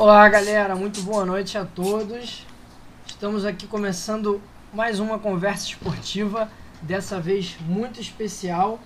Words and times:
Olá, 0.00 0.28
galera, 0.28 0.76
muito 0.76 1.02
boa 1.02 1.26
noite 1.26 1.58
a 1.58 1.64
todos. 1.64 2.46
Estamos 3.04 3.44
aqui 3.44 3.66
começando 3.66 4.40
mais 4.72 5.00
uma 5.00 5.18
conversa 5.18 5.66
esportiva, 5.66 6.48
dessa 6.80 7.18
vez 7.18 7.56
muito 7.66 8.00
especial. 8.00 8.78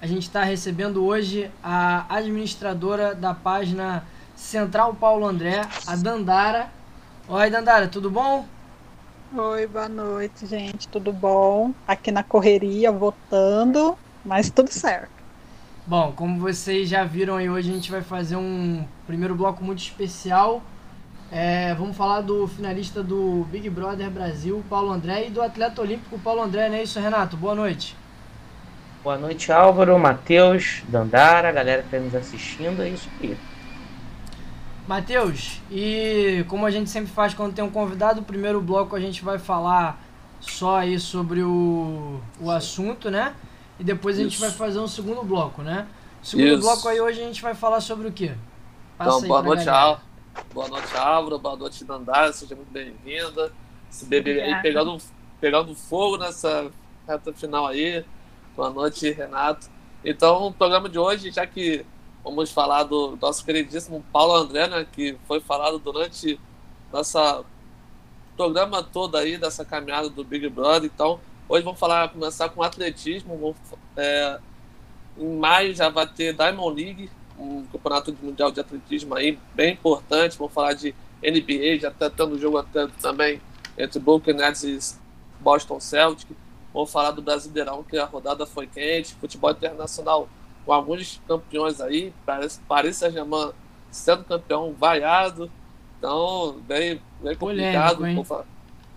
A 0.00 0.06
gente 0.06 0.22
está 0.22 0.44
recebendo 0.44 1.04
hoje 1.04 1.50
a 1.60 2.06
administradora 2.08 3.12
da 3.12 3.34
página 3.34 4.04
Central 4.36 4.94
Paulo 4.94 5.26
André, 5.26 5.62
a 5.84 5.96
Dandara. 5.96 6.70
Oi, 7.26 7.50
Dandara, 7.50 7.88
tudo 7.88 8.08
bom? 8.08 8.46
Oi, 9.36 9.66
boa 9.66 9.88
noite, 9.88 10.46
gente, 10.46 10.86
tudo 10.86 11.12
bom? 11.12 11.74
Aqui 11.88 12.12
na 12.12 12.22
correria, 12.22 12.92
votando, 12.92 13.98
mas 14.24 14.48
tudo 14.48 14.70
certo. 14.72 15.19
Bom, 15.90 16.12
como 16.12 16.38
vocês 16.38 16.88
já 16.88 17.02
viram 17.02 17.34
aí, 17.34 17.50
hoje 17.50 17.68
a 17.68 17.74
gente 17.74 17.90
vai 17.90 18.00
fazer 18.00 18.36
um 18.36 18.86
primeiro 19.08 19.34
bloco 19.34 19.64
muito 19.64 19.80
especial. 19.80 20.62
É, 21.32 21.74
vamos 21.74 21.96
falar 21.96 22.20
do 22.20 22.46
finalista 22.46 23.02
do 23.02 23.44
Big 23.50 23.68
Brother 23.68 24.08
Brasil, 24.08 24.62
Paulo 24.70 24.92
André, 24.92 25.26
e 25.26 25.30
do 25.30 25.42
atleta 25.42 25.82
olímpico 25.82 26.16
Paulo 26.20 26.42
André, 26.42 26.68
não 26.68 26.76
é 26.76 26.84
isso, 26.84 27.00
Renato? 27.00 27.36
Boa 27.36 27.56
noite. 27.56 27.96
Boa 29.02 29.18
noite, 29.18 29.50
Álvaro, 29.50 29.98
Matheus, 29.98 30.84
Dandara, 30.88 31.50
galera 31.50 31.82
que 31.82 31.88
está 31.88 31.98
nos 31.98 32.14
assistindo, 32.14 32.80
é 32.82 32.90
isso 32.90 33.08
aí. 33.20 33.36
Matheus, 34.86 35.60
e 35.72 36.44
como 36.46 36.66
a 36.66 36.70
gente 36.70 36.88
sempre 36.88 37.10
faz 37.10 37.34
quando 37.34 37.52
tem 37.52 37.64
um 37.64 37.70
convidado, 37.70 38.20
o 38.20 38.24
primeiro 38.24 38.60
bloco 38.60 38.94
a 38.94 39.00
gente 39.00 39.24
vai 39.24 39.40
falar 39.40 40.00
só 40.40 40.76
aí 40.76 41.00
sobre 41.00 41.42
o, 41.42 42.20
o 42.40 42.48
assunto, 42.48 43.10
né? 43.10 43.34
E 43.80 43.84
depois 43.84 44.18
a 44.18 44.22
gente 44.22 44.38
vai 44.38 44.50
fazer 44.50 44.78
um 44.78 44.86
segundo 44.86 45.22
bloco, 45.22 45.62
né? 45.62 45.88
O 46.22 46.26
segundo 46.26 46.48
Isso. 46.48 46.60
bloco 46.60 46.86
aí 46.86 47.00
hoje 47.00 47.22
a 47.22 47.24
gente 47.24 47.40
vai 47.40 47.54
falar 47.54 47.80
sobre 47.80 48.08
o 48.08 48.12
quê? 48.12 48.34
Passa 48.98 49.16
então, 49.16 49.28
boa 49.28 49.42
noite, 49.42 49.66
Álvaro. 49.70 50.02
Boa 50.52 50.68
noite, 50.68 50.96
Álvaro. 50.96 51.38
Boa 51.38 51.56
noite, 51.56 51.84
Dandara. 51.84 52.30
Seja 52.30 52.54
muito 52.54 52.70
bem-vinda. 52.70 53.50
Esse 53.90 54.04
bebê 54.04 54.42
aí 54.42 54.60
pegando, 54.60 54.98
pegando 55.40 55.74
fogo 55.74 56.18
nessa 56.18 56.70
reta 57.08 57.32
final 57.32 57.66
aí. 57.66 58.04
Boa 58.54 58.68
noite, 58.68 59.10
Renato. 59.12 59.70
Então, 60.04 60.48
o 60.48 60.52
programa 60.52 60.86
de 60.86 60.98
hoje, 60.98 61.30
já 61.30 61.46
que 61.46 61.86
vamos 62.22 62.52
falar 62.52 62.82
do 62.82 63.16
nosso 63.20 63.42
queridíssimo 63.42 64.04
Paulo 64.12 64.34
André, 64.34 64.68
né, 64.68 64.86
que 64.92 65.16
foi 65.26 65.40
falado 65.40 65.78
durante 65.78 66.38
nossa 66.92 67.42
programa 68.36 68.82
todo 68.82 69.16
aí, 69.16 69.38
dessa 69.38 69.64
caminhada 69.64 70.10
do 70.10 70.22
Big 70.22 70.46
Brother. 70.50 70.90
Então, 70.94 71.18
Hoje 71.50 71.64
vamos 71.64 71.80
falar, 71.80 72.08
começar 72.10 72.48
com 72.50 72.62
atletismo. 72.62 73.36
Vamos, 73.36 73.56
é, 73.96 74.38
em 75.18 75.36
maio 75.36 75.74
já 75.74 75.88
vai 75.88 76.06
ter 76.06 76.32
Diamond 76.32 76.80
League, 76.80 77.10
um 77.36 77.66
campeonato 77.66 78.16
mundial 78.22 78.52
de 78.52 78.60
atletismo 78.60 79.16
aí 79.16 79.36
bem 79.52 79.72
importante. 79.72 80.38
Vamos 80.38 80.54
falar 80.54 80.74
de 80.74 80.94
NBA, 81.20 81.80
já 81.80 81.88
está 81.88 82.08
tendo 82.08 82.38
jogo 82.38 82.56
até 82.56 82.86
também 83.02 83.40
entre 83.76 83.98
Brooklyn 83.98 84.34
Nets 84.34 84.62
e 84.62 84.78
Boston 85.42 85.80
Celtics. 85.80 86.36
Vamos 86.72 86.92
falar 86.92 87.10
do 87.10 87.20
Brasileirão, 87.20 87.82
que 87.82 87.98
a 87.98 88.04
rodada 88.04 88.46
foi 88.46 88.68
quente, 88.68 89.16
futebol 89.16 89.50
internacional 89.50 90.28
com 90.64 90.72
alguns 90.72 91.20
campeões 91.26 91.80
aí, 91.80 92.14
Paris 92.68 92.96
Saint-Germain 92.96 93.50
sendo 93.90 94.22
campeão 94.22 94.72
vaiado. 94.72 95.50
Então, 95.98 96.60
bem, 96.60 97.02
bem 97.20 97.34
complicado. 97.34 97.96
Polêmico, 97.96 98.22
vamos, 98.22 98.28
falar, 98.28 98.46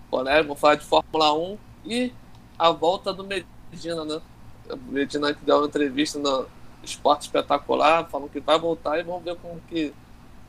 polêmico, 0.08 0.46
vamos 0.46 0.60
falar 0.60 0.74
de 0.76 0.84
Fórmula 0.84 1.34
1 1.34 1.58
e 1.86 2.12
a 2.58 2.70
volta 2.70 3.12
do 3.12 3.24
Medina, 3.24 4.04
né? 4.04 4.20
O 4.70 4.92
Medina 4.92 5.34
que 5.34 5.44
deu 5.44 5.58
uma 5.58 5.66
entrevista 5.66 6.18
no 6.18 6.46
Esporte 6.82 7.22
Espetacular, 7.22 8.06
falando 8.06 8.30
que 8.30 8.40
vai 8.40 8.58
voltar 8.58 8.98
e 8.98 9.02
vamos 9.02 9.24
ver 9.24 9.36
como 9.36 9.60
que 9.68 9.92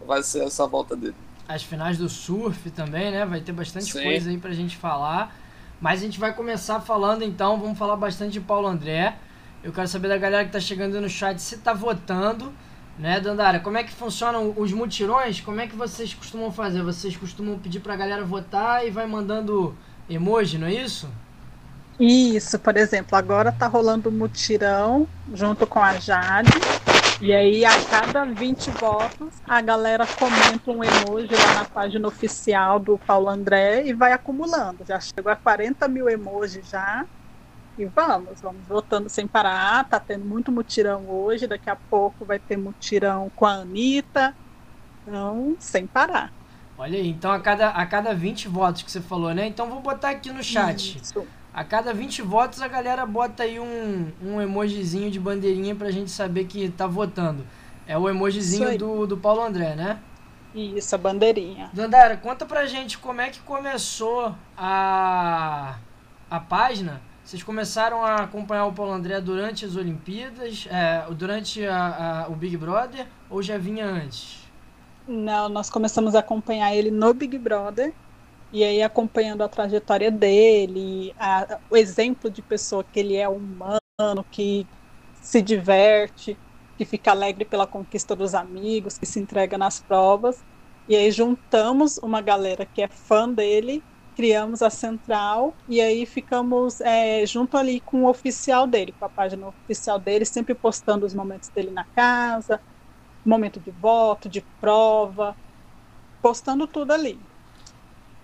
vai 0.06 0.22
ser 0.24 0.44
essa 0.44 0.68
volta 0.68 0.96
dele. 0.96 1.16
As 1.48 1.64
finais 1.64 1.98
do 1.98 2.10
surf 2.10 2.70
também, 2.72 3.12
né? 3.12 3.26
Vai 3.26 3.42
ter 3.42 3.52
bastante 3.52 3.92
Sim. 3.92 4.04
coisa 4.04 4.30
aí 4.30 4.38
pra 4.38 4.52
gente 4.52 4.78
falar. 4.78 5.36
Mas 5.80 6.02
a 6.02 6.06
gente 6.06 6.20
vai 6.20 6.34
começar 6.34 6.80
falando 6.80 7.24
então, 7.24 7.60
vamos 7.60 7.78
falar 7.78 7.96
bastante 7.96 8.34
de 8.34 8.42
Paulo 8.42 8.68
André. 8.68 9.18
Eu 9.64 9.74
quero 9.74 9.88
saber 9.88 10.08
da 10.08 10.18
galera 10.18 10.46
que 10.46 10.52
tá 10.52 10.60
chegando 10.60 11.00
no 11.02 11.10
chat 11.10 11.40
se 11.40 11.58
tá 11.58 11.74
votando, 11.74 12.54
né, 12.98 13.20
Dandara? 13.20 13.60
Como 13.60 13.78
é 13.78 13.84
que 13.84 13.92
funcionam 13.92 14.54
os 14.56 14.72
mutirões? 14.72 15.42
Como 15.42 15.60
é 15.60 15.68
que 15.68 15.76
vocês 15.76 16.14
costumam 16.14 16.52
fazer? 16.52 16.82
Vocês 16.82 17.18
costumam 17.18 17.60
pedir 17.60 17.80
pra 17.80 17.96
galera 17.96 18.24
votar 18.24 18.88
e 18.88 18.92
vai 18.92 19.06
mandando 19.06 19.76
emoji, 20.10 20.58
não 20.58 20.68
é 20.68 20.74
isso? 20.74 21.10
Isso, 22.00 22.60
por 22.60 22.76
exemplo, 22.76 23.18
agora 23.18 23.52
tá 23.52 23.68
rolando 23.68 24.10
um 24.10 24.12
mutirão 24.12 25.08
junto 25.34 25.66
com 25.66 25.82
a 25.82 25.94
Jade. 25.94 26.52
E 27.22 27.34
aí, 27.34 27.64
a 27.64 27.86
cada 27.86 28.26
20 28.26 28.72
votos, 28.72 29.34
a 29.48 29.62
galera 29.62 30.06
comenta 30.06 30.70
um 30.70 30.84
emoji 30.84 31.34
lá 31.34 31.54
na 31.54 31.66
página 31.66 32.06
oficial 32.06 32.78
do 32.78 32.98
Paulo 32.98 33.30
André 33.30 33.86
e 33.86 33.94
vai 33.94 34.12
acumulando. 34.12 34.84
Já 34.86 35.00
chegou 35.00 35.32
a 35.32 35.36
40 35.36 35.88
mil 35.88 36.10
emojis 36.10 36.70
já. 36.70 37.06
E 37.78 37.86
vamos, 37.86 38.42
vamos 38.42 38.68
votando 38.68 39.10
sem 39.10 39.26
parar. 39.26 39.88
Tá 39.88 39.98
tendo 39.98 40.26
muito 40.26 40.52
mutirão 40.52 41.10
hoje. 41.10 41.48
Daqui 41.48 41.70
a 41.70 41.76
pouco 41.78 42.26
vai 42.26 42.40
ter 42.40 42.58
mutirão 42.58 43.32
com 43.34 43.46
a 43.46 43.54
Anitta. 43.54 44.36
Então, 45.08 45.56
sem 45.58 45.88
parar. 45.88 46.34
Olha 46.78 47.00
aí, 47.00 47.08
então 47.08 47.32
a 47.32 47.40
cada, 47.40 47.70
a 47.70 47.86
cada 47.86 48.14
20 48.14 48.50
votos 48.50 48.82
que 48.84 48.92
você 48.92 49.00
falou, 49.00 49.34
né? 49.34 49.48
Então 49.48 49.70
vou 49.70 49.82
botar 49.82 50.10
aqui 50.10 50.30
no 50.30 50.44
chat. 50.44 50.98
Isso. 51.02 51.26
A 51.56 51.64
cada 51.64 51.94
20 51.94 52.22
votos 52.22 52.62
a 52.62 52.68
galera 52.68 53.06
bota 53.06 53.44
aí 53.44 53.62
um, 53.62 54.12
um 54.22 54.42
emojizinho 54.42 55.10
de 55.10 55.18
bandeirinha 55.18 55.74
pra 55.74 55.90
gente 55.90 56.12
saber 56.12 56.48
que 56.48 56.70
tá 56.70 56.86
votando. 56.86 57.48
É 57.88 57.98
o 57.98 58.10
emojizinho 58.10 58.78
do, 58.78 59.08
do 59.08 59.16
Paulo 59.16 59.42
André, 59.42 59.74
né? 59.74 60.00
Isso, 60.54 60.94
a 60.94 60.98
bandeirinha. 60.98 61.70
Dandara, 61.72 62.18
conta 62.18 62.46
pra 62.46 62.66
gente 62.66 62.98
como 62.98 63.22
é 63.22 63.30
que 63.30 63.40
começou 63.40 64.36
a, 64.58 65.78
a 66.30 66.40
página. 66.42 67.02
Vocês 67.24 67.42
começaram 67.42 68.04
a 68.04 68.24
acompanhar 68.24 68.66
o 68.66 68.74
Paulo 68.74 68.92
André 68.92 69.22
durante 69.22 69.64
as 69.64 69.78
Olimpíadas, 69.78 70.68
é, 70.70 71.06
durante 71.14 71.66
a, 71.66 72.26
a, 72.26 72.30
o 72.30 72.36
Big 72.36 72.58
Brother, 72.58 73.08
ou 73.30 73.42
já 73.42 73.58
vinha 73.58 73.86
antes? 73.86 74.46
Não, 75.08 75.48
nós 75.48 75.70
começamos 75.70 76.16
a 76.16 76.20
acompanhar 76.20 76.76
ele 76.76 76.92
no 76.92 77.14
Big 77.14 77.38
Brother 77.38 77.94
e 78.56 78.64
aí 78.64 78.82
acompanhando 78.82 79.44
a 79.44 79.50
trajetória 79.50 80.10
dele, 80.10 81.14
a, 81.20 81.60
o 81.70 81.76
exemplo 81.76 82.32
de 82.32 82.42
pessoa 82.42 82.86
que 82.86 83.02
ele 83.02 83.18
é 83.18 83.28
humano, 83.28 84.24
que 84.32 84.66
se 85.22 85.42
diverte, 85.42 86.38
que 86.78 86.86
fica 86.86 87.12
alegre 87.12 87.44
pela 87.44 87.68
conquista 87.68 88.16
dos 88.16 88.34
amigos, 88.34 88.98
que 88.98 89.06
se 89.06 89.20
entrega 89.20 89.58
nas 89.58 89.82
provas. 89.82 90.42
E 90.88 90.96
aí 90.96 91.12
juntamos 91.12 91.98
uma 91.98 92.22
galera 92.22 92.66
que 92.66 92.82
é 92.82 92.88
fã 92.88 93.30
dele, 93.30 93.84
criamos 94.16 94.62
a 94.62 94.70
central 94.70 95.54
e 95.68 95.82
aí 95.82 96.06
ficamos 96.06 96.80
é, 96.80 97.26
junto 97.26 97.58
ali 97.58 97.82
com 97.82 98.04
o 98.06 98.10
oficial 98.10 98.66
dele, 98.66 98.94
com 98.98 99.04
a 99.04 99.10
página 99.10 99.50
oficial 99.50 100.00
dele, 100.00 100.24
sempre 100.24 100.56
postando 100.56 101.06
os 101.06 101.14
momentos 101.14 101.50
dele 101.50 101.72
na 101.72 101.84
casa, 101.84 102.62
momento 103.26 103.60
de 103.60 103.72
voto, 103.72 104.30
de 104.30 104.40
prova, 104.62 105.36
postando 106.22 106.66
tudo 106.68 106.94
ali. 106.94 107.20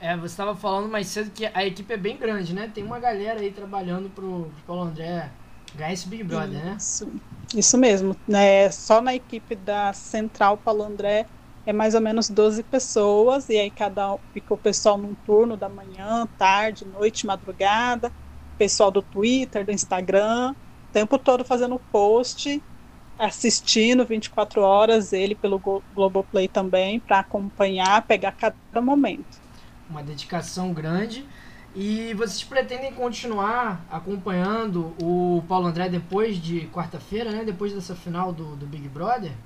É, 0.01 0.17
você 0.17 0.33
estava 0.33 0.55
falando 0.55 0.89
mais 0.89 1.05
cedo 1.05 1.29
que 1.29 1.45
a 1.45 1.63
equipe 1.63 1.93
é 1.93 1.97
bem 1.97 2.17
grande, 2.17 2.55
né? 2.55 2.67
Tem 2.73 2.83
uma 2.83 2.99
galera 2.99 3.39
aí 3.39 3.51
trabalhando 3.51 4.09
pro, 4.09 4.45
pro 4.45 4.63
Paulo 4.65 4.81
André 4.81 5.29
ganhar 5.75 5.93
esse 5.93 6.07
Big 6.07 6.23
Brother, 6.23 6.75
isso, 6.75 7.05
né? 7.05 7.11
Isso 7.55 7.77
mesmo. 7.77 8.15
É, 8.27 8.71
só 8.71 8.99
na 8.99 9.13
equipe 9.13 9.55
da 9.55 9.93
Central 9.93 10.57
Paulo 10.57 10.83
André 10.83 11.27
é 11.67 11.71
mais 11.71 11.93
ou 11.93 12.01
menos 12.01 12.31
12 12.31 12.63
pessoas, 12.63 13.47
e 13.47 13.59
aí 13.59 13.69
cada 13.69 14.17
fica 14.33 14.55
o 14.55 14.57
pessoal 14.57 14.97
num 14.97 15.13
turno 15.13 15.55
da 15.55 15.69
manhã, 15.69 16.27
tarde, 16.35 16.83
noite, 16.83 17.27
madrugada, 17.27 18.11
pessoal 18.57 18.89
do 18.89 19.03
Twitter, 19.03 19.63
do 19.63 19.71
Instagram, 19.71 20.53
o 20.89 20.91
tempo 20.91 21.19
todo 21.19 21.45
fazendo 21.45 21.79
post, 21.91 22.59
assistindo 23.19 24.03
24 24.03 24.61
horas, 24.61 25.13
ele 25.13 25.35
pelo 25.35 25.59
Globoplay 25.93 26.47
também, 26.47 26.99
para 26.99 27.19
acompanhar, 27.19 28.01
pegar 28.07 28.31
cada 28.31 28.81
momento 28.81 29.40
uma 29.91 30.03
dedicação 30.03 30.73
grande. 30.73 31.29
E 31.73 32.13
vocês 32.15 32.43
pretendem 32.43 32.93
continuar 32.93 33.85
acompanhando 33.89 34.95
o 34.97 35.45
Paulo 35.47 35.67
André 35.67 35.89
depois 35.89 36.37
de 36.37 36.67
quarta-feira, 36.69 37.31
né? 37.31 37.45
Depois 37.45 37.73
dessa 37.73 37.95
final 37.95 38.33
do, 38.33 38.57
do 38.57 38.67
Big 38.67 38.89
Brother? 38.89 39.37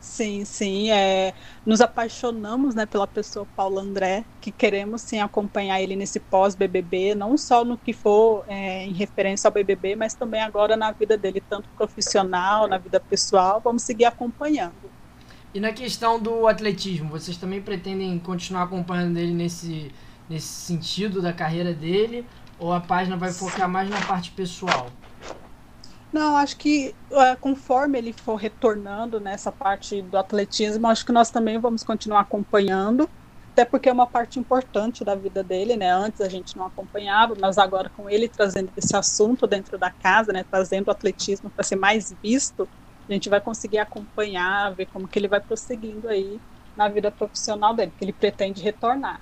Sim, 0.00 0.44
sim. 0.44 0.90
É, 0.90 1.34
nos 1.66 1.80
apaixonamos 1.80 2.74
né, 2.74 2.86
pela 2.86 3.06
pessoa 3.06 3.44
Paulo 3.44 3.80
André, 3.80 4.24
que 4.40 4.52
queremos 4.52 5.02
sim 5.02 5.18
acompanhar 5.18 5.80
ele 5.82 5.96
nesse 5.96 6.20
pós-BBB, 6.20 7.16
não 7.16 7.36
só 7.36 7.64
no 7.64 7.76
que 7.76 7.92
for 7.92 8.44
é, 8.46 8.84
em 8.86 8.92
referência 8.92 9.48
ao 9.48 9.52
BBB, 9.52 9.96
mas 9.96 10.14
também 10.14 10.40
agora 10.40 10.76
na 10.76 10.92
vida 10.92 11.18
dele, 11.18 11.40
tanto 11.40 11.68
profissional, 11.70 12.68
na 12.68 12.78
vida 12.78 13.00
pessoal. 13.00 13.60
Vamos 13.60 13.82
seguir 13.82 14.04
acompanhando. 14.04 14.92
E 15.54 15.60
na 15.60 15.72
questão 15.72 16.20
do 16.20 16.46
atletismo, 16.46 17.08
vocês 17.08 17.36
também 17.36 17.62
pretendem 17.62 18.18
continuar 18.18 18.64
acompanhando 18.64 19.16
ele 19.16 19.32
nesse, 19.32 19.90
nesse 20.28 20.46
sentido 20.46 21.22
da 21.22 21.32
carreira 21.32 21.72
dele? 21.72 22.26
Ou 22.58 22.72
a 22.72 22.80
página 22.80 23.16
vai 23.16 23.32
focar 23.32 23.68
mais 23.68 23.88
na 23.88 24.00
parte 24.00 24.30
pessoal? 24.32 24.88
Não, 26.12 26.36
acho 26.36 26.56
que 26.56 26.94
uh, 27.10 27.38
conforme 27.40 27.98
ele 27.98 28.12
for 28.12 28.36
retornando 28.36 29.20
nessa 29.20 29.52
parte 29.52 30.02
do 30.02 30.16
atletismo, 30.16 30.86
acho 30.86 31.04
que 31.04 31.12
nós 31.12 31.30
também 31.30 31.58
vamos 31.58 31.82
continuar 31.82 32.20
acompanhando, 32.20 33.08
até 33.52 33.64
porque 33.64 33.88
é 33.88 33.92
uma 33.92 34.06
parte 34.06 34.38
importante 34.38 35.04
da 35.04 35.14
vida 35.14 35.44
dele, 35.44 35.76
né? 35.76 35.92
Antes 35.92 36.20
a 36.20 36.28
gente 36.28 36.56
não 36.56 36.66
acompanhava, 36.66 37.34
mas 37.38 37.58
agora 37.58 37.90
com 37.90 38.08
ele 38.08 38.28
trazendo 38.28 38.70
esse 38.76 38.96
assunto 38.96 39.46
dentro 39.46 39.78
da 39.78 39.90
casa, 39.90 40.32
né? 40.32 40.44
Trazendo 40.50 40.88
o 40.88 40.90
atletismo 40.90 41.50
para 41.50 41.64
ser 41.64 41.76
mais 41.76 42.12
visto, 42.22 42.68
a 43.08 43.12
gente 43.12 43.28
vai 43.28 43.40
conseguir 43.40 43.78
acompanhar, 43.78 44.74
ver 44.74 44.86
como 44.86 45.08
que 45.08 45.18
ele 45.18 45.28
vai 45.28 45.40
prosseguindo 45.40 46.08
aí 46.08 46.40
na 46.76 46.88
vida 46.88 47.10
profissional 47.10 47.74
dele, 47.74 47.90
porque 47.90 48.04
ele 48.04 48.12
pretende 48.12 48.62
retornar. 48.62 49.20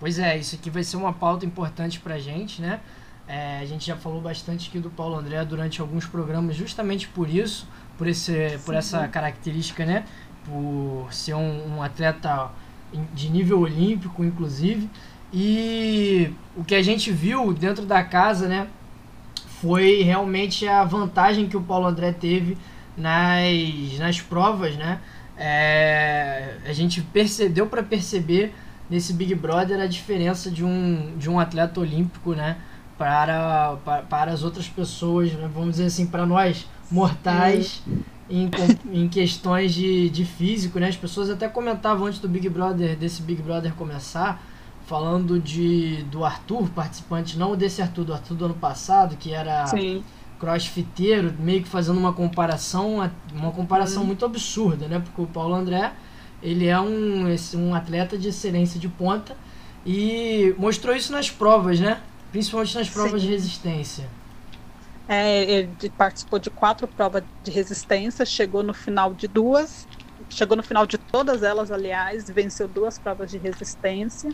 Pois 0.00 0.18
é, 0.18 0.36
isso 0.36 0.54
aqui 0.54 0.70
vai 0.70 0.82
ser 0.82 0.96
uma 0.96 1.12
pauta 1.12 1.44
importante 1.44 2.00
para 2.00 2.14
a 2.14 2.18
gente, 2.18 2.62
né? 2.62 2.80
É, 3.26 3.58
a 3.58 3.64
gente 3.66 3.86
já 3.86 3.96
falou 3.96 4.20
bastante 4.20 4.68
aqui 4.68 4.78
do 4.78 4.88
Paulo 4.88 5.16
André 5.16 5.44
durante 5.44 5.80
alguns 5.80 6.06
programas, 6.06 6.56
justamente 6.56 7.06
por 7.08 7.28
isso, 7.28 7.68
por, 7.98 8.06
esse, 8.06 8.58
por 8.64 8.74
essa 8.74 9.06
característica, 9.08 9.84
né? 9.84 10.04
Por 10.44 11.12
ser 11.12 11.34
um, 11.34 11.76
um 11.76 11.82
atleta 11.82 12.50
de 13.12 13.28
nível 13.28 13.60
olímpico, 13.60 14.24
inclusive. 14.24 14.88
E 15.32 16.32
o 16.56 16.64
que 16.64 16.74
a 16.74 16.82
gente 16.82 17.12
viu 17.12 17.52
dentro 17.52 17.84
da 17.84 18.02
casa, 18.02 18.48
né? 18.48 18.66
Foi 19.60 20.02
realmente 20.02 20.66
a 20.66 20.84
vantagem 20.84 21.48
que 21.48 21.56
o 21.56 21.60
Paulo 21.60 21.86
André 21.86 22.12
teve 22.12 22.56
nas, 22.98 23.98
nas 23.98 24.20
provas, 24.20 24.76
né? 24.76 25.00
É, 25.36 26.56
a 26.66 26.72
gente 26.72 27.00
percebeu 27.00 27.66
para 27.66 27.82
perceber 27.82 28.54
nesse 28.90 29.12
Big 29.12 29.34
Brother 29.34 29.80
a 29.80 29.86
diferença 29.86 30.50
de 30.50 30.64
um, 30.64 31.16
de 31.16 31.30
um 31.30 31.38
atleta 31.38 31.78
olímpico, 31.78 32.32
né? 32.32 32.56
para, 32.98 33.76
para, 33.84 34.02
para 34.02 34.32
as 34.32 34.42
outras 34.42 34.68
pessoas, 34.68 35.32
né? 35.32 35.48
vamos 35.54 35.72
dizer 35.72 35.86
assim, 35.86 36.06
para 36.06 36.26
nós 36.26 36.66
mortais 36.90 37.80
em, 38.28 38.50
em 38.92 39.08
questões 39.08 39.72
de, 39.72 40.10
de 40.10 40.24
físico, 40.24 40.78
né? 40.80 40.88
As 40.88 40.96
pessoas 40.96 41.30
até 41.30 41.48
comentavam 41.48 42.06
antes 42.06 42.18
do 42.18 42.28
Big 42.28 42.48
Brother, 42.48 42.96
desse 42.96 43.22
Big 43.22 43.40
Brother 43.40 43.72
começar, 43.74 44.42
falando 44.86 45.38
de 45.38 46.02
do 46.10 46.24
Arthur, 46.24 46.68
participante, 46.70 47.38
não 47.38 47.56
desse 47.56 47.80
Arthur, 47.80 48.04
do 48.04 48.12
Arthur 48.12 48.34
do 48.34 48.44
ano 48.46 48.54
passado, 48.54 49.16
que 49.16 49.32
era 49.32 49.66
Sim. 49.66 50.02
Crossfiteiro, 50.38 51.34
meio 51.38 51.62
que 51.62 51.68
fazendo 51.68 51.98
uma 51.98 52.12
comparação, 52.12 53.10
uma 53.34 53.52
comparação 53.52 54.02
hum. 54.02 54.06
muito 54.06 54.24
absurda, 54.24 54.88
né? 54.88 55.00
Porque 55.00 55.20
o 55.20 55.26
Paulo 55.26 55.54
André, 55.54 55.92
ele 56.42 56.66
é 56.66 56.80
um, 56.80 57.26
um 57.56 57.74
atleta 57.74 58.16
de 58.16 58.28
excelência 58.28 58.78
de 58.78 58.88
ponta 58.88 59.36
e 59.84 60.54
mostrou 60.58 60.94
isso 60.94 61.12
nas 61.12 61.30
provas, 61.30 61.80
né? 61.80 62.00
Principalmente 62.30 62.76
nas 62.76 62.88
provas 62.88 63.20
Sim. 63.20 63.26
de 63.26 63.32
resistência. 63.32 64.08
É, 65.08 65.42
ele 65.42 65.70
participou 65.96 66.38
de 66.38 66.50
quatro 66.50 66.86
provas 66.86 67.24
de 67.42 67.50
resistência, 67.50 68.26
chegou 68.26 68.62
no 68.62 68.74
final 68.74 69.14
de 69.14 69.26
duas, 69.26 69.88
chegou 70.28 70.56
no 70.56 70.62
final 70.62 70.86
de 70.86 70.98
todas 70.98 71.42
elas, 71.42 71.70
aliás, 71.70 72.28
venceu 72.28 72.68
duas 72.68 72.98
provas 72.98 73.30
de 73.30 73.38
resistência. 73.38 74.30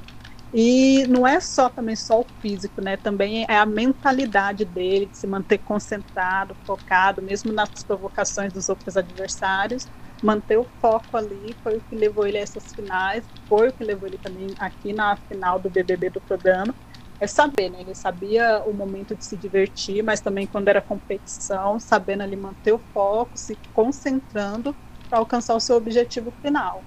E 0.56 1.04
não 1.08 1.26
é 1.26 1.40
só 1.40 1.68
também 1.68 1.96
só 1.96 2.20
o 2.20 2.30
físico, 2.40 2.80
né? 2.80 2.96
Também 2.96 3.44
é 3.48 3.56
a 3.58 3.66
mentalidade 3.66 4.64
dele 4.64 5.06
de 5.06 5.16
se 5.18 5.26
manter 5.26 5.58
concentrado, 5.58 6.56
focado, 6.64 7.20
mesmo 7.22 7.52
nas 7.52 7.70
provocações 7.84 8.52
dos 8.52 8.68
outros 8.68 8.96
adversários, 8.96 9.88
manter 10.22 10.56
o 10.58 10.64
foco 10.80 11.16
ali 11.16 11.58
foi 11.62 11.76
o 11.78 11.82
que 11.82 11.96
levou 11.96 12.24
ele 12.26 12.38
a 12.38 12.42
essas 12.42 12.72
finais, 12.72 13.28
foi 13.48 13.68
o 13.70 13.72
que 13.72 13.82
levou 13.84 14.06
ele 14.06 14.16
também 14.18 14.54
aqui 14.58 14.92
na 14.92 15.16
final 15.16 15.58
do 15.58 15.68
BBB 15.70 16.10
do 16.10 16.20
programa 16.20 16.74
é 17.20 17.26
saber, 17.26 17.70
né? 17.70 17.80
Ele 17.80 17.94
sabia 17.94 18.62
o 18.64 18.72
momento 18.72 19.16
de 19.16 19.24
se 19.24 19.36
divertir, 19.36 20.02
mas 20.02 20.20
também 20.20 20.46
quando 20.46 20.68
era 20.68 20.82
competição, 20.82 21.78
sabendo 21.80 22.22
ali 22.22 22.36
manter 22.36 22.72
o 22.72 22.78
foco, 22.92 23.36
se 23.38 23.58
concentrando 23.72 24.76
para 25.08 25.18
alcançar 25.18 25.54
o 25.54 25.60
seu 25.60 25.76
objetivo 25.76 26.30
final. 26.42 26.86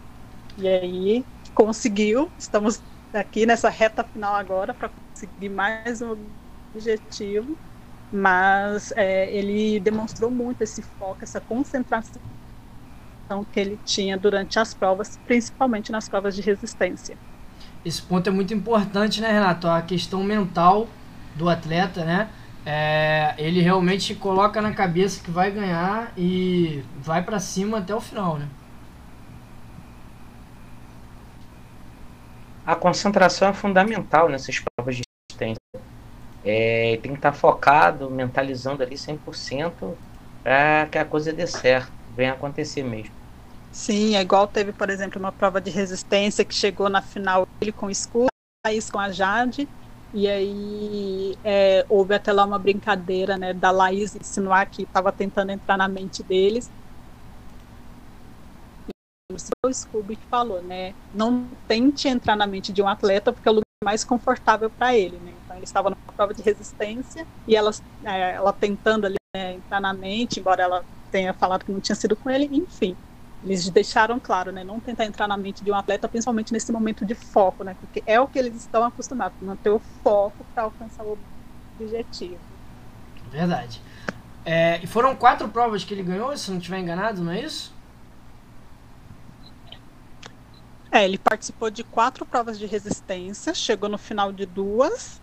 E 0.57 0.67
aí 0.67 1.27
conseguiu, 1.53 2.31
estamos 2.37 2.83
aqui 3.19 3.45
nessa 3.45 3.69
reta 3.69 4.03
final 4.03 4.35
agora 4.35 4.73
para 4.73 4.89
conseguir 4.89 5.49
mais 5.49 6.01
um 6.01 6.15
objetivo, 6.73 7.57
mas 8.11 8.91
é, 8.95 9.31
ele 9.35 9.79
demonstrou 9.79 10.31
muito 10.31 10.61
esse 10.61 10.81
foco, 10.81 11.19
essa 11.21 11.41
concentração 11.41 12.21
que 13.51 13.59
ele 13.59 13.79
tinha 13.83 14.17
durante 14.17 14.57
as 14.59 14.73
provas, 14.73 15.19
principalmente 15.25 15.91
nas 15.91 16.07
provas 16.07 16.35
de 16.35 16.41
resistência 16.41 17.17
esse 17.87 18.01
ponto 18.01 18.27
é 18.27 18.31
muito 18.31 18.53
importante, 18.53 19.21
né, 19.21 19.31
Renato? 19.31 19.67
A 19.67 19.81
questão 19.81 20.23
mental 20.23 20.87
do 21.35 21.49
atleta, 21.49 22.03
né? 22.03 22.29
É, 22.65 23.33
ele 23.37 23.61
realmente 23.61 24.13
coloca 24.15 24.61
na 24.61 24.73
cabeça 24.73 25.23
que 25.23 25.31
vai 25.31 25.51
ganhar 25.51 26.11
e 26.17 26.83
vai 26.99 27.23
para 27.23 27.39
cima 27.39 27.77
até 27.77 27.95
o 27.95 28.01
final, 28.01 28.37
né? 28.37 28.47
A 32.67 32.75
concentração 32.75 33.47
é 33.47 33.53
fundamental 33.53 34.27
nessas 34.27 34.59
provas 34.59 34.97
de 34.97 35.03
resistência. 35.31 35.61
É, 36.43 36.99
tem 37.01 37.13
que 37.13 37.17
estar 37.17 37.31
focado, 37.31 38.11
mentalizando 38.11 38.83
ali 38.83 38.97
100% 38.97 39.95
para 40.43 40.85
que 40.91 40.97
a 40.97 41.05
coisa 41.05 41.31
dê 41.31 41.47
certo, 41.47 41.89
venha 42.13 42.33
acontecer 42.33 42.83
mesmo. 42.83 43.15
Sim, 43.71 44.17
é 44.17 44.21
igual 44.21 44.45
teve, 44.47 44.73
por 44.73 44.89
exemplo, 44.89 45.17
uma 45.17 45.31
prova 45.31 45.61
de 45.61 45.69
resistência 45.69 46.43
que 46.43 46.53
chegou 46.53 46.89
na 46.89 47.01
final 47.01 47.47
ele 47.61 47.71
com 47.71 47.85
o 47.85 47.89
escudo, 47.89 48.27
Laís 48.65 48.91
com 48.91 48.99
a 48.99 49.11
Jade, 49.11 49.65
e 50.13 50.27
aí 50.27 51.37
é, 51.45 51.85
houve 51.87 52.15
até 52.15 52.33
lá 52.33 52.43
uma 52.43 52.59
brincadeira 52.59 53.37
né, 53.37 53.53
da 53.53 53.71
Laís 53.71 54.13
insinuar 54.13 54.69
que 54.69 54.83
estava 54.83 55.09
tentando 55.13 55.53
entrar 55.53 55.77
na 55.77 55.87
mente 55.87 56.21
deles. 56.21 56.69
O 59.65 59.73
Scooby 59.73 60.17
falou, 60.29 60.61
né? 60.61 60.93
Não 61.13 61.45
tente 61.67 62.07
entrar 62.07 62.37
na 62.37 62.47
mente 62.47 62.71
de 62.71 62.81
um 62.81 62.87
atleta 62.87 63.33
porque 63.33 63.49
é 63.49 63.51
o 63.51 63.55
lugar 63.55 63.65
mais 63.83 64.05
confortável 64.05 64.69
para 64.69 64.95
ele, 64.95 65.17
né? 65.17 65.33
Então 65.43 65.57
ele 65.57 65.65
estava 65.65 65.89
numa 65.89 66.13
prova 66.15 66.33
de 66.33 66.41
resistência 66.41 67.27
e 67.45 67.53
ela, 67.53 67.71
é, 68.05 68.35
ela 68.35 68.53
tentando 68.53 69.05
ali 69.05 69.17
né, 69.35 69.55
entrar 69.55 69.81
na 69.81 69.93
mente, 69.93 70.39
embora 70.39 70.63
ela 70.63 70.85
tenha 71.11 71.33
falado 71.33 71.65
que 71.65 71.71
não 71.73 71.81
tinha 71.81 71.95
sido 71.95 72.15
com 72.15 72.29
ele, 72.29 72.45
enfim 72.45 72.95
eles 73.43 73.69
deixaram 73.69 74.19
claro, 74.19 74.51
né, 74.51 74.63
não 74.63 74.79
tentar 74.79 75.05
entrar 75.05 75.27
na 75.27 75.37
mente 75.37 75.63
de 75.63 75.71
um 75.71 75.75
atleta, 75.75 76.07
principalmente 76.07 76.51
nesse 76.51 76.71
momento 76.71 77.05
de 77.05 77.13
foco, 77.13 77.63
né, 77.63 77.75
porque 77.79 78.03
é 78.05 78.19
o 78.19 78.27
que 78.27 78.39
eles 78.39 78.55
estão 78.55 78.83
acostumados, 78.83 79.37
manter 79.41 79.69
o 79.69 79.79
foco 80.03 80.45
para 80.53 80.63
alcançar 80.63 81.03
o 81.03 81.17
objetivo. 81.79 82.39
Verdade. 83.29 83.81
É, 84.43 84.79
e 84.81 84.87
foram 84.87 85.15
quatro 85.15 85.47
provas 85.49 85.83
que 85.83 85.93
ele 85.93 86.03
ganhou, 86.03 86.35
se 86.35 86.49
não 86.49 86.57
estiver 86.57 86.79
enganado, 86.79 87.23
não 87.23 87.31
é 87.31 87.41
isso? 87.41 87.76
É, 90.91 91.03
ele 91.03 91.17
participou 91.17 91.69
de 91.69 91.83
quatro 91.83 92.25
provas 92.25 92.57
de 92.57 92.65
resistência, 92.65 93.53
chegou 93.53 93.89
no 93.89 93.97
final 93.97 94.31
de 94.31 94.45
duas 94.45 95.21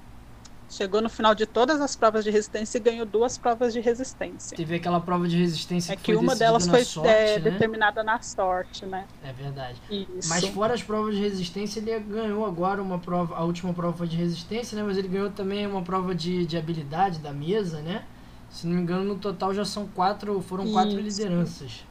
Chegou 0.68 1.00
no 1.00 1.08
final 1.08 1.36
de 1.36 1.46
todas 1.46 1.80
as 1.80 1.94
provas 1.94 2.24
de 2.24 2.30
resistência 2.30 2.78
e 2.78 2.80
ganhou 2.80 3.06
duas 3.06 3.38
provas 3.38 3.72
de 3.72 3.80
resistência. 3.80 4.56
Teve 4.56 4.74
aquela 4.74 5.00
prova 5.00 5.28
de 5.28 5.36
resistência 5.36 5.92
é 5.92 5.96
que, 5.96 6.02
que 6.02 6.12
foi 6.12 6.20
uma 6.20 6.34
delas 6.34 6.66
foi 6.66 6.84
sorte, 6.84 7.08
é, 7.08 7.38
né? 7.38 7.50
determinada 7.50 8.02
na 8.02 8.20
sorte, 8.20 8.84
né? 8.84 9.06
É 9.22 9.32
verdade. 9.32 9.80
Isso. 9.88 10.28
Mas 10.28 10.44
fora 10.46 10.74
as 10.74 10.82
provas 10.82 11.14
de 11.14 11.20
resistência, 11.20 11.78
ele 11.78 11.96
ganhou 12.00 12.44
agora 12.44 12.82
uma 12.82 12.98
prova, 12.98 13.36
a 13.36 13.44
última 13.44 13.72
prova 13.72 14.04
de 14.04 14.16
resistência, 14.16 14.76
né? 14.76 14.82
Mas 14.82 14.96
ele 14.98 15.06
ganhou 15.06 15.30
também 15.30 15.64
uma 15.64 15.82
prova 15.82 16.12
de, 16.12 16.44
de 16.44 16.56
habilidade 16.56 17.20
da 17.20 17.32
mesa, 17.32 17.80
né? 17.80 18.04
Se 18.50 18.66
não 18.66 18.74
me 18.74 18.82
engano, 18.82 19.04
no 19.04 19.16
total 19.16 19.54
já 19.54 19.64
são 19.64 19.86
quatro, 19.86 20.40
foram 20.40 20.72
quatro 20.72 20.98
Isso. 20.98 21.22
lideranças 21.22 21.84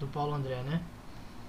do 0.00 0.06
Paulo 0.08 0.34
André, 0.34 0.62
né? 0.62 0.80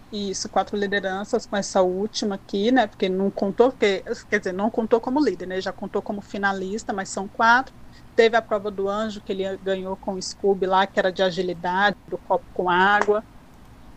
Isso, 0.09 0.49
quatro 0.49 0.77
lideranças 0.77 1.45
com 1.45 1.57
essa 1.57 1.81
última 1.81 2.35
aqui, 2.35 2.71
né? 2.71 2.87
Porque 2.87 3.09
não 3.09 3.29
contou, 3.29 3.71
porque, 3.71 4.03
quer 4.29 4.39
dizer, 4.39 4.53
não 4.53 4.71
contou 4.71 5.01
como 5.01 5.19
líder, 5.23 5.45
né? 5.47 5.59
Já 5.59 5.73
contou 5.73 6.01
como 6.01 6.21
finalista, 6.21 6.93
mas 6.93 7.09
são 7.09 7.27
quatro. 7.27 7.75
Teve 8.15 8.37
a 8.37 8.41
prova 8.41 8.71
do 8.71 8.87
anjo 8.87 9.21
que 9.21 9.33
ele 9.33 9.57
ganhou 9.57 9.97
com 9.97 10.13
o 10.13 10.21
Scooby 10.21 10.65
lá, 10.65 10.87
que 10.87 10.97
era 10.97 11.11
de 11.11 11.21
agilidade, 11.21 11.95
do 12.07 12.17
copo 12.17 12.45
com 12.53 12.69
água. 12.69 13.25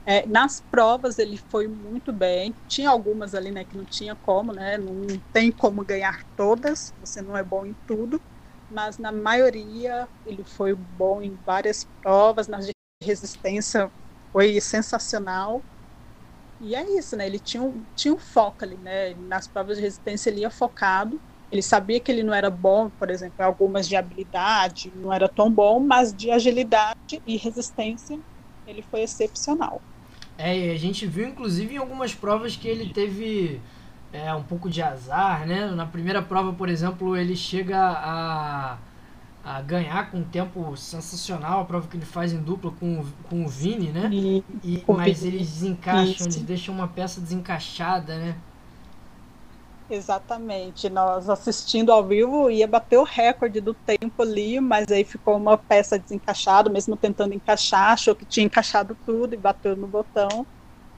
É, 0.05 0.27
nas 0.27 0.61
provas 0.61 1.19
ele 1.19 1.39
foi 1.51 1.69
muito 1.69 2.13
bem. 2.13 2.57
Tinha 2.67 2.91
algumas 2.91 3.35
ali, 3.35 3.51
né, 3.53 3.65
que 3.65 3.77
não 3.77 3.85
tinha 3.87 4.17
como, 4.17 4.53
né? 4.53 4.79
Não 4.79 5.03
tem 5.33 5.53
como 5.53 5.85
ganhar 5.85 6.25
todas. 6.37 6.93
Você 6.99 7.23
não 7.23 7.37
é 7.37 7.45
bom 7.45 7.67
em 7.67 7.75
tudo, 7.87 8.23
mas 8.69 8.99
na 8.99 9.13
maioria 9.13 10.09
ele 10.25 10.45
foi 10.45 10.75
bom 10.75 11.23
em 11.23 11.37
várias 11.37 11.87
provas. 12.03 12.49
Na 12.49 12.59
resistência 13.03 13.93
foi 14.33 14.61
sensacional. 14.61 15.65
E 16.61 16.75
é 16.75 16.85
isso, 16.99 17.17
né? 17.17 17.27
Ele 17.27 17.41
tinha 17.41 17.63
um, 17.63 17.87
tinha 17.95 18.15
um 18.15 18.19
foco 18.19 18.65
ali, 18.65 18.77
né? 18.79 19.15
Nas 19.17 19.49
provas 19.49 19.79
de 19.79 19.83
resistência 19.83 20.31
ele 20.31 20.41
ia 20.43 20.51
focado. 20.51 21.23
Ele 21.51 21.63
sabia 21.63 22.01
que 22.01 22.13
ele 22.13 22.23
não 22.23 22.35
era 22.35 22.51
bom, 22.51 22.91
por 22.91 23.11
exemplo, 23.11 23.37
em 23.41 23.45
algumas 23.45 23.89
de 23.89 23.97
habilidade, 23.97 24.93
não 24.97 25.13
era 25.13 25.29
tão 25.29 25.53
bom, 25.53 25.81
mas 25.81 26.15
de 26.15 26.31
agilidade 26.31 26.95
e 27.27 27.37
resistência 27.37 28.21
ele 28.67 28.83
foi 28.83 29.03
excepcional. 29.03 29.85
É, 30.39 30.71
a 30.73 30.77
gente 30.77 31.07
viu 31.07 31.29
inclusive 31.29 31.75
em 31.75 31.79
algumas 31.79 32.15
provas 32.15 32.57
que 32.57 32.67
ele 32.69 32.93
teve 32.93 33.63
é, 34.13 34.33
um 34.35 34.43
pouco 34.45 34.71
de 34.71 34.81
azar, 34.83 35.47
né? 35.47 35.67
Na 35.73 35.87
primeira 35.87 36.23
prova, 36.23 36.53
por 36.55 36.69
exemplo, 36.69 37.17
ele 37.17 37.37
chega 37.37 37.79
a, 37.79 38.79
a 39.45 39.61
ganhar 39.63 40.11
com 40.11 40.19
um 40.19 40.25
tempo 40.25 40.77
sensacional, 40.77 41.61
a 41.61 41.65
prova 41.65 41.89
que 41.89 41.97
ele 41.97 42.05
faz 42.05 42.33
em 42.33 42.39
dupla 42.39 42.71
com, 42.79 43.05
com 43.29 43.45
o 43.45 43.49
Vini, 43.49 43.91
né? 43.91 44.09
E, 44.13 44.45
e 44.63 44.85
mas 44.87 45.25
eles 45.25 45.49
desencaixam, 45.49 46.27
eles 46.27 46.43
deixam 46.43 46.75
uma 46.75 46.89
peça 46.89 47.21
desencaixada, 47.21 48.19
né? 48.19 48.37
Exatamente. 49.91 50.89
Nós 50.89 51.29
assistindo 51.29 51.91
ao 51.91 52.07
vivo 52.07 52.49
ia 52.51 52.69
bater 52.69 52.99
o 52.99 53.03
recorde 53.03 53.61
do 53.61 53.75
tempo 53.75 54.23
ali, 54.23 54.61
mas 54.61 54.91
aí 54.91 55.03
ficou 55.03 55.37
uma 55.37 55.59
peça 55.59 55.99
desencaixada, 55.99 56.71
mesmo 56.71 56.97
tentando 56.97 57.35
encaixar, 57.35 57.93
achou 57.93 58.15
que 58.15 58.25
tinha 58.25 58.47
encaixado 58.47 58.97
tudo 59.05 59.35
e 59.35 59.39
bateu 59.39 59.75
no 59.75 59.89
botão 59.89 60.47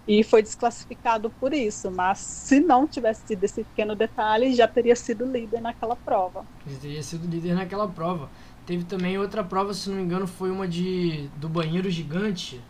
e 0.06 0.24
foi 0.24 0.42
desclassificado 0.42 1.30
por 1.30 1.52
isso. 1.52 1.90
Mas 1.90 2.18
se 2.18 2.60
não 2.60 2.86
tivesse 2.86 3.26
sido 3.26 3.44
esse 3.44 3.64
pequeno 3.64 3.94
detalhe, 3.94 4.54
já 4.54 4.66
teria 4.68 4.96
sido 4.96 5.24
líder 5.24 5.60
naquela 5.60 5.96
prova. 5.96 6.44
Já 6.66 6.78
teria 6.78 7.02
sido 7.02 7.28
líder 7.28 7.54
naquela 7.54 7.88
prova. 7.88 8.30
Teve 8.66 8.84
também 8.84 9.18
outra 9.18 9.42
prova, 9.44 9.74
se 9.74 9.88
não 9.88 9.96
me 9.96 10.02
engano, 10.02 10.26
foi 10.26 10.50
uma 10.50 10.68
de 10.68 11.28
do 11.36 11.48
banheiro 11.48 11.90
gigante, 11.90 12.60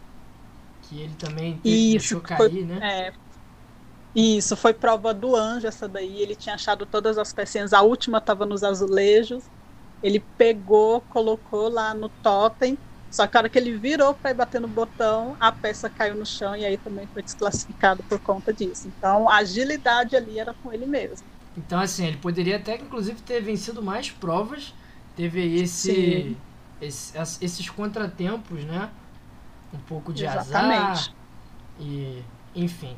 que 0.83 1.01
ele 1.01 1.15
também 1.15 1.59
teve, 1.59 1.97
isso, 1.97 2.15
deixou 2.15 2.21
cair, 2.21 2.39
foi, 2.39 2.65
né? 2.65 2.79
É, 2.81 3.13
isso, 4.15 4.57
foi 4.57 4.75
prova 4.75 5.15
do 5.15 5.35
anjo 5.35 5.67
essa 5.67 5.89
daí. 5.89 6.21
Ele 6.21 6.37
tinha 6.37 6.55
achado 6.55 6.87
todas 6.87 7.19
as 7.19 7.33
pecinhas. 7.33 7.73
A 7.73 7.83
última 7.83 8.19
estava 8.19 8.45
nos 8.47 8.63
azulejos. 8.63 9.51
Ele 10.03 10.21
pegou, 10.21 11.01
colocou 11.03 11.69
lá 11.69 11.95
no 11.95 12.09
totem. 12.09 12.79
Só 13.13 13.27
que 13.27 13.37
a 13.37 13.41
hora 13.41 13.49
que 13.51 13.59
ele 13.59 13.77
virou 13.77 14.15
para 14.15 14.31
ir 14.31 14.35
bater 14.35 14.59
no 14.59 14.67
botão, 14.67 15.37
a 15.39 15.53
peça 15.53 15.91
caiu 15.91 16.15
no 16.15 16.25
chão 16.25 16.57
e 16.57 16.65
aí 16.65 16.79
também 16.79 17.07
foi 17.13 17.23
desclassificado 17.23 18.03
por 18.05 18.19
conta 18.19 18.55
disso. 18.55 18.89
Então 18.89 19.29
a 19.29 19.37
agilidade 19.37 20.17
ali 20.17 20.39
era 20.39 20.55
com 20.55 20.73
ele 20.73 20.87
mesmo. 20.87 21.27
Então, 21.57 21.79
assim, 21.79 22.07
ele 22.07 22.17
poderia 22.17 22.57
até, 22.57 22.77
inclusive, 22.77 23.21
ter 23.21 23.43
vencido 23.43 23.83
mais 23.83 24.11
provas. 24.11 24.75
Teve 25.15 25.61
esse, 25.61 26.35
esse 26.81 27.45
esses 27.45 27.69
contratempos, 27.69 28.65
né? 28.65 28.89
Um 29.75 29.79
pouco 29.79 30.11
de 30.11 30.25
Exatamente. 30.25 30.81
azar. 30.81 31.15
E, 31.79 32.23
enfim. 32.55 32.97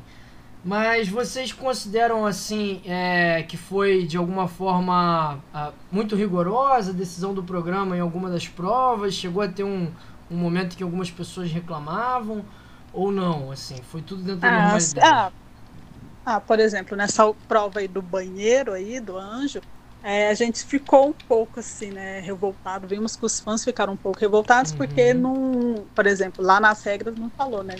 Mas 0.65 1.07
vocês 1.07 1.53
consideram 1.53 2.25
assim 2.25 2.81
é, 2.87 3.43
que 3.43 3.55
foi 3.55 4.03
de 4.03 4.17
alguma 4.17 4.47
forma 4.47 5.35
uh, 5.53 5.71
muito 5.91 6.15
rigorosa 6.15 6.89
a 6.89 6.93
decisão 6.93 7.35
do 7.35 7.43
programa 7.43 7.95
em 7.95 7.99
alguma 7.99 8.31
das 8.31 8.47
provas? 8.47 9.13
Chegou 9.13 9.43
a 9.43 9.47
ter 9.47 9.63
um, 9.63 9.91
um 10.29 10.35
momento 10.35 10.75
que 10.75 10.81
algumas 10.81 11.11
pessoas 11.11 11.51
reclamavam 11.51 12.43
ou 12.91 13.11
não? 13.11 13.51
Assim, 13.51 13.75
foi 13.91 14.01
tudo 14.01 14.23
dentro 14.23 14.41
da 14.41 14.47
ah, 14.47 14.61
normalidade? 14.61 14.99
Ah, 15.05 15.31
ah, 16.25 16.41
por 16.41 16.59
exemplo, 16.59 16.97
nessa 16.97 17.31
prova 17.47 17.77
aí 17.77 17.87
do 17.87 18.01
banheiro 18.01 18.73
aí 18.73 18.99
do 18.99 19.19
Anjo, 19.19 19.61
é, 20.01 20.29
a 20.29 20.33
gente 20.33 20.65
ficou 20.65 21.09
um 21.09 21.13
pouco 21.13 21.59
assim, 21.59 21.91
né, 21.91 22.21
revoltado. 22.21 22.87
Vimos 22.87 23.15
que 23.15 23.23
os 23.23 23.39
fãs 23.39 23.63
ficaram 23.63 23.93
um 23.93 23.97
pouco 23.97 24.19
revoltados 24.19 24.71
uhum. 24.71 24.77
porque 24.77 25.13
não, 25.13 25.85
por 25.93 26.07
exemplo, 26.07 26.43
lá 26.43 26.59
nas 26.59 26.83
regras 26.83 27.15
não 27.15 27.29
falou, 27.29 27.63
né? 27.63 27.75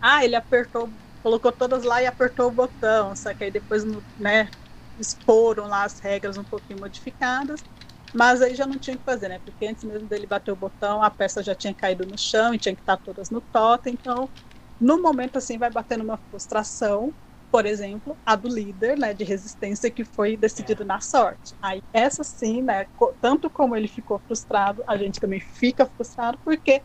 Ah, 0.00 0.24
ele 0.24 0.34
apertou 0.34 0.88
colocou 1.26 1.50
todas 1.50 1.82
lá 1.82 2.00
e 2.00 2.06
apertou 2.06 2.46
o 2.46 2.52
botão, 2.52 3.16
só 3.16 3.34
que 3.34 3.42
aí 3.42 3.50
depois, 3.50 3.82
né, 4.16 4.48
exporam 4.96 5.66
lá 5.66 5.82
as 5.82 5.98
regras 6.00 6.36
um 6.38 6.44
pouquinho 6.44 6.78
modificadas, 6.78 7.64
mas 8.12 8.40
aí 8.40 8.54
já 8.54 8.64
não 8.64 8.78
tinha 8.78 8.94
o 8.94 8.98
que 9.00 9.04
fazer, 9.04 9.28
né, 9.28 9.40
porque 9.40 9.66
antes 9.66 9.82
mesmo 9.82 10.06
dele 10.08 10.24
bater 10.24 10.52
o 10.52 10.56
botão, 10.56 11.02
a 11.02 11.10
peça 11.10 11.42
já 11.42 11.52
tinha 11.52 11.74
caído 11.74 12.06
no 12.06 12.16
chão 12.16 12.54
e 12.54 12.60
tinha 12.60 12.76
que 12.76 12.80
estar 12.82 12.96
todas 12.98 13.28
no 13.28 13.40
totem, 13.40 13.94
então, 13.94 14.30
no 14.78 15.02
momento 15.02 15.36
assim, 15.36 15.58
vai 15.58 15.68
batendo 15.68 16.04
uma 16.04 16.16
frustração, 16.30 17.12
por 17.50 17.66
exemplo, 17.66 18.16
a 18.24 18.36
do 18.36 18.48
líder, 18.48 18.96
né, 18.96 19.12
de 19.12 19.24
resistência 19.24 19.90
que 19.90 20.04
foi 20.04 20.36
decidido 20.36 20.84
na 20.84 21.00
sorte. 21.00 21.56
Aí 21.60 21.80
essa 21.92 22.22
sim, 22.22 22.62
né, 22.62 22.86
tanto 23.20 23.50
como 23.50 23.74
ele 23.74 23.88
ficou 23.88 24.20
frustrado, 24.28 24.84
a 24.86 24.96
gente 24.96 25.18
também 25.18 25.40
fica 25.40 25.86
frustrado 25.86 26.38
porque 26.44 26.84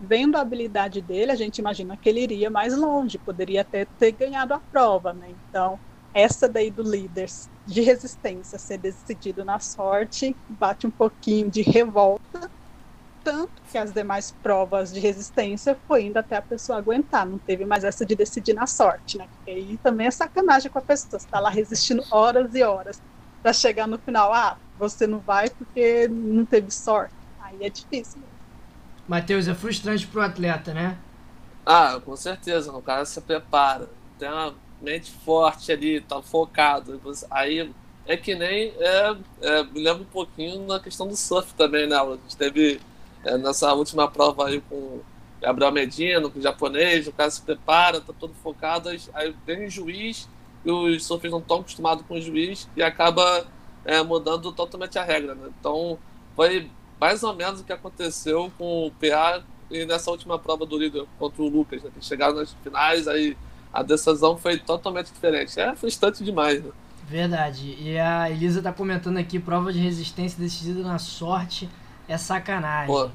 vendo 0.00 0.36
a 0.36 0.40
habilidade 0.40 1.02
dele, 1.02 1.32
a 1.32 1.36
gente 1.36 1.58
imagina 1.58 1.96
que 1.98 2.08
ele 2.08 2.22
iria 2.22 2.50
mais 2.50 2.76
longe, 2.76 3.18
poderia 3.18 3.60
até 3.62 3.86
ter 3.98 4.12
ganhado 4.12 4.54
a 4.54 4.60
prova, 4.72 5.12
né? 5.12 5.30
Então, 5.30 5.78
essa 6.14 6.48
daí 6.48 6.70
do 6.70 6.82
líder 6.82 7.28
de 7.66 7.82
resistência 7.82 8.58
ser 8.58 8.78
decidido 8.78 9.44
na 9.44 9.58
sorte 9.60 10.36
bate 10.48 10.86
um 10.86 10.90
pouquinho 10.90 11.50
de 11.50 11.62
revolta, 11.62 12.20
tanto 13.22 13.62
que 13.70 13.78
as 13.78 13.92
demais 13.92 14.32
provas 14.42 14.92
de 14.92 15.00
resistência 15.00 15.78
foi 15.86 16.04
indo 16.06 16.16
até 16.18 16.36
a 16.36 16.42
pessoa 16.42 16.78
aguentar, 16.78 17.26
não 17.26 17.38
teve 17.38 17.64
mais 17.66 17.84
essa 17.84 18.04
de 18.06 18.16
decidir 18.16 18.54
na 18.54 18.66
sorte, 18.66 19.18
né? 19.18 19.28
Porque 19.28 19.50
aí 19.50 19.78
também 19.78 20.06
é 20.06 20.10
sacanagem 20.10 20.70
com 20.70 20.78
a 20.78 20.82
pessoa, 20.82 21.20
você 21.20 21.26
tá 21.28 21.40
lá 21.40 21.50
resistindo 21.50 22.02
horas 22.10 22.54
e 22.54 22.62
horas 22.62 23.02
para 23.42 23.52
chegar 23.52 23.86
no 23.86 23.98
final, 24.00 24.32
ah, 24.32 24.58
você 24.76 25.06
não 25.06 25.20
vai 25.20 25.50
porque 25.50 26.08
não 26.08 26.46
teve 26.46 26.70
sorte. 26.70 27.14
Aí 27.38 27.62
é 27.62 27.70
difícil. 27.70 28.29
Matheus, 29.10 29.48
é 29.48 29.54
frustrante 29.54 30.06
pro 30.06 30.20
atleta, 30.20 30.72
né? 30.72 30.96
Ah, 31.66 32.00
com 32.04 32.14
certeza. 32.14 32.70
O 32.72 32.80
cara 32.80 33.04
se 33.04 33.20
prepara, 33.20 33.90
tem 34.16 34.28
uma 34.28 34.54
mente 34.80 35.10
forte 35.10 35.72
ali, 35.72 36.00
tá 36.00 36.22
focado. 36.22 37.00
Aí 37.28 37.72
é 38.06 38.16
que 38.16 38.36
nem. 38.36 38.72
É, 38.78 39.16
é, 39.40 39.64
me 39.64 39.90
um 39.90 40.04
pouquinho 40.04 40.64
na 40.64 40.78
questão 40.78 41.08
do 41.08 41.16
surf 41.16 41.52
também, 41.54 41.88
né? 41.88 41.96
A 41.96 42.08
gente 42.22 42.36
teve 42.36 42.80
é, 43.24 43.36
nessa 43.36 43.74
última 43.74 44.08
prova 44.08 44.46
aí 44.46 44.60
com 44.60 45.00
Gabriel 45.40 45.72
Medina, 45.72 46.30
com 46.30 46.38
o 46.38 46.42
japonês, 46.42 47.08
o 47.08 47.12
cara 47.12 47.32
se 47.32 47.42
prepara, 47.42 48.00
tá 48.00 48.12
todo 48.16 48.32
focado, 48.34 48.90
aí 48.90 49.34
vem 49.44 49.66
o 49.66 49.70
juiz 49.70 50.28
e 50.64 50.70
os 50.70 51.04
surfers 51.04 51.32
não 51.32 51.40
estão 51.40 51.58
acostumados 51.58 52.06
com 52.06 52.14
o 52.14 52.20
juiz 52.20 52.68
e 52.76 52.82
acaba 52.82 53.44
é, 53.84 54.00
mudando 54.04 54.52
totalmente 54.52 55.00
a 55.00 55.02
regra, 55.02 55.34
né? 55.34 55.50
Então 55.58 55.98
foi 56.36 56.70
mais 57.00 57.22
ou 57.22 57.34
menos 57.34 57.60
o 57.60 57.64
que 57.64 57.72
aconteceu 57.72 58.52
com 58.58 58.86
o 58.86 58.90
PA 58.90 59.42
e 59.70 59.86
nessa 59.86 60.10
última 60.10 60.38
prova 60.38 60.66
do 60.66 60.76
líder 60.76 61.06
contra 61.18 61.42
o 61.42 61.48
Lucas, 61.48 61.82
né? 61.82 61.90
Que 61.98 62.04
chegaram 62.04 62.34
nas 62.34 62.52
finais, 62.62 63.08
aí 63.08 63.36
a 63.72 63.82
decisão 63.82 64.36
foi 64.36 64.58
totalmente 64.58 65.12
diferente. 65.12 65.58
É 65.58 65.74
frustrante 65.74 66.22
demais, 66.24 66.62
né? 66.62 66.70
Verdade. 67.08 67.76
E 67.80 67.98
a 67.98 68.30
Elisa 68.30 68.60
tá 68.60 68.72
comentando 68.72 69.16
aqui, 69.16 69.38
prova 69.38 69.72
de 69.72 69.78
resistência 69.78 70.38
decidida 70.38 70.82
na 70.82 70.98
sorte 70.98 71.68
é 72.06 72.18
sacanagem. 72.18 72.94
Pô. 72.94 73.08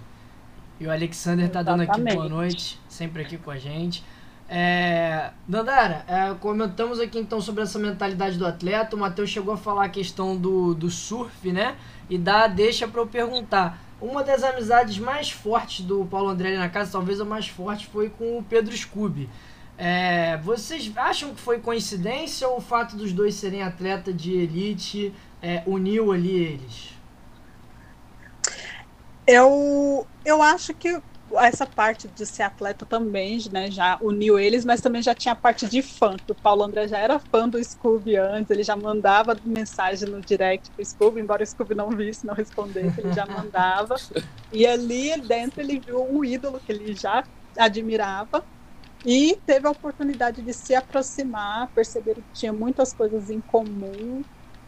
E 0.80 0.88
o 0.88 0.92
Alexander 0.92 1.50
tá 1.50 1.62
dando 1.62 1.82
aqui 1.82 2.02
boa 2.02 2.28
noite, 2.28 2.80
sempre 2.90 3.22
aqui 3.22 3.38
com 3.38 3.52
a 3.52 3.58
gente. 3.58 4.04
É, 4.48 5.32
Dandara, 5.48 6.06
é, 6.08 6.34
comentamos 6.36 7.00
aqui 7.00 7.18
então 7.18 7.42
sobre 7.42 7.64
essa 7.64 7.80
mentalidade 7.80 8.38
do 8.38 8.46
atleta. 8.46 8.96
O 8.96 9.00
Matheus 9.00 9.30
chegou 9.30 9.54
a 9.54 9.58
falar 9.58 9.86
a 9.86 9.90
questão 9.90 10.38
do, 10.38 10.74
do 10.74 10.90
surf, 10.90 11.52
né? 11.52 11.76
e 12.10 12.18
dá 12.18 12.48
deixa 12.48 12.88
para 12.88 13.02
eu 13.02 13.08
perguntar. 13.08 13.82
Uma 14.02 14.24
das 14.24 14.44
amizades 14.44 15.00
mais 15.00 15.32
fortes 15.32 15.86
do 15.86 16.06
Paulo 16.06 16.30
André 16.30 16.58
na 16.58 16.70
casa, 16.70 16.92
talvez 16.92 17.20
a 17.20 17.26
mais 17.26 17.48
forte, 17.48 17.88
foi 17.88 18.10
com 18.10 18.38
o 18.38 18.44
Pedro 18.44 18.76
Scooby. 18.76 19.30
É, 19.78 20.38
vocês 20.38 20.92
acham 20.96 21.34
que 21.34 21.42
foi 21.42 21.60
coincidência 21.60 22.48
ou 22.48 22.58
o 22.58 22.62
fato 22.62 22.96
dos 22.96 23.12
dois 23.12 23.36
serem 23.36 23.62
atleta 23.62 24.14
de 24.14 24.34
elite 24.34 25.14
é, 25.42 25.64
uniu 25.66 26.12
ali 26.12 26.32
eles? 26.32 26.94
Eu, 29.28 30.06
eu 30.24 30.42
acho 30.42 30.74
que 30.74 31.02
essa 31.34 31.66
parte 31.66 32.08
de 32.08 32.26
ser 32.26 32.44
atleta 32.44 32.86
também, 32.86 33.40
né, 33.52 33.70
já 33.72 33.98
uniu 34.02 34.40
eles, 34.40 34.64
mas 34.66 34.82
também 34.82 35.02
já 35.02 35.14
tinha 35.16 35.34
a 35.34 35.36
parte 35.36 35.68
de 35.68 35.82
fã. 35.82 36.16
O 36.30 36.36
Paulo 36.36 36.64
André 36.64 36.88
já 36.88 36.98
era 37.00 37.20
fã 37.20 37.50
do 37.50 37.62
Scooby 37.64 38.16
antes, 38.18 38.50
ele 38.52 38.64
já 38.64 38.76
mandava 38.76 39.40
mensagem 39.44 40.08
no 40.10 40.24
direct 40.24 40.72
pro 40.76 40.86
Scooby, 40.86 41.22
embora 41.22 41.44
o 41.44 41.46
Scooby 41.48 41.76
não 41.76 41.90
visse, 41.90 42.26
não 42.26 42.34
respondesse, 42.34 43.02
ele 43.02 43.12
já 43.14 43.26
mandava. 43.28 43.96
e 44.52 44.66
ali 44.66 45.20
dentro 45.28 45.62
ele 45.62 45.80
viu 45.80 46.04
um 46.10 46.24
ídolo 46.24 46.62
que 46.62 46.72
ele 46.72 46.96
já 46.96 47.24
admirava 47.58 48.46
e 49.04 49.42
teve 49.46 49.68
a 49.68 49.72
oportunidade 49.72 50.42
de 50.42 50.54
se 50.54 50.74
aproximar, 50.76 51.72
perceber 51.74 52.16
que 52.16 52.32
tinha 52.34 52.54
muitas 52.54 52.94
coisas 52.94 53.30
em 53.30 53.42
comum 53.42 54.26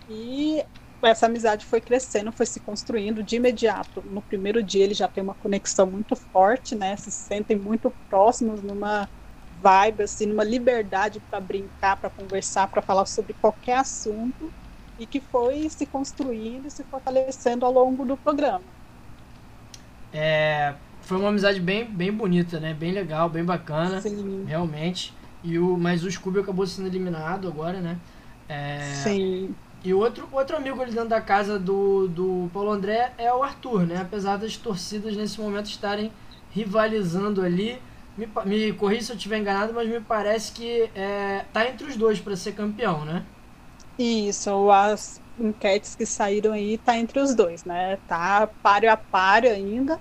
e 0.08 0.64
essa 1.04 1.26
amizade 1.28 1.66
foi 1.66 1.80
crescendo, 1.82 2.32
foi 2.32 2.46
se 2.46 2.60
construindo 2.62 3.24
de 3.24 3.36
imediato. 3.36 4.02
No 4.06 4.22
primeiro 4.22 4.64
dia 4.64 4.84
ele 4.84 4.94
já 4.94 5.08
tem 5.08 5.24
uma 5.24 5.36
conexão 5.36 5.90
muito 5.90 6.16
forte, 6.16 6.76
né? 6.76 6.96
Se 6.98 7.12
sentem 7.12 7.58
muito 7.60 7.96
próximos 8.10 8.64
numa 8.64 9.10
vibe 9.50 10.04
assim, 10.04 10.26
numa 10.26 10.44
liberdade 10.44 11.22
para 11.22 11.40
brincar, 11.40 11.98
para 11.98 12.10
conversar, 12.10 12.68
para 12.68 12.82
falar 12.82 13.06
sobre 13.06 13.34
qualquer 13.34 13.78
assunto 13.80 14.54
e 14.98 15.06
que 15.08 15.22
foi 15.22 15.70
se 15.70 15.86
construindo 15.88 16.68
e 16.68 16.72
se 16.72 16.84
fortalecendo 16.86 17.66
ao 17.66 17.72
longo 17.72 18.06
do 18.06 18.18
programa. 18.18 18.74
É, 20.12 20.80
foi 21.02 21.18
uma 21.18 21.30
amizade 21.30 21.60
bem, 21.60 21.86
bem 21.94 22.12
bonita, 22.12 22.60
né? 22.60 22.74
Bem 22.74 22.92
legal, 22.92 23.30
bem 23.30 23.44
bacana, 23.46 24.06
Sim. 24.06 24.44
realmente. 24.44 25.18
E 25.44 25.60
o, 25.60 25.78
mas 25.78 26.04
o 26.04 26.12
Scooby 26.12 26.40
acabou 26.40 26.66
sendo 26.68 26.88
eliminado 26.88 27.48
agora, 27.48 27.82
né? 27.82 28.02
É, 28.48 29.16
Sim. 29.16 29.60
E 29.88 29.94
outro, 29.94 30.28
outro 30.32 30.58
amigo 30.58 30.82
ali 30.82 30.92
dentro 30.92 31.10
da 31.10 31.22
casa 31.22 31.58
do, 31.58 32.08
do 32.10 32.50
Paulo 32.54 32.72
André 32.72 33.14
é 33.18 33.34
o 33.34 33.42
Arthur, 33.44 33.86
né? 33.88 33.98
Apesar 34.02 34.38
das 34.38 34.58
torcidas 34.58 35.16
nesse 35.16 35.40
momento 35.40 35.68
estarem 35.68 36.12
rivalizando 36.50 37.42
ali. 37.42 37.82
Me, 38.18 38.26
me 38.46 38.74
corri 38.74 39.02
se 39.02 39.12
eu 39.12 39.16
estiver 39.16 39.38
enganado, 39.40 39.74
mas 39.74 39.88
me 39.88 40.02
parece 40.02 40.52
que 40.52 40.92
é, 40.94 41.46
tá 41.54 41.68
entre 41.70 41.88
os 41.88 41.96
dois 41.96 42.20
para 42.20 42.36
ser 42.36 42.54
campeão, 42.54 43.06
né? 43.06 43.26
Isso, 44.00 44.70
as 44.72 45.22
enquetes 45.38 45.96
que 45.96 46.06
saíram 46.06 46.54
aí 46.54 46.78
tá 46.78 46.98
entre 46.98 47.20
os 47.20 47.34
dois, 47.36 47.64
né? 47.66 47.98
Tá 48.08 48.48
páreo 48.62 48.92
a 48.92 48.98
páreo 48.98 49.52
ainda. 49.52 50.00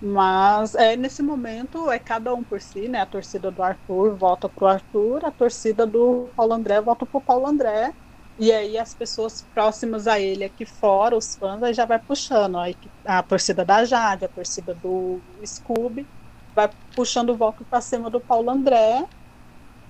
Mas 0.00 0.74
é, 0.74 0.96
nesse 0.96 1.22
momento 1.22 1.90
é 1.90 1.98
cada 1.98 2.34
um 2.34 2.44
por 2.44 2.60
si, 2.60 2.88
né? 2.88 3.00
A 3.00 3.06
torcida 3.06 3.50
do 3.52 3.62
Arthur 3.62 4.16
vota 4.18 4.48
pro 4.50 4.66
Arthur, 4.66 5.24
a 5.26 5.32
torcida 5.32 5.86
do 5.86 6.32
Paulo 6.36 6.54
André 6.54 6.80
vota 6.82 7.06
pro 7.06 7.22
Paulo 7.22 7.46
André. 7.46 7.94
E 8.38 8.50
aí 8.52 8.78
as 8.78 8.94
pessoas 8.94 9.44
próximas 9.52 10.06
a 10.06 10.18
ele 10.18 10.44
aqui 10.44 10.64
fora, 10.64 11.16
os 11.16 11.36
fãs, 11.36 11.62
aí 11.62 11.74
já 11.74 11.84
vai 11.84 11.98
puxando. 11.98 12.58
Aí 12.58 12.76
a 13.04 13.22
torcida 13.22 13.64
da 13.64 13.84
Jade, 13.84 14.24
a 14.24 14.28
torcida 14.28 14.74
do 14.74 15.20
Scooby, 15.44 16.06
vai 16.54 16.70
puxando 16.94 17.30
o 17.30 17.36
voto 17.36 17.64
para 17.64 17.80
cima 17.80 18.08
do 18.08 18.20
Paulo 18.20 18.50
André, 18.50 19.04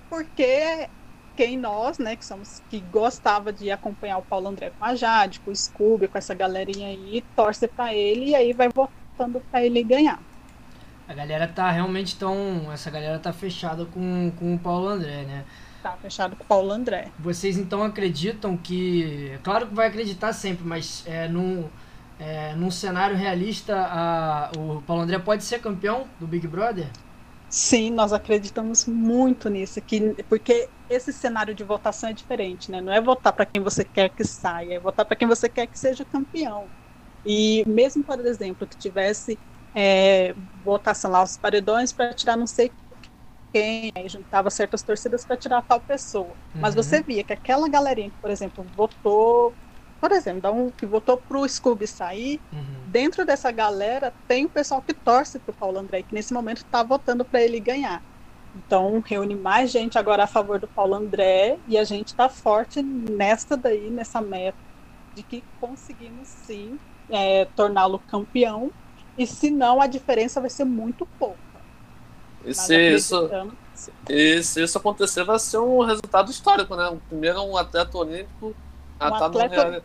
porque 0.09 0.89
quem 1.35 1.57
nós, 1.57 1.97
né, 1.97 2.15
que 2.15 2.25
somos 2.25 2.61
que 2.69 2.79
gostava 2.79 3.53
de 3.53 3.71
acompanhar 3.71 4.17
o 4.17 4.21
Paulo 4.21 4.49
André 4.49 4.71
com 4.77 4.83
a 4.83 4.95
Jade, 4.95 5.39
com 5.39 5.51
o 5.51 5.55
Scooby, 5.55 6.07
com 6.07 6.17
essa 6.17 6.33
galerinha 6.33 6.87
aí, 6.87 7.23
torce 7.35 7.67
para 7.67 7.93
ele 7.93 8.31
e 8.31 8.35
aí 8.35 8.53
vai 8.53 8.69
votando 8.69 9.41
para 9.49 9.65
ele 9.65 9.81
ganhar. 9.81 10.19
A 11.07 11.13
galera 11.13 11.47
tá 11.47 11.69
realmente 11.69 12.15
tão. 12.15 12.71
Essa 12.71 12.89
galera 12.89 13.19
tá 13.19 13.33
fechada 13.33 13.85
com, 13.85 14.31
com 14.39 14.55
o 14.55 14.59
Paulo 14.59 14.87
André, 14.87 15.23
né? 15.23 15.43
Tá 15.81 15.97
fechado 15.97 16.35
com 16.35 16.43
o 16.43 16.47
Paulo 16.47 16.71
André. 16.71 17.11
Vocês 17.17 17.57
então 17.57 17.83
acreditam 17.83 18.55
que. 18.55 19.39
Claro 19.43 19.67
que 19.67 19.73
vai 19.73 19.87
acreditar 19.87 20.31
sempre, 20.33 20.65
mas 20.65 21.03
é, 21.07 21.27
num, 21.27 21.67
é, 22.19 22.53
num 22.55 22.69
cenário 22.69 23.15
realista, 23.15 23.75
a, 23.75 24.51
o 24.57 24.81
Paulo 24.83 25.03
André 25.03 25.17
pode 25.19 25.43
ser 25.43 25.59
campeão 25.59 26.07
do 26.19 26.27
Big 26.27 26.47
Brother? 26.47 26.87
Sim, 27.49 27.91
nós 27.91 28.13
acreditamos 28.13 28.85
muito 28.85 29.49
nisso, 29.49 29.81
que, 29.81 30.23
porque 30.29 30.69
esse 30.89 31.11
cenário 31.11 31.53
de 31.53 31.63
votação 31.65 32.09
é 32.09 32.13
diferente, 32.13 32.71
né? 32.71 32.79
Não 32.79 32.93
é 32.93 33.01
votar 33.01 33.33
para 33.33 33.45
quem 33.45 33.61
você 33.61 33.83
quer 33.83 34.09
que 34.09 34.23
saia, 34.23 34.75
é 34.75 34.79
votar 34.79 35.05
para 35.05 35.17
quem 35.17 35.27
você 35.27 35.49
quer 35.49 35.67
que 35.67 35.77
seja 35.77 36.05
campeão. 36.05 36.71
E 37.25 37.63
mesmo, 37.67 38.03
por 38.03 38.19
exemplo, 38.25 38.65
que 38.67 38.77
tivesse 38.77 39.37
é, 39.75 40.33
votação 40.63 41.11
lá, 41.11 41.23
os 41.23 41.37
paredões 41.37 41.91
para 41.91 42.13
tirar 42.13 42.37
não 42.37 42.47
sei 42.47 42.71
quem, 43.51 43.91
aí 43.95 44.07
juntava 44.07 44.49
certas 44.49 44.81
torcidas 44.81 45.25
para 45.25 45.37
tirar 45.37 45.61
tal 45.61 45.79
pessoa. 45.79 46.27
Uhum. 46.27 46.61
Mas 46.61 46.75
você 46.75 47.01
via 47.01 47.23
que 47.23 47.33
aquela 47.33 47.67
galerinha 47.67 48.09
que, 48.09 48.17
por 48.21 48.29
exemplo, 48.29 48.65
votou, 48.75 49.53
por 49.99 50.11
exemplo, 50.11 50.51
um, 50.51 50.69
que 50.69 50.85
votou 50.85 51.17
pro 51.17 51.47
Scooby 51.47 51.87
sair, 51.87 52.39
uhum. 52.51 52.61
dentro 52.87 53.25
dessa 53.25 53.51
galera 53.51 54.13
tem 54.27 54.45
o 54.45 54.49
pessoal 54.49 54.81
que 54.81 54.93
torce 54.93 55.39
pro 55.39 55.53
Paulo 55.53 55.79
André, 55.79 56.03
que 56.03 56.13
nesse 56.15 56.33
momento 56.33 56.57
está 56.57 56.83
votando 56.83 57.23
para 57.23 57.41
ele 57.41 57.59
ganhar. 57.59 58.01
Então, 58.55 59.01
reúne 59.05 59.35
mais 59.35 59.71
gente 59.71 59.97
agora 59.97 60.23
a 60.23 60.27
favor 60.27 60.59
do 60.59 60.67
Paulo 60.67 60.95
André 60.95 61.57
e 61.67 61.77
a 61.77 61.83
gente 61.83 62.07
está 62.07 62.27
forte 62.27 62.81
nesta 62.81 63.55
daí, 63.55 63.89
nessa 63.89 64.21
meta 64.21 64.57
de 65.13 65.23
que 65.23 65.43
conseguimos 65.59 66.27
sim 66.27 66.77
é, 67.09 67.45
torná-lo 67.55 67.99
campeão. 67.99 68.71
E 69.17 69.27
se 69.27 69.49
não, 69.51 69.81
a 69.81 69.87
diferença 69.87 70.39
vai 70.39 70.49
ser 70.49 70.65
muito 70.65 71.05
pouca. 71.19 71.50
E 72.45 72.53
se 72.53 72.93
isso, 72.93 73.29
e 74.09 74.41
se 74.43 74.63
isso 74.63 74.77
acontecer, 74.77 75.23
vai 75.23 75.39
ser 75.39 75.59
um 75.59 75.81
resultado 75.81 76.31
histórico, 76.31 76.75
né? 76.75 76.97
Primeiro 77.07 77.41
um 77.43 77.57
atleta 77.57 77.97
olímpico 77.97 78.55
a 78.99 79.09
um 79.09 79.15
atleta... 79.15 79.83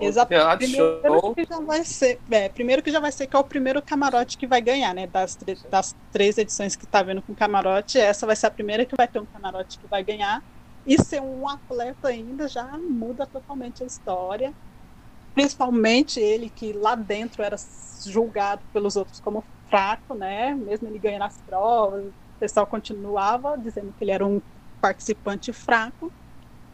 Exato. 0.00 0.32
Primeiro 0.56 1.34
que 1.34 1.44
já 1.44 1.60
vai 1.60 1.84
ser, 1.84 2.20
é, 2.30 2.48
primeiro 2.48 2.82
que 2.82 2.90
já 2.90 2.98
vai 2.98 3.12
ser 3.12 3.28
que 3.28 3.36
é 3.36 3.38
o 3.38 3.44
primeiro 3.44 3.80
camarote 3.80 4.36
que 4.36 4.48
vai 4.48 4.60
ganhar, 4.60 4.92
né? 4.92 5.06
Das, 5.06 5.38
das 5.70 5.94
três 6.10 6.36
edições 6.38 6.74
que 6.74 6.86
tá 6.86 7.02
vendo 7.02 7.22
com 7.22 7.34
camarote, 7.34 7.98
essa 7.98 8.26
vai 8.26 8.34
ser 8.34 8.46
a 8.46 8.50
primeira 8.50 8.84
que 8.84 8.96
vai 8.96 9.06
ter 9.06 9.20
um 9.20 9.26
camarote 9.26 9.78
que 9.78 9.86
vai 9.86 10.02
ganhar. 10.02 10.42
E 10.84 11.00
ser 11.00 11.22
um 11.22 11.48
atleta 11.48 12.08
ainda 12.08 12.48
já 12.48 12.64
muda 12.76 13.24
totalmente 13.26 13.84
a 13.84 13.86
história. 13.86 14.52
Principalmente 15.34 16.18
ele 16.18 16.50
que 16.50 16.72
lá 16.72 16.96
dentro 16.96 17.42
era 17.42 17.56
julgado 18.04 18.62
pelos 18.72 18.96
outros 18.96 19.20
como 19.20 19.44
fraco, 19.72 20.14
né? 20.14 20.54
Mesmo 20.54 20.86
ele 20.86 20.98
ganhando 20.98 21.22
as 21.22 21.38
provas, 21.38 22.04
o 22.04 22.38
pessoal 22.38 22.66
continuava 22.66 23.56
dizendo 23.56 23.94
que 23.96 24.04
ele 24.04 24.10
era 24.10 24.26
um 24.26 24.42
participante 24.82 25.50
fraco. 25.50 26.12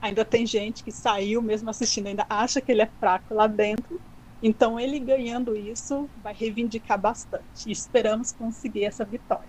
Ainda 0.02 0.24
tem 0.24 0.44
gente 0.44 0.82
que 0.82 0.90
saiu 0.90 1.40
mesmo 1.40 1.70
assistindo, 1.70 2.08
ainda 2.08 2.26
acha 2.28 2.60
que 2.60 2.72
ele 2.72 2.82
é 2.82 2.90
fraco 2.98 3.32
lá 3.32 3.46
dentro. 3.46 4.00
Então 4.42 4.80
ele 4.80 4.98
ganhando 4.98 5.56
isso 5.56 6.10
vai 6.24 6.34
reivindicar 6.34 6.98
bastante. 6.98 7.68
E 7.68 7.70
esperamos 7.70 8.32
conseguir 8.32 8.84
essa 8.84 9.04
vitória. 9.04 9.48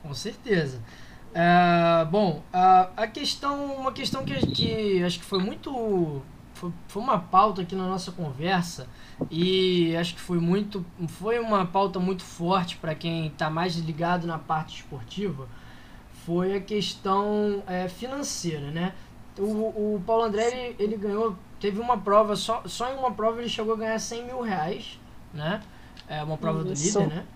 Com 0.00 0.14
certeza. 0.14 0.80
É, 1.34 2.04
bom, 2.04 2.40
a, 2.52 2.90
a 2.96 3.06
questão, 3.08 3.74
uma 3.74 3.92
questão 3.92 4.24
que, 4.24 4.34
que 4.46 5.02
acho 5.02 5.18
que 5.18 5.24
foi 5.24 5.40
muito 5.40 6.22
foi, 6.56 6.72
foi 6.88 7.02
uma 7.02 7.18
pauta 7.18 7.62
aqui 7.62 7.76
na 7.76 7.86
nossa 7.86 8.10
conversa 8.10 8.88
e 9.30 9.94
acho 9.96 10.14
que 10.14 10.20
foi 10.20 10.38
muito 10.38 10.84
foi 11.08 11.38
uma 11.38 11.66
pauta 11.66 11.98
muito 12.00 12.22
forte 12.22 12.76
para 12.76 12.94
quem 12.94 13.26
está 13.26 13.50
mais 13.50 13.76
ligado 13.76 14.26
na 14.26 14.38
parte 14.38 14.76
esportiva 14.76 15.46
foi 16.24 16.56
a 16.56 16.60
questão 16.60 17.62
é, 17.66 17.88
financeira 17.88 18.70
né? 18.70 18.94
O, 19.38 19.94
o 19.96 20.02
Paulo 20.06 20.24
André 20.24 20.46
ele, 20.46 20.76
ele, 20.78 20.96
ganhou 20.96 21.36
teve 21.60 21.78
uma 21.78 21.98
prova 21.98 22.34
só, 22.34 22.62
só 22.64 22.90
em 22.90 22.96
uma 22.96 23.12
prova 23.12 23.40
ele 23.40 23.50
chegou 23.50 23.74
a 23.74 23.76
ganhar 23.76 23.98
100 23.98 24.24
mil 24.24 24.40
reais 24.40 24.98
né? 25.32 25.62
É 26.08 26.22
uma 26.22 26.38
prova 26.38 26.66
Isso. 26.72 26.94
do 26.94 27.04
líder 27.04 27.14
né? 27.14 27.26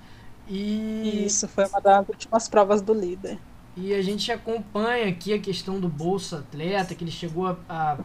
E 0.49 1.27
Isso 1.27 1.47
foi 1.47 1.67
uma 1.67 1.81
das 1.81 2.09
últimas 2.09 2.49
provas 2.49 2.83
do 2.83 2.93
líder. 2.93 3.39
E 3.77 3.95
a 3.95 4.03
gente 4.03 4.33
acompanha 4.33 5.09
aqui 5.09 5.33
a 5.33 5.39
questão 5.39 5.79
do 5.79 5.89
Bolsa 5.89 6.39
Atleta, 6.39 6.93
que 6.93 7.05
ele 7.05 7.11
chegou 7.11 7.47
a, 7.47 7.57
a 7.69 7.99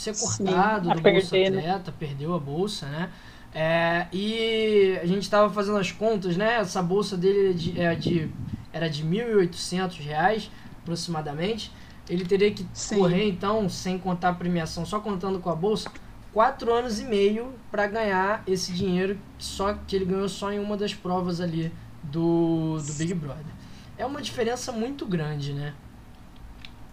ser 0.00 0.16
cortado 0.16 0.88
Sim, 0.88 0.94
do 0.94 1.02
perder, 1.02 1.20
Bolsa? 1.20 1.36
Atleta, 1.36 1.90
né? 1.90 1.96
perdeu 1.98 2.34
a 2.34 2.38
bolsa, 2.38 2.86
né? 2.86 3.10
É, 3.54 4.06
e 4.12 4.98
a 5.02 5.06
gente 5.06 5.22
estava 5.22 5.52
fazendo 5.52 5.78
as 5.78 5.90
contas, 5.90 6.36
né? 6.36 6.56
Essa 6.56 6.82
bolsa 6.82 7.16
dele 7.16 7.50
é 7.50 7.52
de, 7.52 7.80
é 7.80 7.94
de, 7.94 8.30
era 8.72 8.88
de 8.88 9.02
R$ 9.02 9.48
1.800 9.48 10.48
aproximadamente. 10.82 11.72
Ele 12.08 12.24
teria 12.24 12.50
que 12.50 12.66
Sim. 12.72 12.98
correr, 12.98 13.28
então, 13.28 13.68
sem 13.68 13.98
contar 13.98 14.30
a 14.30 14.34
premiação, 14.34 14.86
só 14.86 15.00
contando 15.00 15.38
com 15.40 15.50
a 15.50 15.54
bolsa, 15.54 15.90
quatro 16.32 16.72
anos 16.72 17.00
e 17.00 17.04
meio 17.04 17.54
para 17.70 17.86
ganhar 17.86 18.42
esse 18.46 18.72
dinheiro 18.72 19.18
só 19.38 19.74
que 19.74 19.96
ele 19.96 20.04
ganhou 20.04 20.28
só 20.28 20.52
em 20.52 20.58
uma 20.58 20.76
das 20.76 20.94
provas 20.94 21.40
ali 21.40 21.72
do, 22.02 22.78
do 22.78 22.92
Big 22.94 23.14
Brother. 23.14 23.44
É 23.96 24.06
uma 24.06 24.22
diferença 24.22 24.72
muito 24.72 25.04
grande, 25.04 25.52
né? 25.52 25.74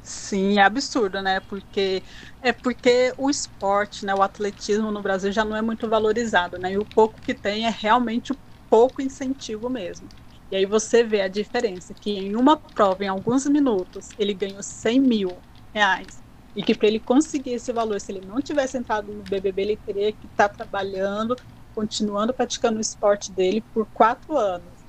Sim, 0.07 0.59
é 0.59 0.61
absurdo, 0.63 1.19
né? 1.21 1.39
Porque 1.39 2.03
é 2.39 2.53
porque 2.53 3.11
o 3.17 3.27
esporte, 3.29 4.05
né, 4.05 4.13
o 4.13 4.21
atletismo 4.21 4.91
no 4.91 5.01
Brasil 5.01 5.31
já 5.31 5.43
não 5.43 5.55
é 5.55 5.61
muito 5.63 5.89
valorizado, 5.89 6.59
né? 6.59 6.73
E 6.73 6.77
o 6.77 6.85
pouco 6.85 7.19
que 7.23 7.33
tem 7.33 7.65
é 7.65 7.69
realmente 7.69 8.31
pouco 8.69 9.01
incentivo 9.01 9.67
mesmo. 9.67 10.11
E 10.51 10.55
aí 10.55 10.65
você 10.65 11.03
vê 11.03 11.21
a 11.21 11.27
diferença, 11.27 11.95
que 11.99 12.11
em 12.11 12.35
uma 12.35 12.55
prova, 12.55 13.03
em 13.03 13.07
alguns 13.07 13.47
minutos, 13.47 14.13
ele 14.15 14.33
ganhou 14.35 14.61
100 14.61 14.99
mil 14.99 15.43
reais. 15.73 16.23
E 16.55 16.63
que 16.63 16.75
para 16.75 16.87
ele 16.87 16.99
conseguir 16.99 17.51
esse 17.53 17.73
valor, 17.73 17.99
se 17.99 18.11
ele 18.11 18.21
não 18.21 18.39
tivesse 18.41 18.77
entrado 18.77 19.11
no 19.11 19.23
BBB, 19.23 19.61
ele 19.63 19.77
teria 19.77 20.13
que 20.13 20.27
estar 20.27 20.47
tá 20.49 20.55
trabalhando, 20.55 21.35
continuando 21.73 22.31
praticando 22.33 22.77
o 22.77 22.81
esporte 22.81 23.31
dele 23.31 23.61
por 23.73 23.87
quatro 23.91 24.37
anos. 24.37 24.85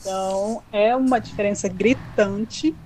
Então, 0.00 0.64
é 0.72 0.94
uma 0.96 1.18
diferença 1.18 1.68
gritante 1.68 2.78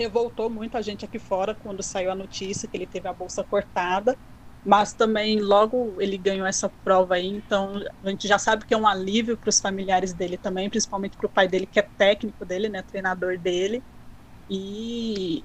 revoltou 0.00 0.48
muito 0.48 0.76
a 0.76 0.82
gente 0.82 1.04
aqui 1.04 1.18
fora 1.18 1.54
quando 1.54 1.82
saiu 1.82 2.10
a 2.10 2.14
notícia 2.14 2.66
que 2.66 2.76
ele 2.76 2.86
teve 2.86 3.06
a 3.06 3.12
bolsa 3.12 3.44
cortada, 3.44 4.16
mas 4.64 4.94
também 4.94 5.40
logo 5.40 6.00
ele 6.00 6.16
ganhou 6.16 6.46
essa 6.46 6.70
prova 6.82 7.16
aí, 7.16 7.26
então 7.26 7.74
a 8.02 8.10
gente 8.10 8.26
já 8.26 8.38
sabe 8.38 8.64
que 8.64 8.72
é 8.72 8.76
um 8.76 8.86
alívio 8.86 9.36
para 9.36 9.50
os 9.50 9.60
familiares 9.60 10.14
dele 10.14 10.38
também, 10.38 10.70
principalmente 10.70 11.16
para 11.16 11.26
o 11.26 11.30
pai 11.30 11.46
dele 11.48 11.66
que 11.66 11.78
é 11.78 11.82
técnico 11.82 12.44
dele, 12.44 12.68
né, 12.68 12.82
treinador 12.82 13.38
dele, 13.38 13.82
e 14.48 15.44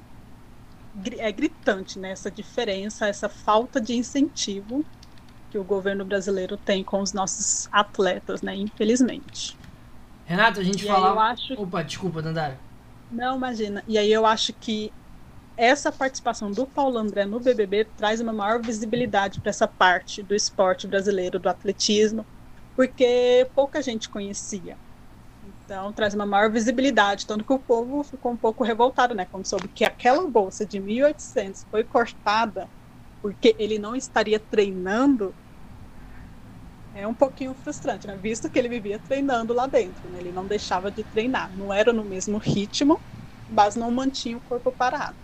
é 1.18 1.32
gritante 1.32 2.00
né, 2.00 2.12
essa 2.12 2.32
diferença, 2.32 3.08
essa 3.08 3.28
falta 3.28 3.82
de 3.82 3.94
incentivo 3.94 4.86
que 5.50 5.58
o 5.58 5.64
governo 5.64 6.06
brasileiro 6.06 6.58
tem 6.58 6.84
com 6.84 7.02
os 7.02 7.12
nossos 7.12 7.68
atletas, 7.72 8.42
né, 8.42 8.56
infelizmente. 8.56 9.58
Renata, 10.26 10.60
a 10.62 10.64
gente 10.64 10.86
fala. 10.86 11.32
Acho... 11.32 11.54
Opa, 11.54 11.84
desculpa, 11.84 12.22
Dandara. 12.22 12.58
Não, 13.10 13.38
imagina. 13.38 13.84
E 13.88 13.98
aí 13.98 14.12
eu 14.12 14.26
acho 14.26 14.54
que 14.54 14.94
essa 15.58 15.92
participação 15.92 16.52
do 16.54 16.68
Paulo 16.68 16.98
André 16.98 17.26
no 17.26 17.40
BBB 17.40 17.86
traz 17.96 18.22
uma 18.22 18.34
maior 18.34 18.62
visibilidade 18.62 19.42
para 19.42 19.52
essa 19.52 19.68
parte 19.68 20.24
do 20.24 20.36
esporte 20.36 20.88
brasileiro, 20.88 21.40
do 21.40 21.50
atletismo, 21.50 22.28
porque 22.76 23.50
pouca 23.56 23.82
gente 23.82 24.10
conhecia. 24.10 24.80
Então, 25.44 25.94
traz 25.94 26.14
uma 26.16 26.26
maior 26.26 26.52
visibilidade, 26.52 27.28
tanto 27.28 27.46
que 27.46 27.54
o 27.54 27.60
povo 27.60 28.04
ficou 28.04 28.34
um 28.34 28.38
pouco 28.38 28.64
revoltado, 28.64 29.16
né, 29.16 29.26
quando 29.26 29.48
soube 29.48 29.70
que 29.70 29.86
aquela 29.86 30.30
bolsa 30.30 30.66
de 30.66 30.80
1.800 30.80 31.66
foi 31.72 31.84
cortada 31.86 32.72
porque 33.22 33.56
ele 33.60 33.80
não 33.80 33.96
estaria 33.96 34.40
treinando 34.40 35.36
é 36.96 37.06
um 37.06 37.14
pouquinho 37.14 37.54
frustrante, 37.54 38.08
né? 38.08 38.18
Visto 38.20 38.50
que 38.50 38.58
ele 38.58 38.70
vivia 38.70 38.98
treinando 38.98 39.54
lá 39.54 39.68
dentro, 39.68 40.08
né? 40.10 40.20
Ele 40.22 40.32
não 40.32 40.46
deixava 40.46 40.90
de 40.90 41.04
treinar. 41.04 41.52
Não 41.56 41.74
era 41.74 41.92
no 41.92 42.04
mesmo 42.04 42.38
ritmo, 42.38 43.00
mas 43.50 43.76
não 43.76 43.92
mantinha 43.92 44.38
o 44.38 44.42
corpo 44.42 44.72
parado. 44.72 45.16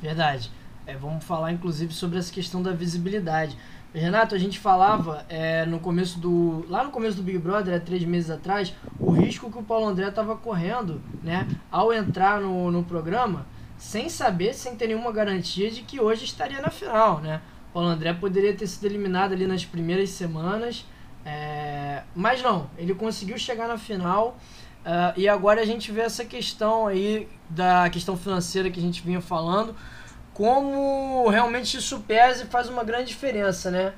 Verdade. 0.00 0.50
É, 0.86 0.96
vamos 0.96 1.22
falar 1.22 1.52
inclusive 1.52 1.92
sobre 1.92 2.18
essa 2.18 2.32
questão 2.32 2.62
da 2.62 2.72
visibilidade. 2.72 3.56
Renato, 3.92 4.34
a 4.34 4.38
gente 4.38 4.58
falava 4.58 5.26
é, 5.28 5.66
no 5.66 5.78
começo 5.78 6.18
do. 6.18 6.64
Lá 6.68 6.82
no 6.82 6.90
começo 6.90 7.16
do 7.16 7.22
Big 7.22 7.38
Brother, 7.38 7.74
há 7.76 7.80
três 7.80 8.02
meses 8.04 8.30
atrás, 8.30 8.72
o 8.98 9.10
risco 9.10 9.50
que 9.50 9.58
o 9.58 9.62
Paulo 9.62 9.86
André 9.86 10.08
estava 10.08 10.36
correndo, 10.36 11.02
né? 11.22 11.46
Ao 11.70 11.92
entrar 11.92 12.40
no, 12.40 12.70
no 12.70 12.82
programa, 12.82 13.46
sem 13.76 14.08
saber, 14.08 14.54
sem 14.54 14.74
ter 14.76 14.86
nenhuma 14.86 15.12
garantia 15.12 15.70
de 15.70 15.82
que 15.82 16.00
hoje 16.00 16.24
estaria 16.24 16.62
na 16.62 16.70
final, 16.70 17.20
né? 17.20 17.42
O 17.70 17.72
Paulo 17.74 17.88
André 17.88 18.12
poderia 18.14 18.54
ter 18.54 18.66
sido 18.68 18.86
eliminado 18.86 19.32
ali 19.32 19.46
nas 19.46 19.64
primeiras 19.64 20.10
semanas. 20.10 20.86
É, 21.24 22.02
mas 22.14 22.42
não, 22.42 22.70
ele 22.78 22.94
conseguiu 22.94 23.38
chegar 23.38 23.68
na 23.68 23.78
final. 23.78 24.36
Uh, 24.80 25.12
e 25.16 25.28
agora 25.28 25.60
a 25.60 25.64
gente 25.64 25.92
vê 25.92 26.00
essa 26.00 26.24
questão 26.24 26.86
aí 26.86 27.28
da 27.50 27.90
questão 27.90 28.16
financeira 28.16 28.70
que 28.70 28.80
a 28.80 28.82
gente 28.82 29.02
vinha 29.02 29.20
falando 29.20 29.76
como 30.40 31.28
realmente 31.28 31.76
isso 31.76 32.00
pesa 32.00 32.44
e 32.44 32.46
faz 32.46 32.66
uma 32.66 32.82
grande 32.82 33.08
diferença, 33.08 33.70
né? 33.70 33.92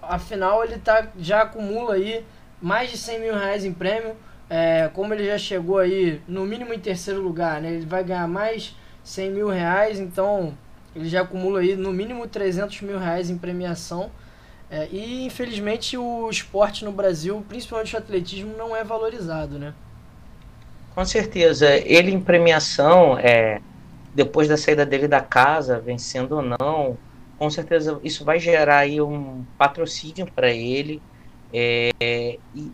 Afinal, 0.00 0.64
ele 0.64 0.78
tá, 0.78 1.08
já 1.18 1.42
acumula 1.42 1.94
aí 1.94 2.24
mais 2.62 2.90
de 2.90 2.96
100 2.96 3.20
mil 3.20 3.34
reais 3.34 3.62
em 3.62 3.74
prêmio. 3.74 4.16
É, 4.48 4.88
como 4.94 5.12
ele 5.12 5.26
já 5.26 5.36
chegou 5.36 5.76
aí 5.76 6.22
no 6.26 6.46
mínimo 6.46 6.72
em 6.72 6.78
terceiro 6.78 7.20
lugar, 7.20 7.60
né? 7.60 7.72
Ele 7.72 7.84
vai 7.84 8.02
ganhar 8.02 8.26
mais 8.26 8.74
100 9.04 9.32
mil 9.32 9.48
reais, 9.48 10.00
então 10.00 10.56
ele 10.96 11.10
já 11.10 11.20
acumula 11.20 11.60
aí 11.60 11.76
no 11.76 11.92
mínimo 11.92 12.26
300 12.26 12.80
mil 12.80 12.98
reais 12.98 13.28
em 13.28 13.36
premiação. 13.36 14.10
É, 14.72 14.88
e 14.90 15.26
infelizmente 15.26 15.98
o 15.98 16.30
esporte 16.30 16.82
no 16.82 16.90
Brasil, 16.90 17.44
principalmente 17.46 17.94
o 17.94 17.98
atletismo, 17.98 18.56
não 18.56 18.74
é 18.74 18.82
valorizado, 18.82 19.58
né? 19.58 19.74
Com 20.94 21.04
certeza. 21.04 21.68
Ele 21.76 22.10
em 22.10 22.18
premiação, 22.18 23.18
é, 23.18 23.60
depois 24.14 24.48
da 24.48 24.56
saída 24.56 24.86
dele 24.86 25.06
da 25.06 25.20
casa, 25.20 25.78
vencendo 25.78 26.36
ou 26.36 26.42
não, 26.42 26.96
com 27.38 27.50
certeza 27.50 28.00
isso 28.02 28.24
vai 28.24 28.38
gerar 28.38 28.78
aí 28.78 28.98
um 28.98 29.44
patrocínio 29.58 30.26
para 30.32 30.50
ele. 30.50 31.02
É, 31.52 31.90
e 32.54 32.72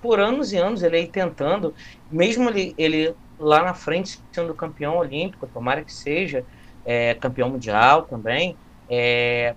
por 0.00 0.20
anos 0.20 0.52
e 0.52 0.56
anos 0.56 0.84
ele 0.84 0.98
aí 0.98 1.08
tentando, 1.08 1.74
mesmo 2.08 2.48
ele, 2.48 2.74
ele 2.78 3.12
lá 3.40 3.60
na 3.64 3.74
frente 3.74 4.20
sendo 4.30 4.54
campeão 4.54 4.98
olímpico, 4.98 5.48
tomara 5.48 5.84
que 5.84 5.92
seja, 5.92 6.44
é, 6.84 7.14
campeão 7.14 7.50
mundial 7.50 8.02
também, 8.02 8.56
é, 8.88 9.56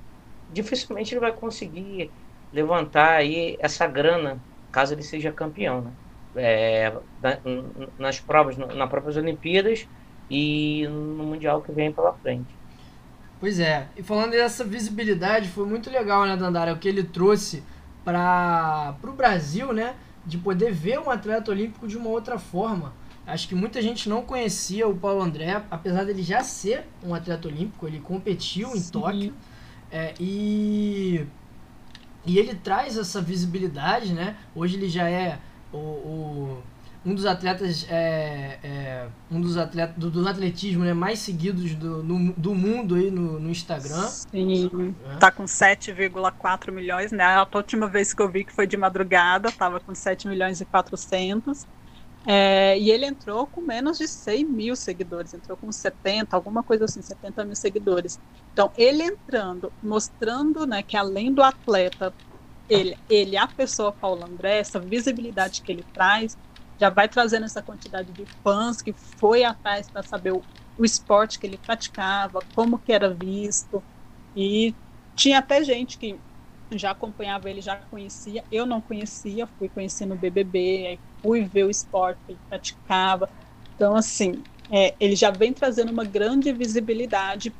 dificilmente 0.52 1.14
ele 1.14 1.22
vai 1.22 1.32
conseguir 1.32 2.12
levantar 2.52 3.16
aí 3.16 3.58
essa 3.60 3.86
grana 3.88 4.42
caso 4.72 4.94
ele 4.94 5.04
seja 5.04 5.32
campeão, 5.32 5.82
né? 5.82 5.92
É, 6.36 6.94
nas 7.98 8.20
provas, 8.20 8.58
nas 8.58 8.90
próprias 8.90 9.18
Olimpíadas 9.18 9.88
e 10.30 10.86
no 10.88 11.24
Mundial 11.24 11.62
que 11.64 11.72
vem 11.72 11.92
pela 11.92 12.14
frente. 12.14 12.56
Pois 13.40 13.60
é, 13.60 13.88
e 13.96 14.04
falando 14.04 14.32
dessa 14.32 14.64
visibilidade, 14.64 15.50
foi 15.50 15.66
muito 15.66 15.90
legal, 15.90 16.26
né, 16.26 16.36
Dandara, 16.36 16.74
o 16.74 16.78
que 16.78 16.88
ele 16.88 17.04
trouxe 17.04 17.64
para 18.04 18.96
o 19.04 19.12
Brasil, 19.14 19.74
né, 19.74 19.96
de 20.26 20.38
poder 20.38 20.72
ver 20.72 21.00
um 21.00 21.10
atleta 21.10 21.52
olímpico 21.52 21.88
de 21.88 21.98
uma 21.98 22.10
outra 22.10 22.38
forma. 22.38 22.94
Acho 23.26 23.48
que 23.48 23.56
muita 23.56 23.82
gente 23.82 24.08
não 24.08 24.22
conhecia 24.22 24.88
o 24.88 24.96
Paulo 24.96 25.22
André, 25.22 25.62
apesar 25.70 26.06
dele 26.06 26.24
já 26.24 26.44
ser 26.44 26.86
um 27.04 27.14
atleta 27.14 27.48
olímpico, 27.48 27.88
ele 27.88 28.00
competiu 28.00 28.70
em 28.76 28.80
Sim. 28.80 28.92
Tóquio. 28.92 29.34
É, 29.92 30.14
e, 30.20 31.26
e 32.26 32.38
ele 32.38 32.56
traz 32.56 32.98
essa 32.98 33.22
visibilidade, 33.22 34.14
né? 34.14 34.36
Hoje 34.56 34.76
ele 34.76 34.90
já 34.90 35.10
é 35.10 35.40
o, 35.72 35.78
o 35.78 36.64
um 37.06 37.16
dos 37.16 37.26
atletas 37.26 37.88
é, 37.90 38.60
é, 38.62 39.08
um 39.32 39.40
dos 39.40 39.56
atletas 39.56 39.96
do, 39.96 40.12
do, 40.12 40.28
atletismo 40.28 40.84
né, 40.84 40.94
mais 40.94 41.20
seguidos 41.20 41.74
do, 41.74 42.04
no, 42.04 42.34
do 42.34 42.54
mundo 42.54 42.96
aí 42.96 43.10
no, 43.10 43.40
no 43.40 43.50
Instagram. 43.50 44.08
Sim, 44.08 44.94
é. 45.10 45.16
tá 45.16 45.32
com 45.32 45.46
7,4 45.46 46.70
milhões, 46.70 47.14
né? 47.14 47.24
A 47.24 47.48
última 47.54 47.88
vez 47.88 48.14
que 48.14 48.22
eu 48.22 48.30
vi 48.30 48.44
que 48.44 48.52
foi 48.52 48.68
de 48.68 48.76
madrugada, 48.76 49.50
tava 49.52 49.80
com 49.80 49.96
7 49.96 50.28
milhões 50.28 50.60
e 50.60 50.66
400. 50.66 51.66
É, 52.30 52.78
e 52.78 52.92
ele 52.92 53.06
entrou 53.06 53.48
com 53.48 53.62
menos 53.62 53.98
de 53.98 54.06
100 54.08 54.46
mil 54.46 54.76
seguidores, 54.76 55.34
entrou 55.34 55.58
com 55.58 55.72
70, 55.72 56.36
alguma 56.36 56.62
coisa 56.64 56.84
assim, 56.86 57.02
70 57.02 57.46
mil 57.46 57.56
seguidores. 57.56 58.20
Então, 58.52 58.72
ele 58.76 59.02
entrando, 59.04 59.74
mostrando 59.82 60.68
né, 60.68 60.84
que 60.84 60.98
além 60.98 61.34
do 61.34 61.42
atleta, 61.42 62.14
ele, 62.68 62.98
ele, 63.10 63.38
a 63.38 63.48
pessoa 63.48 63.94
Paulo 63.94 64.24
André, 64.26 64.60
essa 64.60 64.80
visibilidade 64.82 65.62
que 65.64 65.72
ele 65.72 65.86
traz, 65.94 66.38
já 66.80 66.90
vai 66.90 67.08
trazendo 67.10 67.46
essa 67.46 67.64
quantidade 67.64 68.14
de 68.14 68.28
fãs 68.44 68.82
que 68.82 68.94
foi 68.94 69.44
atrás 69.44 69.90
para 69.90 70.04
saber 70.04 70.32
o, 70.34 70.46
o 70.78 70.86
esporte 70.86 71.40
que 71.40 71.48
ele 71.48 71.58
praticava, 71.60 72.46
como 72.54 72.80
que 72.80 72.92
era 72.94 73.14
visto. 73.14 73.86
E 74.36 74.78
tinha 75.16 75.40
até 75.40 75.64
gente 75.64 75.98
que 75.98 76.22
já 76.74 76.92
acompanhava 76.92 77.50
ele, 77.50 77.62
já 77.62 77.78
conhecia. 77.78 78.46
Eu 78.52 78.66
não 78.66 78.82
conhecia, 78.82 79.48
fui 79.58 79.70
conhecendo 79.70 80.14
o 80.14 80.18
BBB, 80.18 81.02
fui 81.22 81.44
ver 81.44 81.66
o 81.66 81.70
esporte 81.70 82.20
que 82.26 82.32
ele 82.34 82.40
praticava. 82.50 83.30
Então, 83.76 83.96
assim, 83.96 84.42
é, 84.72 84.94
ele 85.00 85.16
já 85.16 85.32
vem 85.32 85.54
trazendo 85.54 85.92
uma 85.92 86.04
grande 86.04 86.52
visibilidade 86.52 87.54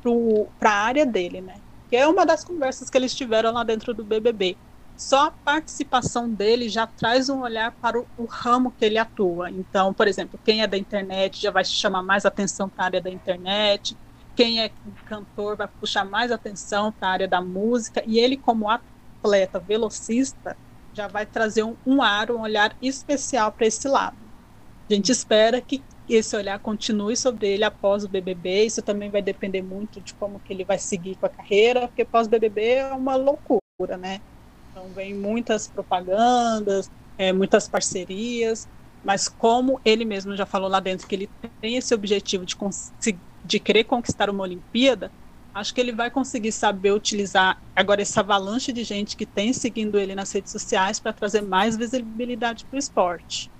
para 0.58 0.70
a 0.70 0.82
área 0.82 1.06
dele, 1.06 1.40
né? 1.40 1.54
Que 1.88 1.96
é 1.96 2.06
uma 2.06 2.26
das 2.26 2.44
conversas 2.44 2.90
que 2.90 2.98
eles 2.98 3.14
tiveram 3.14 3.52
lá 3.52 3.64
dentro 3.64 3.94
do 3.94 4.04
BBB 4.04 4.56
só 4.98 5.28
a 5.28 5.30
participação 5.30 6.28
dele 6.28 6.68
já 6.68 6.84
traz 6.84 7.28
um 7.28 7.42
olhar 7.42 7.70
para 7.80 8.00
o, 8.00 8.06
o, 8.18 8.24
ramo 8.24 8.72
que 8.72 8.84
ele 8.84 8.98
atua. 8.98 9.48
Então, 9.48 9.94
por 9.94 10.08
exemplo, 10.08 10.38
quem 10.44 10.60
é 10.60 10.66
da 10.66 10.76
internet 10.76 11.40
já 11.40 11.52
vai 11.52 11.64
chamar 11.64 12.02
mais 12.02 12.26
atenção 12.26 12.68
para 12.68 12.82
a 12.82 12.86
área 12.86 13.00
da 13.00 13.08
internet, 13.08 13.96
quem 14.34 14.60
é 14.60 14.72
cantor 15.06 15.56
vai 15.56 15.68
puxar 15.68 16.04
mais 16.04 16.32
atenção 16.32 16.90
para 16.90 17.08
a 17.08 17.12
área 17.12 17.28
da 17.28 17.40
música, 17.40 18.02
e 18.04 18.18
ele, 18.18 18.36
como 18.36 18.68
atleta 18.68 19.60
velocista, 19.60 20.56
já 20.98 21.06
vai 21.06 21.24
trazer 21.24 21.62
um, 21.62 21.76
um 21.86 21.98
um 22.02 22.40
olhar 22.40 22.76
especial 22.82 23.52
para 23.52 23.66
esse 23.66 23.86
lado. 23.86 24.16
A 24.90 24.94
gente 24.94 25.12
espera 25.12 25.60
que 25.60 25.80
esse 26.08 26.34
olhar 26.34 26.58
continue 26.58 27.16
sobre 27.16 27.46
ele 27.46 27.62
após 27.62 28.02
o 28.02 28.08
BBB. 28.08 28.64
Isso 28.64 28.82
também 28.82 29.08
vai 29.08 29.22
depender 29.22 29.62
muito 29.62 30.00
de 30.00 30.12
como 30.14 30.40
que 30.40 30.52
ele 30.52 30.64
vai 30.64 30.78
seguir 30.78 31.14
com 31.16 31.26
a 31.26 31.28
carreira, 31.28 31.86
porque 31.86 32.04
pós-BBB 32.04 32.62
é 32.62 32.92
uma 32.92 33.14
loucura, 33.14 33.96
né? 33.96 34.18
Então, 34.70 34.88
vem 34.92 35.14
muitas 35.14 35.68
propagandas, 35.68 36.90
é, 37.16 37.32
muitas 37.32 37.68
parcerias, 37.68 38.66
mas 39.04 39.28
como 39.28 39.80
ele 39.84 40.04
mesmo 40.04 40.34
já 40.36 40.46
falou 40.46 40.68
lá 40.68 40.80
dentro 40.80 41.06
que 41.06 41.14
ele 41.14 41.28
tem 41.60 41.76
esse 41.76 41.94
objetivo 41.94 42.44
de, 42.44 42.56
de 43.44 43.60
querer 43.60 43.84
conquistar 43.84 44.30
uma 44.30 44.42
Olimpíada, 44.42 45.12
acho 45.54 45.74
que 45.74 45.80
ele 45.80 45.92
vai 45.92 46.10
conseguir 46.10 46.52
saber 46.52 46.92
utilizar 46.92 47.60
agora 47.74 48.02
essa 48.02 48.20
avalanche 48.20 48.72
de 48.72 48.84
gente 48.84 49.16
que 49.16 49.26
tem 49.26 49.52
seguindo 49.52 49.98
ele 49.98 50.14
nas 50.14 50.30
redes 50.32 50.52
sociais 50.52 51.00
para 51.00 51.12
trazer 51.12 51.42
mais 51.42 51.76
visibilidade 51.76 52.64
para 52.64 52.76
o 52.76 52.78
esporte. 52.78 53.50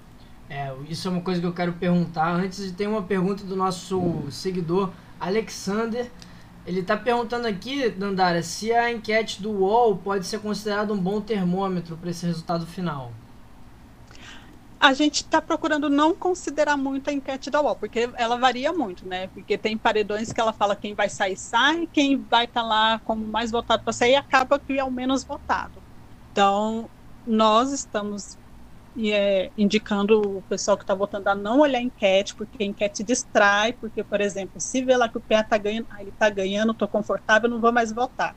É, 0.50 0.72
isso 0.88 1.08
é 1.08 1.10
uma 1.10 1.20
coisa 1.20 1.40
que 1.40 1.46
eu 1.46 1.52
quero 1.52 1.74
perguntar. 1.74 2.32
Antes, 2.32 2.70
tem 2.72 2.86
uma 2.86 3.02
pergunta 3.02 3.44
do 3.44 3.54
nosso 3.54 4.22
seguidor 4.30 4.90
Alexander. 5.20 6.10
Ele 6.66 6.80
está 6.80 6.96
perguntando 6.96 7.46
aqui, 7.46 7.88
Dandara, 7.90 8.42
se 8.42 8.72
a 8.72 8.90
enquete 8.90 9.42
do 9.42 9.50
UOL 9.50 9.96
pode 9.96 10.26
ser 10.26 10.38
considerada 10.40 10.92
um 10.92 10.98
bom 10.98 11.20
termômetro 11.20 11.96
para 11.96 12.10
esse 12.10 12.26
resultado 12.26 12.66
final. 12.66 13.12
A 14.80 14.92
gente 14.92 15.16
está 15.16 15.42
procurando 15.42 15.90
não 15.90 16.14
considerar 16.14 16.76
muito 16.76 17.10
a 17.10 17.12
enquete 17.12 17.50
da 17.50 17.60
UOL, 17.60 17.76
porque 17.76 18.08
ela 18.16 18.36
varia 18.36 18.72
muito, 18.72 19.06
né? 19.06 19.26
Porque 19.28 19.58
tem 19.58 19.76
paredões 19.76 20.32
que 20.32 20.40
ela 20.40 20.52
fala 20.52 20.76
quem 20.76 20.94
vai 20.94 21.08
sair, 21.08 21.36
sai, 21.36 21.88
quem 21.92 22.16
vai 22.16 22.44
estar 22.44 22.62
tá 22.62 22.66
lá 22.66 23.00
como 23.04 23.26
mais 23.26 23.50
votado 23.50 23.82
para 23.82 23.92
sair, 23.92 24.14
acaba 24.14 24.58
que 24.58 24.78
é 24.78 24.84
o 24.84 24.90
menos 24.90 25.24
votado. 25.24 25.82
Então, 26.30 26.88
nós 27.26 27.72
estamos 27.72 28.38
é, 28.96 29.50
indicando 29.56 30.38
o 30.38 30.42
pessoal 30.42 30.76
que 30.76 30.82
está 30.84 30.94
votando 30.94 31.28
a 31.28 31.34
não 31.34 31.60
olhar 31.60 31.78
a 31.78 31.82
enquete, 31.82 32.34
porque 32.34 32.62
a 32.62 32.66
enquete 32.66 33.02
distrai, 33.04 33.72
porque, 33.72 34.02
por 34.02 34.20
exemplo, 34.20 34.60
se 34.60 34.82
vê 34.82 34.96
lá 34.96 35.08
que 35.08 35.18
o 35.18 35.20
PA 35.20 35.40
está 35.40 35.58
ganhando, 35.58 35.86
ah, 35.90 36.00
ele 36.00 36.10
está 36.10 36.30
ganhando, 36.30 36.72
estou 36.72 36.88
confortável, 36.88 37.48
não 37.48 37.60
vou 37.60 37.72
mais 37.72 37.92
votar. 37.92 38.34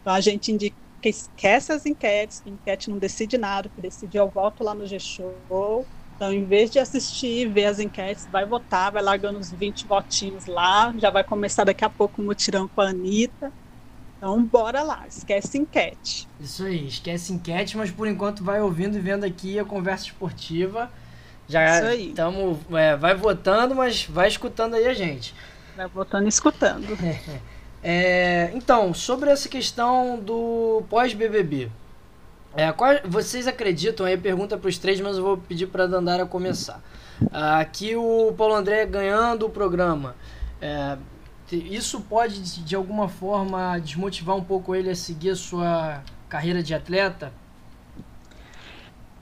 Então 0.00 0.12
a 0.12 0.20
gente 0.20 0.50
indica 0.50 0.76
que 1.02 1.08
esquece 1.08 1.72
as 1.72 1.84
enquetes, 1.84 2.40
que 2.40 2.48
enquete 2.48 2.88
não 2.88 2.96
decide 2.96 3.36
nada, 3.36 3.68
que 3.68 3.82
decide 3.82 4.18
o 4.20 4.28
voto 4.28 4.62
lá 4.62 4.72
no 4.72 4.86
G-Show. 4.86 5.84
Então, 6.14 6.32
em 6.32 6.44
vez 6.44 6.70
de 6.70 6.78
assistir, 6.78 7.48
ver 7.48 7.64
as 7.64 7.80
enquetes, 7.80 8.28
vai 8.30 8.46
votar, 8.46 8.92
vai 8.92 9.02
largando 9.02 9.40
uns 9.40 9.50
20 9.50 9.84
votinhos 9.86 10.46
lá, 10.46 10.94
já 10.96 11.10
vai 11.10 11.24
começar 11.24 11.64
daqui 11.64 11.84
a 11.84 11.90
pouco 11.90 12.22
o 12.22 12.24
mutirão 12.24 12.68
com 12.68 12.80
a 12.80 12.90
Anitta. 12.90 13.52
Então, 14.16 14.40
bora 14.44 14.84
lá, 14.84 15.04
esquece 15.08 15.58
enquete. 15.58 16.28
Isso 16.38 16.64
aí, 16.64 16.86
esquece 16.86 17.32
enquete, 17.32 17.76
mas 17.76 17.90
por 17.90 18.06
enquanto 18.06 18.44
vai 18.44 18.62
ouvindo 18.62 18.96
e 18.96 19.00
vendo 19.00 19.24
aqui 19.24 19.58
a 19.58 19.64
conversa 19.64 20.04
esportiva. 20.04 20.88
Já 21.48 21.78
Isso 21.78 21.86
aí. 21.86 22.12
Tamo, 22.12 22.60
é, 22.70 22.94
vai 22.94 23.16
votando, 23.16 23.74
mas 23.74 24.04
vai 24.04 24.28
escutando 24.28 24.74
aí 24.74 24.86
a 24.86 24.94
gente. 24.94 25.34
Vai 25.76 25.88
votando 25.88 26.26
e 26.26 26.28
escutando. 26.28 26.86
É, 27.82 28.50
então, 28.54 28.94
sobre 28.94 29.30
essa 29.30 29.48
questão 29.48 30.18
do 30.18 30.84
pós-BBB. 30.88 31.70
É, 32.54 32.70
qual, 32.70 32.90
vocês 33.04 33.48
acreditam, 33.48 34.06
aí 34.06 34.16
pergunta 34.16 34.56
para 34.56 34.68
os 34.68 34.78
três, 34.78 35.00
mas 35.00 35.16
eu 35.16 35.22
vou 35.22 35.36
pedir 35.38 35.66
para 35.66 35.84
a 35.84 35.86
Dandara 35.86 36.26
começar. 36.26 36.82
Aqui 37.32 37.96
o 37.96 38.32
Paulo 38.36 38.54
André 38.54 38.84
ganhando 38.86 39.46
o 39.46 39.50
programa. 39.50 40.14
É, 40.60 40.96
isso 41.50 42.00
pode 42.02 42.40
de 42.62 42.74
alguma 42.74 43.08
forma 43.08 43.78
desmotivar 43.78 44.36
um 44.36 44.44
pouco 44.44 44.74
ele 44.74 44.90
a 44.90 44.96
seguir 44.96 45.30
a 45.30 45.36
sua 45.36 46.02
carreira 46.28 46.62
de 46.62 46.74
atleta? 46.74 47.32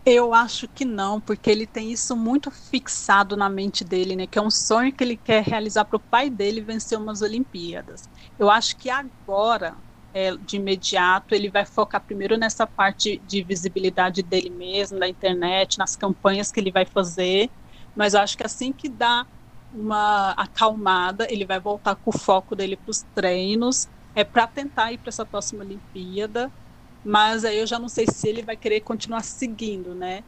Eu 0.04 0.32
acho 0.32 0.66
que 0.66 0.84
não, 0.84 1.20
porque 1.20 1.50
ele 1.50 1.66
tem 1.66 1.92
isso 1.92 2.16
muito 2.16 2.50
fixado 2.50 3.36
na 3.36 3.48
mente 3.48 3.84
dele, 3.84 4.16
né? 4.16 4.26
Que 4.26 4.38
é 4.38 4.42
um 4.42 4.50
sonho 4.50 4.92
que 4.92 5.04
ele 5.04 5.16
quer 5.16 5.42
realizar 5.42 5.84
para 5.84 5.96
o 5.96 6.00
pai 6.00 6.30
dele 6.30 6.60
vencer 6.60 6.98
umas 6.98 7.20
Olimpíadas. 7.20 8.08
Eu 8.40 8.50
acho 8.50 8.76
que 8.78 8.90
agora, 8.90 9.78
é, 10.14 10.36
de 10.38 10.56
imediato, 10.56 11.34
ele 11.36 11.50
vai 11.50 11.66
focar 11.66 12.04
primeiro 12.04 12.38
nessa 12.38 12.66
parte 12.66 13.20
de 13.20 13.44
visibilidade 13.44 14.22
dele 14.22 14.50
mesmo, 14.50 14.98
da 15.00 15.08
internet, 15.08 15.78
nas 15.78 15.96
campanhas 15.96 16.50
que 16.52 16.60
ele 16.60 16.72
vai 16.72 16.86
fazer. 16.86 17.52
Mas 17.94 18.14
eu 18.14 18.20
acho 18.20 18.36
que 18.38 18.44
assim 18.46 18.72
que 18.72 18.88
dá 18.90 19.26
uma 19.70 20.32
acalmada, 20.32 21.28
ele 21.30 21.46
vai 21.46 21.60
voltar 21.60 21.96
com 21.96 22.10
o 22.10 22.18
foco 22.18 22.56
dele 22.56 22.76
para 22.78 22.90
os 22.90 23.04
treinos, 23.14 23.88
é 24.14 24.24
para 24.24 24.46
tentar 24.48 24.92
ir 24.92 24.98
para 24.98 25.10
essa 25.10 25.26
próxima 25.26 25.62
Olimpíada 25.64 26.52
mas 27.04 27.44
aí 27.44 27.58
eu 27.58 27.66
já 27.66 27.80
não 27.80 27.90
sei 27.90 28.06
se 28.06 28.28
ele 28.28 28.44
vai 28.44 28.56
querer 28.56 28.82
continuar 28.82 29.24
seguindo, 29.24 29.96
né? 29.96 30.24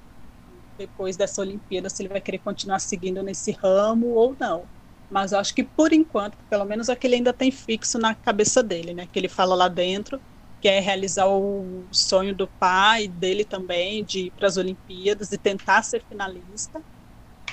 Depois 0.79 1.16
dessa 1.16 1.40
Olimpíada, 1.42 1.90
se 1.90 2.03
ele 2.03 2.11
vai 2.11 2.20
querer 2.20 2.40
continuar 2.40 2.81
seguindo 2.81 3.22
nesse 3.22 3.53
ramo 3.53 4.09
ou 4.09 4.37
não. 4.40 4.70
Mas 5.12 5.33
eu 5.33 5.38
acho 5.38 5.55
que 5.55 5.64
por 5.64 5.92
enquanto, 5.92 6.38
pelo 6.48 6.64
menos 6.64 6.88
é 6.88 6.96
que 6.96 7.07
ele 7.07 7.16
ainda 7.16 7.35
tem 7.35 7.51
fixo 7.53 7.98
na 7.98 8.14
cabeça 8.14 8.62
dele, 8.62 8.94
né? 8.94 9.07
Que 9.09 9.18
ele 9.18 9.29
fala 9.29 9.55
lá 9.55 9.68
dentro, 9.68 10.22
que 10.61 10.68
é 10.68 10.81
realizar 10.81 11.27
o 11.29 11.88
sonho 11.92 12.35
do 12.35 12.48
pai 12.59 13.09
dele 13.09 13.44
também, 13.44 14.05
de 14.05 14.29
ir 14.29 14.31
para 14.33 14.48
as 14.48 14.57
Olimpíadas 14.57 15.31
e 15.33 15.38
tentar 15.38 15.83
ser 15.83 16.05
finalista, 16.09 16.83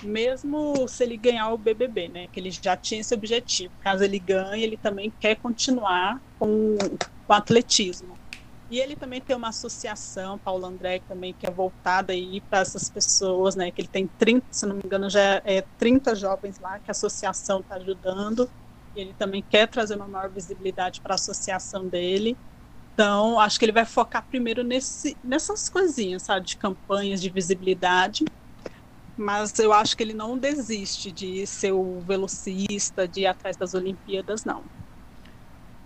mesmo 0.01 0.87
se 0.87 1.03
ele 1.03 1.17
ganhar 1.17 1.53
o 1.53 1.57
BBB, 1.57 2.09
né? 2.09 2.27
Que 2.29 2.39
ele 2.39 2.51
já 2.51 2.77
tinha 2.77 3.01
esse 3.01 3.13
objetivo. 3.15 3.73
Caso 3.79 4.03
ele 4.03 4.19
ganhe, 4.19 4.63
ele 4.63 4.77
também 4.77 5.13
quer 5.19 5.37
continuar 5.37 6.19
com 6.39 6.75
o 7.27 7.33
atletismo. 7.33 8.18
E 8.69 8.79
ele 8.79 8.95
também 8.95 9.19
tem 9.19 9.35
uma 9.35 9.49
associação, 9.49 10.37
Paulo 10.37 10.63
André, 10.65 10.99
também, 10.99 11.33
que 11.33 11.47
é 11.47 11.51
voltada 11.51 12.13
aí 12.13 12.39
para 12.39 12.59
essas 12.59 12.87
pessoas, 12.87 13.55
né? 13.55 13.71
Que 13.71 13.81
ele 13.81 13.87
tem 13.87 14.07
30, 14.07 14.45
se 14.51 14.65
não 14.67 14.75
me 14.75 14.81
engano, 14.85 15.09
já 15.09 15.41
é 15.43 15.61
30 15.77 16.13
jovens 16.13 16.59
lá 16.59 16.79
que 16.79 16.89
a 16.89 16.93
associação 16.93 17.61
está 17.61 17.75
ajudando. 17.75 18.47
E 18.95 19.01
ele 19.01 19.13
também 19.15 19.41
quer 19.41 19.67
trazer 19.67 19.95
uma 19.95 20.07
maior 20.07 20.29
visibilidade 20.29 21.01
para 21.01 21.13
a 21.13 21.15
associação 21.15 21.87
dele. 21.87 22.37
Então, 22.93 23.39
acho 23.39 23.57
que 23.57 23.65
ele 23.65 23.71
vai 23.71 23.85
focar 23.85 24.27
primeiro 24.27 24.63
nesse, 24.63 25.17
nessas 25.23 25.67
coisinhas, 25.67 26.21
sabe? 26.23 26.45
De 26.45 26.55
campanhas 26.55 27.21
de 27.21 27.29
visibilidade. 27.29 28.23
Mas 29.17 29.57
eu 29.57 29.73
acho 29.73 29.97
que 29.97 30.03
ele 30.03 30.13
não 30.13 30.37
desiste 30.37 31.11
de 31.11 31.45
ser 31.47 31.71
o 31.71 32.01
velocista, 32.01 33.07
de 33.07 33.21
ir 33.21 33.25
atrás 33.25 33.57
das 33.57 33.73
Olimpíadas, 33.73 34.45
não. 34.45 34.63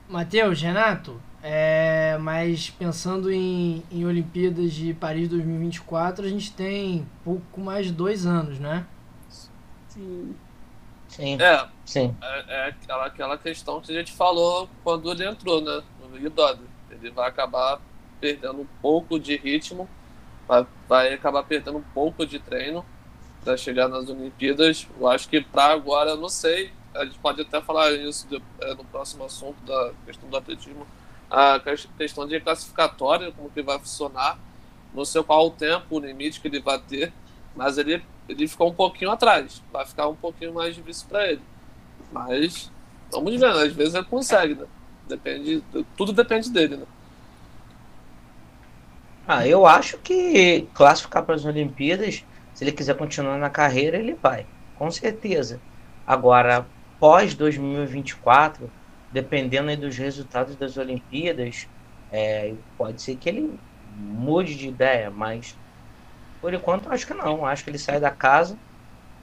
Matheus, 0.10 0.62
Renato, 0.62 1.22
é, 1.46 2.18
mas 2.22 2.70
pensando 2.70 3.30
em, 3.30 3.84
em 3.92 4.06
Olimpíadas 4.06 4.72
de 4.72 4.94
Paris 4.94 5.28
2024, 5.28 6.26
a 6.26 6.30
gente 6.30 6.54
tem 6.54 7.06
pouco 7.22 7.60
mais 7.60 7.88
de 7.88 7.92
dois 7.92 8.26
anos, 8.26 8.60
né? 8.60 8.88
Sim. 9.90 10.34
Sim. 11.10 11.38
É, 11.42 11.68
Sim. 11.86 12.16
é, 12.22 12.46
é 12.48 12.66
aquela, 12.70 13.06
aquela 13.06 13.38
questão 13.38 13.82
que 13.82 13.92
a 13.92 14.00
gente 14.00 14.14
falou 14.14 14.70
quando 14.86 15.12
ele 15.12 15.28
entrou, 15.28 15.60
né? 15.60 15.84
No 16.02 16.08
Big 16.08 16.30
Brother. 16.30 16.66
Ele 16.90 17.12
vai 17.12 17.28
acabar 17.28 17.82
perdendo 18.22 18.62
um 18.62 18.68
pouco 18.82 19.20
de 19.20 19.36
ritmo, 19.36 19.88
vai, 20.48 20.66
vai 20.88 21.14
acabar 21.14 21.44
perdendo 21.44 21.78
um 21.78 21.84
pouco 21.94 22.26
de 22.26 22.40
treino 22.40 22.86
para 23.44 23.58
chegar 23.58 23.90
nas 23.90 24.08
Olimpíadas. 24.08 24.88
Eu 24.98 25.10
acho 25.10 25.28
que 25.28 25.42
para 25.42 25.74
agora, 25.74 26.12
eu 26.12 26.18
não 26.18 26.30
sei. 26.30 26.72
A 26.96 27.04
gente 27.04 27.20
pode 27.20 27.42
até 27.42 27.60
falar 27.62 27.92
isso 27.92 28.30
de, 28.30 28.42
é, 28.62 28.74
no 28.76 28.86
próximo 28.86 29.26
assunto 29.26 29.62
da 29.66 29.92
questão 30.06 30.30
do 30.30 30.38
atletismo 30.38 30.88
a 31.34 31.60
questão 31.98 32.28
de 32.28 32.40
classificatória, 32.40 33.32
como 33.32 33.50
que 33.50 33.64
vai 33.64 33.80
funcionar. 33.80 34.38
Não 34.94 35.04
sei 35.04 35.24
qual 35.24 35.48
o 35.48 35.52
tempo, 35.52 35.96
o 35.96 36.00
limite 36.00 36.40
que 36.40 36.48
ele 36.48 36.60
vai 36.60 36.80
ter, 36.80 37.12
mas 37.56 37.80
ele, 37.80 38.04
ele 38.30 38.48
ficou 38.48 38.70
um 38.70 38.74
pouquinho 38.74 39.10
atrás. 39.10 39.64
Vai 39.72 39.84
ficar 39.84 40.08
um 40.08 40.16
pouquinho 40.16 40.54
mais 40.54 40.76
difícil 40.76 41.08
para 41.10 41.32
ele. 41.32 41.42
Mas 42.12 42.72
vamos 43.12 43.32
ver, 43.32 43.52
né? 43.52 43.64
às 43.64 43.74
vezes 43.74 43.96
ele 43.96 44.06
consegue, 44.06 44.54
né? 44.54 44.68
Depende, 45.08 45.64
tudo 45.98 46.14
depende 46.14 46.52
dele, 46.52 46.78
né? 46.78 46.86
Ah, 49.28 49.48
eu 49.48 49.66
acho 49.66 49.98
que 49.98 50.68
classificar 50.76 51.24
para 51.24 51.34
as 51.34 51.46
Olimpíadas, 51.46 52.24
se 52.54 52.64
ele 52.64 52.72
quiser 52.72 52.96
continuar 52.96 53.40
na 53.40 53.50
carreira, 53.50 53.98
ele 53.98 54.14
vai, 54.14 54.46
com 54.78 54.92
certeza. 54.92 55.60
Agora, 56.06 56.68
pós 57.00 57.34
2024, 57.34 58.70
dependendo 59.14 59.78
dos 59.78 59.98
resultados 59.98 60.58
das 60.58 60.78
Olimpíadas, 60.78 61.68
é, 62.12 62.58
pode 62.78 63.02
ser 63.02 63.18
que 63.18 63.30
ele 63.30 63.60
mude 63.84 64.56
de 64.58 64.68
ideia, 64.70 65.12
mas 65.12 65.60
por 66.42 66.54
enquanto 66.54 66.90
acho 66.92 67.08
que 67.08 67.14
não. 67.14 67.46
Acho 67.46 67.64
que 67.64 67.70
ele 67.72 67.80
sai 67.80 68.00
da 68.00 68.12
casa. 68.16 68.60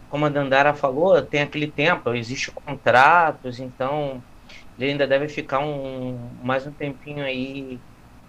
Como 0.09 0.27
a 0.27 0.31
Dandara 0.31 0.75
falou, 0.75 1.25
tem 1.27 1.43
aquele 1.43 1.73
tempo, 1.73 2.15
existe 2.15 2.53
contratos, 2.53 3.61
então 3.61 4.25
ele 4.79 4.93
ainda 4.93 5.07
deve 5.07 5.29
ficar 5.29 5.61
um, 5.61 6.35
mais 6.45 6.67
um 6.67 6.75
tempinho 6.75 7.25
aí, 7.25 7.83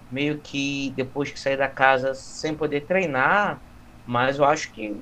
meio 0.09 0.41
que 0.41 0.93
depois 0.95 1.31
que 1.31 1.39
sair 1.39 1.57
da 1.57 1.69
casa 1.69 2.13
sem 2.15 2.55
poder 2.57 2.83
treinar. 2.87 3.63
Mas 4.05 4.39
eu 4.39 4.45
acho 4.45 4.71
que 4.73 5.01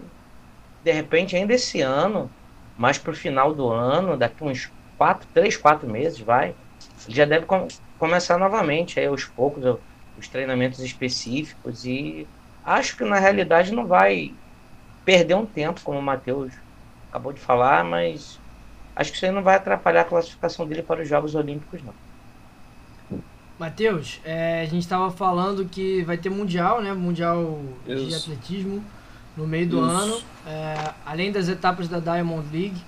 de 0.81 0.91
repente 0.91 1.35
ainda 1.35 1.53
esse 1.53 1.81
ano, 1.81 2.35
mais 2.75 2.97
pro 2.97 3.13
final 3.15 3.53
do 3.55 3.69
ano, 3.69 4.17
daqui 4.17 4.43
uns 4.43 4.71
quatro, 4.99 5.25
três, 5.33 5.55
quatro 5.55 5.89
meses, 5.89 6.19
vai. 6.19 6.53
Ele 7.07 7.15
já 7.15 7.23
deve 7.23 7.45
com, 7.45 7.67
começar 7.97 8.37
novamente 8.37 8.99
aí 8.99 9.07
aos 9.07 9.23
poucos 9.23 9.79
os 10.17 10.27
treinamentos 10.27 10.79
específicos 10.81 11.85
e 11.85 12.27
acho 12.65 12.97
que 12.97 13.05
na 13.05 13.17
realidade 13.17 13.71
não 13.71 13.87
vai 13.87 14.33
perder 15.05 15.35
um 15.35 15.45
tempo, 15.45 15.79
como 15.81 15.97
o 15.97 16.01
Matheus 16.01 16.51
acabou 17.09 17.31
de 17.31 17.39
falar, 17.39 17.85
mas 17.85 18.37
acho 18.93 19.11
que 19.11 19.15
isso 19.15 19.25
aí 19.25 19.31
não 19.31 19.41
vai 19.41 19.55
atrapalhar 19.55 20.01
a 20.01 20.05
classificação 20.05 20.67
dele 20.67 20.83
para 20.83 21.01
os 21.01 21.07
Jogos 21.07 21.33
Olímpicos, 21.33 21.81
não. 21.81 21.93
Matheus, 23.57 24.19
é, 24.25 24.61
a 24.61 24.65
gente 24.65 24.83
estava 24.83 25.09
falando 25.11 25.65
que 25.65 26.03
vai 26.03 26.17
ter 26.17 26.29
Mundial, 26.29 26.81
né? 26.81 26.93
Mundial 26.93 27.59
Isso. 27.85 28.07
de 28.07 28.15
Atletismo 28.15 28.83
no 29.35 29.47
meio 29.47 29.67
do 29.67 29.77
Isso. 29.77 29.95
ano. 29.95 30.21
É, 30.45 30.93
além 31.05 31.31
das 31.31 31.49
etapas 31.49 31.87
da 31.87 31.99
Diamond 31.99 32.47
League. 32.51 32.81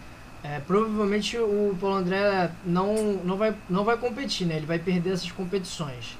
É, 0.43 0.59
provavelmente 0.59 1.37
o 1.37 1.75
Paulo 1.79 1.97
André 1.97 2.51
não, 2.65 2.95
não, 3.23 3.37
vai, 3.37 3.55
não 3.69 3.83
vai 3.83 3.97
competir, 3.97 4.47
né? 4.47 4.55
Ele 4.57 4.65
vai 4.65 4.79
perder 4.79 5.13
essas 5.13 5.31
competições. 5.31 6.17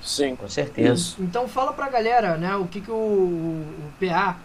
Sim, 0.00 0.34
com 0.34 0.48
certeza. 0.48 1.14
Então 1.20 1.46
fala 1.46 1.72
pra 1.72 1.88
galera, 1.88 2.36
né? 2.36 2.56
O 2.56 2.66
que, 2.66 2.80
que 2.80 2.90
o, 2.90 2.94
o 2.94 3.92
PA 4.00 4.38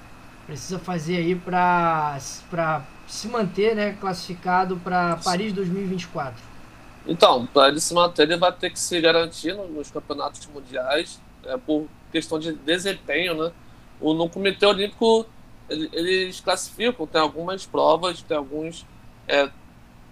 precisa 0.46 0.78
fazer 0.78 1.18
aí 1.18 1.36
pra, 1.36 2.20
pra 2.50 2.86
se 3.08 3.28
manter 3.28 3.76
né, 3.76 3.98
classificado 4.00 4.78
para 4.78 5.16
Paris 5.18 5.54
2024. 5.54 6.36
Então, 7.08 7.46
para 7.48 7.70
ele 7.70 7.80
se 7.80 7.94
manter, 7.94 8.24
ele 8.24 8.38
vai 8.38 8.52
ter 8.52 8.70
que 8.70 8.80
se 8.80 9.00
garantir 9.00 9.54
nos 9.54 9.92
campeonatos 9.92 10.48
mundiais 10.48 11.20
é, 11.44 11.58
por 11.58 11.88
questão 12.12 12.40
de 12.40 12.54
desempenho, 12.54 13.44
né? 13.44 13.52
O, 14.00 14.14
no 14.14 14.30
Comitê 14.30 14.66
Olímpico, 14.66 15.26
eles 15.70 16.40
classificam, 16.42 17.08
tem 17.08 17.22
algumas 17.22 17.66
provas, 17.66 18.22
tem 18.22 18.36
alguns 18.36 18.86
é, 19.28 19.50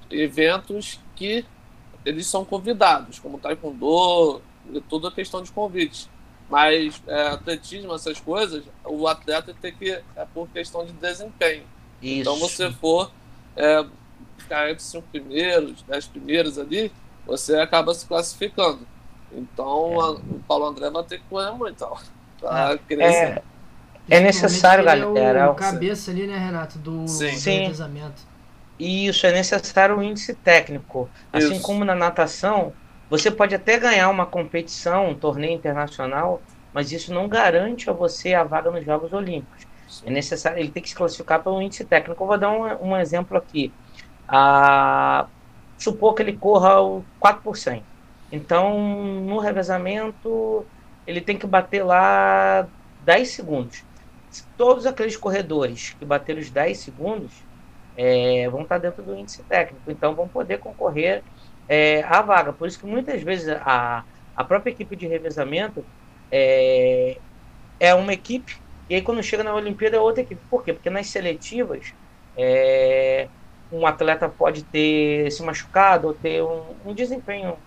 eventos 0.10 1.00
que 1.16 1.46
eles 2.06 2.28
são 2.28 2.44
convidados, 2.44 3.20
como 3.20 3.38
taekwondo, 3.38 4.42
e 4.72 4.82
toda 4.82 5.08
a 5.08 5.12
questão 5.12 5.42
de 5.42 5.52
convite. 5.52 6.10
Mas 6.50 7.02
é, 7.08 7.28
atletismo, 7.30 7.94
essas 7.94 8.20
coisas, 8.20 8.64
o 8.86 9.08
atleta 9.08 9.56
tem 9.60 9.74
que 9.74 9.92
é 9.92 10.26
por 10.34 10.48
questão 10.50 10.86
de 10.86 10.92
desempenho. 10.94 11.64
Isso. 12.02 12.22
Então 12.22 12.36
você 12.38 12.70
for 12.72 13.12
é, 13.56 13.86
ficar 14.38 14.70
entre 14.70 14.84
os 14.84 14.90
cinco 14.90 15.08
primeiros, 15.12 15.82
dez 15.84 16.06
primeiros 16.06 16.60
ali, 16.60 16.92
você 17.26 17.56
acaba 17.58 17.94
se 17.94 18.06
classificando. 18.06 18.86
Então 19.32 20.00
a, 20.00 20.12
o 20.12 20.44
Paulo 20.48 20.66
André 20.66 20.90
vai 20.90 21.04
ter 21.04 21.20
que 21.20 21.24
correr 21.30 21.52
muito. 21.52 21.76
Então, 21.76 21.98
pra 22.40 22.78
é, 23.00 23.42
é 24.10 24.20
necessário, 24.20 24.84
galera. 24.84 25.40
É 25.40 25.48
o 25.48 25.56
cabeça 25.56 26.12
ali, 26.12 26.28
né, 26.28 26.38
Renato, 26.38 26.78
do, 26.78 27.08
Sim. 27.08 27.70
do 27.70 27.76
Sim. 28.80 29.08
Isso, 29.10 29.26
é 29.26 29.32
necessário 29.32 29.98
um 29.98 30.04
índice 30.04 30.34
técnico. 30.36 31.10
Assim 31.32 31.54
Isso. 31.54 31.62
como 31.62 31.86
na 31.86 31.96
natação, 31.96 32.74
você 33.10 33.30
pode 33.30 33.54
até 33.56 33.78
ganhar 33.78 34.10
uma 34.10 34.26
competição, 34.26 35.10
um 35.10 35.16
torneio 35.16 35.54
internacional, 35.54 36.42
mas 36.74 36.92
isso 36.92 37.14
não 37.14 37.28
garante 37.28 37.90
a 37.90 37.94
você 37.94 38.34
a 38.34 38.44
vaga 38.44 38.72
nos 38.72 38.84
Jogos 38.84 39.14
Olímpicos. 39.14 39.68
Sim. 39.88 40.08
É 40.08 40.10
necessário, 40.10 40.60
ele 40.60 40.72
tem 40.72 40.82
que 40.82 40.90
se 40.90 40.96
classificar 40.96 41.44
pelo 41.44 41.62
índice 41.62 41.86
técnico. 41.86 42.24
Eu 42.24 42.28
vou 42.28 42.38
dar 42.38 42.52
um, 42.52 42.90
um 42.90 42.98
exemplo 42.98 43.38
aqui. 43.38 43.72
Ah, 44.28 45.28
supor 45.78 46.16
que 46.16 46.24
ele 46.24 46.38
corra 46.38 46.82
o 46.82 47.06
4%. 47.20 47.84
Então, 48.32 48.80
no 49.22 49.38
revezamento, 49.38 50.66
ele 51.06 51.22
tem 51.22 51.38
que 51.38 51.46
bater 51.46 51.84
lá 51.84 52.68
10 53.02 53.30
segundos. 53.30 53.84
Todos 54.58 54.88
aqueles 54.88 55.16
corredores 55.16 55.96
que 56.00 56.04
bateram 56.04 56.40
os 56.40 56.50
10 56.50 56.80
segundos, 56.80 57.43
é, 57.96 58.50
vão 58.50 58.64
estar 58.64 58.78
dentro 58.78 59.04
do 59.04 59.16
índice 59.16 59.44
técnico, 59.44 59.92
então 59.92 60.16
vão 60.16 60.28
poder 60.28 60.60
concorrer 60.60 61.24
é, 61.68 62.04
a 62.04 62.22
vaga. 62.22 62.54
Por 62.54 62.68
isso 62.68 62.80
que 62.80 62.86
muitas 62.86 63.22
vezes 63.22 63.50
a, 63.50 64.04
a 64.36 64.44
própria 64.44 64.72
equipe 64.72 64.96
de 64.96 65.08
revezamento 65.08 65.86
é, 66.32 67.18
é 67.80 67.94
uma 67.94 68.14
equipe, 68.14 68.58
e 68.90 68.96
aí 68.96 69.02
quando 69.02 69.24
chega 69.24 69.44
na 69.44 69.54
Olimpíada 69.56 69.98
é 69.98 70.00
outra 70.00 70.22
equipe. 70.22 70.42
Por 70.50 70.64
quê? 70.64 70.74
Porque 70.74 70.90
nas 70.90 71.08
seletivas 71.08 71.94
é, 72.36 73.30
um 73.72 73.86
atleta 73.86 74.30
pode 74.30 74.64
ter 74.64 75.32
se 75.32 75.44
machucado 75.44 76.08
ou 76.08 76.14
ter 76.14 76.44
um, 76.44 76.76
um 76.86 76.94
desempenho 76.94 77.58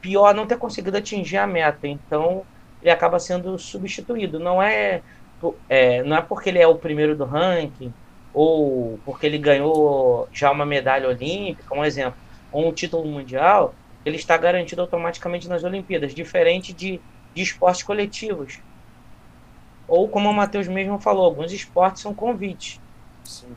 pior, 0.00 0.34
não 0.34 0.46
ter 0.46 0.58
conseguido 0.58 0.96
atingir 0.96 1.38
a 1.38 1.46
meta. 1.46 1.86
Então 1.86 2.46
ele 2.80 2.90
acaba 2.90 3.18
sendo 3.18 3.58
substituído. 3.58 4.38
Não 4.38 4.62
é, 4.62 5.02
é, 5.68 6.02
não 6.02 6.16
é 6.16 6.22
porque 6.22 6.48
ele 6.50 6.58
é 6.58 6.66
o 6.66 6.78
primeiro 6.78 7.16
do 7.16 7.24
ranking 7.24 7.92
ou 8.36 9.00
porque 9.02 9.24
ele 9.24 9.38
ganhou 9.38 10.28
já 10.30 10.50
uma 10.50 10.66
medalha 10.66 11.08
olímpica, 11.08 11.74
um 11.74 11.82
exemplo, 11.82 12.20
ou 12.52 12.68
um 12.68 12.72
título 12.72 13.08
mundial, 13.08 13.74
ele 14.04 14.16
está 14.16 14.36
garantido 14.36 14.82
automaticamente 14.82 15.48
nas 15.48 15.64
Olimpíadas, 15.64 16.14
diferente 16.14 16.70
de, 16.74 17.00
de 17.34 17.42
esportes 17.42 17.82
coletivos. 17.82 18.60
Ou 19.88 20.06
como 20.10 20.28
o 20.28 20.34
Matheus 20.34 20.68
mesmo 20.68 20.98
falou, 20.98 21.24
alguns 21.24 21.50
esportes 21.50 22.02
são 22.02 22.12
convites. 22.12 22.78
Sim. 23.24 23.56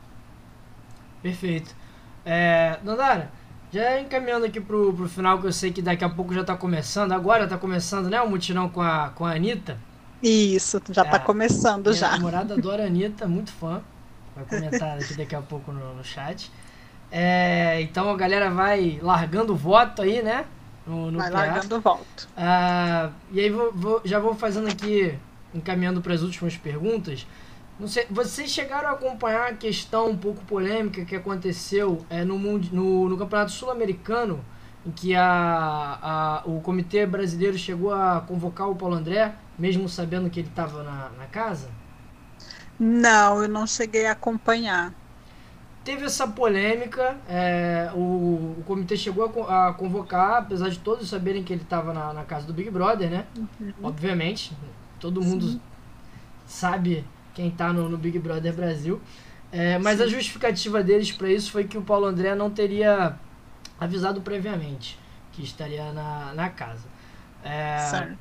Perfeito. 1.20 1.76
É, 2.24 2.78
Dandara, 2.82 3.30
já 3.70 4.00
encaminhando 4.00 4.46
aqui 4.46 4.62
pro, 4.62 4.94
pro 4.94 5.10
final, 5.10 5.38
que 5.38 5.46
eu 5.46 5.52
sei 5.52 5.70
que 5.70 5.82
daqui 5.82 6.04
a 6.04 6.08
pouco 6.08 6.32
já 6.32 6.42
tá 6.42 6.56
começando, 6.56 7.12
agora 7.12 7.46
tá 7.46 7.58
começando, 7.58 8.08
né? 8.08 8.18
O 8.22 8.30
mutirão 8.30 8.70
com 8.70 8.80
a, 8.80 9.10
com 9.10 9.26
a 9.26 9.32
Anitta. 9.32 9.76
Isso, 10.22 10.80
já 10.88 11.04
tá 11.04 11.08
é, 11.08 11.12
tá 11.12 11.18
começando 11.18 11.88
minha 11.88 11.96
já. 11.98 12.08
Minha 12.08 12.18
namorada 12.18 12.54
adora 12.54 12.84
a 12.84 12.86
Anitta, 12.86 13.28
muito 13.28 13.52
fã. 13.52 13.82
Vai 14.40 14.60
comentar 14.60 14.96
aqui 14.98 15.14
daqui 15.14 15.34
a 15.34 15.42
pouco 15.42 15.72
no, 15.72 15.94
no 15.94 16.04
chat. 16.04 16.50
É, 17.10 17.80
então 17.82 18.08
a 18.08 18.16
galera 18.16 18.50
vai 18.50 18.98
largando 19.02 19.52
o 19.52 19.56
voto 19.56 20.02
aí, 20.02 20.22
né? 20.22 20.44
No, 20.86 21.10
no 21.10 21.18
vai 21.18 21.30
PA. 21.30 21.38
largando 21.38 21.76
o 21.76 21.80
voto. 21.80 22.28
Ah, 22.36 23.10
e 23.30 23.40
aí 23.40 23.50
vou, 23.50 23.72
vou, 23.72 24.00
já 24.04 24.18
vou 24.18 24.34
fazendo 24.34 24.68
aqui, 24.68 25.18
encaminhando 25.54 26.00
para 26.00 26.14
as 26.14 26.22
últimas 26.22 26.56
perguntas. 26.56 27.26
Não 27.78 27.88
sei, 27.88 28.06
vocês 28.10 28.50
chegaram 28.50 28.88
a 28.88 28.92
acompanhar 28.92 29.48
a 29.48 29.54
questão 29.54 30.10
um 30.10 30.16
pouco 30.16 30.44
polêmica 30.44 31.04
que 31.04 31.16
aconteceu 31.16 32.04
é, 32.10 32.24
no, 32.24 32.38
no, 32.38 33.08
no 33.08 33.16
Campeonato 33.16 33.52
Sul-Americano, 33.52 34.44
em 34.86 34.90
que 34.90 35.14
a, 35.14 35.98
a, 36.02 36.42
o 36.44 36.60
Comitê 36.60 37.06
Brasileiro 37.06 37.58
chegou 37.58 37.92
a 37.92 38.20
convocar 38.20 38.68
o 38.68 38.76
Paulo 38.76 38.94
André, 38.94 39.34
mesmo 39.58 39.88
sabendo 39.88 40.30
que 40.30 40.40
ele 40.40 40.48
estava 40.48 40.82
na, 40.82 41.10
na 41.18 41.26
casa? 41.26 41.68
Não, 42.80 43.42
eu 43.42 43.48
não 43.48 43.66
cheguei 43.66 44.06
a 44.06 44.12
acompanhar. 44.12 44.94
Teve 45.84 46.06
essa 46.06 46.26
polêmica, 46.26 47.14
é, 47.28 47.90
o, 47.94 48.56
o, 48.58 48.64
comitê 48.66 48.96
chegou 48.96 49.46
a, 49.46 49.68
a, 49.68 49.72
convocar, 49.74 50.38
apesar 50.38 50.70
de 50.70 50.78
todos 50.78 51.08
saberem 51.08 51.44
que 51.44 51.52
ele 51.52 51.62
estava 51.62 51.92
na, 51.92 52.14
na, 52.14 52.24
casa 52.24 52.46
do 52.46 52.54
Big 52.54 52.70
Brother, 52.70 53.10
né? 53.10 53.26
Uhum. 53.36 53.72
Obviamente, 53.82 54.56
todo 54.98 55.22
mundo 55.22 55.46
Sim. 55.46 55.60
sabe 56.46 57.04
quem 57.34 57.48
está 57.48 57.70
no, 57.70 57.86
no, 57.88 57.98
Big 57.98 58.18
Brother 58.18 58.54
Brasil. 58.54 58.98
É, 59.52 59.78
mas 59.78 59.98
Sim. 59.98 60.04
a 60.04 60.06
justificativa 60.06 60.82
deles 60.82 61.12
para 61.12 61.30
isso 61.30 61.50
foi 61.50 61.64
que 61.64 61.76
o 61.76 61.82
Paulo 61.82 62.06
André 62.06 62.34
não 62.34 62.50
teria 62.50 63.18
avisado 63.78 64.22
previamente 64.22 64.98
que 65.32 65.42
estaria 65.42 65.92
na, 65.92 66.32
na 66.34 66.48
casa. 66.48 66.88
É, 67.44 68.14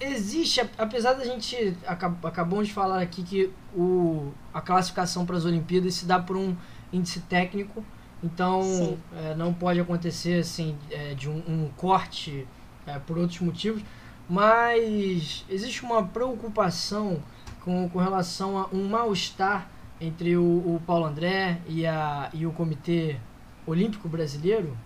existe, 0.00 0.60
apesar 0.78 1.14
da 1.14 1.24
gente 1.24 1.76
acabamos 1.86 2.68
de 2.68 2.74
falar 2.74 3.00
aqui 3.00 3.22
que 3.22 3.52
o, 3.74 4.32
a 4.54 4.60
classificação 4.60 5.26
para 5.26 5.36
as 5.36 5.44
Olimpíadas 5.44 5.94
se 5.94 6.06
dá 6.06 6.18
por 6.18 6.36
um 6.36 6.56
índice 6.92 7.20
técnico, 7.20 7.84
então 8.22 8.96
é, 9.16 9.34
não 9.34 9.52
pode 9.52 9.80
acontecer 9.80 10.40
assim 10.40 10.76
é, 10.90 11.14
de 11.14 11.28
um, 11.28 11.42
um 11.48 11.70
corte 11.76 12.46
é, 12.86 12.98
por 13.00 13.18
outros 13.18 13.40
motivos, 13.40 13.82
mas 14.28 15.44
existe 15.50 15.82
uma 15.82 16.04
preocupação 16.04 17.20
com, 17.64 17.88
com 17.88 17.98
relação 17.98 18.58
a 18.58 18.68
um 18.72 18.88
mal-estar 18.88 19.68
entre 20.00 20.36
o, 20.36 20.42
o 20.42 20.82
Paulo 20.86 21.06
André 21.06 21.60
e, 21.68 21.86
a, 21.86 22.30
e 22.32 22.46
o 22.46 22.52
Comitê 22.52 23.18
Olímpico 23.66 24.08
Brasileiro? 24.08 24.76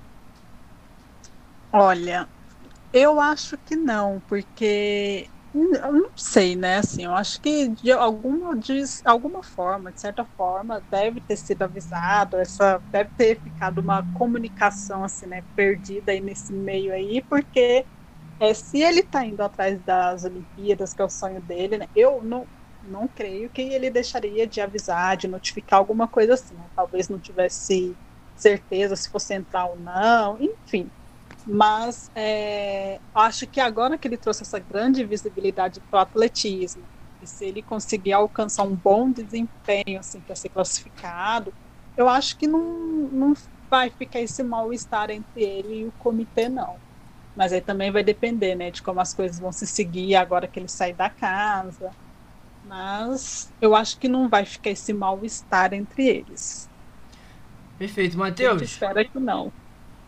Olha, 1.72 2.28
eu 2.98 3.20
acho 3.20 3.58
que 3.58 3.76
não, 3.76 4.20
porque 4.22 5.30
eu 5.54 5.92
não 5.92 6.12
sei, 6.16 6.56
né? 6.56 6.78
Assim, 6.78 7.04
eu 7.04 7.14
acho 7.14 7.40
que 7.40 7.68
de 7.68 7.90
alguma, 7.92 8.56
de 8.58 8.82
alguma 9.04 9.42
forma, 9.42 9.92
de 9.92 10.00
certa 10.00 10.24
forma, 10.36 10.80
deve 10.90 11.20
ter 11.20 11.36
sido 11.36 11.62
avisado, 11.62 12.36
essa 12.38 12.82
deve 12.92 13.10
ter 13.16 13.40
ficado 13.42 13.78
uma 13.80 14.02
comunicação 14.12 15.04
assim, 15.04 15.26
né, 15.26 15.42
perdida 15.54 16.12
aí 16.12 16.20
nesse 16.20 16.52
meio 16.52 16.92
aí, 16.92 17.22
porque 17.28 17.86
é, 18.40 18.54
se 18.54 18.78
ele 18.82 19.00
está 19.00 19.24
indo 19.24 19.42
atrás 19.42 19.82
das 19.82 20.24
Olimpíadas, 20.24 20.94
que 20.94 21.02
é 21.02 21.04
o 21.04 21.08
sonho 21.10 21.40
dele, 21.42 21.78
né? 21.78 21.86
Eu 21.94 22.22
não, 22.22 22.48
não 22.82 23.08
creio 23.08 23.50
que 23.50 23.62
ele 23.62 23.90
deixaria 23.90 24.46
de 24.46 24.60
avisar, 24.60 25.16
de 25.16 25.28
notificar 25.28 25.78
alguma 25.78 26.08
coisa 26.08 26.34
assim. 26.34 26.54
Né? 26.56 26.70
Talvez 26.74 27.08
não 27.08 27.20
tivesse 27.20 27.98
certeza 28.34 28.96
se 28.96 29.08
fosse 29.10 29.34
entrar 29.34 29.66
ou 29.66 29.76
não, 29.78 30.38
enfim. 30.40 30.92
Mas 31.46 32.10
é, 32.16 33.00
acho 33.14 33.46
que 33.46 33.60
agora 33.60 33.98
que 33.98 34.08
ele 34.08 34.18
trouxe 34.18 34.42
essa 34.42 34.58
grande 34.58 35.04
visibilidade 35.04 35.80
para 35.90 35.98
o 36.00 36.02
atletismo, 36.02 36.88
e 37.20 37.26
se 37.26 37.46
ele 37.46 37.62
conseguir 37.62 38.12
alcançar 38.12 38.64
um 38.64 38.76
bom 38.76 39.12
desempenho 39.12 39.98
assim, 40.00 40.20
para 40.22 40.34
ser 40.36 40.50
classificado, 40.50 41.54
eu 41.96 42.08
acho 42.08 42.36
que 42.36 42.46
não, 42.48 43.08
não 43.12 43.32
vai 43.70 43.90
ficar 43.90 44.20
esse 44.20 44.42
mal-estar 44.42 45.10
entre 45.10 45.42
ele 45.42 45.74
e 45.80 45.86
o 45.86 45.92
comitê, 45.92 46.48
não. 46.48 46.80
Mas 47.34 47.52
aí 47.52 47.60
também 47.60 47.92
vai 47.92 48.04
depender 48.04 48.54
né, 48.56 48.70
de 48.70 48.82
como 48.82 49.00
as 49.00 49.14
coisas 49.14 49.38
vão 49.38 49.52
se 49.52 49.66
seguir 49.66 50.16
agora 50.16 50.48
que 50.48 50.58
ele 50.60 50.68
sair 50.68 50.94
da 50.94 51.10
casa 51.10 51.94
mas 52.62 53.52
eu 53.60 53.74
acho 53.74 53.98
que 53.98 54.08
não 54.08 54.28
vai 54.28 54.44
ficar 54.44 54.70
esse 54.70 54.92
mal-estar 54.92 55.72
entre 55.72 56.06
eles. 56.06 56.70
Perfeito, 57.78 58.18
Matheus. 58.18 58.82
Espera 58.82 59.04
que 59.08 59.18
não. 59.20 59.52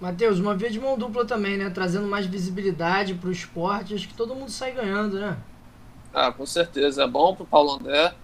Matheus, 0.00 0.38
uma 0.38 0.54
via 0.54 0.70
de 0.70 0.78
mão 0.78 0.96
dupla 0.96 1.24
também, 1.24 1.56
né? 1.56 1.70
Trazendo 1.70 2.06
mais 2.06 2.26
visibilidade 2.26 3.14
para 3.14 3.28
o 3.28 3.32
esporte, 3.32 3.94
acho 3.94 4.06
que 4.06 4.14
todo 4.14 4.34
mundo 4.34 4.50
sai 4.50 4.72
ganhando, 4.72 5.18
né? 5.18 5.36
Ah, 6.14 6.32
com 6.32 6.46
certeza. 6.46 7.02
É 7.02 7.06
bom 7.06 7.34
pro 7.34 7.44
Paulo 7.44 7.72
André, 7.72 8.14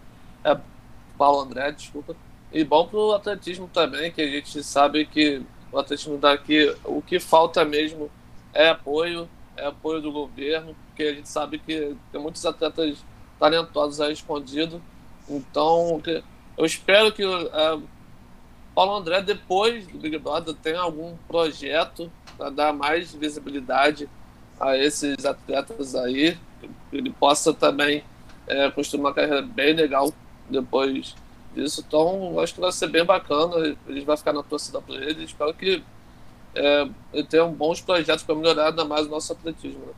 é 0.44 0.56
Paulo 1.18 1.42
André, 1.42 1.72
desculpa, 1.72 2.14
e 2.52 2.62
bom 2.62 2.86
pro 2.86 3.12
atletismo 3.12 3.68
também, 3.72 4.12
que 4.12 4.22
a 4.22 4.26
gente 4.26 4.62
sabe 4.62 5.04
que 5.04 5.42
o 5.72 5.78
atletismo 5.78 6.16
daqui, 6.16 6.74
o 6.84 7.02
que 7.02 7.18
falta 7.18 7.64
mesmo 7.64 8.08
é 8.52 8.68
apoio, 8.68 9.28
é 9.56 9.66
apoio 9.66 10.00
do 10.00 10.12
governo, 10.12 10.76
porque 10.86 11.02
a 11.02 11.14
gente 11.14 11.28
sabe 11.28 11.58
que 11.58 11.96
tem 12.12 12.20
muitos 12.20 12.46
atletas 12.46 13.04
talentosos 13.38 14.00
aí 14.00 14.12
escondido. 14.12 14.80
Então, 15.28 16.00
eu 16.56 16.64
espero 16.64 17.10
que 17.10 17.24
uh, 17.24 17.82
Paulo 18.74 18.96
André, 18.96 19.22
depois 19.22 19.86
do 19.86 19.98
Big 19.98 20.18
Brother, 20.18 20.54
tenha 20.54 20.80
algum 20.80 21.16
projeto 21.28 22.10
para 22.36 22.50
dar 22.50 22.72
mais 22.72 23.12
visibilidade 23.14 24.08
a 24.58 24.76
esses 24.76 25.24
atletas 25.24 25.94
aí, 25.94 26.36
que 26.90 26.96
ele 26.96 27.10
possa 27.10 27.54
também 27.54 28.02
é, 28.46 28.70
construir 28.70 29.00
uma 29.00 29.14
carreira 29.14 29.42
bem 29.42 29.74
legal 29.74 30.12
depois 30.48 31.14
disso. 31.54 31.84
Então, 31.86 32.38
acho 32.40 32.54
que 32.54 32.60
vai 32.60 32.72
ser 32.72 32.88
bem 32.88 33.04
bacana. 33.04 33.76
Gente 33.88 34.04
vai 34.04 34.16
ficar 34.16 34.32
na 34.32 34.42
torcida 34.42 34.80
para 34.80 34.96
ele. 34.96 35.24
Espero 35.24 35.54
que 35.54 35.82
é, 36.54 36.88
ele 37.12 37.26
tenha 37.26 37.44
bons 37.46 37.80
projetos 37.80 38.24
para 38.24 38.34
melhorar 38.34 38.68
ainda 38.68 38.84
mais 38.84 39.06
o 39.06 39.10
nosso 39.10 39.32
atletismo. 39.32 39.86
Né? 39.86 39.92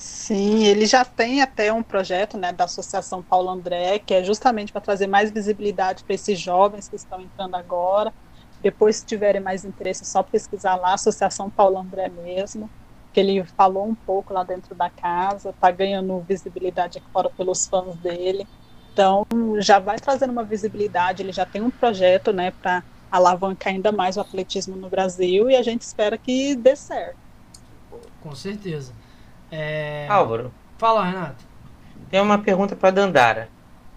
Sim, 0.00 0.64
ele 0.64 0.86
já 0.86 1.04
tem 1.04 1.42
até 1.42 1.72
um 1.72 1.82
projeto 1.82 2.38
né, 2.38 2.52
da 2.52 2.64
Associação 2.64 3.22
Paulo 3.22 3.48
André, 3.50 3.98
que 3.98 4.14
é 4.14 4.22
justamente 4.22 4.70
para 4.72 4.80
trazer 4.80 5.08
mais 5.08 5.32
visibilidade 5.32 6.04
para 6.04 6.14
esses 6.14 6.38
jovens 6.40 6.88
que 6.88 6.94
estão 6.94 7.20
entrando 7.20 7.56
agora. 7.56 8.14
Depois, 8.60 8.98
se 8.98 9.06
tiverem 9.06 9.40
mais 9.42 9.64
interesse, 9.64 10.04
é 10.04 10.06
só 10.06 10.22
pesquisar 10.22 10.76
lá, 10.76 10.94
Associação 10.94 11.50
Paulo 11.50 11.78
André 11.78 12.08
mesmo, 12.08 12.70
que 13.12 13.18
ele 13.20 13.44
falou 13.56 13.88
um 13.88 13.96
pouco 13.96 14.32
lá 14.32 14.44
dentro 14.44 14.74
da 14.76 14.88
casa, 14.88 15.50
está 15.50 15.70
ganhando 15.72 16.22
visibilidade 16.22 16.98
aqui 16.98 17.08
fora 17.12 17.30
pelos 17.36 17.66
fãs 17.66 17.96
dele. 17.96 18.48
Então, 18.92 19.24
já 19.60 19.80
vai 19.80 19.98
trazendo 19.98 20.30
uma 20.32 20.44
visibilidade, 20.44 21.22
ele 21.22 21.32
já 21.32 21.44
tem 21.46 21.60
um 21.62 21.70
projeto 21.70 22.32
né, 22.32 22.52
para 22.52 22.84
alavancar 23.10 23.72
ainda 23.72 23.90
mais 23.92 24.16
o 24.16 24.20
atletismo 24.20 24.76
no 24.76 24.88
Brasil 24.90 25.50
e 25.50 25.56
a 25.56 25.62
gente 25.62 25.82
espera 25.82 26.16
que 26.18 26.54
dê 26.56 26.76
certo. 26.76 27.18
Com 28.20 28.34
certeza. 28.34 28.94
É... 29.50 30.06
Álvaro. 30.08 30.52
Fala, 30.76 31.04
Renato. 31.04 31.44
Tem 32.10 32.20
uma 32.20 32.38
pergunta 32.38 32.76
para 32.76 32.90
Dandara. 32.90 33.48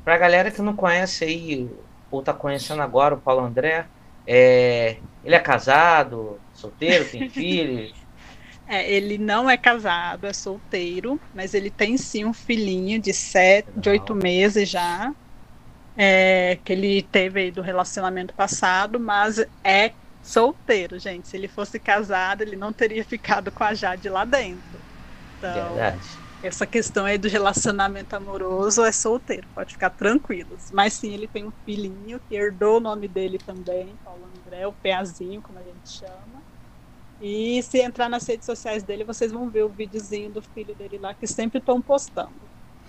Para 0.04 0.16
a 0.16 0.18
galera 0.18 0.52
que 0.52 0.62
não 0.62 0.76
conhece 0.76 1.24
aí, 1.24 1.70
ou 2.10 2.22
tá 2.22 2.34
conhecendo 2.34 2.82
agora 2.82 3.16
o 3.16 3.20
Paulo 3.20 3.46
André, 3.46 3.86
é... 4.26 4.98
ele 5.24 5.36
é 5.36 5.40
casado, 5.40 6.40
solteiro, 6.54 7.06
tem 7.06 7.30
filhos? 7.30 7.94
É, 8.68 8.90
ele 8.90 9.18
não 9.18 9.50
é 9.50 9.58
casado, 9.58 10.26
é 10.26 10.32
solteiro, 10.32 11.20
mas 11.36 11.54
ele 11.54 11.70
tem 11.70 11.98
sim 11.98 12.24
um 12.24 12.34
filhinho 12.34 13.02
de 13.02 13.14
sete, 13.14 13.68
de 13.76 13.90
oito 13.90 14.16
meses 14.16 14.70
já, 14.70 15.14
é, 15.98 16.58
que 16.64 16.72
ele 16.72 17.02
teve 17.02 17.42
aí 17.42 17.52
do 17.52 17.62
relacionamento 17.62 18.34
passado, 18.34 18.98
mas 18.98 19.46
é 19.62 19.92
solteiro, 20.24 20.98
gente. 21.00 21.28
Se 21.28 21.36
ele 21.36 21.48
fosse 21.48 21.80
casado, 21.80 22.44
ele 22.44 22.56
não 22.56 22.72
teria 22.72 23.04
ficado 23.04 23.52
com 23.52 23.64
a 23.64 23.74
Jade 23.74 24.08
lá 24.08 24.24
dentro. 24.24 24.80
Então, 25.42 25.74
Verdade. 25.74 26.08
essa 26.44 26.68
questão 26.68 27.04
aí 27.04 27.18
do 27.18 27.28
relacionamento 27.28 28.16
amoroso 28.16 28.84
é 28.84 28.92
solteiro, 28.92 29.48
pode 29.56 29.74
ficar 29.74 29.90
tranquilos. 29.90 30.70
Mas 30.72 30.94
sim, 30.94 31.12
ele 31.14 31.28
tem 31.28 31.46
um 31.46 31.52
filhinho 31.66 32.20
que 32.30 32.36
herdou 32.36 32.78
o 32.78 32.80
nome 32.80 33.08
dele 33.08 33.40
também, 33.40 33.96
Paulo 34.04 34.30
André, 34.38 34.68
o 34.68 34.74
Peazinho, 34.74 35.42
como 35.42 35.58
a 35.58 35.64
gente 35.64 35.90
chama. 35.90 36.44
E 37.20 37.62
se 37.64 37.80
entrar 37.80 38.08
nas 38.08 38.28
redes 38.28 38.46
sociais 38.46 38.84
dele, 38.84 39.04
vocês 39.04 39.32
vão 39.32 39.50
ver 39.50 39.64
o 39.64 39.70
videozinho 39.70 40.32
do 40.32 40.42
filho 40.42 40.76
dele 40.76 41.00
lá, 41.00 41.14
que 41.14 41.26
sempre 41.26 41.58
estão 41.58 41.82
postando. 41.82 42.32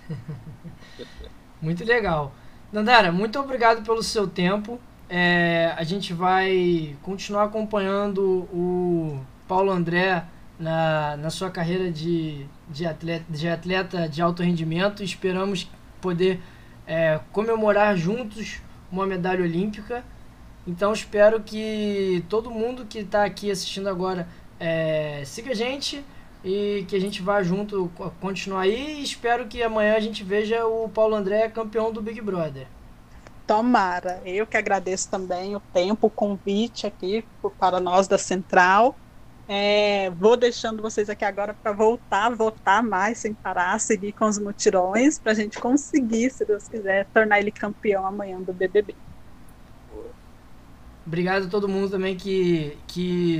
muito 1.59 1.83
legal. 1.83 2.35
Nandara, 2.71 3.11
muito 3.11 3.39
obrigado 3.39 3.83
pelo 3.83 4.03
seu 4.03 4.27
tempo. 4.27 4.79
É, 5.09 5.73
a 5.75 5.83
gente 5.83 6.13
vai 6.13 6.97
continuar 7.01 7.43
acompanhando 7.45 8.47
o 8.51 9.23
Paulo 9.47 9.71
André 9.71 10.25
na, 10.63 11.17
na 11.17 11.29
sua 11.29 11.51
carreira 11.51 11.91
de, 11.91 12.45
de, 12.69 12.85
atleta, 12.85 13.25
de 13.29 13.47
atleta 13.47 14.07
de 14.07 14.21
alto 14.21 14.41
rendimento. 14.41 15.03
Esperamos 15.03 15.69
poder 16.01 16.39
é, 16.87 17.19
comemorar 17.31 17.95
juntos 17.97 18.61
uma 18.91 19.05
medalha 19.05 19.43
olímpica. 19.43 20.03
Então 20.65 20.93
espero 20.93 21.41
que 21.41 22.23
todo 22.29 22.49
mundo 22.49 22.85
que 22.85 22.99
está 22.99 23.25
aqui 23.25 23.51
assistindo 23.51 23.89
agora 23.89 24.27
é, 24.57 25.21
siga 25.25 25.51
a 25.51 25.55
gente 25.55 26.03
e 26.43 26.85
que 26.87 26.95
a 26.95 26.99
gente 26.99 27.21
vá 27.21 27.43
junto 27.43 27.91
continuar 28.21 28.61
aí. 28.61 28.99
E 28.99 29.03
espero 29.03 29.45
que 29.45 29.61
amanhã 29.61 29.95
a 29.95 29.99
gente 29.99 30.23
veja 30.23 30.65
o 30.65 30.87
Paulo 30.87 31.15
André 31.15 31.49
campeão 31.49 31.91
do 31.91 32.01
Big 32.01 32.21
Brother. 32.21 32.65
Tomara. 33.45 34.21
Eu 34.25 34.47
que 34.47 34.55
agradeço 34.55 35.09
também 35.09 35.53
o 35.53 35.59
tempo, 35.59 36.07
o 36.07 36.09
convite 36.09 36.87
aqui 36.87 37.25
para 37.59 37.81
nós 37.81 38.07
da 38.07 38.17
Central. 38.17 38.95
É, 39.55 40.09
vou 40.09 40.35
deixando 40.35 40.81
vocês 40.81 41.11
aqui 41.11 41.23
agora 41.23 41.53
para 41.53 41.71
voltar 41.71 42.25
a 42.25 42.29
votar 42.31 42.81
mais 42.81 43.19
sem 43.19 43.35
parar, 43.35 43.79
seguir 43.79 44.11
com 44.11 44.25
os 44.25 44.39
mutirões, 44.39 45.19
para 45.19 45.31
a 45.31 45.35
gente 45.35 45.59
conseguir, 45.59 46.31
se 46.31 46.43
Deus 46.43 46.67
quiser, 46.67 47.05
tornar 47.13 47.39
ele 47.39 47.51
campeão 47.51 48.03
amanhã 48.03 48.41
do 48.41 48.51
BBB. 48.51 48.95
Obrigado 51.05 51.45
a 51.45 51.49
todo 51.49 51.69
mundo 51.69 51.91
também 51.91 52.15
que 52.15 52.75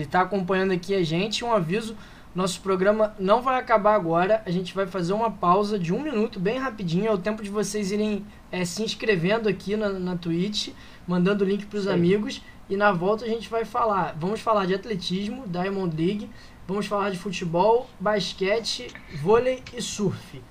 está 0.01 0.21
acompanhando 0.21 0.71
aqui 0.71 0.93
a 0.93 1.01
gente. 1.01 1.43
Um 1.43 1.51
aviso: 1.51 1.97
nosso 2.35 2.61
programa 2.61 3.15
não 3.17 3.41
vai 3.41 3.59
acabar 3.59 3.95
agora. 3.95 4.43
A 4.45 4.51
gente 4.51 4.71
vai 4.75 4.85
fazer 4.85 5.13
uma 5.13 5.31
pausa 5.31 5.79
de 5.79 5.91
um 5.91 5.99
minuto, 5.99 6.39
bem 6.39 6.59
rapidinho. 6.59 7.07
É 7.07 7.11
o 7.11 7.17
tempo 7.17 7.41
de 7.41 7.49
vocês 7.49 7.91
irem 7.91 8.23
é, 8.51 8.63
se 8.63 8.83
inscrevendo 8.83 9.49
aqui 9.49 9.75
na, 9.75 9.89
na 9.89 10.15
Twitch, 10.15 10.69
mandando 11.07 11.43
o 11.43 11.47
link 11.47 11.65
para 11.65 11.79
os 11.79 11.87
amigos. 11.87 12.39
E 12.69 12.77
na 12.77 12.91
volta 12.91 13.25
a 13.25 13.27
gente 13.27 13.49
vai 13.49 13.65
falar. 13.65 14.15
Vamos 14.17 14.39
falar 14.41 14.65
de 14.65 14.73
atletismo, 14.73 15.47
Diamond 15.47 15.95
League. 15.95 16.29
Vamos 16.67 16.85
falar 16.85 17.09
de 17.09 17.17
futebol, 17.17 17.89
basquete, 17.99 18.87
vôlei 19.21 19.61
e 19.73 19.81
surf. 19.81 20.41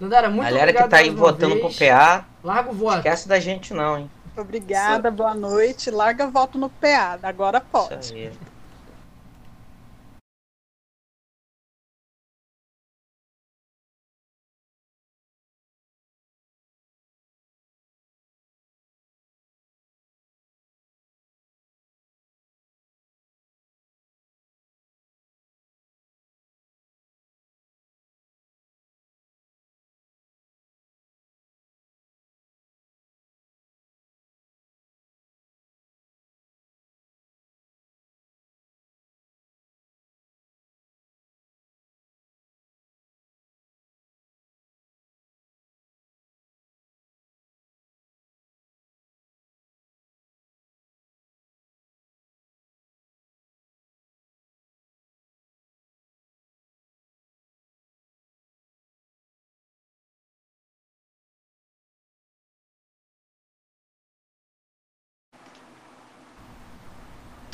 Nandara, 0.00 0.28
muito 0.28 0.42
Galera 0.42 0.70
obrigado. 0.70 0.90
Galera 0.90 1.04
que 1.08 1.12
tá 1.12 1.12
aí 1.12 1.32
votando 1.32 1.54
vez. 1.54 1.76
pro 1.76 1.86
PA. 1.86 2.26
Larga 2.42 2.70
o 2.70 2.74
voto. 2.74 2.96
Esquece 2.98 3.28
da 3.28 3.38
gente 3.38 3.72
não, 3.72 3.98
hein? 3.98 4.10
Obrigada, 4.36 5.10
boa 5.12 5.34
noite. 5.34 5.90
Larga 5.90 6.26
voto 6.26 6.58
no 6.58 6.68
PA. 6.68 7.18
Agora 7.22 7.60
pode. 7.60 8.00
Isso 8.00 8.14
aí. 8.14 8.32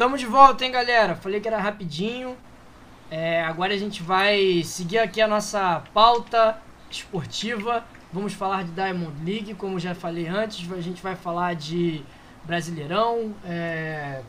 Tamo 0.01 0.17
de 0.17 0.25
volta, 0.25 0.65
hein, 0.65 0.73
galera? 0.73 1.15
Falei 1.15 1.41
que 1.41 1.47
era 1.47 1.59
rapidinho. 1.59 2.35
É, 3.11 3.43
agora 3.43 3.75
a 3.75 3.77
gente 3.77 4.03
vai 4.03 4.63
seguir 4.65 4.97
aqui 4.97 5.21
a 5.21 5.29
nossa 5.29 5.83
pauta 5.93 6.57
esportiva. 6.91 7.85
Vamos 8.11 8.33
falar 8.33 8.65
de 8.65 8.71
Diamond 8.71 9.13
League, 9.23 9.53
como 9.57 9.79
já 9.79 9.95
falei 9.95 10.27
antes. 10.27 10.73
A 10.73 10.81
gente 10.81 11.03
vai 11.03 11.15
falar 11.17 11.55
de 11.55 12.03
Brasileirão, 12.45 13.35
é, 13.45 14.23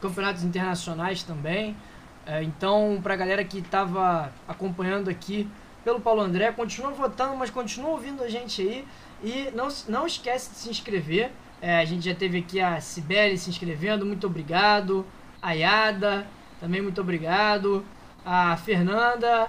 campeonatos 0.00 0.44
internacionais 0.44 1.24
também. 1.24 1.76
É, 2.24 2.44
então, 2.44 3.00
pra 3.02 3.16
galera 3.16 3.42
que 3.42 3.58
estava 3.58 4.32
acompanhando 4.46 5.10
aqui 5.10 5.50
pelo 5.82 5.98
Paulo 5.98 6.20
André, 6.20 6.52
continua 6.52 6.92
votando, 6.92 7.34
mas 7.34 7.50
continua 7.50 7.90
ouvindo 7.90 8.22
a 8.22 8.28
gente 8.28 8.62
aí. 8.62 8.86
E 9.24 9.50
não, 9.52 9.66
não 9.88 10.06
esquece 10.06 10.50
de 10.50 10.58
se 10.58 10.70
inscrever. 10.70 11.32
É, 11.60 11.78
a 11.78 11.84
gente 11.84 12.04
já 12.04 12.14
teve 12.14 12.38
aqui 12.38 12.60
a 12.60 12.80
Cibele 12.80 13.36
se 13.36 13.50
inscrevendo, 13.50 14.06
muito 14.06 14.26
obrigado. 14.26 15.04
A 15.42 15.52
Yada, 15.52 16.26
também 16.60 16.80
muito 16.80 17.00
obrigado. 17.00 17.84
A 18.24 18.56
Fernanda, 18.56 19.48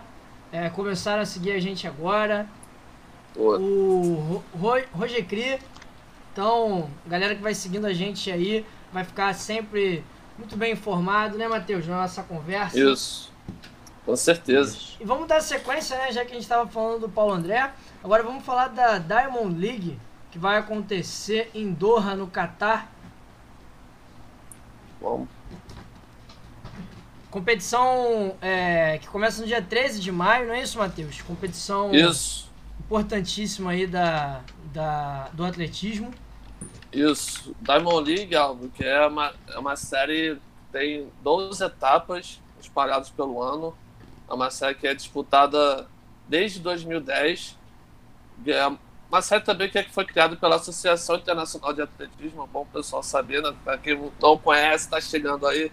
é, 0.51 0.69
começaram 0.69 1.21
a 1.21 1.25
seguir 1.25 1.51
a 1.51 1.59
gente 1.59 1.87
agora. 1.87 2.47
Boa. 3.35 3.59
O 3.59 4.43
Ro 4.53 4.81
Roger 4.91 5.25
Cri. 5.25 5.59
Então, 6.31 6.89
galera 7.05 7.35
que 7.35 7.41
vai 7.41 7.53
seguindo 7.53 7.85
a 7.85 7.93
gente 7.93 8.31
aí, 8.31 8.65
vai 8.91 9.03
ficar 9.03 9.33
sempre 9.33 10.03
muito 10.37 10.55
bem 10.55 10.73
informado, 10.73 11.37
né, 11.37 11.47
Matheus, 11.47 11.85
na 11.85 11.97
nossa 12.01 12.23
conversa. 12.23 12.79
Isso. 12.79 13.31
Com 14.05 14.15
certeza. 14.15 14.77
E 14.99 15.05
vamos 15.05 15.27
dar 15.27 15.41
sequência, 15.41 15.97
né, 15.97 16.11
já 16.11 16.23
que 16.23 16.31
a 16.31 16.33
gente 16.33 16.43
estava 16.43 16.67
falando 16.67 17.01
do 17.01 17.09
Paulo 17.09 17.33
André. 17.33 17.71
Agora 18.03 18.23
vamos 18.23 18.43
falar 18.43 18.69
da 18.69 18.97
Diamond 18.97 19.59
League 19.59 19.99
que 20.31 20.37
vai 20.37 20.57
acontecer 20.57 21.49
em 21.53 21.71
Doha, 21.71 22.15
no 22.15 22.27
Catar. 22.27 22.91
Bom. 25.01 25.27
Competição 27.31 28.35
é, 28.41 28.97
que 28.97 29.07
começa 29.07 29.41
no 29.41 29.47
dia 29.47 29.61
13 29.61 29.99
de 29.99 30.11
maio, 30.11 30.47
não 30.47 30.53
é 30.53 30.63
isso, 30.63 30.77
Matheus? 30.79 31.21
Competição 31.21 31.93
isso. 31.93 32.49
importantíssima 32.79 33.71
aí 33.71 33.85
da, 33.85 34.41
da, 34.73 35.29
do 35.33 35.45
atletismo. 35.45 36.11
Isso. 36.91 37.55
Diamond 37.61 38.11
League, 38.11 38.35
Alvo, 38.35 38.69
que 38.69 38.83
é 38.83 39.05
uma, 39.05 39.33
é 39.47 39.59
uma 39.59 39.75
série 39.75 40.35
que 40.35 40.41
tem 40.71 41.07
12 41.23 41.63
etapas 41.63 42.41
espalhadas 42.59 43.09
pelo 43.09 43.41
ano. 43.41 43.75
É 44.27 44.33
uma 44.33 44.49
série 44.49 44.75
que 44.75 44.87
é 44.87 44.95
disputada 44.95 45.87
desde 46.27 46.59
2010. 46.59 47.57
É 48.47 48.71
uma 49.09 49.21
série 49.23 49.43
também 49.43 49.69
que 49.69 49.83
foi 49.85 50.05
criada 50.05 50.35
pela 50.35 50.57
Associação 50.57 51.15
Internacional 51.15 51.73
de 51.73 51.81
Atletismo, 51.81 52.43
é 52.43 52.47
bom 52.47 52.65
pessoal 52.65 53.01
saber, 53.01 53.41
né? 53.41 53.55
Para 53.63 53.77
quem 53.77 53.99
não 54.21 54.37
conhece, 54.37 54.85
está 54.85 55.01
chegando 55.01 55.47
aí 55.47 55.71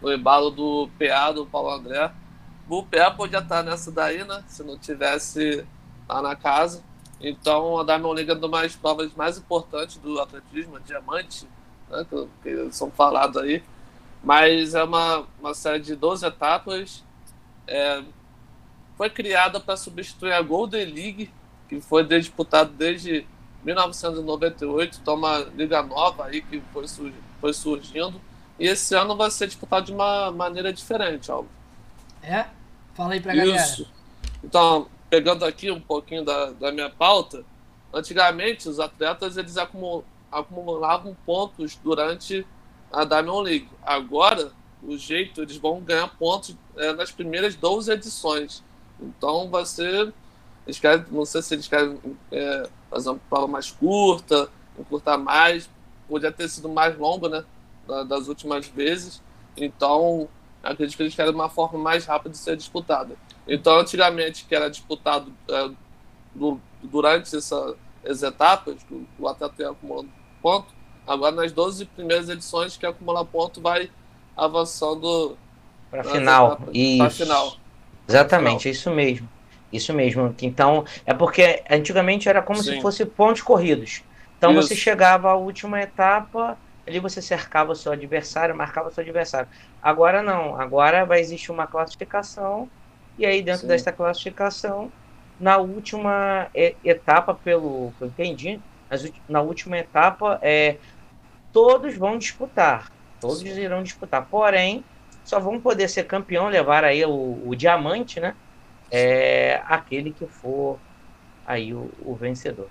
no 0.00 0.10
embalo 0.12 0.50
do 0.50 0.88
PA, 0.98 1.32
do 1.32 1.44
Paulo 1.44 1.70
André. 1.70 2.10
O 2.66 2.82
PA 2.82 3.10
podia 3.10 3.40
estar 3.40 3.62
nessa 3.62 3.92
daí, 3.92 4.24
né? 4.24 4.42
Se 4.48 4.62
não 4.62 4.78
tivesse 4.78 5.66
lá 6.08 6.22
na 6.22 6.34
casa. 6.34 6.82
Então, 7.20 7.78
a 7.78 7.84
Diamond 7.84 8.14
League 8.14 8.30
é 8.30 8.46
uma 8.46 8.62
das 8.62 8.74
provas 8.74 9.12
mais 9.14 9.36
importantes 9.36 9.96
do 9.98 10.18
atletismo, 10.18 10.80
diamante, 10.80 11.46
né? 11.90 12.06
Que, 12.08 12.28
que 12.42 12.72
são 12.72 12.90
falados 12.90 13.36
aí. 13.36 13.62
Mas 14.24 14.74
é 14.74 14.82
uma, 14.82 15.26
uma 15.38 15.52
série 15.52 15.80
de 15.80 15.94
12 15.94 16.24
etapas. 16.24 17.04
É, 17.66 18.02
foi 18.96 19.10
criada 19.10 19.60
para 19.60 19.76
substituir 19.76 20.32
a 20.32 20.40
Golden 20.40 20.86
League, 20.86 21.30
que 21.68 21.80
foi 21.80 22.04
disputado 22.04 22.72
desde 22.72 23.26
1998, 23.64 24.98
então 25.02 25.14
uma 25.14 25.38
liga 25.54 25.82
nova 25.82 26.26
aí 26.26 26.40
que 26.40 26.62
foi, 26.72 26.86
foi 27.40 27.52
surgindo. 27.52 28.20
E 28.58 28.66
esse 28.66 28.94
ano 28.94 29.16
vai 29.16 29.30
ser 29.30 29.46
disputado 29.46 29.86
de 29.86 29.92
uma 29.92 30.30
maneira 30.32 30.72
diferente, 30.72 31.30
Alvo. 31.30 31.48
É? 32.22 32.46
Fala 32.94 33.12
aí 33.12 33.20
pra 33.20 33.34
Isso. 33.34 33.46
galera. 33.46 33.86
Então, 34.42 34.88
pegando 35.08 35.44
aqui 35.44 35.70
um 35.70 35.80
pouquinho 35.80 36.24
da, 36.24 36.50
da 36.52 36.72
minha 36.72 36.90
pauta, 36.90 37.44
antigamente 37.92 38.68
os 38.68 38.80
atletas 38.80 39.36
eles 39.36 39.56
acumulavam 40.30 41.16
pontos 41.24 41.76
durante 41.76 42.46
a 42.92 43.04
Diamond 43.04 43.48
League. 43.48 43.68
Agora, 43.84 44.52
o 44.82 44.96
jeito, 44.96 45.42
eles 45.42 45.56
vão 45.56 45.80
ganhar 45.80 46.08
pontos 46.16 46.56
é, 46.76 46.92
nas 46.92 47.10
primeiras 47.10 47.54
12 47.54 47.92
edições. 47.92 48.62
Então 49.00 49.48
vai 49.48 49.64
ser. 49.66 50.12
Eles 50.68 50.78
querem, 50.78 51.02
não 51.10 51.24
sei 51.24 51.40
se 51.40 51.54
eles 51.54 51.66
querem 51.66 51.98
é, 52.30 52.68
fazer 52.90 53.08
uma 53.08 53.20
prova 53.30 53.46
mais 53.46 53.70
curta, 53.70 54.50
encurtar 54.78 55.16
mais. 55.16 55.68
Podia 56.06 56.30
ter 56.30 56.46
sido 56.46 56.68
mais 56.68 56.96
longo, 56.98 57.26
né? 57.26 57.42
Das 58.06 58.28
últimas 58.28 58.66
vezes. 58.66 59.22
Então, 59.56 60.28
acredito 60.62 60.94
que 60.94 61.02
eles 61.02 61.14
querem 61.14 61.32
uma 61.32 61.48
forma 61.48 61.78
mais 61.78 62.04
rápida 62.04 62.32
de 62.32 62.36
ser 62.36 62.54
disputada. 62.54 63.16
Então, 63.46 63.78
antigamente, 63.78 64.44
que 64.44 64.54
era 64.54 64.68
disputado 64.68 65.32
é, 65.48 65.70
do, 66.34 66.60
durante 66.82 67.34
essa, 67.34 67.74
essas 68.04 68.22
etapas, 68.22 68.76
o 69.18 69.26
atleta 69.26 69.62
ia 69.62 69.70
acumulando 69.70 70.10
ponto, 70.42 70.66
agora 71.06 71.34
nas 71.34 71.50
12 71.50 71.86
primeiras 71.86 72.28
edições, 72.28 72.76
que 72.76 72.84
acumular 72.84 73.24
ponto 73.24 73.58
vai 73.58 73.90
avançando 74.36 75.34
para 75.90 76.04
final. 76.04 76.56
Para 76.98 77.10
final. 77.10 77.56
Exatamente, 78.06 78.64
final. 78.64 78.72
isso 78.74 78.90
mesmo. 78.90 79.37
Isso 79.72 79.92
mesmo. 79.92 80.34
Então, 80.40 80.84
é 81.04 81.12
porque 81.12 81.62
antigamente 81.70 82.28
era 82.28 82.42
como 82.42 82.62
Sim. 82.62 82.74
se 82.74 82.80
fosse 82.80 83.04
pontos 83.04 83.42
corridos. 83.42 84.02
Então 84.36 84.52
isso. 84.52 84.68
você 84.68 84.76
chegava 84.76 85.30
à 85.30 85.34
última 85.34 85.80
etapa, 85.80 86.56
ali 86.86 86.98
você 86.98 87.20
cercava 87.20 87.72
o 87.72 87.76
seu 87.76 87.92
adversário, 87.92 88.56
marcava 88.56 88.88
o 88.88 88.92
seu 88.92 89.02
adversário. 89.02 89.48
Agora 89.82 90.22
não, 90.22 90.58
agora 90.58 91.04
vai 91.04 91.20
existir 91.20 91.50
uma 91.50 91.66
classificação, 91.66 92.70
e 93.18 93.26
aí 93.26 93.42
dentro 93.42 93.62
Sim. 93.62 93.68
dessa 93.68 93.92
classificação, 93.92 94.90
na 95.38 95.58
última 95.58 96.48
etapa, 96.54 97.34
pelo 97.34 97.92
que 97.98 98.04
eu 98.04 98.08
entendi, 98.08 98.60
na 99.28 99.42
última 99.42 99.76
etapa, 99.78 100.38
é, 100.40 100.78
todos 101.52 101.96
vão 101.96 102.16
disputar. 102.16 102.90
Todos 103.20 103.42
irão 103.42 103.82
disputar. 103.82 104.26
Porém, 104.28 104.84
só 105.24 105.38
vão 105.38 105.60
poder 105.60 105.88
ser 105.88 106.04
campeão, 106.04 106.48
levar 106.48 106.84
aí 106.84 107.04
o, 107.04 107.42
o 107.46 107.54
diamante, 107.54 108.20
né? 108.20 108.34
É 108.90 109.62
aquele 109.66 110.12
que 110.12 110.26
for 110.26 110.78
aí 111.46 111.74
o, 111.74 111.90
o 112.00 112.14
vencedor. 112.14 112.68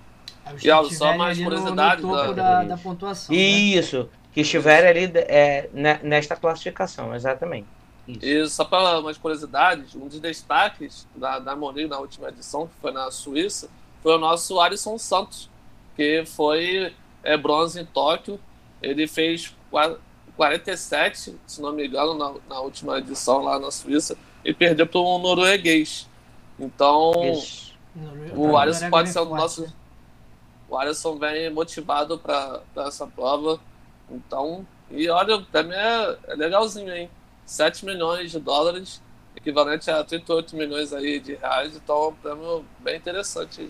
E 0.55 0.95
só 0.95 1.17
mais 1.17 1.37
curiosidade 1.37 2.01
no, 2.01 2.09
no 2.09 2.15
da, 2.15 2.31
da, 2.31 2.63
da, 2.63 2.77
pontuação. 2.77 3.35
Né? 3.35 3.41
Isso, 3.41 4.03
né? 4.03 4.09
que 4.31 4.41
estiver 4.41 4.87
ali 4.87 5.11
é, 5.15 5.69
nesta 6.03 6.35
classificação, 6.35 7.13
exatamente. 7.13 7.67
Isso. 8.07 8.25
E 8.25 8.47
só 8.47 8.63
para 8.63 8.99
umas 8.99 9.17
curiosidades, 9.17 9.93
um 9.95 10.07
dos 10.07 10.19
destaques 10.19 11.07
da, 11.15 11.39
da 11.39 11.55
Monique 11.55 11.89
na 11.89 11.99
última 11.99 12.29
edição, 12.29 12.67
que 12.67 12.73
foi 12.79 12.91
na 12.91 13.11
Suíça, 13.11 13.69
foi 14.01 14.15
o 14.15 14.17
nosso 14.17 14.59
Alisson 14.61 14.97
Santos, 14.97 15.49
que 15.95 16.23
foi 16.25 16.93
é, 17.23 17.35
bronze 17.35 17.81
em 17.81 17.85
Tóquio. 17.85 18.39
Ele 18.81 19.07
fez 19.07 19.53
47, 20.37 21.35
se 21.45 21.61
não 21.61 21.73
me 21.73 21.87
engano, 21.87 22.13
na, 22.13 22.33
na 22.47 22.61
última 22.61 22.99
edição 22.99 23.41
lá 23.41 23.59
na 23.59 23.71
Suíça, 23.71 24.17
e 24.47 24.53
perdeu 24.53 24.87
para 24.87 25.01
um 25.01 25.19
norueguês. 25.19 26.09
Então, 26.57 27.11
o 28.33 28.55
Alisson 28.55 28.89
pode 28.89 29.09
ser 29.09 29.19
o 29.19 29.25
nosso. 29.25 29.63
Né? 29.63 29.73
O 30.69 30.77
Alisson 30.77 31.17
vem 31.17 31.49
motivado 31.51 32.17
para 32.17 32.61
essa 32.77 33.05
prova. 33.05 33.59
Então, 34.09 34.65
e 34.89 35.09
olha, 35.09 35.41
para 35.41 35.63
mim 35.63 35.73
é, 35.73 36.17
é 36.29 36.35
legalzinho, 36.35 36.95
hein? 36.95 37.09
7 37.45 37.85
milhões 37.85 38.31
de 38.31 38.39
dólares, 38.39 39.01
equivalente 39.35 39.91
a 39.91 40.01
38 40.01 40.55
milhões 40.55 40.93
aí 40.93 41.19
de 41.19 41.35
reais, 41.35 41.75
então 41.75 41.95
é 41.95 42.07
um 42.07 42.13
prêmio 42.13 42.65
bem 42.79 42.95
interessante. 42.95 43.69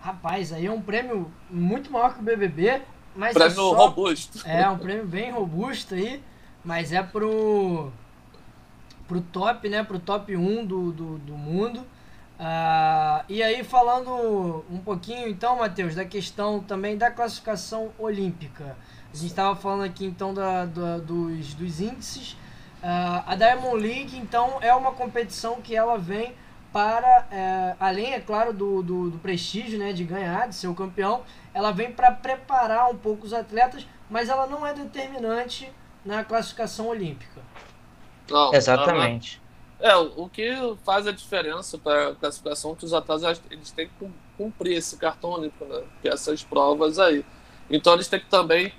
Rapaz, 0.00 0.52
aí 0.52 0.66
é 0.66 0.70
um 0.70 0.82
prêmio 0.82 1.32
muito 1.48 1.90
maior 1.90 2.14
que 2.14 2.20
o 2.20 2.22
BBB, 2.22 2.82
mas 3.14 3.32
prêmio 3.32 3.52
é 3.52 3.54
só... 3.54 3.72
robusto. 3.74 4.46
É, 4.46 4.68
um 4.68 4.78
prêmio 4.78 5.06
bem 5.06 5.30
robusto 5.30 5.94
aí, 5.94 6.20
mas 6.64 6.92
é 6.92 7.02
pro 7.02 7.92
pro 9.06 9.20
top, 9.20 9.68
né, 9.68 9.82
pro 9.82 9.98
top 9.98 10.36
1 10.36 10.66
do, 10.66 10.92
do, 10.92 11.18
do 11.18 11.34
mundo. 11.34 11.80
Uh, 12.38 13.24
e 13.30 13.42
aí 13.42 13.64
falando 13.64 14.64
um 14.70 14.78
pouquinho 14.78 15.26
então, 15.26 15.56
Matheus, 15.56 15.94
da 15.94 16.04
questão 16.04 16.60
também 16.60 16.96
da 16.96 17.10
classificação 17.10 17.90
olímpica. 17.98 18.76
A 19.12 19.16
gente 19.16 19.30
estava 19.30 19.56
falando 19.56 19.84
aqui 19.84 20.04
então 20.04 20.34
da, 20.34 20.66
da, 20.66 20.98
dos, 20.98 21.54
dos 21.54 21.80
índices. 21.80 22.32
Uh, 22.82 23.22
a 23.26 23.34
Diamond 23.34 23.82
League 23.82 24.16
então 24.18 24.58
é 24.60 24.74
uma 24.74 24.92
competição 24.92 25.62
que 25.62 25.74
ela 25.74 25.96
vem 25.96 26.34
para, 26.76 27.26
é, 27.30 27.74
além, 27.80 28.12
é 28.12 28.20
claro, 28.20 28.52
do, 28.52 28.82
do, 28.82 29.08
do, 29.08 29.18
prestígio 29.18 29.78
né, 29.78 29.94
de 29.94 30.04
ganhar, 30.04 30.46
de 30.46 30.54
ser 30.54 30.68
o 30.68 30.74
campeão, 30.74 31.22
ela 31.54 31.72
vem 31.72 31.90
para 31.90 32.12
preparar 32.12 32.90
um 32.90 32.96
pouco 32.98 33.24
os 33.24 33.32
atletas, 33.32 33.88
mas 34.10 34.28
ela 34.28 34.46
não 34.46 34.66
é 34.66 34.74
determinante 34.74 35.72
na 36.04 36.22
classificação 36.22 36.88
olímpica. 36.88 37.40
Não, 38.30 38.54
Exatamente. 38.54 39.40
É, 39.78 39.94
o 39.94 40.28
que 40.28 40.50
faz 40.84 41.06
a 41.06 41.12
diferença 41.12 41.76
para 41.76 42.08
a 42.08 42.14
classificação 42.14 42.72
é 42.72 42.74
que 42.76 42.84
os 42.84 42.94
atletas 42.94 43.42
eles 43.50 43.70
têm 43.70 43.88
que 43.88 44.08
cumprir 44.36 44.76
esse 44.76 44.96
cartão 44.96 45.30
olímpico, 45.30 45.66
né? 45.66 45.82
Que 46.00 46.08
é 46.08 46.12
essas 46.12 46.42
provas 46.42 46.98
aí. 46.98 47.24
Então 47.68 47.92
eles 47.92 48.08
têm 48.08 48.20
que 48.20 48.26
também 48.26 48.72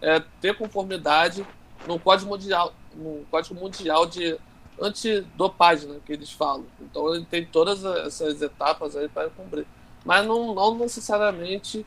é, 0.00 0.22
ter 0.40 0.56
conformidade 0.56 1.44
no 1.88 1.98
Código 1.98 2.30
Mundial, 2.30 2.72
no 2.94 3.24
Código 3.30 3.54
Mundial 3.56 4.06
de 4.06 4.38
antidopagem, 4.80 5.88
né, 5.88 6.00
que 6.04 6.12
eles 6.12 6.30
falam. 6.30 6.66
Então 6.80 7.14
ele 7.14 7.24
tem 7.24 7.44
todas 7.44 7.84
essas 7.84 8.40
etapas 8.40 8.96
aí 8.96 9.08
para 9.08 9.30
cumprir. 9.30 9.66
Mas 10.04 10.24
não, 10.24 10.54
não 10.54 10.76
necessariamente 10.76 11.84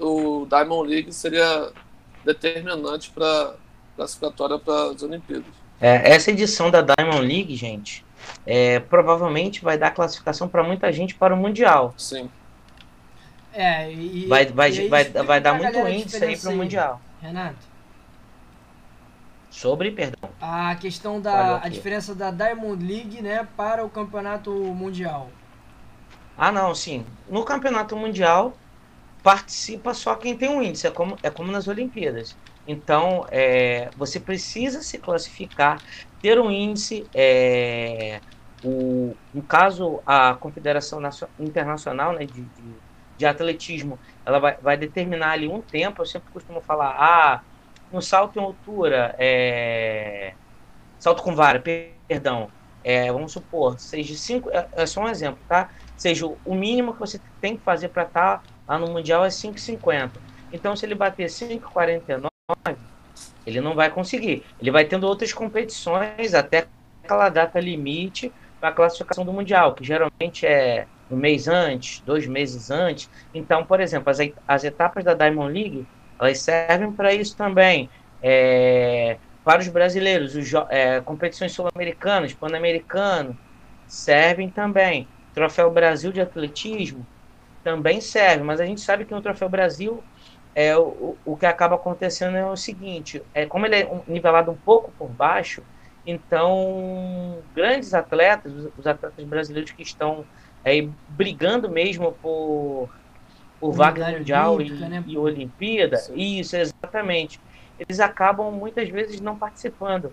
o 0.00 0.46
Diamond 0.46 0.88
League 0.88 1.12
seria 1.12 1.72
determinante 2.24 3.10
para 3.10 3.56
classificatória 3.96 4.58
para 4.58 4.90
as 4.90 5.02
Olimpíadas. 5.02 5.63
É, 5.80 6.12
essa 6.12 6.30
edição 6.30 6.70
da 6.70 6.80
Diamond 6.80 7.26
League, 7.26 7.54
gente, 7.56 8.04
é, 8.46 8.80
provavelmente 8.80 9.62
vai 9.62 9.76
dar 9.76 9.90
classificação 9.90 10.48
para 10.48 10.62
muita 10.62 10.92
gente 10.92 11.14
para 11.14 11.34
o 11.34 11.36
Mundial. 11.36 11.94
Sim. 11.96 12.30
É, 13.52 13.92
e, 13.92 14.26
vai, 14.26 14.46
vai, 14.46 14.70
e 14.70 14.88
vai, 14.88 15.04
vai 15.04 15.40
dar 15.40 15.54
muito 15.54 15.78
índice 15.88 16.24
aí 16.24 16.36
para 16.36 16.50
o 16.50 16.56
Mundial. 16.56 17.00
Renato. 17.20 17.74
Sobre, 19.50 19.92
perdão. 19.92 20.28
A 20.40 20.74
questão 20.74 21.20
da 21.20 21.58
a 21.58 21.68
diferença 21.68 22.12
da 22.12 22.32
Diamond 22.32 22.84
League, 22.84 23.22
né, 23.22 23.46
para 23.56 23.84
o 23.84 23.88
Campeonato 23.88 24.50
Mundial. 24.50 25.30
Ah, 26.36 26.50
não, 26.50 26.74
sim. 26.74 27.06
No 27.28 27.44
Campeonato 27.44 27.96
Mundial 27.96 28.52
participa 29.22 29.94
só 29.94 30.16
quem 30.16 30.36
tem 30.36 30.48
um 30.48 30.60
índice, 30.60 30.88
é 30.88 30.90
como, 30.90 31.16
é 31.22 31.30
como 31.30 31.52
nas 31.52 31.68
Olimpíadas. 31.68 32.36
Então, 32.66 33.26
é, 33.30 33.90
você 33.96 34.18
precisa 34.18 34.82
se 34.82 34.98
classificar, 34.98 35.82
ter 36.20 36.38
um 36.38 36.50
índice. 36.50 37.06
É, 37.14 38.20
o, 38.64 39.14
no 39.32 39.42
caso, 39.42 40.00
a 40.06 40.34
Confederação 40.34 41.00
Internacional 41.38 42.14
né, 42.14 42.24
de, 42.24 42.42
de, 42.42 42.74
de 43.18 43.26
Atletismo, 43.26 43.98
ela 44.24 44.38
vai, 44.38 44.56
vai, 44.56 44.76
determinar 44.76 45.32
ali 45.32 45.46
um 45.46 45.60
tempo. 45.60 46.00
Eu 46.02 46.06
sempre 46.06 46.30
costumo 46.32 46.62
falar, 46.62 46.96
ah, 46.98 47.42
no 47.92 48.00
salto 48.00 48.38
em 48.38 48.42
altura, 48.42 49.14
é, 49.18 50.32
salto 50.98 51.22
com 51.22 51.34
vara, 51.34 51.60
perdão, 51.60 52.50
é, 52.82 53.10
vamos 53.12 53.32
supor, 53.32 53.78
seja 53.78 54.14
cinco, 54.14 54.50
é, 54.50 54.68
é, 54.72 54.86
só 54.86 55.02
um 55.02 55.08
exemplo, 55.08 55.40
tá? 55.48 55.70
Seja 55.96 56.26
o 56.26 56.54
mínimo 56.54 56.92
que 56.92 57.00
você 57.00 57.20
tem 57.40 57.56
que 57.56 57.62
fazer 57.62 57.88
para 57.88 58.02
estar 58.02 58.38
tá 58.38 58.44
lá 58.66 58.78
no 58.78 58.88
Mundial 58.88 59.24
é 59.24 59.28
5,50. 59.28 60.10
Então, 60.52 60.74
se 60.76 60.86
ele 60.86 60.94
bater 60.94 61.28
5,49, 61.28 62.33
ele 63.46 63.60
não 63.60 63.74
vai 63.74 63.90
conseguir. 63.90 64.44
Ele 64.60 64.70
vai 64.70 64.84
tendo 64.84 65.06
outras 65.06 65.32
competições 65.32 66.34
até 66.34 66.66
aquela 67.02 67.30
data 67.30 67.58
limite 67.58 68.30
para 68.60 68.68
a 68.68 68.72
classificação 68.72 69.24
do 69.24 69.32
Mundial, 69.32 69.74
que 69.74 69.82
geralmente 69.82 70.46
é 70.46 70.86
um 71.10 71.16
mês 71.16 71.48
antes, 71.48 72.00
dois 72.00 72.26
meses 72.26 72.70
antes. 72.70 73.08
Então, 73.34 73.64
por 73.64 73.80
exemplo, 73.80 74.10
as, 74.10 74.18
as 74.46 74.64
etapas 74.64 75.04
da 75.04 75.14
Diamond 75.14 75.52
League 75.52 75.86
elas 76.18 76.38
servem 76.38 76.92
para 76.92 77.14
isso 77.14 77.34
também. 77.34 77.88
É, 78.22 79.16
para 79.42 79.60
os 79.60 79.68
brasileiros, 79.68 80.34
os, 80.34 80.52
é, 80.68 81.00
competições 81.00 81.52
sul-americanas, 81.52 82.34
pan-americano, 82.34 83.36
servem 83.86 84.50
também. 84.50 85.08
Troféu 85.34 85.70
Brasil 85.70 86.12
de 86.12 86.20
atletismo 86.20 87.06
também 87.62 88.00
serve, 88.02 88.44
mas 88.44 88.60
a 88.60 88.66
gente 88.66 88.82
sabe 88.82 89.06
que 89.06 89.14
no 89.14 89.22
Troféu 89.22 89.48
Brasil 89.48 90.04
é, 90.54 90.76
o, 90.76 91.16
o 91.24 91.36
que 91.36 91.46
acaba 91.46 91.74
acontecendo 91.74 92.36
é 92.36 92.46
o 92.46 92.56
seguinte: 92.56 93.22
é, 93.34 93.46
como 93.46 93.66
ele 93.66 93.76
é 93.76 94.02
nivelado 94.06 94.50
um 94.50 94.56
pouco 94.56 94.92
por 94.98 95.08
baixo, 95.08 95.62
então 96.06 97.42
grandes 97.54 97.92
atletas, 97.92 98.52
os, 98.78 98.86
atletas 98.86 99.24
brasileiros 99.24 99.72
que 99.72 99.82
estão 99.82 100.24
é, 100.64 100.86
brigando 101.08 101.68
mesmo 101.68 102.12
por 102.12 102.88
por 103.60 103.72
vaga 103.72 104.10
mundial 104.10 104.60
e, 104.60 104.70
né? 104.70 105.02
e 105.06 105.16
Olimpíada, 105.16 105.96
Sim. 105.96 106.14
isso, 106.16 106.54
exatamente. 106.54 107.40
Eles 107.78 107.98
acabam 107.98 108.50
muitas 108.52 108.88
vezes 108.90 109.20
não 109.20 109.38
participando, 109.38 110.12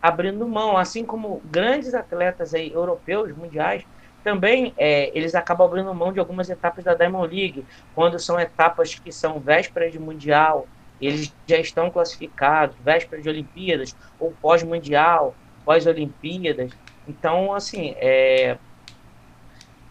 abrindo 0.00 0.46
mão, 0.46 0.76
assim 0.76 1.04
como 1.04 1.42
grandes 1.50 1.94
atletas 1.94 2.54
aí, 2.54 2.72
europeus, 2.72 3.36
mundiais, 3.36 3.84
também 4.22 4.72
é, 4.76 5.10
eles 5.16 5.34
acabam 5.34 5.66
abrindo 5.66 5.94
mão 5.94 6.12
de 6.12 6.20
algumas 6.20 6.48
etapas 6.48 6.84
da 6.84 6.94
Diamond 6.94 7.34
League, 7.34 7.64
quando 7.94 8.18
são 8.18 8.38
etapas 8.38 8.94
que 8.94 9.12
são 9.12 9.40
vésperas 9.40 9.92
de 9.92 9.98
mundial 9.98 10.66
eles 11.02 11.34
já 11.48 11.58
estão 11.58 11.90
classificados, 11.90 12.76
véspera 12.78 13.20
de 13.20 13.28
Olimpíadas, 13.28 13.96
ou 14.20 14.32
pós-mundial, 14.40 15.34
pós-Olimpíadas. 15.64 16.70
Então, 17.08 17.52
assim, 17.52 17.96
é, 17.98 18.56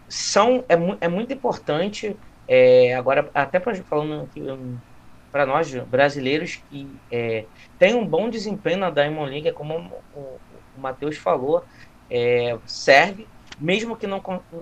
são, 0.07 0.63
é, 0.69 0.75
é 1.01 1.07
muito 1.09 1.33
importante, 1.33 2.15
é, 2.47 2.95
agora, 2.95 3.29
até 3.33 3.59
pra, 3.59 3.75
falando 3.75 4.29
para 5.33 5.45
nós 5.45 5.73
brasileiros 5.85 6.61
que 6.69 6.87
é, 7.11 7.45
tem 7.77 7.93
um 7.93 8.05
bom 8.05 8.29
desempenho 8.29 8.79
na 8.79 8.89
Diamond 8.89 9.29
League, 9.29 9.51
como 9.51 9.77
o, 9.77 10.19
o, 10.19 10.39
o 10.77 10.81
Matheus 10.81 11.17
falou, 11.17 11.65
é, 12.09 12.57
serve, 12.65 13.27
mesmo 13.61 13.97
que 13.97 14.07
não, 14.07 14.21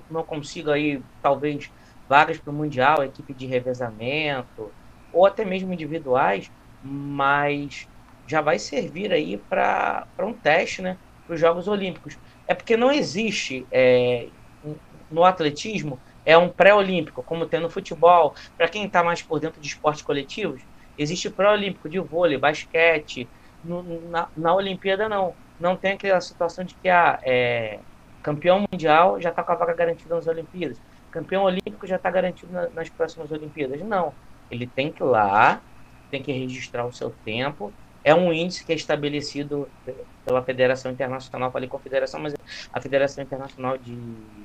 não 0.09 0.23
consiga 0.25 0.73
aí, 0.73 1.03
talvez, 1.21 1.71
vagas 2.07 2.39
para 2.39 2.51
o 2.51 2.55
Mundial, 2.55 3.03
equipe 3.03 3.33
de 3.33 3.45
revezamento, 3.47 4.75
ou 5.11 5.25
até 5.25 5.45
mesmo 5.45 5.73
individuais, 5.73 6.51
mas 6.81 7.87
já 8.25 8.41
vai 8.41 8.59
servir 8.59 9.11
aí 9.11 9.37
para 9.37 10.07
um 10.19 10.33
teste 10.39 10.81
né, 10.81 10.99
para 11.25 11.35
os 11.35 11.39
Jogos 11.39 11.67
Olímpicos. 11.67 12.17
É 12.47 12.53
porque 12.55 12.77
não 12.77 12.91
existe 12.91 13.67
é, 13.71 14.31
no 15.09 15.23
atletismo 15.23 16.01
é 16.25 16.37
um 16.37 16.49
pré-olímpico, 16.51 17.23
como 17.23 17.47
tem 17.47 17.59
no 17.59 17.69
futebol. 17.69 18.33
Para 18.57 18.69
quem 18.69 18.85
está 18.85 19.03
mais 19.03 19.21
por 19.23 19.39
dentro 19.39 19.61
de 19.61 19.67
esportes 19.67 20.03
coletivos, 20.03 20.63
existe 20.97 21.29
pré-olímpico 21.29 21.89
de 21.89 21.99
vôlei, 21.99 22.37
basquete. 22.37 23.31
No, 23.63 24.09
na, 24.09 24.29
na 24.35 24.55
Olimpíada, 24.55 25.09
não. 25.09 25.37
Não 25.57 25.75
tem 25.77 25.93
aquela 25.93 26.21
situação 26.21 26.63
de 26.63 26.75
que 26.75 26.87
ah, 26.87 27.19
é, 27.23 27.81
campeão 28.21 28.65
mundial 28.71 29.19
já 29.19 29.29
está 29.29 29.43
com 29.43 29.51
a 29.51 29.55
vaga 29.55 29.73
garantida 29.73 30.15
nas 30.15 30.27
Olimpíadas. 30.27 30.79
Campeão 31.11 31.43
olímpico 31.43 31.87
já 31.87 31.95
está 31.95 32.09
garantido 32.11 32.51
na, 32.51 32.69
nas 32.69 32.89
próximas 32.89 33.31
Olimpíadas. 33.31 33.81
Não. 33.81 34.13
Ele 34.51 34.67
tem 34.67 34.91
que 34.91 35.01
ir 35.01 35.05
lá, 35.05 35.61
tem 36.11 36.21
que 36.21 36.31
registrar 36.31 36.85
o 36.85 36.93
seu 36.93 37.13
tempo. 37.23 37.73
É 38.03 38.13
um 38.15 38.31
índice 38.31 38.63
que 38.63 38.71
é 38.71 38.75
estabelecido 38.75 39.67
pela 40.25 40.41
Federação 40.41 40.91
Internacional, 40.91 41.51
falei 41.51 41.67
confederação, 41.67 42.19
mas 42.19 42.33
a 42.71 42.81
Federação 42.81 43.23
Internacional 43.23 43.77
de, 43.77 43.95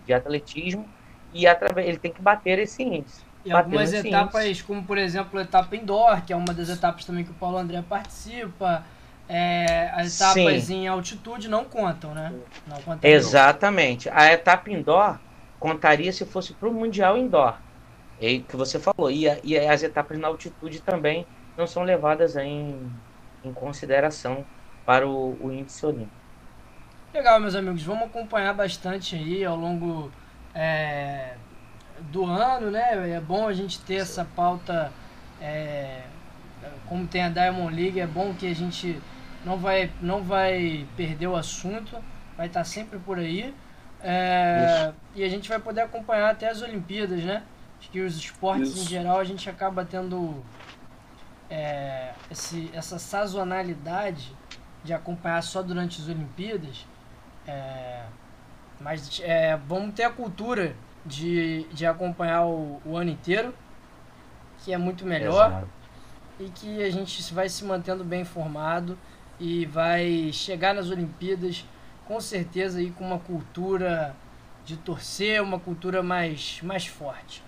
de 0.04 0.12
Atletismo, 0.12 0.88
e 1.32 1.46
através, 1.46 1.86
ele 1.86 1.98
tem 1.98 2.12
que 2.12 2.20
bater 2.20 2.58
esse 2.58 2.82
índice. 2.82 3.22
E 3.44 3.52
algumas 3.52 3.92
etapas, 3.92 4.46
índice. 4.46 4.64
como 4.64 4.82
por 4.84 4.98
exemplo 4.98 5.38
a 5.38 5.42
etapa 5.42 5.76
indoor, 5.76 6.22
que 6.24 6.32
é 6.32 6.36
uma 6.36 6.52
das 6.52 6.68
etapas 6.68 7.04
também 7.04 7.24
que 7.24 7.30
o 7.30 7.34
Paulo 7.34 7.58
André 7.58 7.82
participa, 7.86 8.84
é, 9.28 9.90
as 9.94 10.20
etapas 10.20 10.64
Sim. 10.64 10.82
em 10.82 10.88
altitude 10.88 11.48
não 11.48 11.64
contam, 11.64 12.14
né? 12.14 12.32
Não 12.66 12.76
contam 12.82 13.10
Exatamente. 13.10 14.08
A 14.10 14.32
etapa 14.32 14.70
indoor 14.70 15.18
contaria 15.58 16.12
se 16.12 16.26
fosse 16.26 16.52
para 16.52 16.68
o 16.68 16.74
Mundial 16.74 17.16
Indoor. 17.16 17.54
É 18.20 18.38
que 18.38 18.56
você 18.56 18.78
falou. 18.78 19.10
E, 19.10 19.24
e, 19.42 19.58
as 19.58 19.82
etapas 19.82 20.18
na 20.18 20.28
altitude 20.28 20.80
também 20.80 21.26
não 21.56 21.66
são 21.66 21.82
levadas 21.82 22.36
em, 22.36 22.90
em 23.42 23.52
consideração 23.52 24.44
para 24.84 25.08
o, 25.08 25.38
o 25.40 25.50
índice 25.50 25.84
olímpico. 25.86 26.12
Legal, 27.12 27.40
meus 27.40 27.54
amigos. 27.54 27.82
Vamos 27.82 28.04
acompanhar 28.04 28.52
bastante 28.52 29.16
aí 29.16 29.44
ao 29.44 29.56
longo 29.56 30.12
é, 30.54 31.34
do 32.10 32.26
ano, 32.26 32.70
né? 32.70 33.10
É 33.10 33.20
bom 33.20 33.48
a 33.48 33.52
gente 33.52 33.80
ter 33.80 33.96
essa 33.96 34.26
pauta. 34.36 34.92
É, 35.40 36.02
como 36.88 37.06
tem 37.06 37.22
a 37.22 37.28
Diamond 37.28 37.74
League, 37.74 38.00
é 38.00 38.06
bom 38.06 38.34
que 38.34 38.46
a 38.46 38.54
gente 38.54 39.00
não 39.44 39.58
vai, 39.58 39.90
não 40.00 40.22
vai 40.22 40.86
perder 40.96 41.26
o 41.26 41.36
assunto, 41.36 41.96
vai 42.36 42.46
estar 42.46 42.64
sempre 42.64 42.98
por 42.98 43.18
aí. 43.18 43.54
É, 44.00 44.92
e 45.14 45.24
a 45.24 45.28
gente 45.28 45.48
vai 45.48 45.58
poder 45.58 45.82
acompanhar 45.82 46.30
até 46.30 46.48
as 46.48 46.62
Olimpíadas, 46.62 47.22
né? 47.22 47.42
Acho 47.78 47.90
que 47.90 48.00
os 48.00 48.16
esportes 48.16 48.70
Isso. 48.70 48.82
em 48.82 48.86
geral 48.86 49.18
a 49.18 49.24
gente 49.24 49.48
acaba 49.48 49.84
tendo 49.84 50.42
é, 51.50 52.12
esse, 52.30 52.70
essa 52.74 52.98
sazonalidade 52.98 54.34
de 54.82 54.92
acompanhar 54.92 55.42
só 55.42 55.62
durante 55.62 56.00
as 56.00 56.08
Olimpíadas. 56.08 56.86
É, 57.46 58.04
mas 58.80 59.20
é, 59.22 59.56
vamos 59.56 59.94
ter 59.94 60.04
a 60.04 60.10
cultura 60.10 60.74
de, 61.04 61.64
de 61.72 61.86
acompanhar 61.86 62.44
o, 62.46 62.80
o 62.84 62.96
ano 62.96 63.10
inteiro, 63.10 63.54
que 64.58 64.72
é 64.72 64.78
muito 64.78 65.06
melhor. 65.06 65.48
Exato. 65.48 65.68
E 66.40 66.50
que 66.50 66.82
a 66.82 66.90
gente 66.90 67.32
vai 67.32 67.48
se 67.48 67.64
mantendo 67.64 68.02
bem 68.02 68.22
informado 68.22 68.98
e 69.38 69.66
vai 69.66 70.30
chegar 70.32 70.74
nas 70.74 70.90
Olimpíadas 70.90 71.64
com 72.06 72.20
certeza 72.20 72.78
aí 72.78 72.90
com 72.90 73.04
uma 73.04 73.18
cultura 73.18 74.14
de 74.64 74.76
torcer, 74.76 75.42
uma 75.42 75.58
cultura 75.58 76.02
mais, 76.02 76.60
mais 76.62 76.86
forte. 76.86 77.42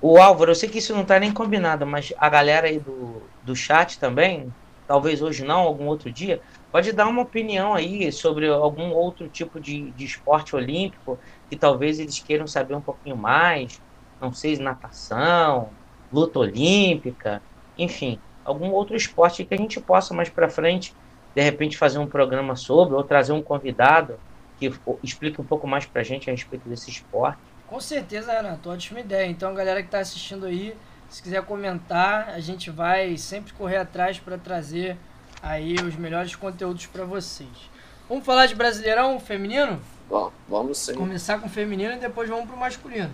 O 0.00 0.18
Álvaro, 0.18 0.52
eu 0.52 0.54
sei 0.54 0.68
que 0.68 0.78
isso 0.78 0.94
não 0.94 1.02
está 1.02 1.18
nem 1.18 1.32
combinado, 1.32 1.84
mas 1.84 2.12
a 2.18 2.28
galera 2.28 2.68
aí 2.68 2.78
do, 2.78 3.22
do 3.42 3.56
chat 3.56 3.98
também, 3.98 4.52
talvez 4.86 5.20
hoje 5.20 5.44
não, 5.44 5.60
algum 5.60 5.86
outro 5.86 6.12
dia, 6.12 6.40
pode 6.70 6.92
dar 6.92 7.08
uma 7.08 7.22
opinião 7.22 7.74
aí 7.74 8.12
sobre 8.12 8.48
algum 8.48 8.92
outro 8.92 9.28
tipo 9.28 9.58
de, 9.58 9.90
de 9.92 10.04
esporte 10.04 10.54
olímpico 10.54 11.18
que 11.50 11.56
talvez 11.56 11.98
eles 11.98 12.20
queiram 12.20 12.46
saber 12.46 12.74
um 12.74 12.80
pouquinho 12.80 13.16
mais, 13.16 13.80
não 14.20 14.32
sei, 14.32 14.56
natação, 14.56 15.70
luta 16.12 16.38
olímpica, 16.38 17.42
enfim, 17.76 18.20
algum 18.48 18.70
outro 18.70 18.96
esporte 18.96 19.44
que 19.44 19.54
a 19.54 19.56
gente 19.56 19.80
possa 19.80 20.14
mais 20.14 20.28
para 20.28 20.48
frente, 20.48 20.94
de 21.34 21.42
repente, 21.42 21.76
fazer 21.76 21.98
um 21.98 22.06
programa 22.06 22.56
sobre, 22.56 22.94
ou 22.94 23.04
trazer 23.04 23.32
um 23.32 23.42
convidado 23.42 24.18
que 24.58 24.72
explique 25.02 25.40
um 25.40 25.44
pouco 25.44 25.66
mais 25.66 25.86
para 25.86 26.00
a 26.00 26.04
gente 26.04 26.28
a 26.28 26.32
respeito 26.32 26.68
desse 26.68 26.90
esporte. 26.90 27.38
Com 27.68 27.80
certeza, 27.80 28.32
Renato, 28.32 28.70
ótima 28.70 29.00
ideia. 29.00 29.26
Então, 29.26 29.54
galera 29.54 29.82
que 29.82 29.88
está 29.88 30.00
assistindo 30.00 30.46
aí, 30.46 30.74
se 31.08 31.22
quiser 31.22 31.42
comentar, 31.44 32.30
a 32.30 32.40
gente 32.40 32.70
vai 32.70 33.16
sempre 33.16 33.52
correr 33.52 33.76
atrás 33.76 34.18
para 34.18 34.38
trazer 34.38 34.96
aí 35.42 35.76
os 35.76 35.94
melhores 35.94 36.34
conteúdos 36.34 36.86
para 36.86 37.04
vocês. 37.04 37.70
Vamos 38.08 38.24
falar 38.24 38.46
de 38.46 38.54
Brasileirão 38.54 39.20
feminino? 39.20 39.78
Bom, 40.08 40.32
vamos 40.48 40.78
sim. 40.78 40.94
Começar 40.94 41.38
com 41.38 41.46
o 41.46 41.50
feminino 41.50 41.92
e 41.92 41.98
depois 41.98 42.28
vamos 42.28 42.46
pro 42.46 42.56
masculino. 42.56 43.12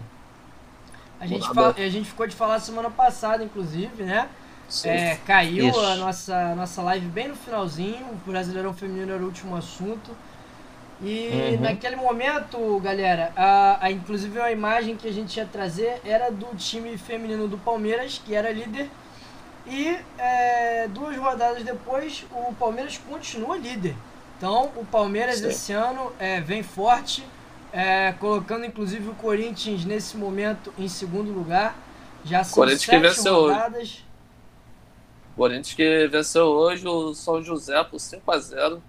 A 1.20 1.26
gente, 1.26 1.46
fala, 1.52 1.74
a 1.76 1.88
gente 1.88 2.08
ficou 2.08 2.26
de 2.26 2.34
falar 2.34 2.60
semana 2.60 2.90
passada, 2.90 3.42
inclusive, 3.42 4.04
né? 4.04 4.28
É, 4.84 5.16
caiu 5.26 5.68
Isso. 5.68 5.80
a 5.80 5.96
nossa, 5.96 6.54
nossa 6.54 6.82
live 6.82 7.06
bem 7.06 7.28
no 7.28 7.36
finalzinho. 7.36 8.06
O 8.06 8.30
Brasileirão 8.30 8.72
Feminino 8.72 9.12
era 9.12 9.22
o 9.22 9.26
último 9.26 9.56
assunto. 9.56 10.10
E 11.02 11.56
uhum. 11.56 11.60
naquele 11.60 11.96
momento, 11.96 12.78
galera, 12.80 13.32
a, 13.36 13.84
a, 13.84 13.90
inclusive 13.90 14.40
a 14.40 14.50
imagem 14.50 14.96
que 14.96 15.08
a 15.08 15.12
gente 15.12 15.36
ia 15.36 15.44
trazer 15.44 16.00
era 16.04 16.30
do 16.30 16.54
time 16.56 16.96
feminino 16.96 17.48
do 17.48 17.58
Palmeiras, 17.58 18.20
que 18.24 18.34
era 18.34 18.50
líder. 18.52 18.88
E 19.66 19.96
é, 20.18 20.88
duas 20.88 21.16
rodadas 21.16 21.62
depois, 21.62 22.24
o 22.30 22.54
Palmeiras 22.54 22.98
continua 22.98 23.56
líder. 23.56 23.94
Então, 24.36 24.70
o 24.76 24.84
Palmeiras 24.84 25.38
Sim. 25.38 25.48
esse 25.48 25.72
ano 25.72 26.12
é, 26.18 26.40
vem 26.40 26.62
forte, 26.62 27.24
é, 27.72 28.12
colocando 28.12 28.64
inclusive 28.64 29.08
o 29.08 29.14
Corinthians 29.14 29.84
nesse 29.84 30.16
momento 30.16 30.72
em 30.78 30.88
segundo 30.88 31.32
lugar. 31.32 31.76
Já 32.24 32.44
são 32.44 32.54
Corinthians 32.54 33.16
sete 33.16 33.28
rodadas. 33.28 34.03
Corinthians 35.36 35.74
que 35.74 36.06
venceu 36.08 36.46
hoje 36.46 36.86
o 36.86 37.14
São 37.14 37.42
José 37.42 37.82
por 37.84 37.98
5 37.98 38.30
a 38.30 38.38
0 38.38 38.82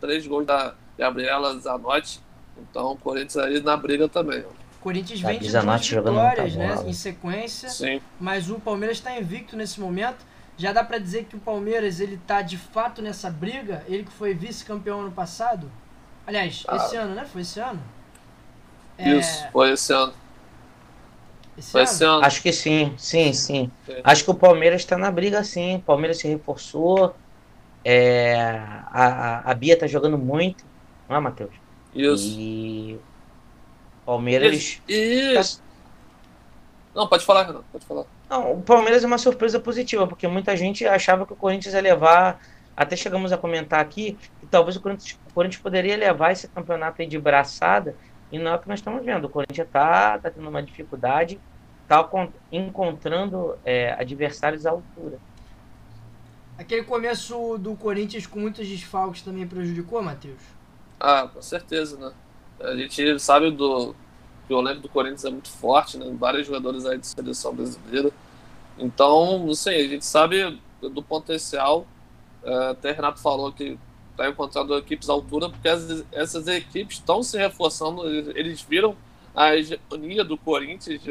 Três 0.00 0.26
gols 0.26 0.46
da 0.46 0.74
Gabriela 0.96 1.58
Zanotti. 1.58 2.20
Então, 2.56 2.92
o 2.92 2.96
Corinthians 2.96 3.36
aí 3.36 3.62
na 3.62 3.76
briga 3.76 4.08
também. 4.08 4.44
Corinthians 4.80 5.20
vem 5.20 5.38
de 5.38 5.50
duas 5.50 5.88
vitórias, 5.88 6.56
né, 6.56 6.82
em 6.86 6.92
sequência. 6.92 7.68
Sim. 7.68 8.00
Mas 8.18 8.50
o 8.50 8.58
Palmeiras 8.58 8.96
está 8.96 9.18
invicto 9.18 9.56
nesse 9.56 9.78
momento. 9.78 10.24
Já 10.56 10.72
dá 10.72 10.82
para 10.82 10.98
dizer 10.98 11.24
que 11.24 11.36
o 11.36 11.38
Palmeiras 11.38 12.00
ele 12.00 12.18
tá 12.26 12.40
de 12.40 12.56
fato 12.56 13.02
nessa 13.02 13.30
briga. 13.30 13.84
Ele 13.86 14.04
que 14.04 14.12
foi 14.12 14.32
vice-campeão 14.32 15.00
ano 15.00 15.12
passado. 15.12 15.70
Aliás, 16.26 16.64
ah. 16.66 16.76
esse 16.76 16.96
ano, 16.96 17.14
né? 17.14 17.26
Foi 17.30 17.42
esse 17.42 17.60
ano. 17.60 17.82
Isso, 18.98 19.44
é... 19.44 19.50
foi 19.50 19.72
esse 19.72 19.92
ano. 19.92 20.12
Esse 21.60 22.04
ano? 22.04 22.24
Acho 22.24 22.42
que 22.42 22.52
sim, 22.52 22.94
sim, 22.96 23.32
sim. 23.32 23.70
sim. 23.84 23.94
Acho 24.02 24.24
que 24.24 24.30
o 24.30 24.34
Palmeiras 24.34 24.80
está 24.80 24.96
na 24.96 25.10
briga, 25.10 25.44
sim. 25.44 25.76
O 25.76 25.82
Palmeiras 25.82 26.18
se 26.18 26.26
reforçou. 26.26 27.14
É... 27.84 28.60
A, 28.90 29.50
a 29.50 29.54
Bia 29.54 29.78
tá 29.78 29.86
jogando 29.86 30.18
muito, 30.18 30.64
não 31.08 31.16
é, 31.16 31.20
Matheus? 31.20 31.54
Isso. 31.94 32.36
E 32.38 32.98
Palmeiras. 34.04 34.54
Isso. 34.54 34.82
Isso. 34.88 35.62
Não, 36.94 37.06
pode 37.06 37.24
falar, 37.24 37.52
pode 37.70 37.86
falar. 37.86 38.04
Não, 38.28 38.52
o 38.54 38.62
Palmeiras 38.62 39.04
é 39.04 39.06
uma 39.06 39.18
surpresa 39.18 39.60
positiva, 39.60 40.06
porque 40.06 40.26
muita 40.26 40.56
gente 40.56 40.86
achava 40.86 41.24
que 41.24 41.32
o 41.32 41.36
Corinthians 41.36 41.74
ia 41.74 41.80
levar. 41.80 42.40
Até 42.76 42.96
chegamos 42.96 43.32
a 43.32 43.38
comentar 43.38 43.80
aqui 43.80 44.16
que 44.40 44.46
talvez 44.46 44.76
o 44.76 44.80
Corinthians, 44.80 45.18
o 45.28 45.34
Corinthians 45.34 45.62
poderia 45.62 45.96
levar 45.96 46.32
esse 46.32 46.48
campeonato 46.48 47.02
aí 47.02 47.08
de 47.08 47.18
braçada, 47.18 47.94
e 48.32 48.38
não 48.38 48.52
é 48.52 48.54
o 48.54 48.58
que 48.58 48.68
nós 48.68 48.78
estamos 48.78 49.04
vendo. 49.04 49.26
O 49.26 49.28
Corinthians 49.28 49.66
está 49.66 50.18
tá 50.18 50.30
tendo 50.30 50.48
uma 50.48 50.62
dificuldade, 50.62 51.38
está 51.90 52.08
encontrando 52.52 53.58
é, 53.64 53.92
adversários 53.94 54.64
à 54.64 54.70
altura. 54.70 55.18
Aquele 56.56 56.84
começo 56.84 57.58
do 57.58 57.74
Corinthians 57.74 58.26
com 58.26 58.38
muitos 58.38 58.68
desfalques 58.68 59.22
também 59.22 59.46
prejudicou, 59.46 60.00
Matheus? 60.00 60.40
Ah, 61.00 61.28
com 61.32 61.42
certeza, 61.42 61.98
né? 61.98 62.12
A 62.60 62.76
gente 62.76 63.18
sabe 63.18 63.50
do, 63.50 63.94
que 64.46 64.54
o 64.54 64.60
elenco 64.60 64.82
do 64.82 64.88
Corinthians 64.88 65.24
é 65.24 65.30
muito 65.30 65.50
forte, 65.50 65.98
né? 65.98 66.14
Vários 66.16 66.46
jogadores 66.46 66.86
aí 66.86 66.98
de 66.98 67.08
seleção 67.08 67.54
brasileira. 67.54 68.12
Então, 68.78 69.40
não 69.40 69.54
sei, 69.54 69.86
a 69.86 69.88
gente 69.88 70.04
sabe 70.04 70.60
do 70.80 71.02
potencial. 71.02 71.86
É, 72.44 72.70
até 72.70 72.92
Renato 72.92 73.20
falou 73.20 73.50
que 73.52 73.76
está 74.12 74.28
encontrando 74.28 74.76
equipes 74.76 75.08
à 75.08 75.12
altura, 75.12 75.48
porque 75.48 75.68
as, 75.68 76.04
essas 76.12 76.46
equipes 76.46 76.98
estão 76.98 77.22
se 77.22 77.36
reforçando. 77.36 78.06
Eles, 78.06 78.36
eles 78.36 78.62
viram 78.62 78.94
a 79.34 79.56
hegemonia 79.56 80.22
do 80.22 80.36
Corinthians, 80.36 81.02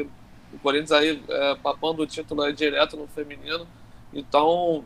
o 0.52 0.58
Corinthians 0.58 0.92
aí 0.92 1.22
é, 1.28 1.54
papando 1.56 2.02
o 2.02 2.06
título 2.06 2.50
direto 2.52 2.96
no 2.96 3.06
feminino. 3.06 3.66
Então, 4.12 4.84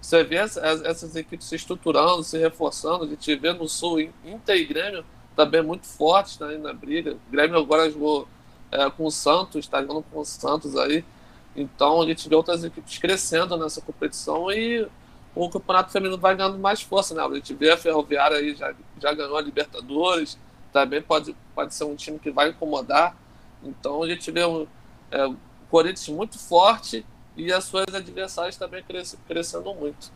você 0.00 0.22
vê 0.24 0.36
essas 0.36 1.16
equipes 1.16 1.46
se 1.46 1.56
estruturando, 1.56 2.22
se 2.22 2.38
reforçando. 2.38 3.04
A 3.04 3.06
gente 3.06 3.34
vê 3.36 3.52
no 3.52 3.68
Sul 3.68 4.00
Inter 4.00 4.56
e 4.56 4.64
Grêmio 4.64 5.04
também 5.34 5.62
muito 5.62 5.86
fortes 5.86 6.38
né, 6.38 6.56
na 6.56 6.72
briga. 6.72 7.12
O 7.12 7.30
Grêmio 7.30 7.58
agora 7.58 7.90
jogou 7.90 8.26
é, 8.70 8.88
com 8.90 9.04
o 9.04 9.10
Santos, 9.10 9.64
está 9.64 9.80
jogando 9.80 10.02
com 10.10 10.20
o 10.20 10.24
Santos 10.24 10.76
aí. 10.76 11.04
Então 11.54 12.02
a 12.02 12.06
gente 12.06 12.28
vê 12.28 12.34
outras 12.34 12.64
equipes 12.64 12.98
crescendo 12.98 13.56
nessa 13.56 13.80
competição 13.80 14.50
e 14.50 14.86
o 15.34 15.48
campeonato 15.50 15.92
feminino 15.92 16.18
vai 16.18 16.34
ganhando 16.34 16.58
mais 16.58 16.82
força, 16.82 17.14
né? 17.14 17.22
A 17.22 17.34
gente 17.34 17.54
vê 17.54 17.70
a 17.70 17.76
Ferroviária 17.76 18.38
aí 18.38 18.54
já, 18.54 18.74
já 19.00 19.12
ganhou 19.12 19.36
a 19.36 19.40
Libertadores, 19.40 20.38
também 20.72 21.02
pode, 21.02 21.34
pode 21.54 21.74
ser 21.74 21.84
um 21.84 21.94
time 21.94 22.18
que 22.18 22.30
vai 22.30 22.50
incomodar. 22.50 23.16
Então 23.62 24.02
a 24.02 24.08
gente 24.08 24.30
vê 24.30 24.44
um, 24.44 24.66
é, 25.10 25.26
o 25.26 25.36
Corinthians 25.70 26.08
muito 26.08 26.38
forte 26.38 27.04
e 27.36 27.52
as 27.52 27.64
suas 27.64 27.94
adversárias 27.94 28.56
também 28.56 28.82
cres, 28.82 29.16
crescendo 29.26 29.74
muito. 29.74 30.10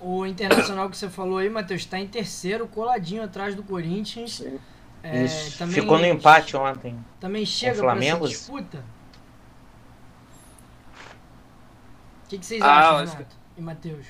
O 0.00 0.26
Internacional 0.26 0.90
que 0.90 0.96
você 0.96 1.08
falou 1.08 1.38
aí, 1.38 1.48
Matheus, 1.48 1.82
está 1.82 1.98
em 1.98 2.08
terceiro, 2.08 2.66
coladinho 2.66 3.22
atrás 3.22 3.54
do 3.54 3.62
Corinthians. 3.62 4.36
Sim. 4.36 4.58
É, 5.02 5.26
também, 5.58 5.74
Ficou 5.74 5.98
no 5.98 6.06
empate 6.06 6.56
ontem. 6.56 6.96
Também 7.20 7.44
chega 7.44 7.80
para 7.80 8.04
essa 8.04 8.20
disputa? 8.20 8.84
O 12.24 12.28
que, 12.28 12.38
que 12.38 12.46
vocês 12.46 12.62
ah, 12.62 12.78
acham, 12.78 12.98
Renato 12.98 13.24
que... 13.24 13.60
e 13.60 13.62
Matheus? 13.62 14.06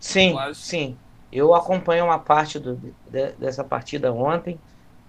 Sim, 0.00 0.36
acho... 0.36 0.54
sim. 0.54 0.98
Eu 1.30 1.54
acompanho 1.54 2.06
uma 2.06 2.18
parte 2.18 2.58
do, 2.58 2.76
de, 2.76 3.32
dessa 3.32 3.62
partida 3.62 4.12
ontem. 4.12 4.58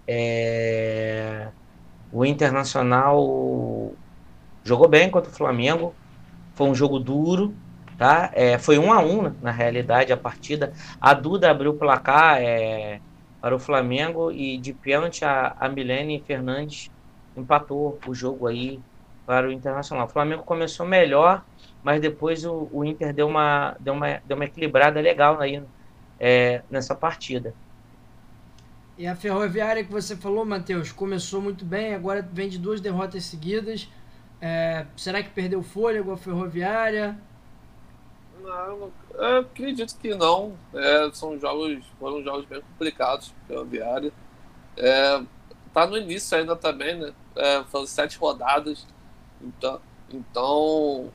É... 0.08 1.43
O 2.14 2.24
Internacional 2.24 3.92
jogou 4.64 4.88
bem 4.88 5.10
contra 5.10 5.32
o 5.32 5.34
Flamengo. 5.34 5.96
Foi 6.54 6.68
um 6.68 6.76
jogo 6.76 7.00
duro, 7.00 7.56
tá? 7.98 8.30
É, 8.34 8.60
foi 8.60 8.78
um 8.78 8.94
a 8.94 9.00
um 9.00 9.34
na 9.42 9.50
realidade 9.50 10.14
a 10.14 10.18
partida. 10.18 10.72
A 11.02 11.16
Duda 11.16 11.50
abriu 11.50 11.72
o 11.72 11.78
placar 11.78 12.38
é, 12.40 13.02
para 13.42 13.56
o 13.56 13.60
Flamengo 13.60 14.32
e 14.32 14.60
de 14.60 14.74
pênalti 14.74 15.26
a, 15.26 15.56
a 15.60 15.68
Milene 15.68 16.24
Fernandes 16.26 16.92
empatou 17.36 18.00
o 18.06 18.14
jogo 18.14 18.46
aí 18.46 18.80
para 19.26 19.48
o 19.48 19.52
Internacional. 19.52 20.06
O 20.06 20.10
Flamengo 20.10 20.44
começou 20.44 20.86
melhor, 20.86 21.44
mas 21.82 22.00
depois 22.00 22.46
o, 22.46 22.70
o 22.72 22.86
Inter 22.86 23.12
deu 23.12 23.28
uma, 23.28 23.76
deu, 23.80 23.94
uma, 23.96 24.22
deu 24.24 24.36
uma 24.36 24.46
equilibrada 24.46 25.02
legal 25.02 25.42
aí 25.42 25.64
é, 26.20 26.62
nessa 26.70 26.94
partida. 26.94 27.56
E 28.98 29.08
a 29.08 29.16
Ferroviária 29.16 29.84
que 29.84 29.92
você 29.92 30.16
falou, 30.16 30.46
Matheus, 30.46 30.92
começou 30.92 31.42
muito 31.42 31.66
bem, 31.66 31.96
agora 31.96 32.28
vem 32.32 32.48
de 32.48 32.60
duas 32.60 32.80
derrotas 32.80 33.24
seguidas. 33.26 33.90
É, 34.40 34.86
será 34.96 35.24
que 35.24 35.30
perdeu 35.30 35.64
fôlego 35.64 36.12
a 36.12 36.18
Ferroviária? 36.18 37.18
Não, 38.42 38.92
acredito 39.40 39.98
que 39.98 40.14
não. 40.14 40.54
É, 40.74 41.10
são 41.14 41.40
jogos, 41.40 41.84
foram 42.00 42.22
jogos 42.24 42.46
bem 42.46 42.62
complicados 42.62 43.30
para 43.30 43.48
Ferroviária. 43.48 44.14
É, 44.78 45.24
tá 45.74 45.88
no 45.88 45.98
início 45.98 46.38
ainda 46.38 46.56
também, 46.56 46.96
né? 47.00 47.14
É, 47.36 47.64
foram 47.64 47.88
sete 47.88 48.18
rodadas. 48.18 48.86
Então, 49.42 49.82
então 50.10 51.12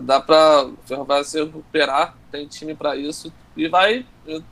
dá 0.00 0.20
para 0.20 0.70
Ferroviária 0.84 1.24
se 1.24 1.42
recuperar, 1.42 2.14
tem 2.30 2.46
time 2.46 2.74
para 2.74 2.94
isso 2.94 3.32
e 3.56 3.66
vai 3.68 4.06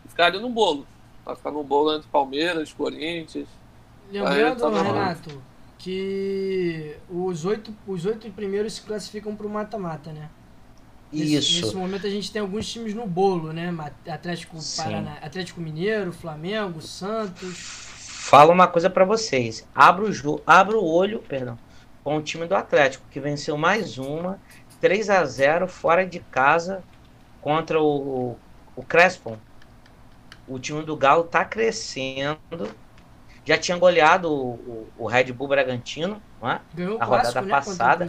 ficar 0.08 0.26
ali 0.26 0.40
no 0.40 0.48
bolo. 0.48 0.86
Vai 1.28 1.36
ficar 1.36 1.50
no 1.50 1.62
bolo 1.62 1.94
entre 1.94 2.08
Palmeiras, 2.08 2.72
Corinthians. 2.72 3.46
Lembrando, 4.10 4.60
tá 4.60 4.82
Renato, 4.82 5.42
que 5.76 6.96
os 7.10 7.44
oito, 7.44 7.70
os 7.86 8.06
oito 8.06 8.30
primeiros 8.30 8.72
se 8.72 8.80
classificam 8.80 9.36
para 9.36 9.46
o 9.46 9.50
mata-mata, 9.50 10.10
né? 10.10 10.30
Nesse, 11.12 11.34
Isso. 11.34 11.66
Nesse 11.66 11.76
momento 11.76 12.06
a 12.06 12.10
gente 12.10 12.32
tem 12.32 12.40
alguns 12.40 12.66
times 12.66 12.94
no 12.94 13.06
bolo, 13.06 13.52
né? 13.52 13.74
Atlético, 14.08 14.56
Paraná, 14.74 15.18
Atlético 15.20 15.60
Mineiro, 15.60 16.14
Flamengo, 16.14 16.80
Santos. 16.80 17.58
Fala 17.58 18.50
uma 18.50 18.66
coisa 18.66 18.88
para 18.88 19.04
vocês. 19.04 19.68
Abra 19.74 20.06
o, 20.06 20.42
abra 20.46 20.78
o 20.78 20.86
olho, 20.86 21.18
perdão, 21.28 21.58
com 22.02 22.16
o 22.16 22.22
time 22.22 22.46
do 22.46 22.54
Atlético, 22.54 23.04
que 23.10 23.20
venceu 23.20 23.58
mais 23.58 23.98
uma, 23.98 24.40
3 24.80 25.10
a 25.10 25.22
0 25.26 25.68
fora 25.68 26.06
de 26.06 26.20
casa 26.20 26.82
contra 27.42 27.78
o, 27.78 28.34
o 28.74 28.82
Crespon. 28.82 29.36
O 30.48 30.58
time 30.58 30.82
do 30.82 30.96
Galo 30.96 31.24
tá 31.24 31.44
crescendo 31.44 32.38
já 33.48 33.56
tinha 33.56 33.78
goleado 33.78 34.30
o, 34.30 34.50
o, 34.54 34.88
o 34.98 35.06
Red 35.06 35.32
Bull 35.32 35.48
Bragantino, 35.48 36.20
não 36.40 36.50
é? 36.50 36.60
Ganhou 36.74 37.00
a 37.00 37.04
rodada 37.06 37.40
né, 37.40 37.48
passada. 37.48 38.06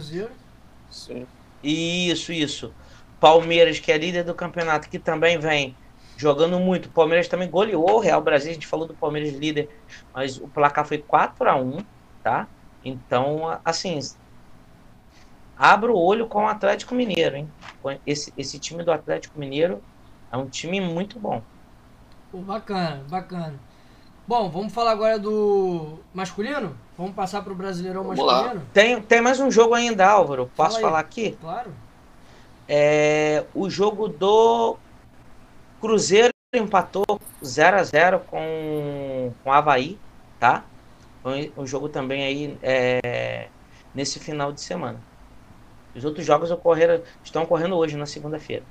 Sim. 0.90 1.26
Isso, 1.62 2.30
isso. 2.30 2.74
Palmeiras, 3.18 3.78
que 3.78 3.90
é 3.90 3.96
líder 3.96 4.22
do 4.22 4.34
campeonato, 4.34 4.90
que 4.90 4.98
também 4.98 5.38
vem 5.38 5.74
jogando 6.14 6.60
muito. 6.60 6.86
O 6.86 6.90
Palmeiras 6.90 7.26
também 7.26 7.48
goleou 7.48 7.90
o 7.90 7.98
Real 8.00 8.20
Brasil. 8.20 8.50
A 8.50 8.54
gente 8.54 8.66
falou 8.66 8.86
do 8.86 8.92
Palmeiras 8.92 9.32
líder, 9.32 9.70
mas 10.12 10.36
o 10.36 10.46
placar 10.46 10.84
foi 10.84 10.98
4 10.98 11.48
a 11.48 11.56
1 11.56 11.78
tá? 12.22 12.46
Então, 12.84 13.58
assim, 13.64 13.98
abra 15.56 15.90
o 15.90 15.98
olho 15.98 16.26
com 16.26 16.44
o 16.44 16.48
Atlético 16.48 16.94
Mineiro, 16.94 17.36
hein? 17.36 17.50
Esse, 18.06 18.30
esse 18.36 18.58
time 18.58 18.82
do 18.82 18.92
Atlético 18.92 19.38
Mineiro 19.38 19.82
é 20.30 20.36
um 20.36 20.46
time 20.46 20.82
muito 20.82 21.18
bom. 21.18 21.42
Pô, 22.30 22.38
bacana, 22.38 23.02
bacana. 23.08 23.58
Bom, 24.26 24.48
vamos 24.48 24.72
falar 24.72 24.92
agora 24.92 25.18
do 25.18 25.98
masculino? 26.14 26.76
Vamos 26.96 27.14
passar 27.14 27.42
para 27.42 27.52
o 27.52 27.56
Brasileirão 27.56 28.04
vamos 28.04 28.18
masculino? 28.18 28.60
Lá. 28.60 28.66
Tem, 28.72 29.02
tem 29.02 29.20
mais 29.20 29.40
um 29.40 29.50
jogo 29.50 29.74
ainda, 29.74 30.06
Álvaro. 30.06 30.48
Posso 30.54 30.76
Fala 30.76 30.88
falar 30.88 31.00
aqui? 31.00 31.36
Claro. 31.40 31.72
É, 32.68 33.44
o 33.52 33.68
jogo 33.68 34.06
do 34.06 34.76
Cruzeiro 35.80 36.30
empatou 36.54 37.04
0 37.44 37.78
a 37.78 37.82
0 37.82 38.20
com, 38.20 39.32
com 39.42 39.50
o 39.50 39.52
Havaí, 39.52 39.98
tá? 40.38 40.64
Um, 41.24 41.62
um 41.62 41.66
jogo 41.66 41.88
também 41.88 42.22
aí 42.22 42.58
é, 42.62 43.48
nesse 43.92 44.20
final 44.20 44.52
de 44.52 44.60
semana. 44.60 45.00
Os 45.96 46.04
outros 46.04 46.24
jogos 46.24 46.52
ocorreram, 46.52 47.02
estão 47.24 47.42
ocorrendo 47.42 47.74
hoje, 47.76 47.96
na 47.96 48.06
segunda-feira. 48.06 48.62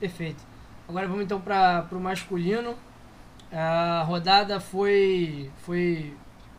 Perfeito. 0.00 0.49
Agora 0.90 1.06
vamos 1.06 1.22
então 1.22 1.40
para 1.40 1.86
o 1.92 2.00
masculino. 2.00 2.76
A 3.52 4.02
rodada 4.02 4.58
foi, 4.58 5.48
foi 5.58 6.12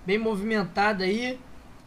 bem 0.06 0.18
movimentada 0.18 1.04
aí. 1.04 1.38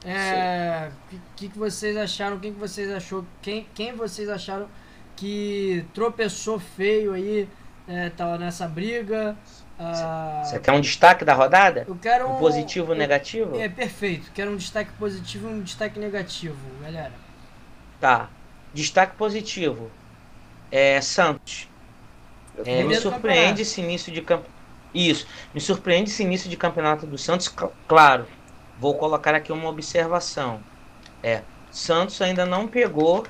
O 0.04 0.08
é, 0.08 0.90
que, 1.36 1.48
que 1.48 1.58
vocês 1.58 1.96
acharam? 1.96 2.38
Quem 2.38 2.52
que 2.52 2.60
vocês 2.60 2.92
achou? 2.92 3.24
Quem, 3.40 3.66
quem 3.74 3.94
vocês 3.94 4.28
acharam 4.28 4.68
que 5.16 5.86
tropeçou 5.94 6.60
feio 6.60 7.14
aí? 7.14 7.48
É, 7.88 8.10
tá 8.10 8.36
nessa 8.36 8.68
briga. 8.68 9.34
Ah, 9.78 10.42
Você 10.44 10.58
quer 10.58 10.72
um 10.72 10.82
destaque 10.82 11.24
da 11.24 11.32
rodada? 11.32 11.86
Eu 11.88 11.96
quero 11.96 12.28
um, 12.28 12.36
um 12.36 12.38
positivo 12.38 12.92
um 12.92 12.94
negativo? 12.94 13.58
É 13.58 13.70
perfeito. 13.70 14.30
Quero 14.34 14.50
um 14.50 14.56
destaque 14.56 14.92
positivo 14.98 15.48
e 15.48 15.52
um 15.54 15.62
destaque 15.62 15.98
negativo, 15.98 16.58
galera. 16.82 17.12
Tá. 17.98 18.28
Destaque 18.74 19.16
positivo. 19.16 19.90
É 20.70 21.00
Santos. 21.00 21.72
É, 22.64 22.84
me 22.84 22.94
surpreende 22.94 23.62
esse 23.62 23.80
início 23.80 24.12
de 24.12 24.22
campo. 24.22 24.48
Isso. 24.92 25.26
Me 25.52 25.60
surpreende 25.60 26.10
esse 26.10 26.22
início 26.22 26.48
de 26.48 26.56
campeonato 26.56 27.06
do 27.06 27.18
Santos. 27.18 27.48
Claro, 27.88 28.26
vou 28.78 28.96
colocar 28.96 29.34
aqui 29.34 29.52
uma 29.52 29.68
observação. 29.68 30.60
É, 31.22 31.42
Santos 31.70 32.20
ainda 32.22 32.46
não 32.46 32.68
pegou 32.68 33.26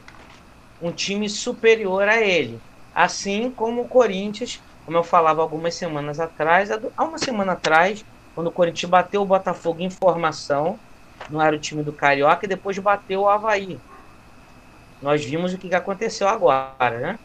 um 0.80 0.92
time 0.92 1.28
superior 1.28 2.08
a 2.08 2.20
ele. 2.20 2.60
Assim 2.94 3.50
como 3.50 3.82
o 3.82 3.88
Corinthians, 3.88 4.60
como 4.84 4.98
eu 4.98 5.02
falava 5.02 5.40
algumas 5.40 5.74
semanas 5.74 6.20
atrás, 6.20 6.70
há 6.70 7.04
uma 7.04 7.18
semana 7.18 7.52
atrás, 7.52 8.04
quando 8.34 8.48
o 8.48 8.52
Corinthians 8.52 8.90
bateu 8.90 9.22
o 9.22 9.26
Botafogo 9.26 9.80
em 9.80 9.90
formação, 9.90 10.78
não 11.30 11.40
era 11.40 11.56
o 11.56 11.58
time 11.60 11.82
do 11.82 11.92
Carioca, 11.92 12.44
e 12.44 12.48
depois 12.48 12.78
bateu 12.78 13.22
o 13.22 13.28
Havaí. 13.28 13.78
Nós 15.00 15.24
vimos 15.24 15.54
o 15.54 15.58
que 15.58 15.74
aconteceu 15.74 16.28
agora, 16.28 17.00
né? 17.00 17.18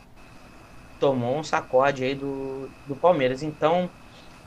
Tomou 1.00 1.38
um 1.38 1.44
sacode 1.44 2.04
aí 2.04 2.16
do, 2.16 2.70
do 2.88 2.96
Palmeiras. 2.96 3.42
Então, 3.44 3.90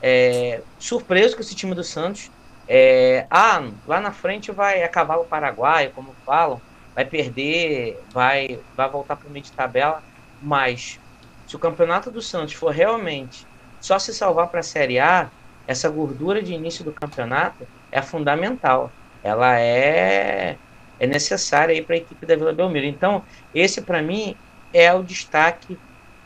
é, 0.01 0.61
surpreso 0.79 1.35
com 1.35 1.41
esse 1.41 1.55
time 1.55 1.73
do 1.73 1.83
Santos. 1.83 2.29
É, 2.67 3.25
ah, 3.29 3.67
lá 3.87 3.99
na 3.99 4.11
frente 4.11 4.51
vai 4.51 4.83
acabar 4.83 5.17
o 5.17 5.25
Paraguai, 5.25 5.91
como 5.93 6.15
falam, 6.25 6.61
vai 6.95 7.03
perder, 7.03 8.01
vai, 8.11 8.59
vai 8.75 8.89
voltar 8.89 9.17
para 9.17 9.27
o 9.27 9.31
meio 9.31 9.43
de 9.43 9.51
tabela, 9.51 10.01
mas 10.41 10.99
se 11.45 11.55
o 11.55 11.59
campeonato 11.59 12.09
do 12.09 12.21
Santos 12.21 12.53
for 12.53 12.71
realmente 12.71 13.45
só 13.81 13.99
se 13.99 14.13
salvar 14.13 14.47
para 14.47 14.61
a 14.61 14.63
Série 14.63 14.99
A, 14.99 15.29
essa 15.67 15.89
gordura 15.89 16.41
de 16.41 16.53
início 16.53 16.85
do 16.85 16.93
campeonato 16.93 17.67
é 17.91 18.01
fundamental. 18.01 18.91
Ela 19.21 19.59
é 19.59 20.57
é 20.99 21.07
necessária 21.07 21.81
para 21.83 21.95
a 21.95 21.97
equipe 21.97 22.25
da 22.25 22.35
Vila 22.35 22.53
Belmiro. 22.53 22.85
Então, 22.85 23.23
esse 23.53 23.81
para 23.81 24.01
mim 24.01 24.37
é 24.71 24.93
o 24.93 25.03
destaque 25.03 25.77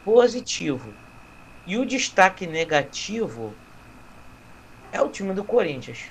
positivo. 0.08 0.94
E 1.66 1.78
o 1.78 1.86
destaque 1.86 2.48
negativo 2.48 3.54
é 4.90 5.02
o 5.02 5.10
time 5.10 5.34
do 5.34 5.44
Corinthians. 5.44 6.06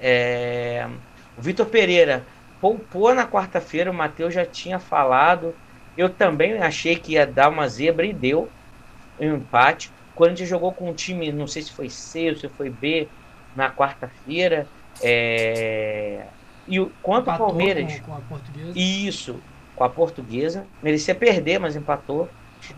É... 0.00 0.88
O 1.38 1.40
Vitor 1.40 1.66
Pereira 1.66 2.26
poupou 2.60 3.14
na 3.14 3.24
quarta-feira, 3.24 3.88
o 3.88 3.94
Matheus 3.94 4.34
já 4.34 4.44
tinha 4.44 4.80
falado. 4.80 5.54
Eu 5.96 6.10
também 6.10 6.54
achei 6.54 6.96
que 6.96 7.12
ia 7.12 7.24
dar 7.24 7.50
uma 7.50 7.68
zebra 7.68 8.04
e 8.04 8.12
deu 8.12 8.48
um 9.20 9.36
empate. 9.36 9.92
O 10.10 10.16
Corinthians 10.16 10.48
jogou 10.48 10.72
com 10.72 10.90
um 10.90 10.94
time, 10.94 11.30
não 11.30 11.46
sei 11.46 11.62
se 11.62 11.70
foi 11.70 11.88
C 11.88 12.30
ou 12.30 12.36
se 12.36 12.48
foi 12.48 12.68
B, 12.68 13.06
na 13.54 13.70
quarta-feira. 13.70 14.66
É... 15.00 16.26
E 16.66 16.80
o, 16.80 16.90
quanto 17.00 17.30
o 17.30 17.38
Palmeiras. 17.38 18.00
Com. 18.00 18.20
Isso, 18.74 19.40
com 19.76 19.84
a 19.84 19.88
portuguesa. 19.88 20.66
Merecia 20.82 21.14
perder, 21.14 21.60
mas 21.60 21.76
empatou. 21.76 22.28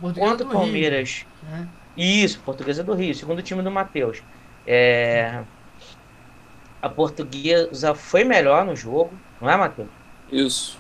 Quanto 0.00 0.44
o 0.44 0.50
Palmeiras. 0.50 1.24
Rio, 1.42 1.50
né? 1.50 1.68
Isso, 1.96 2.40
portuguesa 2.40 2.82
do 2.82 2.94
Rio, 2.94 3.14
segundo 3.14 3.42
time 3.42 3.62
do 3.62 3.70
Matheus. 3.70 4.22
É... 4.66 5.42
A 6.80 6.88
portuguesa 6.88 7.94
foi 7.94 8.24
melhor 8.24 8.64
no 8.64 8.76
jogo, 8.76 9.12
não 9.40 9.48
é, 9.48 9.56
Matheus? 9.56 9.88
Isso. 10.30 10.78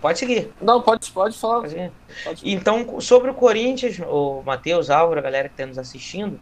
Pode 0.00 0.18
seguir. 0.18 0.52
Não, 0.60 0.82
pode, 0.82 1.10
pode 1.10 1.36
falar. 1.38 1.60
Pode 1.62 1.92
pode. 2.24 2.50
Então, 2.50 3.00
sobre 3.00 3.30
o 3.30 3.34
Corinthians, 3.34 3.98
o 4.00 4.42
Matheus, 4.44 4.90
Álvaro, 4.90 5.18
a 5.18 5.22
galera 5.22 5.48
que 5.48 5.54
está 5.54 5.66
nos 5.66 5.78
assistindo, 5.78 6.38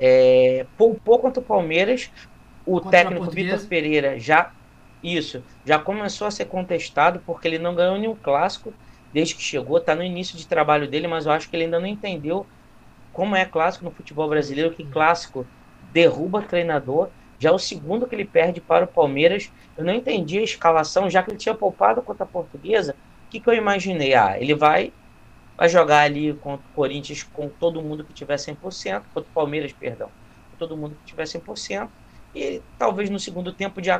é, 0.00 0.66
poupou 0.76 1.18
contra 1.18 1.40
o 1.40 1.44
Palmeiras. 1.44 2.10
O 2.66 2.80
contra 2.80 2.90
técnico 2.90 3.30
Vitor 3.30 3.60
Pereira 3.66 4.18
já 4.18 4.50
isso 5.02 5.44
já 5.64 5.78
começou 5.78 6.26
a 6.26 6.30
ser 6.30 6.46
contestado 6.46 7.22
porque 7.24 7.46
ele 7.46 7.58
não 7.58 7.74
ganhou 7.74 7.96
nenhum 7.96 8.16
clássico 8.16 8.72
desde 9.12 9.34
que 9.34 9.42
chegou. 9.42 9.78
Está 9.78 9.94
no 9.94 10.02
início 10.04 10.36
de 10.38 10.46
trabalho 10.48 10.88
dele, 10.88 11.08
mas 11.08 11.26
eu 11.26 11.32
acho 11.32 11.48
que 11.48 11.56
ele 11.56 11.64
ainda 11.64 11.80
não 11.80 11.86
entendeu 11.86 12.50
como 13.12 13.36
é 13.36 13.44
clássico 13.44 13.84
no 13.84 13.92
futebol 13.94 14.28
brasileiro, 14.28 14.74
que 14.74 14.86
clássico 14.88 15.50
derruba 15.80 16.42
treinador. 16.42 17.12
Já 17.38 17.52
o 17.52 17.58
segundo 17.58 18.08
que 18.08 18.14
ele 18.14 18.24
perde 18.24 18.60
para 18.60 18.84
o 18.84 18.92
Palmeiras, 18.92 19.52
eu 19.76 19.84
não 19.84 19.94
entendi 19.94 20.38
a 20.38 20.42
escalação, 20.42 21.08
já 21.10 21.22
que 21.22 21.30
ele 21.30 21.38
tinha 21.38 21.54
poupado 21.54 22.02
contra 22.02 22.24
a 22.24 22.28
Portuguesa. 22.28 22.94
O 23.26 23.30
que, 23.30 23.40
que 23.40 23.48
eu 23.50 23.54
imaginei? 23.54 24.14
Ah, 24.14 24.40
ele 24.40 24.54
vai 24.54 24.94
vai 25.56 25.68
jogar 25.68 26.02
ali 26.02 26.36
contra 26.38 26.66
o 26.68 26.72
Corinthians 26.72 27.22
com 27.24 27.48
todo 27.50 27.82
mundo 27.82 28.04
que 28.04 28.14
tiver 28.14 28.38
100%, 28.38 29.08
contra 29.12 29.28
o 29.30 29.32
Palmeiras, 29.32 29.72
perdão, 29.72 30.12
com 30.50 30.56
todo 30.56 30.76
mundo 30.76 30.96
que 30.96 31.04
tiver 31.04 31.26
100%, 31.26 31.92
e 32.34 32.64
talvez 32.78 33.10
no 33.10 33.18
segundo 33.18 33.54
tempo, 33.54 33.80
de, 33.82 33.90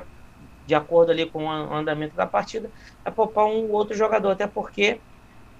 de 0.68 0.74
acordo 0.74 1.10
ali 1.10 1.24
com 1.24 1.46
o 1.46 1.74
andamento 1.74 2.14
da 2.14 2.26
partida, 2.26 2.70
vai 3.02 3.10
poupar 3.10 3.46
um 3.46 3.72
outro 3.72 3.96
jogador, 3.96 4.32
até 4.32 4.46
porque 4.46 5.00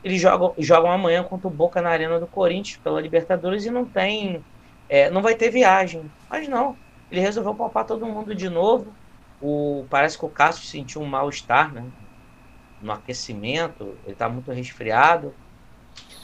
eles 0.05 0.21
jogam, 0.21 0.55
jogam 0.59 0.93
amanhã 0.93 1.25
contra 1.25 1.49
o 1.49 1.51
Boca 1.51 1.81
na 1.81 1.89
Arena 1.89 2.21
do 2.21 2.27
Corinthians 2.27 2.77
pela 2.77 3.01
Libertadores 3.01 3.65
e 3.65 3.71
não 3.71 3.87
tem, 3.87 4.45
é, 4.87 5.09
não 5.09 5.23
vai 5.23 5.35
ter 5.35 5.51
viagem, 5.51 6.13
mas 6.29 6.47
não, 6.47 6.77
ele 7.11 7.23
resolveu 7.23 7.55
poupar 7.55 7.87
todo 7.87 8.05
mundo 8.05 8.35
de 8.35 8.51
novo, 8.51 8.93
o, 9.41 9.87
parece 9.89 10.19
que 10.19 10.27
o 10.27 10.29
Cássio 10.29 10.67
sentiu 10.67 11.01
um 11.01 11.07
mal-estar, 11.07 11.73
né? 11.73 11.87
No 12.83 12.93
aquecimento, 12.93 13.97
ele 14.05 14.13
está 14.13 14.29
muito 14.29 14.53
resfriado. 14.53 15.35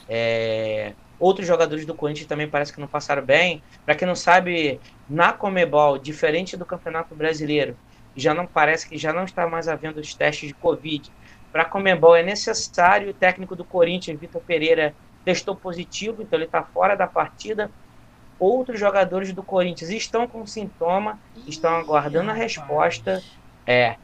É, 0.07 0.93
outros 1.19 1.47
jogadores 1.47 1.87
do 1.87 1.95
Corinthians 1.95 2.27
também 2.27 2.49
parece 2.49 2.73
que 2.73 2.81
não 2.81 2.87
passaram 2.87 3.25
bem. 3.25 3.63
Para 3.85 3.95
quem 3.95 4.07
não 4.07 4.15
sabe, 4.15 4.79
na 5.09 5.33
Comebol, 5.33 5.97
diferente 5.97 6.57
do 6.57 6.67
Campeonato 6.67 7.15
Brasileiro, 7.15 7.77
já 8.17 8.35
não 8.35 8.47
parece 8.47 8.89
que 8.89 8.97
já 8.97 9.13
não 9.13 9.25
está 9.25 9.47
mais 9.47 9.69
havendo 9.69 10.01
os 10.01 10.15
testes 10.15 10.49
de 10.49 10.55
Covid. 10.55 11.11
Para 11.53 11.63
a 11.63 11.65
Comebol 11.67 12.17
é 12.17 12.23
necessário. 12.23 13.11
O 13.11 13.15
técnico 13.15 13.55
do 13.55 13.65
Corinthians, 13.65 14.19
Vitor 14.19 14.43
Pereira, 14.43 14.95
testou 15.25 15.57
positivo, 15.57 16.23
então 16.23 16.39
ele 16.39 16.47
está 16.47 16.63
fora 16.63 16.97
da 16.97 17.07
partida. 17.07 17.71
Outros 18.39 18.79
jogadores 18.79 19.33
do 19.33 19.43
Corinthians 19.43 19.91
estão 19.91 20.27
com 20.27 20.45
sintoma, 20.47 21.19
estão 21.47 21.77
aguardando 21.77 22.31
a 22.31 22.35
resposta. 22.35 23.23
É, 23.67 23.97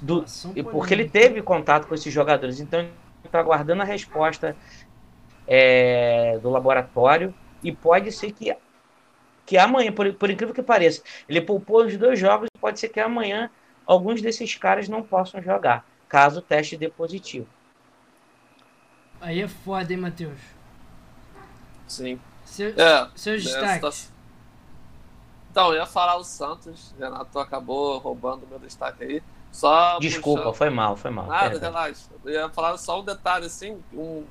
do, 0.00 0.24
porque 0.70 0.94
ele 0.94 1.08
teve 1.08 1.42
contato 1.42 1.86
com 1.86 1.94
esses 1.94 2.12
jogadores, 2.12 2.60
então 2.60 2.80
ele 2.80 2.92
está 3.24 3.40
aguardando 3.40 3.82
a 3.82 3.84
resposta 3.84 4.56
é, 5.46 6.38
do 6.38 6.50
laboratório 6.50 7.34
e 7.62 7.72
pode 7.72 8.12
ser 8.12 8.32
que, 8.32 8.54
que 9.50 9.58
amanhã, 9.58 9.90
por, 9.90 10.14
por 10.14 10.30
incrível 10.30 10.54
que 10.54 10.62
pareça, 10.62 11.02
ele 11.28 11.40
poupou 11.40 11.84
os 11.84 11.96
dois 11.96 12.16
jogos 12.16 12.46
e 12.54 12.58
pode 12.60 12.78
ser 12.78 12.88
que 12.88 13.00
amanhã 13.00 13.50
alguns 13.84 14.22
desses 14.22 14.54
caras 14.54 14.88
não 14.88 15.02
possam 15.02 15.42
jogar, 15.42 15.84
caso 16.08 16.38
o 16.38 16.42
teste 16.42 16.76
dê 16.76 16.88
positivo. 16.88 17.48
Aí 19.20 19.42
é 19.42 19.48
foda, 19.48 19.92
hein, 19.92 19.98
Matheus? 19.98 20.38
Sim. 21.88 22.20
Seu, 22.44 22.68
é, 22.68 23.10
seus 23.16 23.42
destaques. 23.42 24.12
Então, 25.50 25.72
eu 25.72 25.80
ia 25.80 25.86
falar 25.86 26.16
o 26.16 26.22
Santos, 26.22 26.94
Renato 26.96 27.36
acabou 27.40 27.98
roubando 27.98 28.46
meu 28.46 28.60
destaque 28.60 29.02
aí. 29.02 29.22
Só 29.50 29.98
Desculpa, 29.98 30.42
puxando... 30.42 30.54
foi 30.58 30.70
mal, 30.70 30.96
foi 30.96 31.10
mal. 31.10 31.26
Nada, 31.26 31.58
relaxa. 31.58 32.06
Eu 32.24 32.30
ia 32.30 32.48
falar 32.50 32.78
só 32.78 33.00
um 33.00 33.04
detalhe, 33.04 33.46
assim, 33.46 33.82
um, 33.92 34.24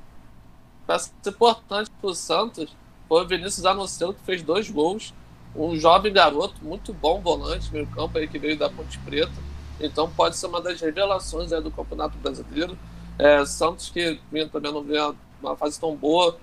peça 0.88 1.12
importante 1.28 1.92
para 1.92 2.10
o 2.10 2.16
Santos 2.16 2.74
foi 3.10 3.24
o 3.24 3.28
Vinícius 3.28 3.66
Anocelo, 3.66 4.14
que 4.14 4.22
fez 4.22 4.44
dois 4.44 4.70
gols. 4.70 5.16
Um 5.56 5.76
jovem 5.76 6.14
garoto, 6.14 6.64
muito 6.64 6.94
bom 6.94 7.20
volante, 7.20 7.74
meio 7.74 7.88
campo 7.88 8.20
aí 8.20 8.28
que 8.28 8.38
veio 8.38 8.56
da 8.56 8.70
Ponte 8.70 9.00
Preta. 9.00 9.34
Então 9.82 10.08
pode 10.12 10.38
ser 10.38 10.46
uma 10.46 10.62
das 10.62 10.80
revelações 10.80 11.52
aí 11.52 11.60
do 11.60 11.72
Campeonato 11.72 12.16
Brasileiro. 12.20 12.78
É, 13.18 13.44
Santos 13.46 13.90
que 13.90 14.20
também 14.52 14.72
não 14.72 14.84
vem 14.84 15.00
uma 15.42 15.56
fase 15.58 15.80
tão 15.80 15.96
boa, 15.96 16.38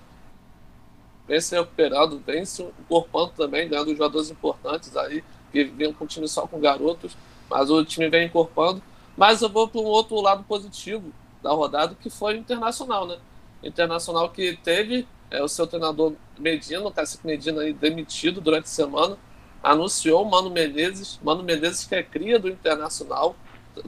vem 1.25 1.39
se 1.39 1.55
recuperando, 1.55 2.21
vem 2.25 2.43
se 2.43 2.61
incorporando 2.61 3.31
também, 3.37 3.69
ganhando 3.69 3.91
jogadores 3.91 4.29
importantes 4.29 4.95
aí, 4.97 5.23
que 5.51 5.63
vêm 5.63 5.93
com 5.93 6.03
o 6.03 6.07
time 6.07 6.27
só 6.27 6.45
com 6.45 6.59
garotos, 6.59 7.15
mas 7.49 7.69
o 7.69 7.83
time 7.85 8.09
vem 8.09 8.27
incorporando. 8.27 8.83
Mas 9.15 9.41
eu 9.41 9.49
vou 9.49 9.69
para 9.69 9.79
um 9.79 9.85
outro 9.85 10.19
lado 10.19 10.43
positivo 10.43 11.13
da 11.41 11.51
rodada, 11.51 11.95
que 11.95 12.09
foi 12.09 12.35
o 12.35 12.37
Internacional, 12.37 13.07
né? 13.07 13.17
Internacional 13.63 14.29
que 14.29 14.57
teve 14.57 15.07
é, 15.29 15.43
o 15.43 15.47
seu 15.47 15.67
treinador 15.67 16.13
Medina, 16.37 16.85
o 16.85 16.91
Cacique 16.91 17.25
Medina, 17.25 17.61
aí, 17.61 17.73
demitido 17.73 18.39
durante 18.39 18.65
a 18.65 18.67
semana, 18.67 19.17
anunciou 19.61 20.23
o 20.23 20.29
Mano 20.29 20.49
Menezes, 20.49 21.19
Mano 21.21 21.43
Menezes 21.43 21.85
que 21.85 21.95
é 21.95 22.03
cria 22.03 22.39
do 22.39 22.47
Internacional, 22.47 23.35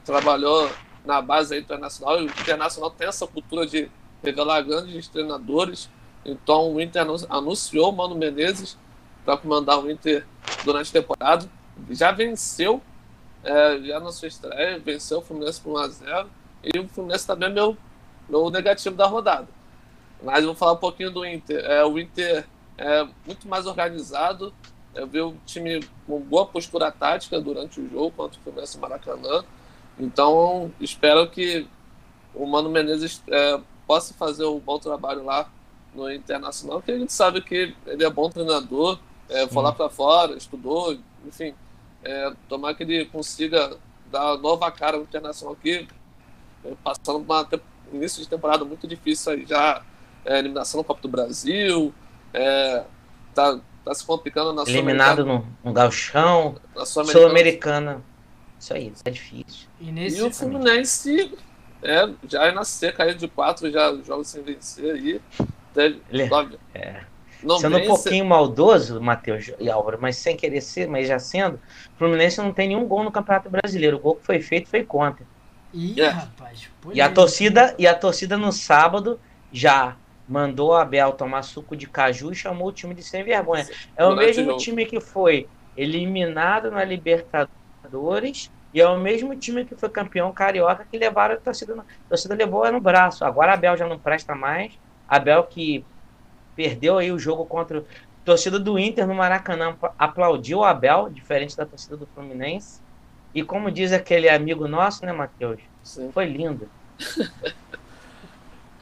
trabalhou 0.04 0.70
na 1.04 1.22
base 1.22 1.58
internacional, 1.58 2.20
e 2.20 2.26
o 2.26 2.26
Internacional 2.26 2.90
tem 2.90 3.08
essa 3.08 3.26
cultura 3.26 3.66
de 3.66 3.90
revelar 4.22 4.62
grandes 4.62 5.08
treinadores, 5.08 5.88
então 6.24 6.74
o 6.74 6.80
Inter 6.80 7.06
anunciou 7.28 7.90
o 7.90 7.96
Mano 7.96 8.14
Menezes 8.14 8.76
para 9.24 9.36
comandar 9.36 9.82
o 9.82 9.90
Inter 9.90 10.26
durante 10.64 10.90
a 10.90 11.00
temporada, 11.00 11.48
já 11.90 12.12
venceu, 12.12 12.82
é, 13.42 13.78
já 13.80 13.98
na 13.98 14.12
sua 14.12 14.28
estreia, 14.28 14.78
venceu 14.78 15.18
o 15.18 15.22
Fluminense 15.22 15.60
por 15.60 15.80
1x0, 15.80 16.26
e 16.62 16.78
o 16.78 16.88
Fluminense 16.88 17.26
também 17.26 17.48
é 17.48 17.52
meu, 17.52 17.76
meu 18.28 18.50
negativo 18.50 18.94
da 18.94 19.06
rodada. 19.06 19.48
Mas 20.22 20.44
vou 20.44 20.54
falar 20.54 20.72
um 20.72 20.76
pouquinho 20.76 21.10
do 21.10 21.24
Inter. 21.24 21.64
É, 21.64 21.84
o 21.84 21.98
Inter 21.98 22.46
é 22.76 23.06
muito 23.26 23.48
mais 23.48 23.66
organizado. 23.66 24.52
Eu 24.94 25.06
vi 25.06 25.20
o 25.20 25.34
time 25.46 25.80
com 26.06 26.20
boa 26.20 26.46
postura 26.46 26.90
tática 26.90 27.40
durante 27.40 27.80
o 27.80 27.88
jogo 27.88 28.10
contra 28.10 28.38
o 28.38 28.42
Fluminense 28.42 28.78
Maracanã. 28.78 29.44
Então, 29.98 30.72
espero 30.80 31.28
que 31.28 31.66
o 32.34 32.46
Mano 32.46 32.70
Menezes 32.70 33.22
é, 33.28 33.60
possa 33.86 34.14
fazer 34.14 34.44
um 34.44 34.58
bom 34.58 34.78
trabalho 34.78 35.24
lá 35.24 35.48
no 35.94 36.10
Internacional, 36.10 36.78
porque 36.78 36.92
a 36.92 36.98
gente 36.98 37.12
sabe 37.12 37.40
que 37.40 37.74
ele 37.86 38.04
é 38.04 38.10
bom 38.10 38.30
treinador, 38.30 38.98
é, 39.28 39.46
foi 39.48 39.62
lá 39.62 39.72
para 39.72 39.88
fora, 39.88 40.36
estudou, 40.36 40.96
enfim. 41.26 41.54
É, 42.02 42.32
tomar 42.48 42.74
que 42.74 42.82
ele 42.82 43.04
consiga 43.06 43.76
dar 44.10 44.38
nova 44.38 44.70
cara 44.70 44.96
no 44.96 45.02
Internacional 45.02 45.54
aqui, 45.54 45.86
é, 46.64 46.72
passando 46.82 47.26
um 47.92 47.96
início 47.96 48.22
de 48.22 48.28
temporada 48.28 48.64
muito 48.64 48.86
difícil 48.86 49.32
aí 49.32 49.44
já 49.44 49.82
é, 50.24 50.38
eliminação 50.38 50.78
no 50.78 50.84
Copa 50.84 51.02
do 51.02 51.08
Brasil, 51.08 51.92
é, 52.32 52.84
tá, 53.34 53.58
tá 53.84 53.94
se 53.94 54.04
complicando 54.04 54.52
na 54.52 54.62
Eliminado 54.62 55.24
no, 55.24 55.46
no 55.64 55.72
Galchão, 55.72 56.56
Sul-Americana. 56.84 58.02
isso 58.58 58.74
aí, 58.74 58.88
isso 58.88 59.02
é 59.04 59.10
difícil. 59.10 59.68
E, 59.80 59.90
nesse... 59.90 60.18
e 60.18 60.22
o 60.22 60.32
Fluminense 60.32 61.34
é, 61.82 62.08
já 62.28 62.44
é 62.44 62.52
na 62.52 62.64
seca 62.64 63.04
aí 63.04 63.14
de 63.14 63.28
quatro 63.28 63.70
já 63.70 63.94
jogos 64.04 64.28
sem 64.28 64.42
vencer 64.42 64.94
aí. 64.94 65.20
Teve, 65.72 66.02
é. 66.74 67.04
Não 67.42 67.58
sendo 67.58 67.76
vence... 67.76 67.90
um 67.90 67.94
pouquinho 67.94 68.24
maldoso, 68.26 69.00
Matheus 69.00 69.50
e 69.58 69.70
Álvaro, 69.70 69.98
mas 70.00 70.16
sem 70.16 70.36
querer 70.36 70.60
ser, 70.60 70.88
mas 70.88 71.08
já 71.08 71.18
sendo, 71.18 71.54
o 71.54 71.98
Fluminense 71.98 72.38
não 72.38 72.52
tem 72.52 72.68
nenhum 72.68 72.86
gol 72.86 73.02
no 73.02 73.10
Campeonato 73.10 73.48
Brasileiro. 73.48 73.96
O 73.96 74.00
gol 74.00 74.16
que 74.16 74.26
foi 74.26 74.40
feito 74.40 74.68
foi 74.68 74.84
contra. 74.84 75.24
Ih, 75.72 76.00
é. 76.00 76.08
rapaz. 76.08 76.68
E 76.92 77.00
a 77.00 77.10
torcida, 77.10 77.74
e 77.78 77.86
a 77.86 77.94
torcida 77.94 78.36
no 78.36 78.52
sábado 78.52 79.18
já 79.52 79.96
mandou 80.30 80.72
a 80.72 80.82
Abel 80.82 81.12
tomar 81.14 81.42
suco 81.42 81.76
de 81.76 81.88
caju 81.88 82.30
e 82.30 82.36
chamou 82.36 82.68
o 82.68 82.72
time 82.72 82.94
de 82.94 83.02
sem 83.02 83.24
vergonha. 83.24 83.66
É 83.96 84.06
o 84.06 84.14
mesmo 84.14 84.56
time 84.56 84.86
que 84.86 85.00
foi 85.00 85.48
eliminado 85.76 86.70
na 86.70 86.84
Libertadores 86.84 88.48
E 88.72 88.80
é 88.80 88.86
o 88.86 88.96
mesmo 88.96 89.34
time 89.34 89.64
que 89.64 89.74
foi 89.74 89.88
campeão 89.88 90.32
carioca 90.32 90.86
que 90.88 90.96
levaram 90.96 91.34
a 91.34 91.38
torcida. 91.38 91.74
A 91.80 92.08
torcida 92.08 92.36
levou 92.36 92.70
no 92.70 92.80
braço. 92.80 93.24
Agora 93.24 93.50
a 93.50 93.54
Abel 93.54 93.76
já 93.76 93.88
não 93.88 93.98
presta 93.98 94.32
mais. 94.32 94.78
A 95.08 95.16
Abel 95.16 95.42
que 95.44 95.84
perdeu 96.54 96.98
aí 96.98 97.10
o 97.10 97.18
jogo 97.18 97.44
contra. 97.44 97.80
A 97.80 98.24
torcida 98.24 98.60
do 98.60 98.78
Inter 98.78 99.08
no 99.08 99.14
Maracanã 99.16 99.76
aplaudiu 99.98 100.58
o 100.58 100.64
Abel, 100.64 101.10
diferente 101.10 101.56
da 101.56 101.66
torcida 101.66 101.96
do 101.96 102.06
Fluminense. 102.06 102.80
E 103.34 103.42
como 103.42 103.68
diz 103.68 103.92
aquele 103.92 104.28
amigo 104.28 104.68
nosso, 104.68 105.04
né, 105.04 105.12
Matheus? 105.12 105.60
Foi 106.12 106.26
lindo. 106.26 106.68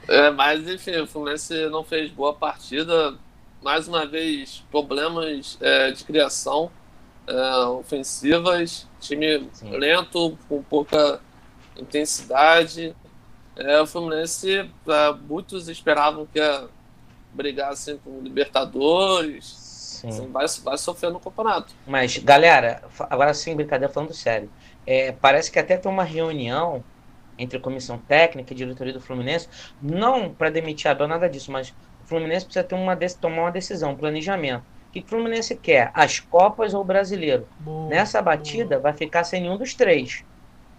é, 0.09 0.31
mas 0.31 0.67
enfim, 0.67 0.97
o 0.97 1.07
Fluminense 1.07 1.69
não 1.69 1.85
fez 1.85 2.11
boa 2.11 2.33
partida. 2.33 3.15
Mais 3.63 3.87
uma 3.87 4.07
vez, 4.07 4.65
problemas 4.71 5.59
é, 5.61 5.91
de 5.91 6.03
criação 6.05 6.71
é, 7.27 7.57
ofensivas, 7.67 8.87
time 9.01 9.47
Sim. 9.53 9.77
lento, 9.77 10.39
com 10.49 10.63
pouca 10.63 11.21
intensidade. 11.77 12.97
É, 13.55 13.81
o 13.81 13.87
Fluminense, 13.87 14.71
muitos 15.29 15.69
esperavam 15.69 16.27
que 16.27 16.39
ia 16.39 16.69
brigar 17.35 17.73
assim, 17.73 17.99
com 17.99 18.11
o 18.11 18.23
Libertadores. 18.23 19.69
Assim, 20.07 20.31
vai, 20.31 20.47
vai 20.63 20.79
sofrer 20.79 21.11
no 21.11 21.19
campeonato. 21.19 21.75
Mas, 21.87 22.17
galera, 22.19 22.83
agora 23.11 23.35
sim, 23.35 23.55
brincadeira, 23.57 23.93
falando 23.93 24.15
sério. 24.15 24.49
É, 24.87 25.13
parece 25.13 25.51
que 25.51 25.59
até 25.59 25.77
tem 25.77 25.91
uma 25.91 26.05
reunião 26.05 26.85
entre 27.39 27.59
a 27.59 27.61
comissão 27.63 27.99
técnica 27.99 28.53
e 28.53 28.57
diretoria 28.57 28.93
do 28.93 29.01
Fluminense, 29.01 29.49
não 29.81 30.35
para 30.35 30.51
demitir 30.51 30.89
a 30.89 30.93
Abel, 30.93 31.09
nada 31.09 31.29
disso, 31.29 31.51
mas 31.53 31.71
o 32.01 32.05
Fluminense 32.05 32.45
precisa 32.47 32.65
ter 32.65 32.75
uma, 32.75 32.97
tomar 33.21 33.43
uma 33.43 33.53
decisão, 33.53 33.93
um 33.93 33.97
planejamento. 33.97 34.65
O 34.89 34.93
que 34.93 35.01
o 35.01 35.07
Fluminense 35.09 35.57
quer? 35.57 35.91
As 35.95 36.19
Copas 36.21 36.75
ou 36.75 36.81
o 36.83 36.85
Brasileiro? 36.85 37.49
Boa, 37.59 37.89
Nessa 37.89 38.21
batida, 38.23 38.79
boa. 38.79 38.81
vai 38.81 38.93
ficar 38.95 39.25
sem 39.25 39.41
nenhum 39.43 39.57
dos 39.59 39.75
três. 39.75 40.25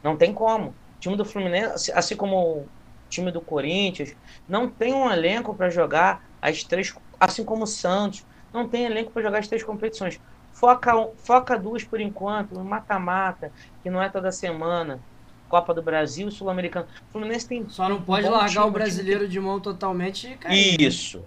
Não 0.04 0.18
tem 0.18 0.34
como. 0.34 0.70
O 0.72 0.76
time 1.00 1.16
do 1.16 1.26
Fluminense, 1.26 1.92
assim 1.94 2.16
como 2.16 2.36
o 2.64 2.72
time 3.10 3.32
do 3.32 3.42
Corinthians, 3.42 4.16
não 4.48 4.70
tem 4.70 4.94
um 4.94 5.10
elenco 5.12 5.56
para 5.56 5.70
jogar 5.70 6.24
as 6.42 6.64
três, 6.64 6.94
assim 7.20 7.44
como 7.46 7.64
o 7.64 7.68
Santos, 7.68 8.26
não 8.54 8.70
tem 8.70 8.86
elenco 8.86 9.12
para 9.12 9.22
jogar 9.24 9.40
as 9.40 9.48
três 9.48 9.64
competições. 9.64 10.20
Foca, 10.52 10.92
foca 11.18 11.58
duas 11.60 11.84
por 11.84 12.02
enquanto, 12.02 12.60
mata-mata, 12.64 13.54
que 13.82 13.90
não 13.90 14.02
é 14.02 14.10
toda 14.10 14.32
semana. 14.32 15.06
Copa 15.50 15.74
do 15.74 15.82
Brasil, 15.82 16.30
Sul-Americano. 16.32 16.88
O 17.10 17.12
Fluminense 17.12 17.48
tem. 17.48 17.68
Só 17.68 17.90
não 17.90 18.02
pode 18.02 18.30
largar 18.30 18.66
o 18.66 18.72
brasileiro 18.72 19.28
de 19.28 19.40
mão 19.40 19.60
totalmente 19.60 20.28
e 20.28 20.38
cair. 20.38 20.78
Né? 20.80 20.88
Isso. 20.88 21.24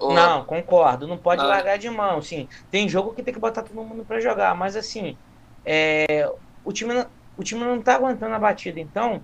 Não, 0.00 0.44
concordo. 0.44 1.06
Não 1.06 1.18
pode 1.18 1.42
ah. 1.42 1.46
largar 1.46 1.78
de 1.78 1.88
mão. 1.88 2.20
Sim, 2.20 2.48
tem 2.70 2.88
jogo 2.88 3.12
que 3.12 3.22
tem 3.22 3.32
que 3.32 3.38
botar 3.38 3.62
todo 3.62 3.76
mundo 3.84 4.04
para 4.04 4.20
jogar, 4.20 4.54
mas 4.56 4.74
assim, 4.74 5.16
é, 5.64 6.28
o, 6.64 6.72
time, 6.72 7.06
o 7.36 7.44
time 7.44 7.62
não 7.62 7.80
tá 7.80 7.94
aguentando 7.94 8.34
a 8.34 8.38
batida. 8.38 8.80
Então, 8.80 9.22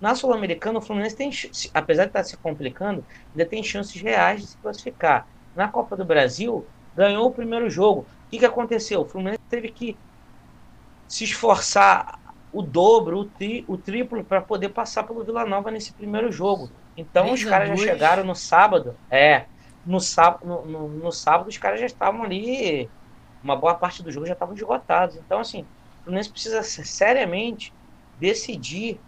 na 0.00 0.14
Sul-Americana, 0.14 0.78
o 0.78 0.82
Fluminense 0.82 1.16
tem, 1.16 1.30
apesar 1.74 2.04
de 2.04 2.10
estar 2.10 2.20
tá 2.20 2.24
se 2.24 2.36
complicando, 2.36 3.04
ainda 3.30 3.48
tem 3.48 3.62
chances 3.62 4.00
reais 4.00 4.42
de 4.42 4.46
se 4.48 4.56
classificar. 4.58 5.26
Na 5.56 5.66
Copa 5.66 5.96
do 5.96 6.04
Brasil, 6.04 6.64
ganhou 6.94 7.26
o 7.26 7.32
primeiro 7.32 7.68
jogo. 7.68 8.02
O 8.26 8.30
que, 8.30 8.38
que 8.38 8.46
aconteceu? 8.46 9.00
O 9.00 9.04
Fluminense 9.04 9.40
teve 9.50 9.70
que 9.70 9.96
se 11.08 11.24
esforçar 11.24 12.18
o 12.52 12.62
dobro, 12.62 13.18
o, 13.20 13.24
tri, 13.24 13.64
o 13.66 13.76
triplo 13.76 14.22
para 14.22 14.40
poder 14.40 14.68
passar 14.68 15.04
pelo 15.04 15.24
Vila 15.24 15.46
Nova 15.46 15.70
nesse 15.70 15.92
primeiro 15.92 16.30
jogo. 16.30 16.70
Então 16.96 17.32
os 17.32 17.42
caras 17.42 17.68
já 17.70 17.76
chegaram 17.76 18.24
no 18.24 18.34
sábado. 18.34 18.94
É, 19.10 19.46
no 19.86 20.00
sábado, 20.00 20.46
no, 20.46 20.64
no, 20.64 20.88
no, 20.88 21.12
sábado 21.12 21.48
os 21.48 21.58
caras 21.58 21.80
já 21.80 21.86
estavam 21.86 22.22
ali, 22.22 22.88
uma 23.42 23.56
boa 23.56 23.74
parte 23.74 24.02
do 24.02 24.12
jogo 24.12 24.26
já 24.26 24.34
estavam 24.34 24.54
esgotados. 24.54 25.16
Então, 25.16 25.40
assim, 25.40 25.62
o 25.62 26.04
Fluminense 26.04 26.30
precisa 26.30 26.62
seriamente 26.62 27.72
decidir 28.20 29.00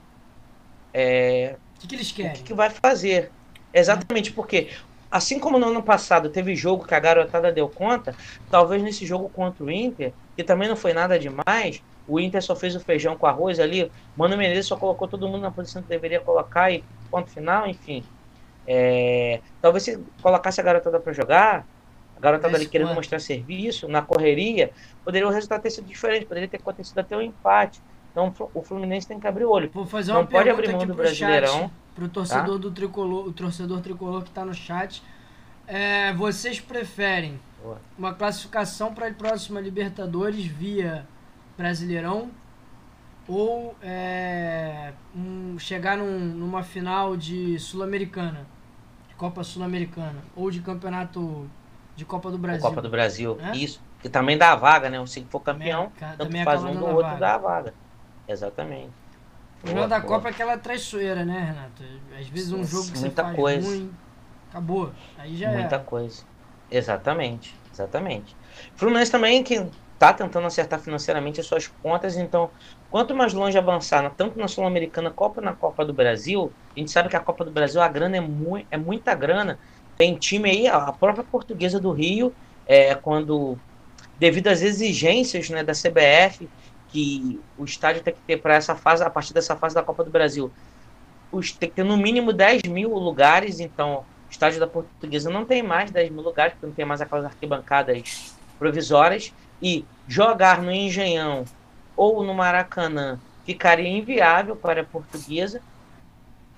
é, 0.93 1.57
o 1.77 1.81
que, 1.81 1.89
que 1.89 1.95
eles 1.95 2.13
querem? 2.13 2.33
O 2.33 2.35
que, 2.35 2.43
que 2.43 2.55
vai 2.55 2.71
fazer. 2.71 3.31
Exatamente, 3.73 4.33
porque 4.33 4.71
assim 5.11 5.39
como 5.39 5.59
no 5.59 5.69
ano 5.69 5.83
passado 5.83 6.31
teve 6.31 6.55
jogo 6.55 6.87
que 6.87 6.95
a 6.95 7.01
garotada 7.01 7.53
deu 7.53 7.69
conta, 7.69 8.15
talvez 8.51 8.83
nesse 8.83 9.05
jogo 9.05 9.29
contra 9.29 9.65
o 9.65 9.71
Inter, 9.71 10.13
que 10.37 10.45
também 10.45 10.69
não 10.69 10.77
foi 10.77 10.93
nada 10.93 11.19
demais, 11.19 11.83
o 12.07 12.21
Inter 12.21 12.43
só 12.43 12.55
fez 12.55 12.77
o 12.77 12.81
feijão 12.81 13.17
com 13.17 13.27
arroz 13.27 13.59
ali, 13.59 13.91
Mano 14.17 14.37
Menezes 14.37 14.67
só 14.67 14.77
colocou 14.77 15.09
todo 15.09 15.27
mundo 15.29 15.43
na 15.43 15.51
posição 15.51 15.83
que 15.83 15.89
deveria 15.89 16.21
colocar 16.21 16.71
e 16.71 16.85
ponto 17.11 17.31
final, 17.31 17.67
enfim. 17.67 18.05
É, 18.67 19.41
talvez 19.61 19.85
se 19.85 19.99
colocasse 20.23 20.61
a 20.61 20.65
garotada 20.65 21.01
para 21.01 21.13
jogar, 21.13 21.67
a 22.17 22.21
garotada 22.21 22.57
ali 22.57 22.67
querendo 22.67 22.95
mostrar 22.95 23.19
serviço, 23.19 23.89
na 23.89 24.03
correria, 24.03 24.71
poderia 25.05 25.27
o 25.27 25.31
resultado 25.31 25.63
ter 25.63 25.71
sido 25.71 25.87
diferente, 25.87 26.27
poderia 26.27 26.49
ter 26.49 26.59
acontecido 26.59 26.99
até 26.99 27.17
um 27.17 27.23
empate. 27.23 27.81
Então 28.11 28.33
o 28.55 28.63
Fluminense 28.63 29.09
tem 29.09 29.19
que 29.19 29.27
abrir 29.27 29.45
o 29.45 29.51
olho. 29.51 29.71
Vou 29.73 29.87
fazer 29.87 30.13
uma 30.13 30.21
Não 30.21 30.27
pode 30.27 30.49
abrir 30.49 30.71
mão 30.71 30.87
do 30.87 30.95
Brasileirão. 30.95 31.71
Para 31.95 32.05
o 32.05 32.09
torcedor 32.09 32.57
tá? 32.57 32.63
do 32.63 32.71
tricolor, 32.71 33.27
o 33.27 33.33
torcedor 33.33 33.81
tricolor 33.81 34.23
que 34.23 34.29
está 34.29 34.45
no 34.45 34.55
chat. 34.55 35.03
É, 35.67 36.13
vocês 36.13 36.61
preferem 36.61 37.41
uma 37.97 38.13
classificação 38.15 38.93
para 38.93 39.09
a 39.09 39.13
próxima 39.13 39.61
Libertadores 39.61 40.45
via 40.45 41.07
Brasileirão 41.57 42.31
ou 43.27 43.75
é, 43.83 44.93
um, 45.17 45.59
chegar 45.59 45.97
num, 45.97 46.19
numa 46.19 46.63
final 46.63 47.17
de 47.17 47.59
Sul-Americana? 47.59 48.47
Copa 49.17 49.45
Sul-Americana 49.45 50.23
ou 50.35 50.51
de 50.51 50.61
campeonato 50.61 51.49
de 51.97 52.05
Copa 52.05 52.31
do 52.31 52.39
Brasil. 52.39 52.61
Copa 52.61 52.83
do 52.83 52.91
Brasil, 52.91 53.39
é? 53.41 53.57
isso. 53.57 53.81
Que 54.03 54.09
também 54.09 54.37
dá 54.37 54.53
a 54.53 54.57
vaga, 54.57 54.91
né? 54.91 55.05
Se 55.07 55.25
for 55.31 55.41
campeão, 55.41 55.91
também, 56.19 56.45
tanto 56.45 56.45
faz 56.45 56.63
um 56.63 56.75
do 56.75 56.85
outro 56.85 57.03
vaga. 57.03 57.21
dá 57.21 57.35
a 57.35 57.39
vaga. 57.39 57.75
Exatamente. 58.29 58.91
O 59.59 59.63
problema 59.63 59.89
da 59.89 60.01
Copa 60.01 60.29
é 60.29 60.33
que 60.33 60.43
ela 60.43 60.53
é 60.53 60.57
traiçoeira, 60.59 61.25
né, 61.25 61.41
Renato? 61.41 61.83
Às 62.19 62.29
vezes 62.29 62.53
um 62.53 62.65
jogo 62.65 62.93
que 62.93 62.99
Muita 62.99 63.23
você 63.23 63.23
faz 63.23 63.37
coisa. 63.37 63.67
ruim, 63.67 63.95
acabou. 64.51 64.93
Aí 65.17 65.37
já 65.37 65.51
Muita 65.51 65.79
coisa. 65.79 66.23
Exatamente, 66.71 67.55
exatamente. 67.73 68.37
Fluminense 68.75 69.11
também 69.11 69.43
que 69.43 69.67
tá 69.99 70.13
tentando 70.13 70.47
acertar 70.47 70.81
financeiramente 70.81 71.41
as 71.41 71.47
suas 71.47 71.69
contas, 71.83 72.17
então 72.17 72.51
quanto 72.91 73.15
mais 73.15 73.33
longe 73.33 73.57
avançar, 73.57 74.13
tanto 74.17 74.39
na 74.39 74.49
Sul-Americana 74.49 75.11
Copa 75.11 75.41
na 75.41 75.53
Copa 75.53 75.85
do 75.85 75.93
Brasil, 75.93 76.53
a 76.75 76.79
gente 76.79 76.91
sabe 76.91 77.09
que 77.09 77.17
a 77.17 77.21
Copa 77.21 77.45
do 77.45 77.51
Brasil 77.51 77.81
a 77.81 77.89
grana 77.89 78.17
é, 78.17 78.21
mu 78.21 78.65
é 78.71 78.77
muita 78.77 79.15
grana. 79.15 79.59
Tem 79.97 80.17
time 80.17 80.51
aí, 80.51 80.67
a 80.67 80.93
própria 80.93 81.25
portuguesa 81.25 81.79
do 81.79 81.93
Rio, 81.93 82.35
é, 82.67 82.95
quando 82.95 83.57
devido 84.19 84.49
às 84.49 84.63
exigências 84.63 85.49
né, 85.51 85.63
da 85.63 85.73
CBF, 85.73 86.49
que 86.89 87.41
o 87.59 87.65
estádio 87.65 88.03
tem 88.03 88.15
que 88.15 88.21
ter 88.21 88.37
para 88.37 88.55
essa 88.55 88.75
fase, 88.75 89.03
a 89.03 89.11
partir 89.11 89.35
dessa 89.35 89.57
fase 89.57 89.75
da 89.75 89.83
Copa 89.83 90.05
do 90.05 90.11
Brasil, 90.11 90.51
os, 91.33 91.53
tem 91.53 91.69
que 91.69 91.77
ter 91.77 91.85
no 91.85 91.97
mínimo 91.97 92.33
10 92.33 92.63
mil 92.69 92.91
lugares, 92.91 93.59
então 93.59 94.05
o 94.29 94.31
estádio 94.31 94.61
da 94.61 94.67
Portuguesa 94.67 95.31
não 95.31 95.45
tem 95.45 95.63
mais 95.63 95.91
10 95.91 96.11
mil 96.11 96.23
lugares, 96.23 96.53
porque 96.55 96.67
não 96.67 96.73
tem 96.73 96.85
mais 96.85 97.01
aquelas 97.01 97.25
arquibancadas 97.25 98.37
provisórias, 98.59 99.33
e 99.63 99.85
jogar 100.07 100.63
no 100.63 100.71
Engenhão 100.71 101.45
ou 101.97 102.23
no 102.23 102.35
Maracanã 102.35 103.19
ficaria 103.45 103.89
inviável 103.89 104.57
para 104.57 104.83
a 104.83 104.85
Portuguesa, 104.85 105.61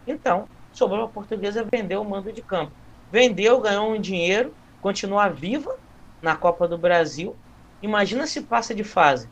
então 0.07 0.49
sobrou 0.73 1.05
a 1.05 1.09
Portuguesa 1.09 1.67
vender 1.71 1.97
o 1.97 2.05
mando 2.05 2.33
de 2.33 2.43
campo. 2.43 2.73
Vendeu, 3.11 3.61
ganhou 3.61 3.93
um 3.93 4.01
dinheiro, 4.01 4.55
continua 4.81 5.29
viva 5.29 5.77
na 6.21 6.37
Copa 6.37 6.67
do 6.67 6.79
Brasil. 6.79 7.37
Imagina 7.83 8.27
se 8.27 8.43
passa 8.43 8.75
de 8.75 8.85
fase 8.85 9.29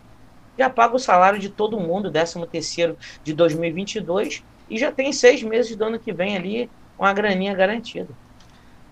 já 0.58 0.70
paga 0.70 0.94
o 0.94 0.98
salário 0.98 1.38
de 1.38 1.48
todo 1.48 1.80
mundo, 1.80 2.10
13 2.10 2.46
terceiro 2.46 2.96
de 3.22 3.32
2022, 3.32 4.44
e 4.70 4.78
já 4.78 4.90
tem 4.90 5.12
seis 5.12 5.42
meses 5.42 5.76
do 5.76 5.84
ano 5.84 5.98
que 5.98 6.12
vem 6.12 6.36
ali 6.36 6.70
com 6.96 7.04
a 7.04 7.12
graninha 7.12 7.54
garantida. 7.54 8.08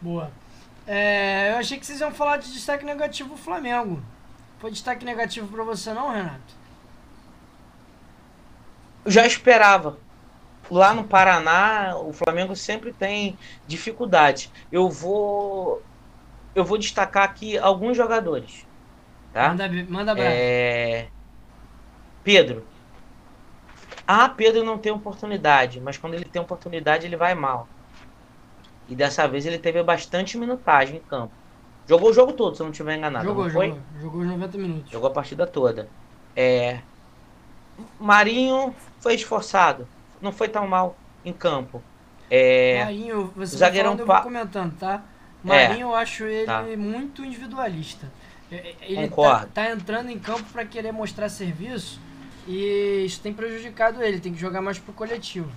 Boa. 0.01 0.31
É, 0.87 1.53
eu 1.53 1.59
achei 1.59 1.79
que 1.79 1.87
vocês 1.87 2.01
iam 2.01 2.11
falar 2.11 2.39
de 2.39 2.53
destaque 2.53 2.85
negativo 2.85 3.35
o 3.35 3.37
Flamengo. 3.37 4.03
Foi 4.63 4.71
destaque 4.71 5.05
negativo 5.05 5.49
para 5.49 5.65
você 5.65 5.93
não, 5.93 6.09
Renato? 6.09 6.55
Eu 9.05 9.11
já 9.11 9.27
esperava. 9.27 9.99
Lá 10.71 10.95
no 10.95 11.03
Paraná, 11.03 11.97
o 11.97 12.13
Flamengo 12.13 12.55
sempre 12.55 12.93
tem 12.93 13.37
dificuldade. 13.67 14.53
Eu 14.71 14.89
vou 14.89 15.83
eu 16.55 16.65
vou 16.65 16.79
destacar 16.79 17.25
aqui 17.25 17.59
alguns 17.59 17.97
jogadores. 17.97 18.65
Tá? 19.33 19.49
Manda, 19.49 19.69
manda 19.89 20.15
É... 20.21 21.09
Pedro. 22.23 22.65
Ah, 24.07 24.29
Pedro 24.29 24.63
não 24.63 24.79
tem 24.79 24.93
oportunidade, 24.93 25.81
mas 25.81 25.99
quando 25.99 26.15
ele 26.15 26.25
tem 26.25 26.41
oportunidade 26.41 27.05
ele 27.05 27.17
vai 27.17 27.35
mal. 27.35 27.67
E 28.89 28.95
dessa 28.95 29.27
vez 29.27 29.45
ele 29.45 29.59
teve 29.59 29.83
bastante 29.83 30.39
minutagem 30.39 30.99
em 30.99 31.01
campo. 31.01 31.42
Jogou 31.89 32.11
o 32.11 32.13
jogo 32.13 32.33
todo, 32.33 32.55
se 32.55 32.63
eu 32.63 32.65
não 32.65 32.71
estiver 32.71 32.97
enganado. 32.97 33.25
Jogou, 33.25 33.49
jogou. 33.51 33.69
Foi? 33.69 34.01
Jogou 34.01 34.25
90 34.25 34.59
minutos. 34.59 34.91
Jogou 34.91 35.09
a 35.09 35.13
partida 35.13 35.47
toda. 35.47 35.89
É... 36.35 36.81
Marinho 37.99 38.75
foi 39.01 39.15
esforçado. 39.15 39.87
Não 40.21 40.33
foi 40.33 40.49
tão 40.49 40.67
mal 40.67 40.97
em 41.25 41.33
campo. 41.33 41.83
É... 42.31 42.85
Marinho, 42.85 43.33
você 43.35 43.57
zagueirão 43.57 43.93
falando, 43.93 44.01
eu 44.01 44.07
vou 44.07 44.23
comentando, 44.23 44.79
tá? 44.79 45.03
É. 45.45 45.69
Marinho, 45.69 45.89
é, 45.89 45.91
eu 45.91 45.95
acho 45.95 46.25
ele 46.25 46.47
tá. 46.47 46.63
muito 46.63 47.25
individualista. 47.25 48.11
É, 48.51 48.75
ele 48.83 49.09
tá, 49.09 49.47
tá, 49.53 49.71
entrando 49.71 50.11
em 50.11 50.19
campo 50.19 50.45
para 50.53 50.65
querer 50.65 50.93
mostrar 50.93 51.29
serviço 51.29 51.99
e 52.47 53.05
isso 53.07 53.21
tem 53.21 53.33
prejudicado 53.33 54.03
ele, 54.03 54.21
tem 54.21 54.33
que 54.33 54.41
jogar 54.41 54.61
mais 54.61 54.79
pro 54.79 54.93
coletivo. 54.93 55.51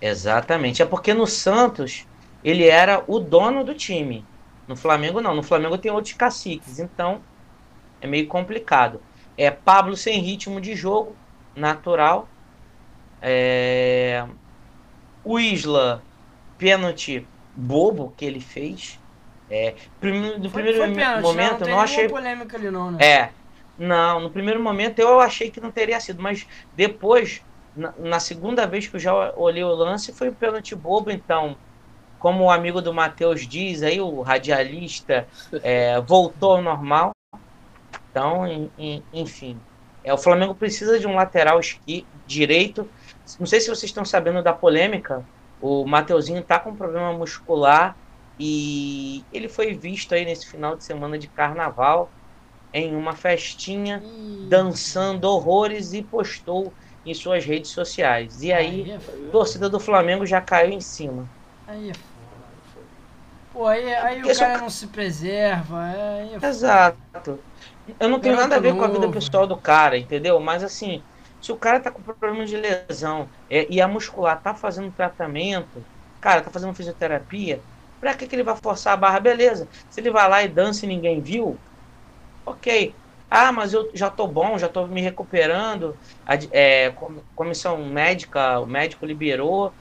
Exatamente. 0.00 0.82
É 0.82 0.86
porque 0.86 1.12
no 1.12 1.26
Santos 1.26 2.06
ele 2.44 2.64
era 2.64 3.02
o 3.06 3.18
dono 3.18 3.64
do 3.64 3.74
time. 3.74 4.24
No 4.68 4.76
Flamengo 4.76 5.20
não. 5.20 5.34
No 5.34 5.42
Flamengo 5.42 5.78
tem 5.78 5.90
outros 5.90 6.14
caciques, 6.14 6.78
então 6.78 7.20
é 8.00 8.06
meio 8.06 8.26
complicado. 8.26 9.00
É 9.36 9.50
Pablo 9.50 9.96
sem 9.96 10.20
ritmo 10.20 10.60
de 10.60 10.74
jogo, 10.74 11.14
natural. 11.54 12.28
É... 13.20 14.24
O 15.24 15.38
Isla, 15.38 16.02
pênalti 16.58 17.26
bobo 17.54 18.12
que 18.16 18.24
ele 18.24 18.40
fez. 18.40 18.98
É, 19.50 19.74
no 20.02 20.50
Foi- 20.50 20.62
primeiro 20.62 20.78
foi 20.78 20.94
pênalti, 20.94 21.22
momento 21.22 21.50
não, 21.52 21.58
eu 21.58 21.64
tem 21.64 21.74
não 21.74 21.80
achei. 21.80 22.08
polêmica 22.08 22.56
ali 22.56 22.70
não, 22.70 22.90
né? 22.90 23.04
É. 23.04 23.30
Não, 23.78 24.20
no 24.20 24.30
primeiro 24.30 24.60
momento 24.62 24.98
eu 24.98 25.20
achei 25.20 25.50
que 25.50 25.60
não 25.60 25.70
teria 25.70 26.00
sido, 26.00 26.20
mas 26.22 26.46
depois, 26.74 27.42
na, 27.76 27.92
na 27.98 28.20
segunda 28.20 28.66
vez 28.66 28.88
que 28.88 28.96
eu 28.96 29.00
já 29.00 29.32
olhei 29.36 29.62
o 29.62 29.68
lance, 29.68 30.12
foi 30.12 30.30
um 30.30 30.34
pênalti 30.34 30.74
bobo, 30.74 31.10
então, 31.10 31.56
como 32.18 32.44
o 32.44 32.50
amigo 32.50 32.80
do 32.82 32.92
Matheus 32.94 33.46
diz 33.48 33.82
aí, 33.82 34.00
o 34.00 34.22
radialista, 34.22 35.28
é, 35.62 36.00
voltou 36.02 36.52
ao 36.56 36.62
normal. 36.62 37.12
Então, 38.10 38.46
en- 38.46 38.72
en- 38.76 39.06
enfim. 39.12 39.62
É, 40.02 40.12
o 40.14 40.18
Flamengo 40.18 40.54
precisa 40.54 40.98
de 40.98 41.06
um 41.06 41.14
lateral 41.14 41.60
esqui, 41.60 42.08
direito. 42.24 42.90
Não 43.38 43.46
sei 43.46 43.60
se 43.60 43.66
vocês 43.68 43.90
estão 43.90 44.04
sabendo 44.04 44.42
da 44.42 44.52
polêmica. 44.52 45.26
O 45.60 45.86
Mateuzinho 45.86 46.44
tá 46.44 46.58
com 46.60 46.76
problema 46.76 47.12
muscular 47.12 47.96
e 48.38 49.26
ele 49.30 49.48
foi 49.48 49.74
visto 49.74 50.14
aí 50.14 50.24
nesse 50.24 50.46
final 50.48 50.76
de 50.76 50.84
semana 50.84 51.18
de 51.18 51.28
carnaval 51.30 52.12
em 52.72 52.94
uma 52.96 53.14
festinha 53.16 54.00
Ih, 54.04 54.48
dançando 54.48 55.24
horrores 55.26 55.92
e 55.92 56.02
postou 56.02 56.74
em 57.04 57.14
suas 57.14 57.44
redes 57.44 57.72
sociais. 57.72 58.40
E 58.42 58.52
aí, 58.52 58.90
é 58.90 58.96
a 58.96 59.00
torcida 59.30 59.68
do 59.70 59.80
Flamengo 59.80 60.26
já 60.26 60.40
caiu 60.40 60.72
em 60.72 60.80
cima. 60.80 61.30
Aí 61.66 61.90
é 61.90 61.94
foda. 61.94 62.46
Pô, 63.50 63.66
aí, 63.66 63.94
aí 63.94 64.24
Porque 64.24 64.30
o 64.30 64.32
cara 64.32 64.48
ca- 64.50 64.60
não 64.60 64.70
se 64.70 64.88
preserva, 64.88 65.82
aí 65.84 66.34
é 66.34 66.40
foda. 66.40 66.42
Exato. 66.42 67.44
Eu 67.98 68.08
não 68.08 68.20
tenho 68.20 68.36
nada 68.36 68.56
a 68.56 68.60
ver 68.60 68.76
com 68.76 68.84
a 68.84 68.88
vida 68.88 69.08
novo. 69.08 69.10
pessoal 69.10 69.46
do 69.46 69.60
cara, 69.60 69.96
entendeu? 69.98 70.38
Mas 70.40 70.62
assim, 70.62 71.06
se 71.40 71.50
o 71.52 71.58
cara 71.58 71.80
tá 71.80 71.90
com 71.90 72.02
problema 72.02 72.44
de 72.44 72.56
lesão 72.56 73.30
é, 73.48 73.72
e 73.72 73.80
a 73.80 73.88
muscular 73.88 74.40
tá 74.42 74.54
fazendo 74.54 74.92
tratamento, 74.92 75.86
cara, 76.20 76.42
tá 76.42 76.50
fazendo 76.50 76.74
fisioterapia, 76.74 77.64
pra 78.00 78.14
que, 78.14 78.26
que 78.28 78.34
ele 78.36 78.42
vai 78.44 78.56
forçar 78.62 78.94
a 78.94 78.96
barra? 78.96 79.20
Beleza. 79.20 79.68
Se 79.88 80.00
ele 80.00 80.10
vai 80.10 80.28
lá 80.28 80.42
e 80.42 80.48
dança 80.48 80.84
e 80.84 80.88
ninguém 80.88 81.22
viu, 81.22 81.62
ok. 82.44 82.98
Ah, 83.28 83.50
mas 83.52 83.72
eu 83.74 83.90
já 83.94 84.08
tô 84.10 84.28
bom, 84.28 84.56
já 84.58 84.68
tô 84.68 84.86
me 84.86 85.00
recuperando. 85.00 85.98
A, 86.24 86.34
é, 86.52 86.90
com- 86.92 87.24
comissão 87.34 87.84
médica, 87.88 88.60
o 88.60 88.66
médico 88.66 89.04
liberou. 89.06 89.74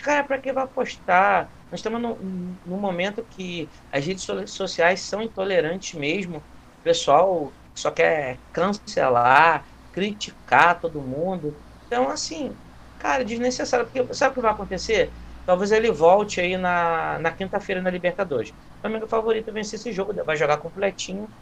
Cara, 0.00 0.24
pra 0.26 0.40
que 0.40 0.52
vai 0.52 0.66
postar? 0.68 1.52
Nós 1.70 1.78
estamos 1.80 2.00
num, 2.00 2.60
momento 2.64 3.24
que 3.26 3.70
as 3.90 4.04
redes 4.04 4.24
so- 4.24 4.46
sociais 4.46 5.02
são 5.08 5.22
intolerantes 5.22 5.98
mesmo. 5.98 6.38
O 6.38 6.82
pessoal 6.82 7.56
só 7.74 7.90
quer 7.90 8.42
cancelar, 8.52 9.66
criticar 9.90 10.80
todo 10.80 11.02
mundo. 11.02 11.62
Então, 11.86 12.08
assim, 12.08 12.60
cara, 12.98 13.24
desnecessário. 13.24 13.86
Porque 13.90 14.12
sabe 14.14 14.32
o 14.32 14.34
que 14.34 14.40
vai 14.42 14.52
acontecer? 14.52 15.14
Talvez 15.44 15.72
ele 15.72 15.90
volte 15.90 16.40
aí 16.40 16.56
na, 16.56 17.18
na 17.18 17.32
quinta-feira 17.34 17.82
na 17.82 17.90
Libertadores. 17.90 18.50
O 18.50 18.56
Flamengo 18.80 19.08
favorito 19.08 19.48
é 19.50 19.52
vencer 19.52 19.78
esse 19.78 19.92
jogo, 19.92 20.12
vai 20.24 20.36
jogar 20.36 20.58
completinho. 20.58 21.32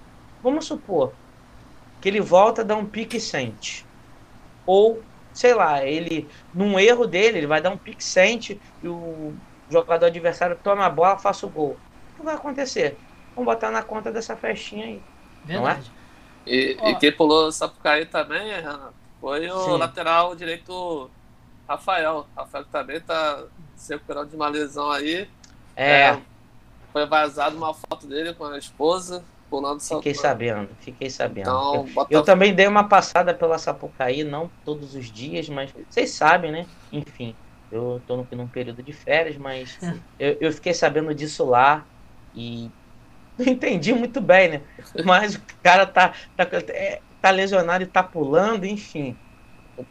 Vamos 0.42 0.66
supor 0.66 1.18
que 2.00 2.08
ele 2.08 2.20
volta, 2.20 2.64
dá 2.64 2.76
um 2.76 2.88
pique 2.90 3.16
e 3.18 3.20
sente. 3.20 3.88
Ou, 4.66 5.09
sei 5.32 5.54
lá, 5.54 5.84
ele, 5.84 6.28
num 6.52 6.78
erro 6.78 7.06
dele, 7.06 7.38
ele 7.38 7.46
vai 7.46 7.60
dar 7.60 7.70
um 7.70 7.76
pique 7.76 8.02
e 8.02 8.06
sente 8.06 8.60
e 8.82 8.88
o 8.88 9.34
jogador 9.70 10.06
adversário 10.06 10.58
toma 10.62 10.84
a 10.86 10.90
bola, 10.90 11.18
faça 11.18 11.46
o 11.46 11.50
gol. 11.50 11.76
O 12.12 12.16
que 12.16 12.22
vai 12.24 12.34
acontecer? 12.34 12.96
Vamos 13.34 13.52
botar 13.52 13.70
na 13.70 13.82
conta 13.82 14.10
dessa 14.10 14.36
festinha 14.36 14.86
aí. 14.86 15.02
Não 15.46 15.68
é? 15.68 15.74
Verdade. 15.74 15.92
E, 16.46 16.76
Ó. 16.80 16.88
e 16.88 16.96
quem 16.96 17.12
pulou 17.12 17.52
Sapucaí 17.52 18.06
também, 18.06 18.50
Renato, 18.50 18.94
foi 19.20 19.48
o 19.50 19.64
Sim. 19.64 19.76
lateral 19.76 20.34
direito 20.34 21.10
Rafael. 21.68 22.26
Rafael 22.36 22.64
que 22.64 22.70
também 22.70 23.00
tá 23.00 23.44
se 23.76 23.92
recuperando 23.92 24.30
de 24.30 24.36
uma 24.36 24.48
lesão 24.48 24.90
aí. 24.90 25.28
É, 25.76 26.18
Foi 26.92 27.06
vazado 27.06 27.56
uma 27.56 27.72
foto 27.72 28.06
dele 28.06 28.34
com 28.34 28.44
a 28.44 28.58
esposa, 28.58 29.22
fiquei 29.88 30.14
sabendo, 30.14 30.76
fiquei 30.78 31.10
sabendo. 31.10 31.64
Então, 31.66 31.66
Eu- 31.70 31.84
Eu 32.08 32.24
também 32.24 32.54
dei 32.54 32.66
uma 32.66 32.88
passada 32.88 33.34
pela 33.36 33.58
Sapucaí, 33.58 34.24
não 34.24 34.52
todos 34.64 34.94
os 34.94 35.06
dias, 35.06 35.48
mas 35.48 35.72
vocês 35.88 36.16
sabem, 36.16 36.52
né? 36.52 36.66
Enfim, 36.90 37.38
eu 37.70 38.00
tô 38.00 38.16
num, 38.16 38.28
num 38.32 38.48
período 38.50 38.82
de 38.82 38.92
férias, 38.92 39.36
mas 39.36 39.78
eu, 40.18 40.36
eu 40.40 40.52
fiquei 40.52 40.74
sabendo 40.74 41.14
disso 41.14 41.44
lá 41.44 41.86
e 42.32 42.72
não 43.38 43.46
entendi 43.46 43.94
muito 43.94 44.20
bem, 44.20 44.50
né? 44.50 44.66
Mas 45.02 45.36
o 45.36 45.44
cara 45.62 45.86
tá, 45.86 46.14
tá, 46.36 46.44
é, 46.74 47.02
tá 47.20 47.30
lesionado 47.30 47.84
e 47.84 47.88
tá 47.88 48.02
pulando, 48.02 48.66
enfim. 48.66 49.20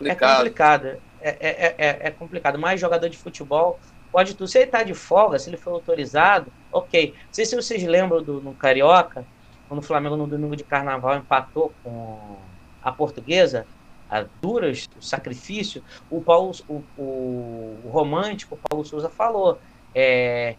É 0.05 0.15
complicado. 0.15 0.15
complicado. 0.15 0.87
É, 1.19 1.29
é, 1.29 1.75
é, 1.77 2.07
é 2.07 2.11
complicado. 2.11 2.57
Mas 2.59 2.79
jogador 2.79 3.09
de 3.09 3.17
futebol 3.17 3.79
pode 4.11 4.35
tudo. 4.35 4.47
Se 4.49 4.59
ele 4.59 4.71
tá 4.71 4.83
de 4.83 4.93
folga, 4.93 5.37
se 5.39 5.49
ele 5.49 5.57
for 5.57 5.71
autorizado, 5.71 6.53
ok. 6.71 7.13
Não 7.13 7.19
sei 7.31 7.45
se 7.45 7.55
vocês 7.55 7.83
lembram 7.83 8.23
do 8.23 8.41
no 8.41 8.55
Carioca, 8.55 9.27
quando 9.69 9.79
o 9.79 9.83
Flamengo 9.83 10.17
no 10.17 10.25
domingo 10.25 10.55
de 10.55 10.63
carnaval 10.63 11.15
empatou 11.15 11.71
com 11.83 12.37
a 12.81 12.91
portuguesa, 12.91 13.67
a 14.09 14.25
duras, 14.41 14.89
o 14.99 15.01
sacrifício, 15.01 15.83
o 16.09 16.19
Paulo, 16.19 16.51
o, 16.67 16.83
o, 16.97 17.89
romântico, 17.89 18.57
Paulo 18.67 18.83
Souza 18.83 19.09
falou. 19.09 19.59
É, 19.93 20.55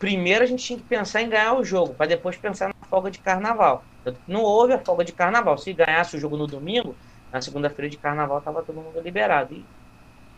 primeiro 0.00 0.42
a 0.42 0.46
gente 0.46 0.64
tinha 0.64 0.78
que 0.80 0.84
pensar 0.84 1.22
em 1.22 1.28
ganhar 1.28 1.54
o 1.54 1.64
jogo, 1.64 1.94
para 1.94 2.06
depois 2.06 2.36
pensar 2.36 2.68
na 2.68 2.86
folga 2.88 3.08
de 3.08 3.20
carnaval. 3.20 3.84
Não 4.26 4.42
houve 4.42 4.72
a 4.72 4.78
folga 4.78 5.04
de 5.04 5.12
carnaval. 5.12 5.56
Se 5.56 5.72
ganhasse 5.72 6.16
o 6.16 6.20
jogo 6.20 6.36
no 6.36 6.48
domingo, 6.48 6.96
na 7.32 7.40
segunda-feira 7.40 7.88
de 7.88 7.96
carnaval 7.96 8.38
estava 8.38 8.64
todo 8.64 8.80
mundo 8.80 9.00
liberado. 9.00 9.54
E 9.54 9.64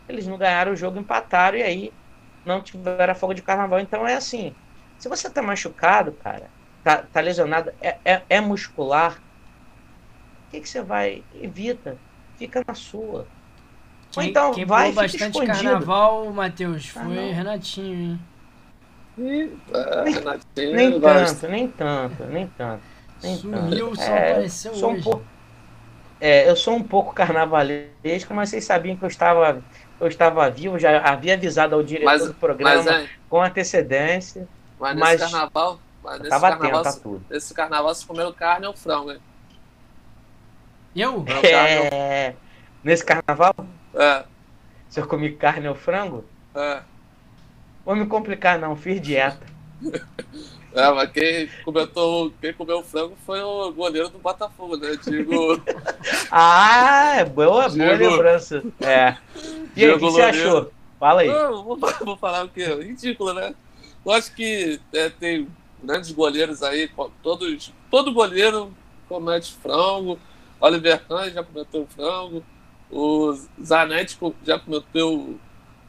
eles 0.07 0.27
não 0.27 0.37
ganharam 0.37 0.73
o 0.73 0.75
jogo, 0.75 0.99
empataram 0.99 1.57
e 1.57 1.63
aí 1.63 1.93
não 2.45 2.61
tiveram 2.61 3.11
a 3.11 3.15
folga 3.15 3.33
de 3.33 3.41
carnaval. 3.41 3.79
Então 3.79 4.07
é 4.07 4.13
assim: 4.13 4.53
se 4.99 5.09
você 5.09 5.27
tá 5.29 5.41
machucado, 5.41 6.11
cara, 6.11 6.49
tá, 6.97 7.03
tá 7.13 7.19
lesionado, 7.21 7.71
é, 7.81 7.97
é, 8.03 8.21
é 8.29 8.41
muscular, 8.41 9.13
o 10.47 10.51
que, 10.51 10.59
que 10.61 10.67
você 10.69 10.81
vai? 10.81 11.23
Evita, 11.39 11.97
fica 12.37 12.63
na 12.67 12.73
sua. 12.73 13.19
Ou 13.21 13.27
Quem, 14.23 14.29
então 14.29 14.51
quem 14.53 14.65
vai 14.65 14.91
bastante 14.91 15.37
escondido. 15.37 15.53
carnaval, 15.63 16.25
Matheus, 16.33 16.91
Ah, 16.95 17.03
foi 17.03 17.13
não. 17.15 17.31
Renatinho, 17.33 18.19
hein? 19.17 19.51
É, 20.57 20.71
Nem 20.73 20.93
eu 20.93 20.99
gosto. 20.99 21.41
tanto, 21.41 21.51
nem 21.51 21.67
tanto, 21.67 22.23
nem 22.25 22.47
tanto. 22.57 22.81
Nem 23.21 23.35
Sumiu, 23.35 23.87
tanto. 23.89 23.95
só 23.97 24.03
É, 24.03 24.31
apareceu 24.31 24.73
sou 24.73 24.89
um 24.89 24.93
hoje. 24.93 25.03
pouco- 25.03 25.25
é, 26.21 26.49
eu 26.49 26.55
sou 26.55 26.75
um 26.75 26.83
pouco 26.83 27.13
carnavalesco, 27.13 28.33
mas 28.33 28.49
vocês 28.49 28.63
sabiam 28.65 28.95
que 28.95 29.03
eu 29.03 29.09
estava, 29.09 29.61
eu 29.99 30.07
estava 30.07 30.49
vivo, 30.49 30.79
já 30.79 30.99
havia 31.01 31.33
avisado 31.35 31.75
ao 31.75 31.83
diretor 31.83 32.05
Mas- 32.05 32.25
do 32.27 32.33
programa 32.33 32.75
Mas, 32.75 32.87
é, 32.87 33.09
com 33.29 33.41
antecedência. 33.43 34.47
mas 34.79 34.95
nesse 34.95 35.01
Mas- 35.07 35.21
carnaval, 35.21 35.79
mas 36.03 36.21
nesse 36.21 36.35
Estava 36.35 36.49
carnaval, 36.49 36.81
atento 36.81 36.87
a 36.87 36.93
tudo. 36.93 37.25
nesse 37.29 37.53
carnaval 37.53 37.93
vocês 37.93 38.05
comeram 38.07 38.33
carne 38.33 38.67
ou 38.67 38.73
frango, 38.75 39.11
hein? 39.11 39.19
Eu? 40.95 41.23
Carne 41.23 41.49
É, 41.51 42.35
nesse 42.83 43.05
carnaval, 43.05 43.53
É, 43.93 44.23
se 44.89 44.99
eu 44.99 45.07
comi 45.07 45.31
carne 45.35 45.67
ou 45.67 45.75
frango, 45.75 46.25
é. 46.55 46.81
vou 47.85 47.95
me 47.95 48.05
complicar 48.07 48.57
não, 48.59 48.75
fiz 48.75 49.01
dieta. 49.01 49.45
É, 50.71 50.87
mas 50.91 51.11
quem 51.11 51.49
comentou, 51.65 52.31
quem 52.39 52.53
comeu 52.53 52.83
frango 52.83 53.17
foi 53.25 53.41
o 53.41 53.71
goleiro 53.71 54.07
do 54.09 54.19
Botafogo, 54.19 54.77
né? 54.77 54.95
Digo, 55.03 55.59
Ah, 56.31 57.15
é 57.15 57.25
boa, 57.25 57.67
boa 57.67 57.95
lembrança. 57.95 58.63
É. 58.79 59.17
E 59.75 59.83
aí, 59.83 59.89
o 59.91 59.95
que 59.97 60.05
você 60.05 60.21
achou? 60.21 60.71
Fala 60.99 61.21
aí. 61.21 61.27
Não, 61.27 61.63
vou, 61.63 61.75
vou 62.05 62.15
falar 62.17 62.45
o 62.45 62.49
quê? 62.49 62.65
Ridículo, 62.65 63.33
né? 63.33 63.55
Eu 64.05 64.11
acho 64.11 64.31
que 64.35 64.79
é, 64.93 65.09
tem 65.09 65.47
grandes 65.83 66.11
goleiros 66.11 66.61
aí, 66.63 66.89
todos, 67.23 67.71
todo 67.89 68.13
goleiro 68.13 68.73
comete 69.07 69.53
frango. 69.53 70.19
Oliver 70.59 71.01
Kahn 71.07 71.29
já 71.29 71.43
cometeu 71.43 71.87
frango. 71.87 72.43
O 72.91 73.33
Zanetti 73.63 74.17
já 74.43 74.59
cometeu 74.59 75.39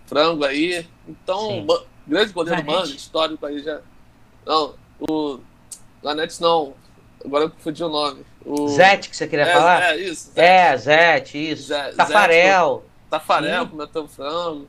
frango 0.07 0.45
aí. 0.45 0.87
Então, 1.09 1.67
grande 2.07 2.33
goleiro 2.33 2.61
Zanetti? 2.61 2.79
mano, 2.79 2.95
histórico 2.95 3.47
aí 3.47 3.63
já. 3.63 3.81
Não, 4.47 4.75
o 5.09 5.41
Zanetti 6.03 6.41
não. 6.41 6.75
Agora 7.25 7.45
eu 7.45 7.51
confundi 7.51 7.85
o 7.85 7.89
nome. 7.89 8.25
O... 8.45 8.69
Zete, 8.69 9.11
que 9.11 9.17
você 9.17 9.27
queria 9.27 9.45
é, 9.45 9.53
falar? 9.53 9.83
É, 9.83 9.97
isso. 9.99 10.33
Zé. 10.33 10.73
É, 10.73 10.77
Zete, 10.77 11.51
isso. 11.51 11.65
Zé- 11.65 11.93
Tafarel. 11.93 12.85
Tafarel 13.11 13.65
Sim. 13.65 13.71
cometeu 13.71 14.09
frango. 14.09 14.69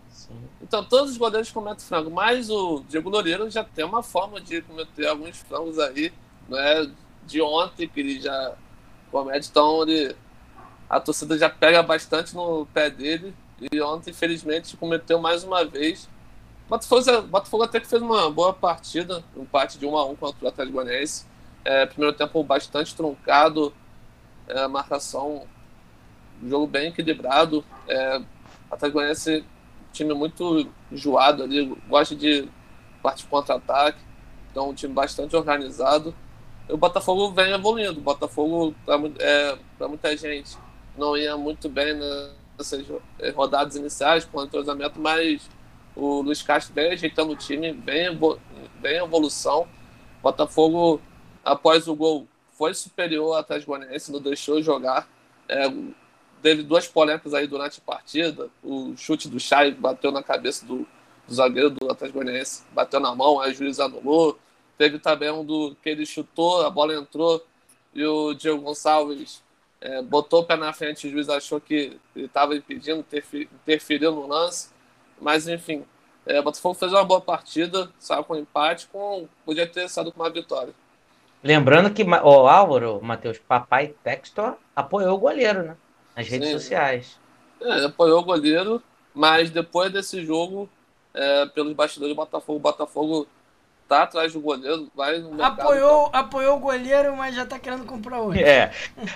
Então 0.71 0.85
todos 0.85 1.11
os 1.11 1.17
goleiros 1.17 1.51
cometem 1.51 1.85
frango, 1.85 2.09
mas 2.09 2.49
o 2.49 2.81
Diego 2.87 3.09
Loureiro 3.09 3.49
já 3.49 3.61
tem 3.61 3.83
uma 3.83 4.01
forma 4.01 4.39
de 4.39 4.61
cometer 4.61 5.05
alguns 5.05 5.37
frangos 5.39 5.77
aí, 5.77 6.13
né? 6.47 6.89
De 7.25 7.41
ontem 7.41 7.89
que 7.89 7.99
ele 7.99 8.21
já 8.21 8.55
comete, 9.11 9.49
então 9.49 9.81
ele 9.81 10.15
a 10.89 10.97
torcida 10.97 11.37
já 11.37 11.49
pega 11.49 11.83
bastante 11.83 12.33
no 12.33 12.65
pé 12.67 12.89
dele. 12.89 13.35
E 13.69 13.81
ontem, 13.81 14.11
infelizmente, 14.11 14.77
cometeu 14.77 15.19
mais 15.19 15.43
uma 15.43 15.65
vez. 15.65 16.09
Botafogo, 16.69 17.21
Botafogo 17.23 17.63
até 17.63 17.81
que 17.81 17.87
fez 17.87 18.01
uma 18.01 18.31
boa 18.31 18.53
partida, 18.53 19.25
um 19.35 19.41
empate 19.41 19.77
de 19.77 19.85
1 19.85 19.97
a 19.97 20.05
1 20.05 20.15
contra 20.15 20.45
o 20.45 20.47
Atlético 20.47 20.77
Goianiense. 20.77 21.25
É, 21.65 21.85
primeiro 21.85 22.15
tempo 22.15 22.41
bastante 22.45 22.95
truncado, 22.95 23.73
é, 24.47 24.65
marcação, 24.69 25.45
jogo 26.41 26.65
bem 26.65 26.87
equilibrado. 26.87 27.61
É, 27.89 28.21
Atlético 28.71 28.99
Goianiense, 28.99 29.43
time 29.91 30.13
muito 30.13 30.67
enjoado 30.91 31.43
ali, 31.43 31.65
gosta 31.87 32.15
de 32.15 32.47
partir 33.01 33.25
contra-ataque, 33.27 33.99
então 34.49 34.69
um 34.69 34.73
time 34.73 34.93
bastante 34.93 35.35
organizado. 35.35 36.13
E 36.69 36.73
o 36.73 36.77
Botafogo 36.77 37.31
vem 37.31 37.51
evoluindo. 37.51 37.99
O 37.99 38.03
Botafogo, 38.03 38.75
para 38.85 38.99
é, 39.19 39.87
muita 39.87 40.15
gente, 40.15 40.57
não 40.97 41.17
ia 41.17 41.35
muito 41.37 41.67
bem 41.69 41.97
nessas 42.57 42.85
rodadas 43.35 43.75
iniciais 43.75 44.25
com 44.25 44.39
o 44.39 44.43
entrosamento, 44.43 44.99
mas 44.99 45.49
o 45.95 46.21
Luiz 46.21 46.41
Castro 46.41 46.73
vem 46.73 46.91
ajeitando 46.91 47.33
o 47.33 47.35
time, 47.35 47.71
vem, 47.71 48.17
vem 48.81 48.97
evolução. 48.97 49.67
Botafogo, 50.21 51.01
após 51.43 51.87
o 51.87 51.95
gol, 51.95 52.27
foi 52.57 52.73
superior 52.73 53.33
ao 53.33 53.39
Atlético 53.39 53.71
Goianiense, 53.71 54.11
não 54.11 54.21
deixou 54.21 54.61
jogar. 54.61 55.07
É, 55.49 55.67
teve 56.41 56.63
duas 56.63 56.87
polêmicas 56.87 57.33
aí 57.33 57.47
durante 57.47 57.79
a 57.79 57.85
partida. 57.85 58.49
O 58.63 58.95
chute 58.97 59.29
do 59.29 59.39
Chay 59.39 59.71
bateu 59.71 60.11
na 60.11 60.23
cabeça 60.23 60.65
do, 60.65 60.87
do 61.27 61.33
zagueiro 61.33 61.69
do 61.69 61.91
Atlético 61.91 62.19
Goianiense, 62.19 62.63
bateu 62.73 62.99
na 62.99 63.13
mão, 63.15 63.39
aí 63.39 63.51
o 63.51 63.55
juiz 63.55 63.79
anulou. 63.79 64.37
Teve 64.77 64.99
também 64.99 65.29
um 65.29 65.45
do 65.45 65.75
que 65.81 65.89
ele 65.89 66.05
chutou, 66.05 66.65
a 66.65 66.69
bola 66.69 66.95
entrou 66.95 67.45
e 67.93 68.03
o 68.03 68.33
Diego 68.33 68.61
Gonçalves 68.61 69.43
é, 69.79 70.01
botou 70.01 70.41
o 70.41 70.43
pé 70.43 70.55
na 70.55 70.73
frente, 70.73 71.07
o 71.07 71.11
juiz 71.11 71.29
achou 71.29 71.59
que 71.59 71.99
ele 72.15 72.25
estava 72.25 72.55
impedindo, 72.55 73.05
interferiu 73.63 74.11
no 74.11 74.27
lance. 74.27 74.69
Mas 75.19 75.47
enfim, 75.47 75.85
é, 76.25 76.39
o 76.39 76.43
Botafogo 76.43 76.75
fez 76.75 76.91
uma 76.91 77.03
boa 77.03 77.21
partida, 77.21 77.89
saiu 77.99 78.23
com 78.23 78.33
um 78.33 78.37
empate, 78.37 78.87
com, 78.87 79.27
podia 79.45 79.67
ter 79.67 79.87
saído 79.89 80.11
com 80.11 80.21
uma 80.21 80.29
vitória. 80.29 80.73
Lembrando 81.43 81.91
que 81.91 82.03
o 82.03 82.47
Álvaro, 82.47 83.01
Matheus, 83.01 83.39
papai 83.39 83.95
Textor 84.03 84.55
apoiou 84.75 85.15
o 85.15 85.19
goleiro, 85.19 85.63
né? 85.63 85.75
Nas 86.15 86.27
redes 86.27 86.49
Sim. 86.49 86.53
sociais. 86.53 87.19
É, 87.61 87.85
apoiou 87.85 88.19
o 88.19 88.23
goleiro, 88.23 88.81
mas 89.13 89.49
depois 89.49 89.91
desse 89.91 90.25
jogo, 90.25 90.69
é, 91.13 91.45
pelos 91.47 91.73
bastidores 91.73 92.15
do 92.15 92.17
Botafogo, 92.17 92.57
o 92.57 92.61
Botafogo 92.61 93.27
tá 93.87 94.03
atrás 94.03 94.31
do 94.31 94.39
goleiro, 94.39 94.89
vai 94.95 95.17
no 95.19 95.31
mercado, 95.31 95.61
apoiou, 95.61 96.09
tá... 96.09 96.19
apoiou 96.19 96.55
o 96.55 96.59
goleiro, 96.59 97.15
mas 97.17 97.35
já 97.35 97.45
tá 97.45 97.59
querendo 97.59 97.85
comprar 97.85 98.19
outro. 98.21 98.39
É. 98.39 98.71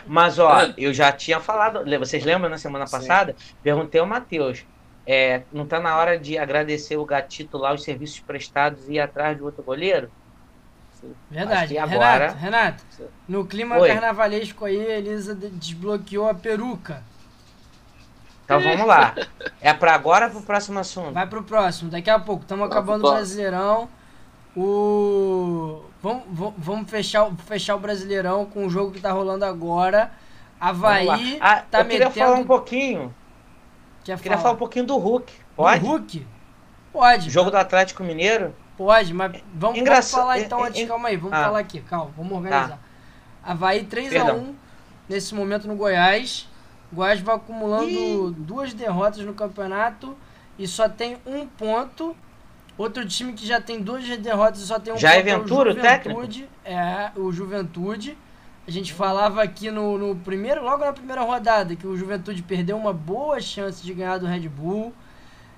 Mas 0.05 0.37
ó, 0.37 0.61
é. 0.61 0.73
eu 0.77 0.93
já 0.93 1.11
tinha 1.13 1.39
falado, 1.39 1.85
vocês 1.97 2.25
lembram 2.25 2.49
na 2.49 2.57
semana 2.57 2.85
passada? 2.85 3.33
Sim. 3.37 3.55
Perguntei 3.63 4.01
ao 4.01 4.07
Matheus. 4.07 4.65
É, 5.07 5.43
não 5.53 5.65
tá 5.65 5.79
na 5.79 5.95
hora 5.95 6.19
de 6.19 6.37
agradecer 6.37 6.97
o 6.97 7.05
gatito 7.05 7.57
lá, 7.57 7.73
os 7.73 7.83
serviços 7.83 8.19
prestados 8.19 8.89
e 8.89 8.93
ir 8.93 8.99
atrás 8.99 9.37
de 9.37 9.43
outro 9.43 9.63
goleiro? 9.63 10.11
Verdade. 11.29 11.77
Agora... 11.77 12.31
Renato, 12.31 12.37
Renato, 12.39 12.83
no 13.27 13.45
clima 13.45 13.77
Oi. 13.77 13.87
carnavalesco 13.87 14.65
aí, 14.65 14.79
a 14.79 14.97
Elisa 14.97 15.35
desbloqueou 15.35 16.29
a 16.29 16.33
peruca. 16.33 17.03
Então 18.45 18.59
vamos 18.59 18.85
lá. 18.85 19.15
É 19.59 19.73
para 19.73 19.93
agora 19.95 20.25
ou 20.25 20.31
pro 20.31 20.41
próximo 20.41 20.79
assunto? 20.79 21.13
Vai 21.13 21.27
pro 21.27 21.43
próximo, 21.43 21.89
daqui 21.89 22.09
a 22.09 22.19
pouco. 22.19 22.43
Estamos 22.43 22.67
acabando 22.67 23.07
o 23.07 23.11
Brasileirão. 23.11 23.89
O... 24.55 25.83
Vamos, 26.01 26.53
vamos 26.57 26.89
fechar, 26.89 27.29
fechar 27.47 27.75
o 27.75 27.79
Brasileirão 27.79 28.45
com 28.45 28.67
o 28.67 28.69
jogo 28.69 28.91
que 28.91 29.01
tá 29.01 29.11
rolando 29.11 29.43
agora. 29.43 30.11
Havaí 30.59 31.37
ah, 31.41 31.63
tá 31.69 31.81
eu 31.81 31.85
queria 31.85 32.11
falar 32.11 32.35
um 32.35 32.45
pouquinho. 32.45 33.13
Quer 34.03 34.17
queria 34.17 34.37
falar? 34.37 34.41
falar 34.43 34.53
um 34.53 34.57
pouquinho 34.57 34.85
do 34.85 34.97
Hulk. 34.97 35.33
Pode? 35.55 35.79
Do 35.79 35.87
Hulk? 35.87 36.27
Pode. 36.93 37.29
Jogo 37.29 37.49
do 37.49 37.57
Atlético 37.57 38.03
Mineiro? 38.03 38.53
Pode, 38.77 39.13
mas 39.13 39.41
vamos, 39.53 39.79
vamos 39.79 40.11
falar 40.11 40.39
então 40.39 40.63
antes, 40.63 40.85
calma 40.87 41.07
aí, 41.07 41.17
vamos 41.17 41.37
ah. 41.37 41.43
falar 41.45 41.59
aqui, 41.59 41.79
calma, 41.81 42.11
vamos 42.15 42.31
organizar. 42.33 42.69
Tá. 42.69 42.79
Havaí 43.43 43.85
3x1 43.85 44.53
nesse 45.07 45.33
momento 45.33 45.67
no 45.67 45.75
Goiás. 45.75 46.49
O 46.91 46.95
Goiás 46.95 47.19
vai 47.21 47.35
acumulando 47.35 47.89
Ih. 47.89 48.35
duas 48.37 48.73
derrotas 48.73 49.23
no 49.23 49.33
campeonato 49.33 50.17
e 50.57 50.67
só 50.67 50.89
tem 50.89 51.17
um 51.25 51.45
ponto. 51.45 52.15
Outro 52.77 53.07
time 53.07 53.31
que 53.31 53.45
já 53.45 53.61
tem 53.61 53.81
duas 53.81 54.05
derrotas 54.17 54.61
e 54.61 54.67
só 54.67 54.79
tem 54.79 54.93
um 54.93 54.97
já 54.97 55.11
ponto. 55.11 55.25
Já 55.25 55.31
é 55.31 55.37
Ventura, 55.37 55.71
o, 55.71 55.75
técnico? 55.75 56.21
É, 56.65 57.11
o 57.15 57.31
Juventude. 57.31 58.17
A 58.67 58.71
gente 58.71 58.93
falava 58.93 59.43
aqui 59.43 59.69
no, 59.69 59.97
no 59.97 60.15
primeiro, 60.15 60.63
logo 60.63 60.83
na 60.83 60.91
primeira 60.91 61.21
rodada, 61.21 61.75
que 61.75 61.85
o 61.85 61.95
Juventude 61.95 62.41
perdeu 62.41 62.75
uma 62.75 62.91
boa 62.91 63.39
chance 63.39 63.83
de 63.83 63.93
ganhar 63.93 64.17
do 64.17 64.25
Red 64.25 64.49
Bull. 64.49 64.91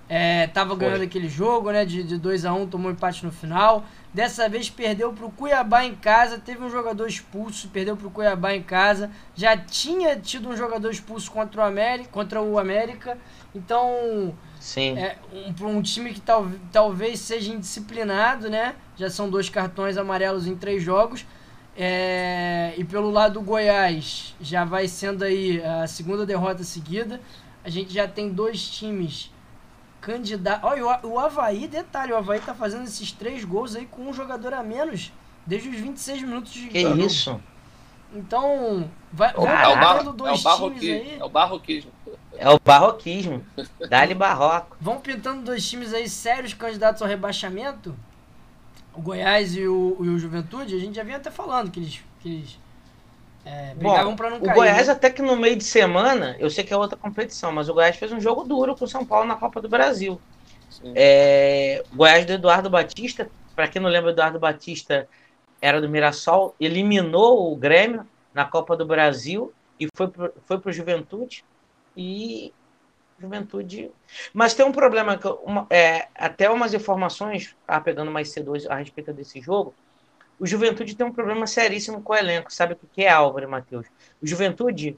É, 0.09 0.47
tava 0.47 0.69
Foi. 0.69 0.85
ganhando 0.85 1.03
aquele 1.03 1.27
jogo, 1.27 1.71
né? 1.71 1.83
De, 1.83 2.01
de 2.03 2.17
2 2.17 2.45
a 2.45 2.53
1 2.53 2.61
um, 2.61 2.67
tomou 2.67 2.89
um 2.89 2.93
empate 2.93 3.25
no 3.25 3.31
final. 3.31 3.85
Dessa 4.13 4.47
vez 4.47 4.69
perdeu 4.69 5.11
pro 5.11 5.29
Cuiabá 5.29 5.83
em 5.83 5.95
casa. 5.95 6.37
Teve 6.37 6.63
um 6.63 6.69
jogador 6.69 7.07
expulso, 7.07 7.67
perdeu 7.69 7.97
pro 7.97 8.09
Cuiabá 8.09 8.53
em 8.53 8.63
casa. 8.63 9.11
Já 9.35 9.57
tinha 9.57 10.15
tido 10.15 10.49
um 10.49 10.55
jogador 10.55 10.89
expulso 10.89 11.29
contra 11.29 11.61
o 11.61 11.63
América. 11.63 12.09
Contra 12.09 12.41
o 12.41 12.57
América. 12.57 13.17
Então, 13.53 14.33
Sim. 14.59 14.97
É, 14.97 15.17
um, 15.61 15.77
um 15.77 15.81
time 15.81 16.13
que 16.13 16.21
tal, 16.21 16.47
talvez 16.71 17.19
seja 17.19 17.51
indisciplinado, 17.51 18.49
né? 18.49 18.75
Já 18.95 19.09
são 19.09 19.29
dois 19.29 19.49
cartões 19.49 19.97
amarelos 19.97 20.47
em 20.47 20.55
três 20.55 20.81
jogos. 20.81 21.25
É, 21.75 22.73
e 22.75 22.83
pelo 22.83 23.11
lado 23.11 23.33
do 23.33 23.41
Goiás, 23.41 24.33
já 24.41 24.63
vai 24.65 24.87
sendo 24.87 25.23
aí 25.23 25.61
a 25.63 25.85
segunda 25.85 26.25
derrota 26.25 26.63
seguida. 26.63 27.19
A 27.63 27.69
gente 27.69 27.93
já 27.93 28.07
tem 28.07 28.29
dois 28.29 28.67
times 28.67 29.31
candidato. 30.07 30.65
Olha, 30.65 30.85
o, 31.03 31.09
o 31.09 31.19
Havaí, 31.19 31.67
detalhe, 31.67 32.13
o 32.13 32.15
Havaí 32.15 32.39
tá 32.39 32.55
fazendo 32.55 32.85
esses 32.85 33.11
três 33.11 33.43
gols 33.43 33.75
aí 33.75 33.85
com 33.85 34.03
um 34.03 34.13
jogador 34.13 34.53
a 34.53 34.63
menos 34.63 35.11
desde 35.45 35.67
os 35.67 35.75
26 35.75 36.21
minutos 36.21 36.53
de 36.53 36.69
Que 36.69 36.81
jogo. 36.81 37.01
isso? 37.01 37.41
Então, 38.15 38.89
vai, 39.11 39.33
vai 39.33 39.65
é, 39.65 39.67
o 39.67 39.75
bar, 39.75 40.03
dois 40.13 40.45
é 40.45 40.49
o 40.49 40.71
times 40.71 40.83
aí. 40.83 41.19
É 41.19 41.23
o 41.25 41.29
barroquismo. 41.29 41.91
É 42.37 42.49
o 42.49 42.57
barroquismo. 42.57 43.45
Dá-lhe 43.89 44.13
barroco. 44.13 44.77
Vão 44.79 44.97
pintando 45.01 45.41
dois 45.41 45.67
times 45.69 45.93
aí 45.93 46.07
sérios 46.07 46.53
candidatos 46.53 47.01
ao 47.01 47.07
rebaixamento. 47.07 47.93
O 48.93 49.01
Goiás 49.01 49.57
e 49.57 49.67
o, 49.67 49.97
e 49.99 50.07
o 50.07 50.17
Juventude, 50.17 50.73
a 50.73 50.79
gente 50.79 50.95
já 50.95 51.03
vinha 51.03 51.17
até 51.17 51.29
falando 51.29 51.69
que 51.69 51.81
eles, 51.81 52.01
que 52.21 52.29
eles 52.29 52.59
é, 53.47 53.73
brigavam 53.75 54.15
para 54.15 54.29
não 54.29 54.41
cair. 54.41 54.51
O 54.51 54.55
Goiás, 54.55 54.87
né? 54.87 54.93
até 54.93 55.09
que 55.09 55.21
no 55.21 55.37
meio 55.37 55.55
de 55.55 55.63
semana, 55.63 56.35
eu 56.39 56.49
sei 56.49 56.63
que 56.63 56.73
é 56.73 56.77
outra 56.77 56.97
competição, 56.97 57.51
mas 57.51 57.69
o 57.69 57.73
Goiás 57.73 57.95
fez 57.95 58.11
um 58.11 58.19
jogo 58.19 58.43
duro 58.43 58.75
com 58.75 58.83
o 58.83 58.87
São 58.87 59.05
Paulo 59.05 59.25
na 59.25 59.35
Copa 59.35 59.61
do 59.61 59.69
Brasil. 59.69 60.19
É, 60.93 61.83
o 61.91 61.95
Goiás 61.95 62.25
do 62.25 62.33
Eduardo 62.33 62.69
Batista, 62.69 63.29
para 63.55 63.67
quem 63.67 63.81
não 63.81 63.89
lembra, 63.89 64.11
Eduardo 64.11 64.37
Batista 64.37 65.07
era 65.61 65.79
do 65.79 65.89
Mirassol, 65.89 66.55
eliminou 66.59 67.51
o 67.51 67.55
Grêmio 67.55 68.05
na 68.33 68.45
Copa 68.45 68.75
do 68.75 68.85
Brasil 68.85 69.53
e 69.79 69.87
foi 69.95 70.07
pro, 70.09 70.33
foi 70.45 70.59
pro 70.59 70.71
Juventude. 70.71 71.43
E 71.95 72.53
Juventude. 73.19 73.89
Mas 74.33 74.53
tem 74.53 74.65
um 74.65 74.71
problema, 74.71 75.17
que 75.17 75.27
uma, 75.27 75.65
é, 75.69 76.07
até 76.13 76.49
umas 76.49 76.73
informações, 76.73 77.55
ah, 77.67 77.81
pegando 77.81 78.11
mais 78.11 78.29
cedo 78.29 78.53
a 78.69 78.75
respeito 78.75 79.11
desse 79.13 79.41
jogo, 79.41 79.73
o 80.39 80.45
Juventude 80.45 80.95
tem 80.95 81.05
um 81.05 81.11
problema 81.11 81.47
seríssimo 81.47 82.01
com 82.01 82.13
o 82.13 82.15
elenco. 82.15 82.53
Sabe 82.53 82.73
o 82.73 82.77
que 82.93 83.03
é, 83.03 83.09
Álvaro 83.09 83.49
Matheus? 83.49 83.87
O 84.21 84.27
Juventude 84.27 84.97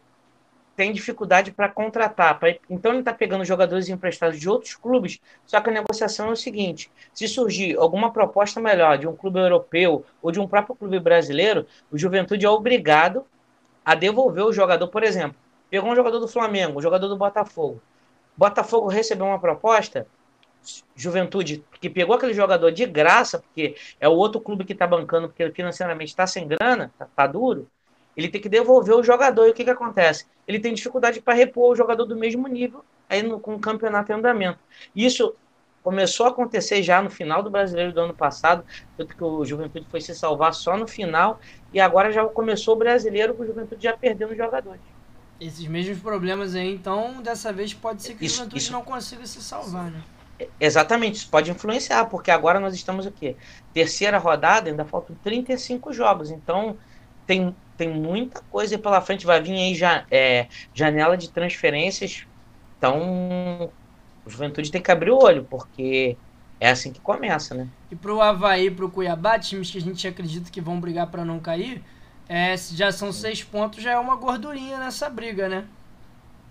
tem 0.75 0.93
dificuldade 0.93 1.51
para 1.51 1.67
contratar. 1.67 2.39
Pra... 2.39 2.55
Então 2.69 2.91
ele 2.91 2.99
está 2.99 3.13
pegando 3.13 3.43
jogadores 3.43 3.89
emprestados 3.89 4.39
de 4.39 4.49
outros 4.49 4.75
clubes, 4.75 5.19
só 5.45 5.59
que 5.59 5.69
a 5.69 5.73
negociação 5.73 6.29
é 6.29 6.31
o 6.31 6.37
seguinte: 6.37 6.89
se 7.13 7.27
surgir 7.27 7.75
alguma 7.77 8.13
proposta 8.13 8.61
melhor 8.61 8.97
de 8.97 9.07
um 9.07 9.15
clube 9.15 9.39
europeu 9.39 10.05
ou 10.21 10.31
de 10.31 10.39
um 10.39 10.47
próprio 10.47 10.75
clube 10.75 10.99
brasileiro, 10.99 11.65
o 11.91 11.97
Juventude 11.97 12.45
é 12.45 12.49
obrigado 12.49 13.25
a 13.83 13.93
devolver 13.93 14.45
o 14.45 14.53
jogador. 14.53 14.87
Por 14.87 15.03
exemplo, 15.03 15.37
pegou 15.69 15.91
um 15.91 15.95
jogador 15.95 16.19
do 16.19 16.27
Flamengo, 16.27 16.79
um 16.79 16.81
jogador 16.81 17.07
do 17.07 17.17
Botafogo. 17.17 17.81
Botafogo 18.37 18.87
recebeu 18.87 19.25
uma 19.25 19.37
proposta, 19.37 20.07
Juventude, 20.95 21.63
que 21.79 21.89
pegou 21.89 22.15
aquele 22.15 22.33
jogador 22.33 22.71
de 22.71 22.85
graça, 22.85 23.39
porque 23.39 23.75
é 23.99 24.07
o 24.07 24.13
outro 24.13 24.41
clube 24.41 24.65
que 24.65 24.73
está 24.73 24.85
bancando, 24.85 25.29
porque 25.29 25.49
financeiramente 25.51 26.09
está 26.09 26.27
sem 26.27 26.47
grana, 26.47 26.91
está 26.93 27.05
tá 27.05 27.27
duro, 27.27 27.67
ele 28.15 28.27
tem 28.27 28.41
que 28.41 28.49
devolver 28.49 28.95
o 28.95 29.03
jogador. 29.03 29.47
E 29.47 29.51
o 29.51 29.53
que, 29.53 29.63
que 29.63 29.69
acontece? 29.69 30.25
Ele 30.47 30.59
tem 30.59 30.73
dificuldade 30.73 31.21
para 31.21 31.33
repor 31.33 31.71
o 31.71 31.75
jogador 31.75 32.05
do 32.05 32.15
mesmo 32.15 32.47
nível 32.47 32.83
aí 33.07 33.23
no, 33.23 33.39
com 33.39 33.55
o 33.55 33.59
campeonato 33.59 34.11
em 34.11 34.15
andamento. 34.15 34.59
Isso 34.95 35.33
começou 35.81 36.25
a 36.25 36.29
acontecer 36.29 36.83
já 36.83 37.01
no 37.01 37.09
final 37.09 37.41
do 37.41 37.49
brasileiro 37.49 37.93
do 37.93 38.01
ano 38.01 38.13
passado, 38.13 38.63
tanto 38.97 39.15
que 39.15 39.23
o 39.23 39.45
Juventude 39.45 39.87
foi 39.89 40.01
se 40.01 40.13
salvar 40.13 40.53
só 40.53 40.77
no 40.77 40.87
final, 40.87 41.39
e 41.73 41.79
agora 41.79 42.11
já 42.11 42.25
começou 42.25 42.75
o 42.75 42.77
brasileiro 42.77 43.33
com 43.33 43.43
o 43.43 43.45
Juventude 43.45 43.81
já 43.81 43.95
perdendo 43.95 44.35
jogadores. 44.35 44.81
Esses 45.39 45.65
mesmos 45.67 45.99
problemas 45.99 46.53
aí, 46.53 46.75
então, 46.75 47.21
dessa 47.21 47.53
vez 47.53 47.73
pode 47.73 48.03
ser 48.03 48.15
que 48.15 48.25
o 48.25 48.29
Juventude 48.29 48.57
isso... 48.57 48.73
não 48.73 48.83
consiga 48.83 49.25
se 49.25 49.41
salvar, 49.41 49.89
né? 49.89 50.03
Exatamente, 50.59 51.15
isso 51.17 51.29
pode 51.29 51.51
influenciar, 51.51 52.05
porque 52.05 52.31
agora 52.31 52.59
nós 52.59 52.73
estamos 52.73 53.05
aqui. 53.05 53.35
Terceira 53.73 54.17
rodada, 54.17 54.69
ainda 54.69 54.85
faltam 54.85 55.15
35 55.23 55.91
jogos. 55.93 56.31
Então, 56.31 56.77
tem 57.25 57.55
tem 57.79 57.89
muita 57.89 58.41
coisa 58.51 58.77
pela 58.77 58.99
frente. 58.99 59.25
Vai 59.25 59.41
vir 59.41 59.53
aí 59.53 59.73
já, 59.73 60.05
é, 60.11 60.47
janela 60.73 61.15
de 61.15 61.29
transferências. 61.31 62.27
Então, 62.77 63.71
o 64.25 64.29
Juventude 64.29 64.71
tem 64.71 64.81
que 64.81 64.91
abrir 64.91 65.11
o 65.11 65.17
olho, 65.17 65.45
porque 65.45 66.17
é 66.59 66.69
assim 66.69 66.91
que 66.91 66.99
começa, 66.99 67.55
né? 67.55 67.69
E 67.89 67.95
pro 67.95 68.21
Havaí, 68.21 68.69
pro 68.69 68.91
Cuiabá, 68.91 69.39
times 69.39 69.71
que 69.71 69.77
a 69.77 69.81
gente 69.81 70.05
acredita 70.05 70.51
que 70.51 70.59
vão 70.59 70.79
brigar 70.79 71.07
para 71.09 71.23
não 71.23 71.39
cair, 71.39 71.81
é, 72.27 72.55
já 72.57 72.91
são 72.91 73.13
seis 73.13 73.43
pontos, 73.43 73.81
já 73.81 73.91
é 73.91 73.97
uma 73.97 74.15
gordurinha 74.17 74.77
nessa 74.77 75.09
briga, 75.09 75.47
né? 75.47 75.65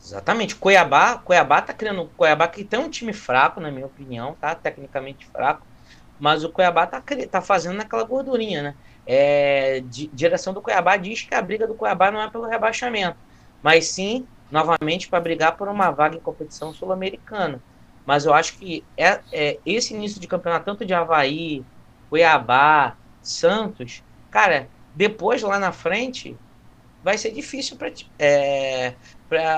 Exatamente. 0.01 0.57
Cuiabá, 0.57 1.19
Cuiabá 1.19 1.61
tá 1.63 1.73
criando. 1.75 2.09
Cuiabá 2.17 2.49
que 2.49 2.65
tem 2.65 2.79
um 2.79 2.91
time 2.91 3.13
fraco, 3.13 3.61
na 3.61 3.71
minha 3.71 3.87
opinião, 3.87 4.35
tá? 4.35 4.55
Tecnicamente 4.55 5.27
fraco. 5.27 5.67
Mas 6.19 6.45
o 6.45 6.53
Cuiabá 6.53 6.87
tá, 6.87 7.03
tá 7.31 7.41
fazendo 7.43 7.81
aquela 7.81 8.05
gordurinha, 8.05 8.63
né? 8.63 8.77
É, 9.07 9.81
di, 9.81 10.09
direção 10.13 10.53
do 10.53 10.63
Cuiabá 10.63 10.97
diz 10.97 11.23
que 11.23 11.35
a 11.35 11.43
briga 11.43 11.67
do 11.67 11.75
Cuiabá 11.75 12.11
não 12.11 12.21
é 12.21 12.31
pelo 12.31 12.47
rebaixamento, 12.47 13.19
mas 13.63 13.87
sim, 13.87 14.29
novamente, 14.51 15.09
para 15.09 15.21
brigar 15.21 15.57
por 15.57 15.69
uma 15.69 15.91
vaga 15.91 16.17
em 16.17 16.21
competição 16.21 16.73
sul-americana. 16.75 17.63
Mas 18.05 18.25
eu 18.27 18.35
acho 18.35 18.59
que 18.59 18.87
é, 18.97 19.23
é, 19.33 19.61
esse 19.65 19.95
início 19.95 20.21
de 20.21 20.27
campeonato, 20.29 20.65
tanto 20.65 20.85
de 20.85 20.95
Havaí, 20.95 21.67
Cuiabá, 22.09 22.99
Santos, 23.23 24.03
cara, 24.31 24.71
depois 24.95 25.43
lá 25.43 25.59
na 25.59 25.73
frente 25.73 26.41
vai 27.09 27.17
ser 27.17 27.31
difícil 27.31 27.75
para 27.79 27.91
é, 28.19 28.93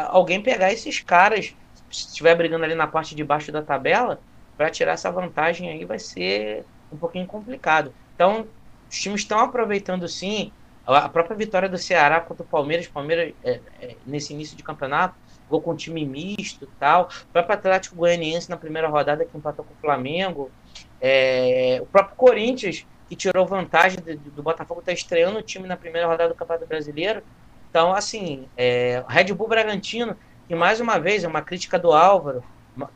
alguém 0.06 0.40
pegar 0.40 0.72
esses 0.72 1.01
caras, 1.01 1.47
se 1.90 2.06
estiver 2.06 2.36
brigando 2.36 2.64
ali 2.64 2.77
na 2.77 2.86
parte 2.86 3.12
de 3.12 3.24
baixo 3.24 3.51
da 3.51 3.60
tabela, 3.60 4.20
para 4.56 4.70
tirar 4.70 4.93
essa 4.93 5.10
vantagem 5.10 5.68
aí 5.68 5.85
vai 5.85 5.98
ser 5.98 6.64
um 6.93 6.97
pouquinho 6.97 7.27
complicado. 7.27 7.93
Então, 8.14 8.47
os 8.89 9.01
times 9.01 9.22
estão 9.22 9.40
aproveitando 9.40 10.06
sim. 10.06 10.52
A 10.86 11.09
própria 11.09 11.36
vitória 11.36 11.68
do 11.68 11.77
Ceará 11.77 12.20
contra 12.20 12.44
o 12.44 12.47
Palmeiras, 12.47 12.86
Palmeiras 12.86 13.35
é, 13.43 13.59
é, 13.82 13.97
nesse 14.06 14.32
início 14.32 14.56
de 14.56 14.62
campeonato, 14.62 15.16
jogou 15.47 15.60
com 15.60 15.72
um 15.72 15.77
time 15.77 16.06
misto 16.06 16.68
tal. 16.78 17.09
O 17.31 17.32
próprio 17.32 17.55
Atlético 17.55 17.97
Goianiense 17.97 18.48
na 18.48 18.56
primeira 18.56 18.86
rodada 18.86 19.24
que 19.24 19.36
empatou 19.36 19.64
com 19.64 19.74
o 19.74 19.77
Flamengo. 19.81 20.52
É, 21.01 21.81
o 21.82 21.86
próprio 21.86 22.14
Corinthians 22.14 22.86
que 23.10 23.16
tirou 23.16 23.44
vantagem 23.44 23.98
do, 23.98 24.31
do 24.31 24.43
Botafogo, 24.43 24.78
está 24.78 24.93
estreando 24.93 25.40
o 25.40 25.43
time 25.43 25.66
na 25.66 25.77
primeira 25.77 26.06
rodada 26.06 26.28
do 26.28 26.36
Campeonato 26.36 26.64
Brasileiro. 26.64 27.24
Então, 27.71 27.95
assim, 27.95 28.49
é, 28.57 29.03
Red 29.09 29.33
Bull 29.33 29.49
Bragantino, 29.49 30.17
que 30.49 30.55
mais 30.55 30.81
uma 30.81 30.99
vez 30.99 31.23
é 31.25 31.29
uma 31.29 31.41
crítica 31.41 31.79
do 31.79 31.93
Álvaro, 31.93 32.43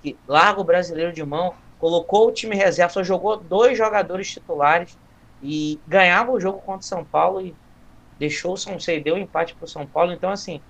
que 0.03 0.19
larga 0.27 0.61
o 0.61 0.65
brasileiro 0.65 1.13
de 1.13 1.25
mão, 1.25 1.55
colocou 1.79 2.29
o 2.29 2.33
time 2.33 2.57
reserva, 2.57 2.93
só 2.93 3.03
jogou 3.03 3.37
dois 3.37 3.79
jogadores 3.79 4.31
titulares 4.31 4.99
e 5.43 5.79
ganhava 5.87 6.33
o 6.33 6.41
jogo 6.41 6.59
contra 6.59 6.81
o 6.81 6.83
São 6.83 7.05
Paulo 7.05 7.41
e 7.41 7.55
deixou 8.19 8.55
o 8.55 8.57
São 8.57 8.77
Paulo, 8.79 9.03
deu 9.03 9.19
empate 9.19 9.55
para 9.55 9.65
o 9.65 9.69
São 9.69 9.87
Paulo. 9.87 10.13
Então, 10.13 10.31
assim, 10.31 10.61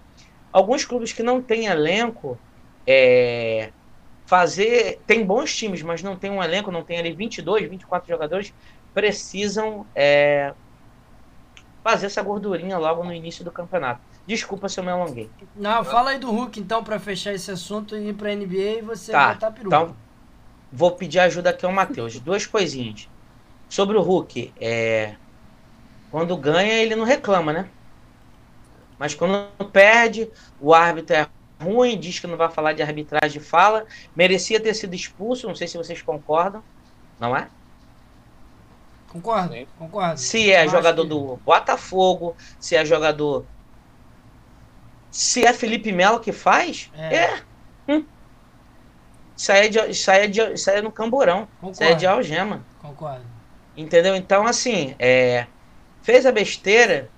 alguns 0.52 0.84
clubes 0.84 1.12
que 1.12 1.22
não 1.22 1.40
têm 1.42 1.66
elenco, 1.66 2.38
é, 2.86 3.70
fazer. 4.26 5.00
Tem 5.06 5.24
bons 5.24 5.54
times, 5.54 5.82
mas 5.82 6.02
não 6.02 6.16
tem 6.16 6.30
um 6.30 6.42
elenco, 6.42 6.70
não 6.70 6.84
tem 6.84 6.98
ali 6.98 7.12
22, 7.12 7.68
24 7.68 8.08
jogadores, 8.08 8.52
precisam 8.92 9.86
é, 9.94 10.52
fazer 11.84 12.06
essa 12.06 12.22
gordurinha 12.22 12.78
logo 12.78 13.04
no 13.04 13.12
início 13.12 13.44
do 13.44 13.52
campeonato. 13.52 14.00
Desculpa 14.26 14.70
se 14.70 14.80
eu 14.80 14.84
me 14.84 14.90
alonguei. 14.90 15.28
Não, 15.54 15.84
fala 15.84 16.12
aí 16.12 16.18
do 16.18 16.30
Hulk 16.30 16.58
então 16.58 16.82
para 16.82 16.98
fechar 16.98 17.34
esse 17.34 17.50
assunto 17.50 17.94
e 17.94 18.08
ir 18.08 18.14
para 18.14 18.34
NBA 18.34 18.78
e 18.78 18.80
você 18.80 19.12
tá, 19.12 19.34
botar 19.34 19.50
peru. 19.50 19.66
Então, 19.66 19.96
vou 20.72 20.92
pedir 20.92 21.18
ajuda 21.18 21.50
aqui 21.50 21.66
ao 21.66 21.70
Matheus. 21.70 22.18
Duas 22.18 22.46
coisinhas. 22.46 23.06
Sobre 23.68 23.98
o 23.98 24.00
Hulk, 24.00 24.54
é, 24.58 25.14
quando 26.10 26.34
ganha 26.38 26.72
ele 26.72 26.96
não 26.96 27.04
reclama, 27.04 27.52
né? 27.52 27.68
Mas 28.98 29.14
quando 29.14 29.46
perde, 29.70 30.30
o 30.58 30.72
árbitro 30.72 31.16
é 31.16 31.26
ruim, 31.60 31.98
diz 31.98 32.18
que 32.18 32.26
não 32.26 32.38
vai 32.38 32.50
falar 32.50 32.72
de 32.72 32.82
arbitragem, 32.82 33.42
fala. 33.42 33.84
Merecia 34.16 34.58
ter 34.58 34.72
sido 34.72 34.94
expulso, 34.94 35.46
não 35.46 35.54
sei 35.54 35.68
se 35.68 35.76
vocês 35.76 36.00
concordam, 36.00 36.62
não 37.20 37.36
é? 37.36 37.48
Concordo, 39.14 39.54
concordo. 39.78 40.18
Se 40.18 40.50
é 40.50 40.66
jogador 40.66 41.02
que... 41.04 41.08
do 41.08 41.36
Botafogo, 41.36 42.36
se 42.58 42.74
é 42.74 42.84
jogador. 42.84 43.46
Se 45.08 45.46
é 45.46 45.52
Felipe 45.52 45.92
Melo 45.92 46.18
que 46.18 46.32
faz, 46.32 46.90
é. 46.96 47.14
é. 47.14 47.42
Hum. 47.88 48.04
Isso 49.36 49.52
aí 49.52 49.66
é, 49.66 49.68
de, 49.68 49.78
aí 49.78 50.24
é, 50.24 50.26
de, 50.26 50.40
aí 50.40 50.78
é 50.78 50.82
no 50.82 50.90
camburão. 50.90 51.46
Concordo. 51.60 51.84
É 51.84 51.94
de 51.94 52.04
algema. 52.08 52.64
Concordo. 52.82 53.24
Entendeu? 53.76 54.16
Então, 54.16 54.48
assim, 54.48 54.96
é, 54.98 55.46
fez 56.02 56.26
a 56.26 56.32
besteira, 56.32 57.08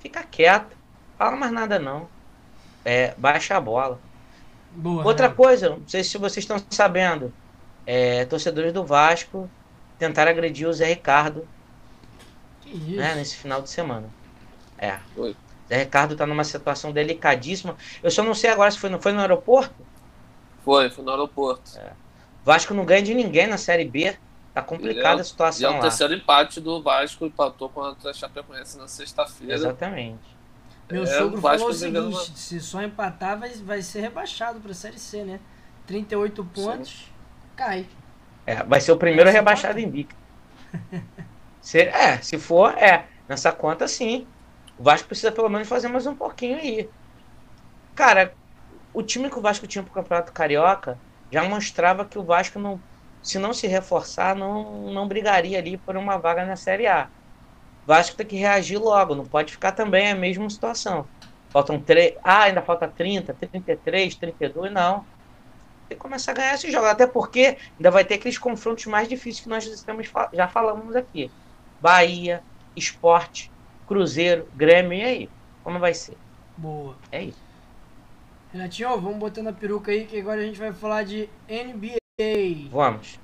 fica 0.00 0.22
quieto. 0.22 0.74
Fala 1.18 1.36
mais 1.36 1.52
nada 1.52 1.78
não. 1.78 2.08
É, 2.82 3.14
baixa 3.18 3.54
a 3.54 3.60
bola. 3.60 4.00
Boa, 4.72 5.04
Outra 5.04 5.28
coisa, 5.28 5.68
não 5.68 5.86
sei 5.86 6.02
se 6.02 6.16
vocês 6.16 6.42
estão 6.42 6.56
sabendo, 6.70 7.34
é, 7.86 8.24
torcedores 8.24 8.72
do 8.72 8.82
Vasco 8.82 9.50
tentaram 9.98 10.30
agredir 10.30 10.68
o 10.68 10.72
Zé 10.72 10.86
Ricardo 10.86 11.46
né, 12.66 13.14
nesse 13.14 13.36
final 13.36 13.62
de 13.62 13.70
semana. 13.70 14.08
É. 14.78 14.98
Oi. 15.16 15.36
Zé 15.68 15.78
Ricardo 15.78 16.12
está 16.12 16.26
numa 16.26 16.44
situação 16.44 16.92
delicadíssima. 16.92 17.76
Eu 18.02 18.10
só 18.10 18.22
não 18.22 18.34
sei 18.34 18.50
agora 18.50 18.70
se 18.70 18.78
foi 18.78 18.90
no, 18.90 19.00
foi 19.00 19.12
no 19.12 19.20
aeroporto. 19.20 19.74
Foi, 20.64 20.90
foi 20.90 21.04
no 21.04 21.10
aeroporto. 21.10 21.78
É. 21.78 21.92
Vasco 22.44 22.74
não 22.74 22.84
ganha 22.84 23.02
de 23.02 23.14
ninguém 23.14 23.46
na 23.46 23.58
Série 23.58 23.84
B. 23.84 24.16
Tá 24.54 24.62
complicada 24.62 25.18
é, 25.18 25.20
a 25.20 25.24
situação. 25.24 25.70
E 25.70 25.74
é 25.74 25.78
o 25.78 25.80
terceiro 25.82 26.14
empate 26.14 26.60
do 26.60 26.82
Vasco, 26.82 27.26
empatou 27.26 27.68
contra 27.68 28.10
a 28.10 28.14
Chapecoense 28.14 28.78
na 28.78 28.88
sexta-feira. 28.88 29.52
Exatamente. 29.52 30.36
Meu 30.90 31.02
é, 31.02 31.06
sogro 31.06 31.40
falou 31.40 31.68
o 31.68 31.72
seguinte: 31.72 31.98
uma... 31.98 32.20
se 32.20 32.60
só 32.60 32.82
empatar, 32.82 33.38
vai, 33.38 33.50
vai 33.50 33.82
ser 33.82 34.00
rebaixado 34.00 34.60
para 34.60 34.70
a 34.70 34.74
Série 34.74 34.98
C, 34.98 35.24
né? 35.24 35.40
38 35.86 36.44
pontos, 36.44 36.90
Sim. 36.90 37.04
cai. 37.54 37.86
É, 38.46 38.62
vai 38.62 38.80
ser 38.80 38.92
o 38.92 38.96
primeiro 38.96 39.28
rebaixado 39.28 39.80
invicto. 39.80 40.14
se, 41.60 41.80
é, 41.80 42.18
se 42.18 42.38
for, 42.38 42.72
é. 42.78 43.06
Nessa 43.28 43.50
conta, 43.50 43.88
sim. 43.88 44.24
O 44.78 44.84
Vasco 44.84 45.08
precisa 45.08 45.32
pelo 45.32 45.48
menos 45.48 45.66
fazer 45.66 45.88
mais 45.88 46.06
um 46.06 46.14
pouquinho 46.14 46.56
aí. 46.56 46.88
Cara, 47.94 48.32
o 48.94 49.02
time 49.02 49.28
que 49.28 49.38
o 49.38 49.42
Vasco 49.42 49.66
tinha 49.66 49.82
pro 49.82 49.92
Campeonato 49.92 50.32
Carioca 50.32 50.96
já 51.30 51.42
mostrava 51.42 52.04
que 52.04 52.18
o 52.18 52.22
Vasco 52.22 52.58
não, 52.58 52.80
se 53.20 53.38
não 53.38 53.52
se 53.52 53.66
reforçar, 53.66 54.36
não, 54.36 54.92
não 54.92 55.08
brigaria 55.08 55.58
ali 55.58 55.76
por 55.76 55.96
uma 55.96 56.16
vaga 56.16 56.44
na 56.44 56.54
Série 56.54 56.86
A. 56.86 57.08
O 57.82 57.86
Vasco 57.88 58.16
tem 58.16 58.26
que 58.26 58.36
reagir 58.36 58.78
logo, 58.78 59.16
não 59.16 59.24
pode 59.24 59.52
ficar 59.52 59.72
também 59.72 60.10
a 60.10 60.14
mesma 60.14 60.48
situação. 60.48 61.08
Faltam 61.48 61.80
três. 61.80 62.14
Ah, 62.22 62.44
ainda 62.44 62.62
falta 62.62 62.86
30, 62.86 63.34
33, 63.34 64.14
32, 64.14 64.72
não 64.72 65.04
que 65.88 65.94
começar 65.96 66.32
a 66.32 66.34
ganhar 66.34 66.54
esses 66.54 66.72
jogos. 66.72 66.88
Até 66.88 67.06
porque 67.06 67.56
ainda 67.76 67.90
vai 67.90 68.04
ter 68.04 68.14
aqueles 68.14 68.38
confrontos 68.38 68.86
mais 68.86 69.08
difíceis 69.08 69.40
que 69.40 69.48
nós 69.48 69.64
estamos, 69.66 70.08
já 70.32 70.48
falamos 70.48 70.96
aqui. 70.96 71.30
Bahia, 71.80 72.42
Esporte, 72.74 73.50
Cruzeiro, 73.86 74.48
Grêmio, 74.54 74.98
e 74.98 75.02
aí? 75.02 75.30
Como 75.62 75.78
vai 75.78 75.94
ser? 75.94 76.16
Boa. 76.56 76.96
É 77.12 77.22
isso. 77.24 77.46
Renatinho, 78.52 79.00
vamos 79.00 79.18
botando 79.18 79.48
a 79.48 79.52
peruca 79.52 79.90
aí 79.92 80.06
que 80.06 80.18
agora 80.18 80.40
a 80.40 80.44
gente 80.44 80.58
vai 80.58 80.72
falar 80.72 81.02
de 81.02 81.28
NBA. 81.48 82.70
Vamos. 82.70 83.18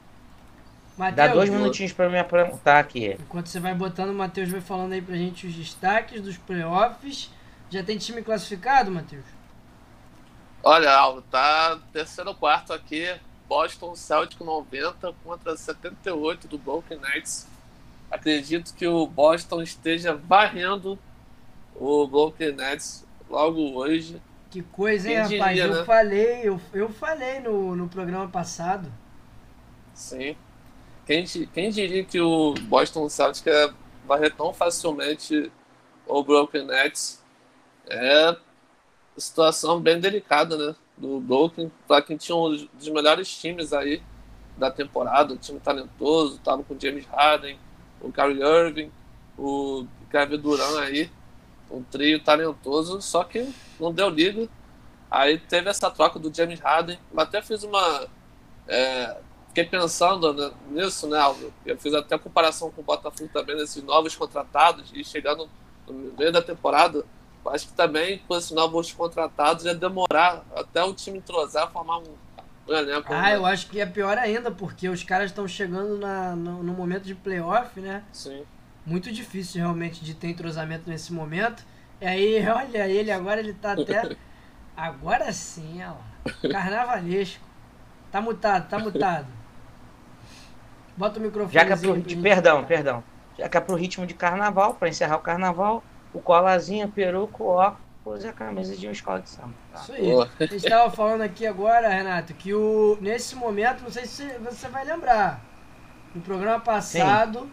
Mateus, 0.96 1.16
Dá 1.16 1.28
dois 1.28 1.48
minutinhos 1.48 1.92
para 1.92 2.08
me 2.10 2.18
apresentar 2.18 2.78
aqui. 2.78 3.16
Enquanto 3.18 3.46
você 3.46 3.58
vai 3.58 3.74
botando, 3.74 4.10
o 4.10 4.14
Matheus 4.14 4.50
vai 4.50 4.60
falando 4.60 4.92
aí 4.92 5.00
pra 5.00 5.16
gente 5.16 5.46
os 5.46 5.54
destaques 5.54 6.20
dos 6.20 6.36
playoffs. 6.36 7.30
Já 7.70 7.82
tem 7.82 7.96
time 7.96 8.20
classificado, 8.20 8.90
Matheus? 8.90 9.24
Olha, 10.64 10.92
Alvo, 10.92 11.22
tá 11.22 11.78
terceiro 11.92 12.32
quarto 12.34 12.72
aqui. 12.72 13.12
Boston 13.48 13.96
Celtic 13.96 14.40
90 14.40 15.12
contra 15.24 15.56
78 15.56 16.46
do 16.46 16.56
Broken 16.56 16.98
Knights. 16.98 17.48
Acredito 18.10 18.72
que 18.74 18.86
o 18.86 19.06
Boston 19.06 19.60
esteja 19.60 20.14
varrendo 20.14 20.98
o 21.74 22.06
Broken 22.06 22.52
Knights 22.52 23.04
logo 23.28 23.74
hoje. 23.74 24.22
Que 24.50 24.62
coisa, 24.62 25.10
hein, 25.10 25.26
Quem 25.28 25.38
rapaz? 25.38 25.56
Diria, 25.56 25.72
eu 25.72 25.78
né? 25.80 25.84
falei, 25.84 26.40
eu, 26.44 26.60
eu 26.72 26.88
falei 26.88 27.40
no, 27.40 27.74
no 27.74 27.88
programa 27.88 28.28
passado. 28.28 28.90
Sim. 29.92 30.36
Quem, 31.04 31.24
quem 31.24 31.70
diria 31.70 32.04
que 32.04 32.20
o 32.20 32.54
Boston 32.54 33.08
Celtic 33.08 33.46
ia 33.46 33.74
varrer 34.06 34.32
tão 34.34 34.54
facilmente 34.54 35.50
o 36.06 36.22
Broken 36.22 36.66
Nets? 36.66 37.20
É 37.88 38.36
situação 39.16 39.80
bem 39.80 40.00
delicada, 40.00 40.56
né? 40.56 40.74
Do 40.96 41.20
Brooklyn, 41.20 41.70
para 41.86 42.02
quem 42.02 42.16
tinha 42.16 42.36
um 42.36 42.50
dos 42.50 42.88
melhores 42.88 43.28
times 43.36 43.72
aí 43.72 44.02
da 44.56 44.70
temporada, 44.70 45.34
um 45.34 45.36
time 45.36 45.58
talentoso, 45.58 46.38
tava 46.38 46.62
com 46.62 46.74
o 46.74 46.80
James 46.80 47.06
Harden, 47.06 47.58
o 48.00 48.12
Kyrie 48.12 48.42
Irving, 48.42 48.90
o 49.38 49.86
Kevin 50.10 50.38
Durant 50.38 50.76
aí, 50.78 51.10
um 51.70 51.82
trio 51.82 52.22
talentoso, 52.22 53.00
só 53.00 53.24
que 53.24 53.52
não 53.80 53.92
deu 53.92 54.08
liga. 54.08 54.48
Aí 55.10 55.38
teve 55.38 55.68
essa 55.68 55.90
troca 55.90 56.18
do 56.18 56.34
James 56.34 56.60
Harden, 56.60 56.98
até 57.16 57.42
fiz 57.42 57.62
uma. 57.62 58.06
É, 58.68 59.16
fiquei 59.48 59.64
pensando 59.64 60.32
né, 60.32 60.50
nisso, 60.70 61.06
né, 61.06 61.18
Aldo? 61.18 61.52
Eu 61.66 61.76
fiz 61.78 61.92
até 61.94 62.16
comparação 62.18 62.70
com 62.70 62.80
o 62.80 62.84
Botafogo 62.84 63.28
também, 63.32 63.56
nesses 63.56 63.82
novos 63.82 64.14
contratados, 64.14 64.90
e 64.94 65.04
chegando 65.04 65.48
no 65.86 66.14
meio 66.16 66.32
da 66.32 66.40
temporada, 66.40 67.04
acho 67.50 67.68
que 67.68 67.74
também 67.74 68.18
com 68.26 68.36
esses 68.36 68.50
novos 68.50 68.92
contratados 68.92 69.64
ia 69.64 69.74
demorar 69.74 70.44
até 70.54 70.82
o 70.82 70.92
time 70.94 71.18
entrosar, 71.18 71.70
formar 71.70 71.98
um, 71.98 72.14
elenco. 72.68 73.12
Ah, 73.12 73.22
né? 73.22 73.36
eu 73.36 73.46
acho 73.46 73.68
que 73.68 73.80
é 73.80 73.86
pior 73.86 74.16
ainda, 74.18 74.50
porque 74.50 74.88
os 74.88 75.02
caras 75.02 75.30
estão 75.30 75.46
chegando 75.48 75.98
na, 75.98 76.36
no, 76.36 76.62
no, 76.62 76.72
momento 76.72 77.04
de 77.04 77.14
playoff, 77.14 77.80
né? 77.80 78.04
Sim. 78.12 78.44
Muito 78.86 79.12
difícil 79.12 79.60
realmente 79.60 80.04
de 80.04 80.14
ter 80.14 80.28
entrosamento 80.28 80.88
nesse 80.88 81.12
momento. 81.12 81.64
E 82.00 82.06
aí, 82.06 82.46
olha 82.48 82.88
ele, 82.88 83.10
agora 83.10 83.40
ele 83.40 83.54
tá 83.54 83.72
até. 83.72 84.16
Agora 84.74 85.30
sim, 85.34 85.82
olha 85.82 85.90
lá. 85.90 86.50
Carnavalesco. 86.50 87.44
Tá 88.10 88.22
mutado, 88.22 88.68
tá 88.70 88.78
mutado. 88.78 89.26
Bota 90.96 91.18
o 91.18 91.22
microfone. 91.22 91.52
Já 91.52 91.66
que 91.66 91.72
é 91.72 91.76
pro, 91.76 92.00
de, 92.00 92.16
perdão, 92.16 92.64
perdão. 92.64 93.04
Já 93.38 93.50
que 93.50 93.56
é 93.58 93.60
pro 93.60 93.76
ritmo 93.76 94.06
de 94.06 94.14
carnaval, 94.14 94.74
para 94.74 94.88
encerrar 94.88 95.16
o 95.16 95.20
carnaval, 95.20 95.84
o 96.12 96.20
colazinho, 96.20 96.88
peruco, 96.88 97.44
óculos 97.44 98.24
e 98.24 98.28
a 98.28 98.32
camisa 98.32 98.76
de 98.76 98.86
uma 98.86 98.92
escola 98.92 99.20
de 99.20 99.30
samba. 99.30 99.54
Tá? 99.72 99.80
Isso 99.80 99.92
aí. 99.92 100.02
Boa. 100.02 100.30
A 100.38 100.46
gente 100.46 100.68
tava 100.68 100.90
falando 100.90 101.22
aqui 101.22 101.46
agora, 101.46 101.88
Renato, 101.88 102.34
que 102.34 102.52
o, 102.52 102.98
nesse 103.00 103.34
momento, 103.34 103.82
não 103.82 103.90
sei 103.90 104.06
se 104.06 104.26
você 104.38 104.68
vai 104.68 104.84
lembrar, 104.84 105.40
no 106.14 106.20
programa 106.20 106.60
passado, 106.60 107.50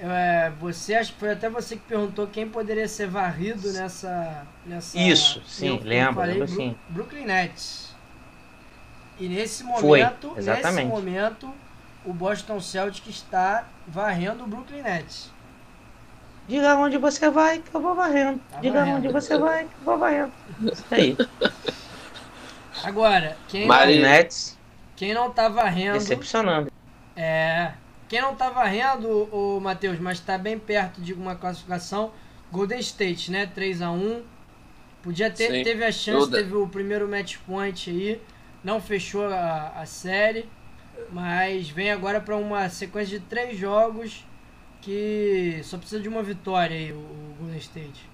é, 0.00 0.50
você, 0.60 0.94
acho 0.94 1.12
que 1.12 1.20
foi 1.20 1.30
até 1.30 1.48
você 1.48 1.76
que 1.76 1.82
perguntou 1.82 2.26
quem 2.26 2.48
poderia 2.48 2.88
ser 2.88 3.06
varrido 3.06 3.72
nessa. 3.72 4.46
nessa 4.66 4.98
Isso, 4.98 5.42
sim, 5.46 5.68
eu, 5.68 5.84
lembro, 5.84 6.14
falei, 6.14 6.34
lembro 6.34 6.48
sim. 6.48 6.76
Brooklyn 6.88 7.24
Nets. 7.26 7.94
E 9.18 9.28
nesse 9.28 9.62
momento, 9.62 10.30
foi, 10.30 10.38
exatamente. 10.38 10.74
nesse 10.74 10.88
momento, 10.88 11.54
o 12.04 12.12
Boston 12.12 12.60
Celtics 12.60 13.14
está 13.14 13.64
varrendo 13.86 14.42
o 14.42 14.46
Brooklyn 14.46 14.82
Nets. 14.82 15.30
Diga 16.46 16.76
onde 16.76 16.98
você 16.98 17.30
vai 17.30 17.58
que 17.58 17.74
eu 17.74 17.80
vou 17.80 17.94
varrendo. 17.94 18.40
Tá 18.50 18.60
Diga 18.60 18.80
varrendo. 18.80 18.98
onde 18.98 19.08
você 19.08 19.38
vai 19.38 19.64
que 19.64 19.74
eu 19.80 19.84
vou 19.84 19.98
varrendo. 19.98 20.32
Isso 20.60 20.84
aí. 20.90 21.16
Agora, 22.84 23.36
quem 23.48 23.66
não, 23.66 23.76
quem 24.94 25.14
não 25.14 25.30
tá 25.30 25.48
varrendo. 25.48 25.98
Decepcionando. 25.98 26.70
É. 27.16 27.72
Quem 28.08 28.20
não 28.20 28.34
tá 28.34 28.50
varrendo, 28.50 29.08
o 29.32 29.58
Matheus, 29.60 29.98
mas 29.98 30.20
tá 30.20 30.36
bem 30.36 30.58
perto 30.58 31.00
de 31.00 31.14
uma 31.14 31.34
classificação, 31.34 32.12
Golden 32.52 32.78
State, 32.80 33.30
né? 33.30 33.46
3 33.46 33.80
a 33.80 33.90
1 33.90 34.22
Podia 35.04 35.30
ter, 35.30 35.50
Sim. 35.50 35.62
teve 35.62 35.84
a 35.84 35.92
chance, 35.92 36.30
teve 36.30 36.54
o 36.54 36.66
primeiro 36.66 37.06
match 37.06 37.36
point 37.46 37.90
aí, 37.90 38.22
não 38.62 38.80
fechou 38.80 39.26
a, 39.26 39.74
a 39.76 39.84
série. 39.84 40.48
Mas 41.10 41.68
vem 41.68 41.90
agora 41.90 42.20
para 42.20 42.36
uma 42.36 42.68
sequência 42.70 43.18
de 43.18 43.26
três 43.26 43.58
jogos 43.58 44.24
que 44.84 45.62
só 45.64 45.78
precisa 45.78 46.02
de 46.02 46.08
uma 46.08 46.22
vitória 46.22 46.76
aí, 46.76 46.92
o 46.92 47.34
Golden 47.38 47.58
State. 47.58 48.08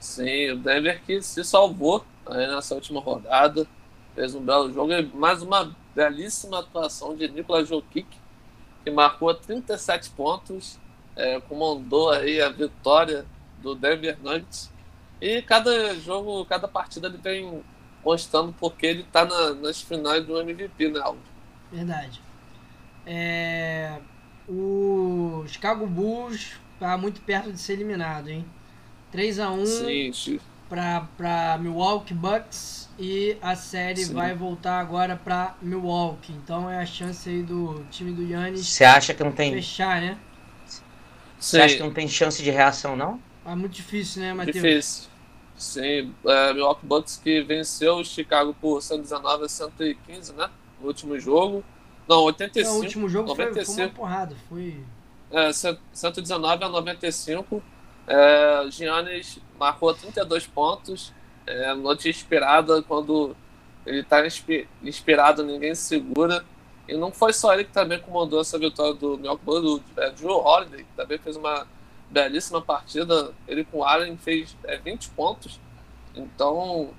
Sim, 0.00 0.52
o 0.52 0.56
Denver 0.56 1.02
que 1.04 1.20
se 1.20 1.44
salvou 1.44 2.04
aí 2.26 2.46
nessa 2.46 2.74
última 2.74 3.00
rodada. 3.00 3.66
Fez 4.14 4.34
um 4.34 4.40
belo 4.40 4.72
jogo 4.72 4.92
e 4.92 5.02
mais 5.02 5.42
uma 5.42 5.74
belíssima 5.94 6.60
atuação 6.60 7.16
de 7.16 7.28
Nikola 7.28 7.64
Jokic, 7.64 8.06
que 8.82 8.90
marcou 8.90 9.34
37 9.34 10.10
pontos, 10.10 10.78
é, 11.16 11.40
comandou 11.40 12.10
aí 12.10 12.40
a 12.40 12.48
vitória 12.48 13.26
do 13.58 13.74
Denver 13.74 14.16
Nuggets. 14.22 14.70
E 15.20 15.42
cada 15.42 15.94
jogo, 15.96 16.44
cada 16.46 16.68
partida 16.68 17.08
ele 17.08 17.18
vem 17.18 17.62
mostrando 18.04 18.54
porque 18.58 18.86
ele 18.86 19.02
está 19.02 19.24
na, 19.24 19.54
nas 19.54 19.80
finais 19.80 20.24
do 20.24 20.40
MVP, 20.40 20.90
né, 20.90 21.00
Aldo? 21.00 21.20
Verdade. 21.72 22.20
É, 23.06 23.98
o 24.48 25.44
Chicago 25.46 25.86
Bulls 25.86 26.52
está 26.74 26.96
muito 26.98 27.20
perto 27.20 27.52
de 27.52 27.58
ser 27.58 27.74
eliminado, 27.74 28.28
hein? 28.28 28.44
3 29.10 29.38
a 29.40 29.50
1 29.50 29.64
para 30.68 31.58
Milwaukee 31.60 32.14
Bucks 32.14 32.88
e 32.98 33.36
a 33.40 33.54
série 33.54 34.04
Sim. 34.04 34.14
vai 34.14 34.34
voltar 34.34 34.80
agora 34.80 35.16
para 35.16 35.54
Milwaukee. 35.62 36.32
Então 36.32 36.68
é 36.68 36.78
a 36.78 36.86
chance 36.86 37.28
aí 37.28 37.42
do 37.42 37.84
time 37.90 38.12
do 38.12 38.22
Yannis 38.22 38.66
Você 38.66 38.84
acha 38.84 39.14
que 39.14 39.22
não 39.22 39.32
tem 39.32 39.52
fechar, 39.52 40.00
né? 40.00 40.18
Você 41.38 41.60
acha 41.60 41.76
que 41.76 41.82
não 41.82 41.92
tem 41.92 42.08
chance 42.08 42.42
de 42.42 42.50
reação 42.50 42.96
não? 42.96 43.20
É 43.46 43.54
muito 43.54 43.72
difícil, 43.72 44.22
né, 44.22 44.32
Matheus? 44.32 44.56
Difícil. 44.56 45.10
Sim, 45.56 46.12
é, 46.26 46.52
Milwaukee 46.52 46.86
Bucks 46.86 47.20
que 47.22 47.42
venceu 47.42 47.96
o 47.96 48.04
Chicago 48.04 48.56
por 48.60 48.82
119 48.82 49.44
a 49.44 49.48
115, 49.48 50.32
né? 50.32 50.50
No 50.80 50.88
último 50.88 51.18
jogo. 51.20 51.62
Não, 52.08 52.22
85. 52.24 52.68
Não, 52.68 52.76
o 52.76 52.82
último 52.82 53.08
jogo 53.08 53.28
95. 53.28 53.64
Foi, 53.64 53.74
foi 53.74 53.84
uma 53.84 53.94
porrada, 53.94 54.36
foi... 54.48 54.84
É, 55.30 55.52
119 55.52 56.64
a 56.64 56.68
95. 56.68 57.62
É, 58.06 58.66
Giannis 58.70 59.38
marcou 59.58 59.92
32 59.94 60.46
pontos. 60.46 61.12
É, 61.46 61.74
noite 61.74 62.08
inspirada, 62.08 62.82
quando 62.82 63.36
ele 63.86 64.00
está 64.00 64.22
inspirado, 64.82 65.42
ninguém 65.42 65.74
segura. 65.74 66.44
E 66.86 66.96
não 66.96 67.10
foi 67.10 67.32
só 67.32 67.52
ele 67.54 67.64
que 67.64 67.72
também 67.72 67.98
comandou 67.98 68.40
essa 68.40 68.58
vitória 68.58 68.94
do 68.94 69.16
Milwaukee 69.16 69.44
Bucks, 69.44 69.70
o 69.96 70.00
é, 70.00 70.10
Drew 70.10 70.36
Holiday, 70.36 70.84
que 70.84 70.96
também 70.96 71.18
fez 71.18 71.36
uma 71.36 71.66
belíssima 72.10 72.60
partida. 72.60 73.32
Ele 73.48 73.64
com 73.64 73.78
o 73.78 73.84
Allen 73.84 74.16
fez 74.16 74.56
é, 74.64 74.76
20 74.76 75.10
pontos. 75.10 75.58
Então, 76.14 76.90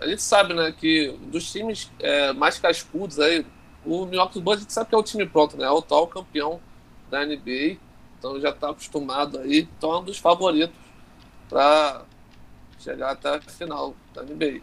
a 0.00 0.06
gente 0.06 0.22
sabe 0.22 0.54
né, 0.54 0.72
que 0.72 1.16
dos 1.26 1.50
times 1.50 1.90
é, 2.00 2.32
mais 2.32 2.58
cascudos 2.58 3.20
aí, 3.20 3.46
o 3.84 4.06
Milwaukee 4.06 4.40
Bucks 4.40 4.58
a 4.58 4.62
gente 4.62 4.72
sabe 4.72 4.88
que 4.88 4.94
é 4.94 4.98
o 4.98 5.02
time 5.02 5.26
pronto, 5.26 5.56
né? 5.56 5.64
É 5.64 5.70
o 5.70 5.78
atual 5.78 6.06
campeão 6.06 6.60
da 7.10 7.24
NBA. 7.24 7.78
Então 8.18 8.40
já 8.40 8.50
está 8.50 8.70
acostumado 8.70 9.38
aí. 9.38 9.68
Então 9.76 9.92
é 9.92 9.98
um 9.98 10.04
dos 10.04 10.18
favoritos 10.18 10.74
para 11.48 12.02
chegar 12.78 13.10
até 13.10 13.36
a 13.36 13.40
final 13.40 13.94
da 14.14 14.22
NBA. 14.22 14.60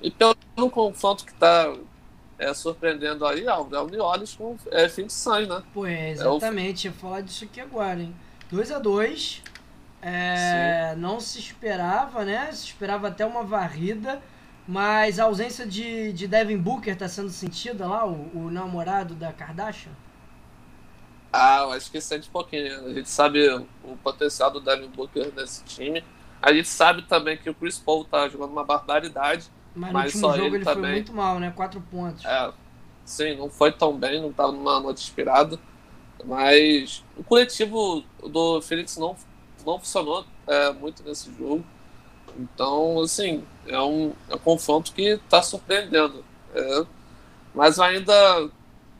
E 0.00 0.10
pelo 0.10 0.70
confronto 0.70 1.24
que 1.24 1.32
está 1.32 1.72
é, 2.38 2.52
surpreendendo 2.52 3.24
aí, 3.24 3.46
é 3.46 3.54
o 3.54 3.86
New 3.86 4.02
Orleans 4.02 4.34
com 4.34 4.56
é, 4.70 4.88
fim 4.88 5.06
de 5.06 5.12
sangue, 5.12 5.48
né? 5.48 5.62
Pô, 5.72 5.86
é, 5.86 6.10
exatamente. 6.10 6.86
É 6.86 6.90
o... 6.90 6.92
Ia 6.92 6.98
falar 6.98 7.20
disso 7.20 7.44
aqui 7.44 7.60
agora, 7.60 8.00
hein? 8.00 8.14
2 8.50 8.72
a 8.72 8.78
2 8.78 9.42
é, 10.02 10.94
Não 10.96 11.20
se 11.20 11.38
esperava, 11.38 12.24
né? 12.24 12.50
Se 12.52 12.66
esperava 12.66 13.08
até 13.08 13.24
uma 13.24 13.44
varrida. 13.44 14.20
Mas 14.66 15.18
a 15.18 15.24
ausência 15.24 15.66
de, 15.66 16.12
de 16.12 16.28
Devin 16.28 16.56
Booker 16.56 16.92
está 16.92 17.08
sendo 17.08 17.30
sentida 17.30 17.86
lá, 17.86 18.06
o, 18.06 18.30
o, 18.34 18.50
namorado 18.50 19.14
da 19.14 19.32
Kardashian? 19.32 19.92
Ah, 21.32 21.62
eu 21.62 21.72
acho 21.72 21.90
que 21.90 22.00
sente 22.00 22.28
um 22.28 22.32
pouquinho. 22.32 22.86
A 22.86 22.92
gente 22.92 23.08
sabe 23.08 23.48
o 23.82 23.96
potencial 24.02 24.50
do 24.50 24.60
Devin 24.60 24.88
Booker 24.88 25.32
nesse 25.34 25.64
time. 25.64 26.04
A 26.40 26.52
gente 26.52 26.68
sabe 26.68 27.02
também 27.02 27.36
que 27.36 27.48
o 27.48 27.54
Chris 27.54 27.78
Paul 27.78 28.04
tá 28.04 28.28
jogando 28.28 28.50
uma 28.50 28.64
barbaridade. 28.64 29.50
Mas, 29.74 29.92
mas 29.92 30.14
no 30.14 30.28
último 30.28 30.44
jogo 30.44 30.56
ele, 30.56 30.56
ele 30.56 30.64
também... 30.64 30.82
foi 30.82 30.92
muito 30.92 31.12
mal, 31.12 31.40
né? 31.40 31.52
Quatro 31.54 31.80
pontos. 31.80 32.24
É, 32.24 32.52
sim, 33.04 33.36
não 33.36 33.48
foi 33.48 33.72
tão 33.72 33.96
bem, 33.96 34.20
não 34.20 34.30
estava 34.30 34.52
numa 34.52 34.78
noite 34.78 35.02
inspirada. 35.02 35.58
Mas 36.24 37.04
o 37.16 37.24
coletivo 37.24 38.04
do 38.22 38.60
Felix 38.60 38.96
não, 38.96 39.16
não 39.66 39.78
funcionou 39.78 40.24
é, 40.46 40.72
muito 40.72 41.02
nesse 41.02 41.32
jogo. 41.36 41.64
Então, 42.38 43.00
assim, 43.00 43.44
é 43.66 43.80
um, 43.80 44.12
é 44.28 44.34
um 44.34 44.38
confronto 44.38 44.92
que 44.92 45.02
está 45.02 45.42
surpreendendo. 45.42 46.24
É, 46.54 46.86
mas 47.54 47.78
ainda 47.78 48.12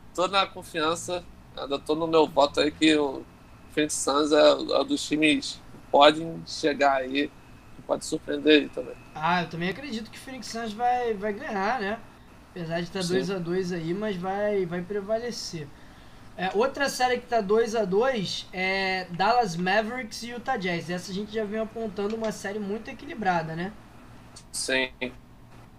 estou 0.09 0.27
na 0.27 0.45
confiança, 0.45 1.23
ainda 1.55 1.75
estou 1.75 1.95
no 1.95 2.07
meu 2.07 2.27
voto 2.27 2.59
aí 2.59 2.71
que 2.71 2.95
o 2.95 3.23
Phoenix 3.71 3.93
Suns 3.95 4.31
é, 4.31 4.81
é 4.81 4.83
dos 4.83 5.03
times 5.03 5.61
que 5.71 5.77
podem 5.91 6.41
chegar 6.45 6.97
aí, 6.97 7.31
que 7.75 7.81
pode 7.85 8.05
surpreender 8.05 8.61
aí 8.61 8.69
também. 8.69 8.95
Ah, 9.15 9.43
eu 9.43 9.49
também 9.49 9.69
acredito 9.69 10.09
que 10.09 10.17
o 10.17 10.21
Phoenix 10.21 10.47
Suns 10.47 10.73
vai, 10.73 11.13
vai 11.13 11.33
ganhar, 11.33 11.79
né? 11.79 11.99
Apesar 12.51 12.77
de 12.77 12.83
estar 12.83 13.03
2 13.03 13.31
a 13.31 13.39
2 13.39 13.71
aí, 13.71 13.93
mas 13.93 14.15
vai, 14.15 14.65
vai 14.65 14.81
prevalecer. 14.81 15.67
É, 16.35 16.49
outra 16.55 16.89
série 16.89 17.19
que 17.19 17.27
tá 17.27 17.41
2 17.41 17.75
a 17.75 17.85
2 17.85 18.47
é 18.51 19.05
Dallas 19.11 19.55
Mavericks 19.55 20.23
e 20.23 20.29
Utah 20.29 20.57
Jazz. 20.57 20.89
Essa 20.89 21.11
a 21.11 21.13
gente 21.13 21.31
já 21.31 21.45
vem 21.45 21.59
apontando 21.59 22.15
uma 22.15 22.31
série 22.31 22.57
muito 22.57 22.89
equilibrada, 22.89 23.55
né? 23.55 23.71
Sim. 24.51 24.89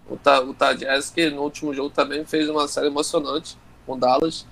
O 0.08 0.14
Utah, 0.14 0.38
Utah 0.38 0.72
Jazz 0.72 1.10
que 1.10 1.28
no 1.30 1.42
último 1.42 1.74
jogo 1.74 1.90
também 1.90 2.24
fez 2.24 2.48
uma 2.48 2.68
série 2.68 2.86
emocionante 2.86 3.58
com 3.84 3.98
Dallas. 3.98 4.46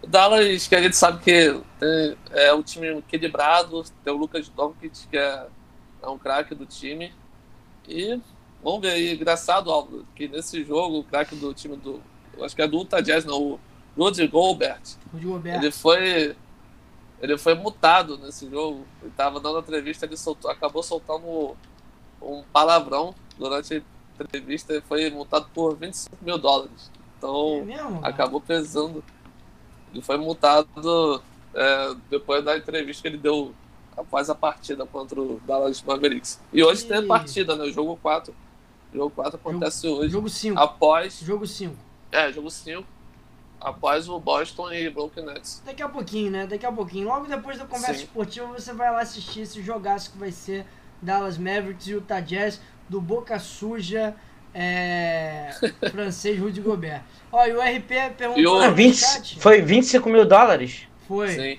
O 0.00 0.06
Dallas, 0.06 0.68
que 0.68 0.74
a 0.76 0.82
gente 0.82 0.96
sabe 0.96 1.22
que 1.22 1.60
tem, 1.80 2.16
é 2.30 2.54
um 2.54 2.62
time 2.62 2.98
equilibrado, 2.98 3.82
tem 4.04 4.12
o 4.12 4.16
Lucas 4.16 4.48
Doncic, 4.48 5.08
que 5.10 5.16
é, 5.16 5.46
é 6.00 6.08
um 6.08 6.18
craque 6.18 6.54
do 6.54 6.64
time. 6.64 7.12
E 7.88 8.20
vamos 8.62 8.82
ver 8.82 8.90
aí, 8.90 9.14
engraçado, 9.14 9.70
Álvaro, 9.70 10.06
que 10.14 10.28
nesse 10.28 10.62
jogo 10.64 11.00
o 11.00 11.04
craque 11.04 11.34
do 11.34 11.52
time 11.52 11.76
do. 11.76 12.00
Acho 12.40 12.54
que 12.54 12.62
é 12.62 12.68
do 12.68 12.78
Utah 12.78 13.00
Jazz, 13.00 13.24
não, 13.24 13.40
o 13.40 13.60
Rudy 13.96 14.26
Gobert. 14.26 14.96
Rudy 15.12 15.26
Gobert. 15.26 15.56
Ele 15.56 15.70
foi. 15.70 16.36
Ele 17.20 17.38
foi 17.38 17.54
mutado 17.54 18.18
nesse 18.18 18.48
jogo. 18.50 18.84
Ele 19.00 19.10
estava 19.10 19.38
dando 19.38 19.60
entrevista, 19.60 20.06
ele 20.06 20.16
soltou, 20.16 20.50
acabou 20.50 20.82
soltando 20.82 21.56
um 22.20 22.42
palavrão 22.52 23.14
durante 23.38 23.82
a 24.18 24.22
entrevista 24.22 24.74
e 24.74 24.80
foi 24.80 25.08
multado 25.10 25.46
por 25.54 25.76
25 25.76 26.16
mil 26.20 26.38
dólares. 26.38 26.90
Então 27.16 27.58
é 27.58 27.62
mesmo, 27.62 28.00
acabou 28.02 28.40
pesando. 28.40 29.04
Ele 29.92 30.02
foi 30.02 30.16
multado 30.16 31.22
é, 31.54 31.94
depois 32.10 32.44
da 32.44 32.56
entrevista 32.56 33.02
que 33.02 33.08
ele 33.08 33.18
deu 33.18 33.54
após 33.96 34.30
a 34.30 34.34
partida 34.34 34.86
contra 34.86 35.20
o 35.20 35.40
Dallas 35.46 35.82
Mavericks. 35.82 36.40
E 36.52 36.62
hoje 36.62 36.84
e... 36.84 36.88
tem 36.88 36.98
a 36.98 37.06
partida, 37.06 37.54
né? 37.56 37.64
O 37.64 37.72
jogo 37.72 37.96
4. 38.02 38.34
O 38.92 38.96
jogo 38.96 39.10
4 39.10 39.36
acontece 39.36 39.86
jogo, 39.86 40.00
hoje. 40.00 40.12
Jogo 40.12 40.28
5. 40.28 40.58
Após. 40.58 41.20
Jogo 41.20 41.46
5. 41.46 41.76
É, 42.10 42.32
jogo 42.32 42.50
5. 42.50 42.84
Após 43.62 44.08
o 44.08 44.18
Boston 44.18 44.72
e 44.72 44.90
Brooklyn 44.90 45.24
Nets. 45.24 45.62
Daqui 45.64 45.82
a 45.82 45.88
pouquinho, 45.88 46.30
né? 46.30 46.46
Daqui 46.46 46.66
a 46.66 46.72
pouquinho. 46.72 47.06
Logo 47.06 47.26
depois 47.26 47.58
da 47.58 47.64
conversa 47.64 47.94
Sim. 47.94 48.04
esportiva, 48.04 48.46
você 48.48 48.72
vai 48.72 48.90
lá 48.90 49.00
assistir 49.00 49.42
esse 49.42 49.62
jogaço 49.62 50.10
que 50.10 50.18
vai 50.18 50.32
ser 50.32 50.66
Dallas 51.00 51.38
Mavericks 51.38 51.86
e 51.86 51.92
Utah 51.92 52.20
Jazz 52.20 52.60
do 52.88 53.00
Boca 53.00 53.38
Suja 53.38 54.14
é, 54.54 55.50
francês 55.90 56.38
Rudy 56.38 56.60
Gobert. 56.60 57.02
Ó, 57.30 57.46
e 57.46 57.52
o 57.52 57.60
RP 57.60 58.16
perguntou. 58.16 58.68
O... 58.68 58.74
20, 58.74 59.40
foi 59.40 59.62
25 59.62 60.08
mil 60.08 60.26
dólares? 60.26 60.86
Foi. 61.08 61.28
Sim. 61.28 61.58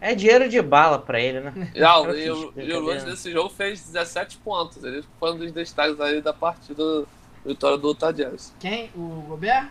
É 0.00 0.14
dinheiro 0.14 0.48
de 0.48 0.60
bala 0.60 0.98
pra 0.98 1.18
ele, 1.18 1.40
né? 1.40 1.72
Não, 1.74 2.14
e, 2.14 2.28
o, 2.30 2.52
e 2.56 2.72
o 2.72 2.80
Lance 2.80 3.06
desse 3.06 3.30
jogo 3.30 3.48
fez 3.48 3.82
17 3.82 4.38
pontos. 4.38 4.82
Ele 4.84 5.02
foi 5.18 5.32
um 5.32 5.38
dos 5.38 5.52
destaques 5.52 5.98
aí 6.00 6.20
da 6.20 6.32
partida 6.32 7.04
vitória 7.44 7.78
do 7.78 7.88
Utah 7.88 8.12
Jazz. 8.12 8.52
Quem? 8.60 8.90
O 8.94 9.24
Gobert? 9.28 9.68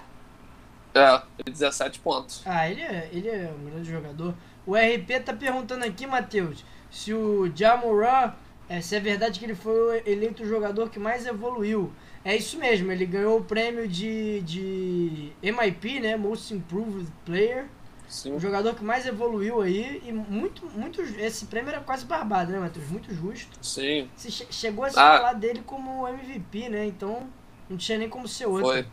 É, 0.95 1.21
17 1.49 1.99
pontos. 1.99 2.41
Ah, 2.45 2.69
ele 2.69 2.81
é, 2.81 3.09
ele 3.11 3.27
é 3.27 3.53
um 3.53 3.65
grande 3.69 3.91
jogador. 3.91 4.33
O 4.65 4.75
RP 4.75 5.23
tá 5.23 5.33
perguntando 5.33 5.83
aqui, 5.83 6.07
Matheus, 6.07 6.63
se 6.89 7.13
o 7.13 7.51
Jamoran, 7.53 8.33
é, 8.69 8.79
se 8.79 8.95
é 8.95 8.99
verdade 8.99 9.37
que 9.37 9.45
ele 9.45 9.55
foi 9.55 10.01
eleito 10.05 10.43
o 10.43 10.47
jogador 10.47 10.89
que 10.89 10.97
mais 10.97 11.25
evoluiu. 11.27 11.91
É 12.23 12.35
isso 12.35 12.57
mesmo, 12.57 12.91
ele 12.91 13.05
ganhou 13.05 13.37
o 13.39 13.43
prêmio 13.43 13.87
de, 13.87 14.41
de 14.41 15.31
MIP, 15.43 15.99
né? 15.99 16.15
Most 16.15 16.53
Improved 16.53 17.07
Player. 17.25 17.65
Sim. 18.07 18.33
O 18.33 18.39
jogador 18.39 18.73
que 18.73 18.83
mais 18.83 19.05
evoluiu 19.05 19.61
aí. 19.61 20.01
E 20.05 20.11
muito, 20.11 20.65
muito. 20.67 21.01
Esse 21.01 21.45
prêmio 21.45 21.71
era 21.71 21.81
quase 21.81 22.05
barbado, 22.05 22.51
né, 22.51 22.59
Matheus? 22.59 22.87
Muito 22.87 23.13
justo. 23.13 23.57
Sim. 23.61 24.09
Você 24.15 24.31
chegou 24.31 24.85
a 24.85 24.89
se 24.89 24.97
ah. 24.97 25.17
falar 25.17 25.33
dele 25.33 25.61
como 25.65 26.07
MVP, 26.07 26.69
né? 26.69 26.85
Então 26.85 27.27
não 27.69 27.77
tinha 27.77 27.97
nem 27.97 28.09
como 28.09 28.27
ser 28.27 28.45
outro. 28.45 28.67
Foi. 28.67 28.85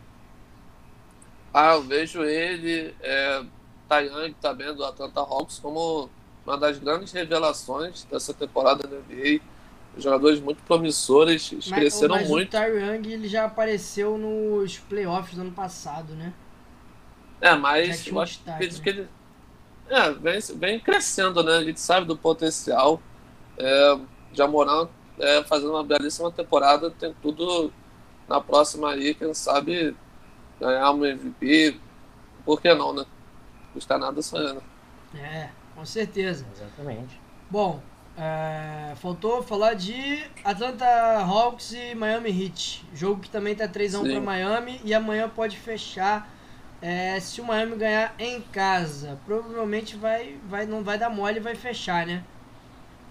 Ah, 1.53 1.75
eu 1.75 1.83
vejo 1.83 2.23
ele, 2.23 2.93
é, 3.01 3.43
Taiyang 3.87 4.33
também 4.41 4.73
do 4.73 4.83
Atlanta 4.83 5.19
Hawks, 5.19 5.59
como 5.59 6.09
uma 6.45 6.57
das 6.57 6.79
grandes 6.79 7.13
revelações 7.13 8.05
dessa 8.05 8.33
temporada 8.33 8.87
da 8.87 8.97
NBA 8.97 9.39
jogadores 9.97 10.39
muito 10.39 10.61
promissores, 10.63 11.51
mas, 11.51 11.67
cresceram 11.67 12.15
mas 12.15 12.27
muito. 12.27 12.55
O 12.55 12.59
Ty 12.59 12.67
Young 12.67 13.11
ele 13.11 13.27
já 13.27 13.45
apareceu 13.45 14.17
nos 14.17 14.77
playoffs 14.79 15.35
do 15.35 15.41
ano 15.41 15.51
passado, 15.51 16.13
né? 16.15 16.33
É, 17.39 17.55
mas 17.55 18.07
eu 18.07 18.19
acho 18.19 18.37
destaque, 18.37 18.81
que, 18.81 18.89
ele 18.89 19.07
é, 19.89 20.11
vem, 20.11 20.39
vem 20.55 20.79
crescendo, 20.79 21.43
né? 21.43 21.57
A 21.57 21.63
gente 21.63 21.79
sabe 21.79 22.07
do 22.07 22.17
potencial. 22.17 23.01
É, 23.57 23.97
Jamoran 24.33 24.87
é, 25.19 25.43
fazendo 25.43 25.71
uma 25.71 25.83
belíssima 25.83 26.31
temporada, 26.31 26.89
tem 26.89 27.13
tudo 27.21 27.71
na 28.27 28.41
próxima 28.41 28.91
aí, 28.91 29.13
quem 29.13 29.33
sabe 29.33 29.95
ganhar 30.59 30.91
um 30.91 31.05
MVP. 31.05 31.79
Por 32.45 32.61
que 32.61 32.73
não, 32.73 32.93
né? 32.93 33.05
Não 33.71 33.77
está 33.77 33.97
nada 33.97 34.21
sonhando. 34.21 34.61
É, 35.15 35.49
com 35.75 35.85
certeza. 35.85 36.45
Exatamente. 36.53 37.19
Bom, 37.49 37.81
é, 38.17 38.93
faltou 38.97 39.41
falar 39.41 39.73
de 39.73 40.23
Atlanta 40.43 40.85
Hawks 41.19 41.73
e 41.73 41.95
Miami 41.95 42.29
Heat. 42.29 42.85
Jogo 42.93 43.21
que 43.21 43.29
também 43.29 43.55
tá 43.55 43.67
3x1 43.67 44.11
para 44.11 44.21
Miami 44.21 44.79
e 44.83 44.93
amanhã 44.93 45.27
pode 45.29 45.57
fechar 45.57 46.29
é, 46.81 47.19
se 47.19 47.41
o 47.41 47.45
Miami 47.45 47.75
ganhar 47.75 48.13
em 48.19 48.41
casa. 48.41 49.19
Provavelmente 49.25 49.95
vai, 49.95 50.37
vai, 50.47 50.65
não 50.65 50.83
vai 50.83 50.97
dar 50.97 51.09
mole 51.09 51.37
e 51.37 51.41
vai 51.41 51.55
fechar, 51.55 52.05
né? 52.05 52.23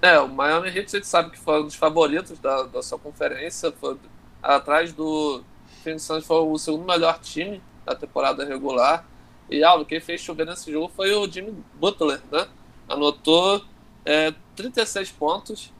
É, 0.01 0.19
o 0.19 0.29
Miami 0.29 0.69
Heat 0.69 0.89
a 0.89 0.99
gente 0.99 1.07
sabe 1.07 1.31
que 1.31 1.39
foi 1.39 1.61
um 1.63 1.65
dos 1.65 1.75
favoritos 1.75 2.39
da, 2.39 2.65
da 2.65 2.83
sua 2.83 2.99
conferência. 2.99 3.73
Foi, 3.73 3.97
atrás 4.43 4.93
do 4.93 5.43
Phoenix 5.83 6.03
Suns 6.03 6.25
foi 6.25 6.39
o 6.39 6.57
segundo 6.59 6.87
melhor 6.87 7.19
time 7.19 7.63
da 7.85 7.95
temporada 7.95 8.45
regular. 8.45 9.05
E 9.51 9.63
algo 9.63 9.85
quem 9.85 10.01
fez 10.01 10.21
chover 10.21 10.47
nesse 10.47 10.71
jogo 10.73 10.91
foi 10.95 11.13
o 11.13 11.31
Jimmy 11.31 11.63
Butler, 11.75 12.21
né? 12.31 12.47
Anotou 12.89 13.63
é, 14.05 14.33
36 14.57 15.11
pontos 15.13 15.73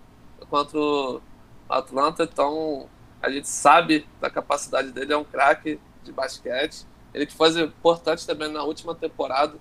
contra 0.51 0.79
o 0.79 1.21
Atlanta, 1.69 2.25
então 2.25 2.89
a 3.23 3.31
gente 3.31 3.49
sabe 3.49 4.07
da 4.21 4.29
capacidade 4.29 4.91
dele, 4.91 5.13
é 5.13 5.17
um 5.17 5.25
craque 5.25 5.79
de 6.03 6.13
basquete. 6.13 6.85
Ele 7.15 7.27
que 7.27 7.35
foi 7.35 7.49
importante 7.61 8.27
também 8.27 8.51
na 8.51 8.63
última 8.63 8.95
temporada 8.95 9.57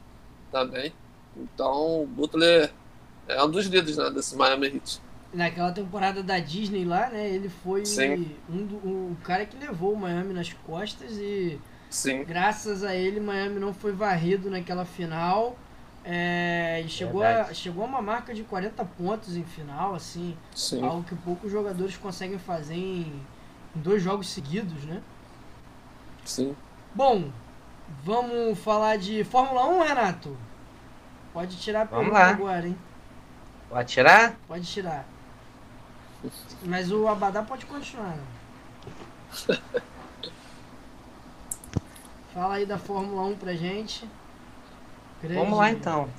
também. 0.51 0.91
Então 1.37 2.03
o 2.03 2.07
Butler 2.07 2.73
é 3.27 3.43
um 3.43 3.49
dos 3.49 3.65
líderes 3.65 3.97
né, 3.97 4.09
desse 4.09 4.35
Miami 4.35 4.67
Heat. 4.67 5.01
Naquela 5.33 5.71
temporada 5.71 6.21
da 6.21 6.39
Disney 6.39 6.83
lá, 6.83 7.09
né? 7.09 7.29
Ele 7.29 7.47
foi 7.47 7.83
um 8.49 8.65
do, 8.65 8.75
o 8.75 9.17
cara 9.23 9.45
que 9.45 9.57
levou 9.57 9.93
o 9.93 9.97
Miami 9.97 10.33
nas 10.33 10.51
costas 10.51 11.11
e 11.13 11.59
Sim. 11.89 12.23
graças 12.23 12.83
a 12.83 12.95
ele 12.95 13.19
Miami 13.19 13.59
não 13.59 13.73
foi 13.73 13.91
varrido 13.91 14.49
naquela 14.49 14.85
final. 14.85 15.57
É, 16.03 16.81
e 16.83 16.89
chegou 16.89 17.21
a, 17.21 17.53
chegou 17.53 17.83
a 17.83 17.87
uma 17.87 18.01
marca 18.01 18.33
de 18.33 18.43
40 18.43 18.83
pontos 18.83 19.37
em 19.37 19.43
final, 19.43 19.93
assim, 19.93 20.35
Sim. 20.55 20.83
algo 20.83 21.03
que 21.03 21.13
poucos 21.15 21.51
jogadores 21.51 21.95
conseguem 21.95 22.39
fazer 22.39 22.73
em, 22.73 23.21
em, 23.75 23.81
dois 23.81 24.01
jogos 24.01 24.27
seguidos, 24.29 24.83
né? 24.83 24.99
Sim. 26.25 26.55
Bom, 26.95 27.29
vamos 28.03 28.57
falar 28.59 28.97
de 28.97 29.23
Fórmula 29.23 29.65
1, 29.67 29.83
Renato? 29.83 30.35
Pode 31.31 31.55
tirar 31.57 31.83
a 31.83 31.85
pergunta 31.85 32.17
agora, 32.17 32.67
hein? 32.67 32.77
Pode 33.69 33.91
tirar? 33.93 34.35
Pode 34.47 34.65
tirar. 34.65 35.05
Mas 36.63 36.91
o 36.91 37.07
Abadá 37.07 37.41
pode 37.41 37.65
continuar. 37.65 38.15
Né? 38.15 39.57
Fala 42.33 42.55
aí 42.55 42.65
da 42.65 42.77
Fórmula 42.77 43.23
1 43.23 43.35
pra 43.35 43.53
gente. 43.53 44.07
Grande. 45.21 45.39
Vamos 45.39 45.57
lá 45.57 45.71
então. 45.71 46.09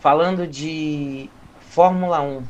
Falando 0.00 0.46
de 0.46 1.30
Fórmula 1.70 2.20
1, 2.20 2.44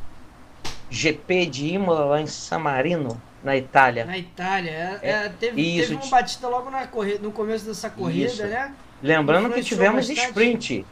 GP 0.90 1.46
de 1.46 1.74
Imola 1.74 2.04
lá 2.04 2.20
em 2.20 2.26
San 2.26 2.58
Marino, 2.58 3.20
na 3.42 3.56
Itália. 3.56 4.04
Na 4.04 4.18
Itália, 4.18 4.70
é, 4.70 4.98
é, 5.02 5.10
é 5.10 5.28
teve, 5.28 5.62
isso, 5.62 5.90
teve 5.90 6.02
uma 6.02 6.10
batida 6.10 6.48
logo 6.48 6.70
na 6.70 6.86
corrida, 6.86 7.20
no 7.20 7.30
começo 7.30 7.64
dessa 7.64 7.88
corrida, 7.88 8.26
isso. 8.26 8.44
né? 8.44 8.74
Lembrando 9.02 9.52
que 9.52 9.62
tivemos 9.62 10.08
bastante. 10.08 10.28
sprint. 10.28 10.86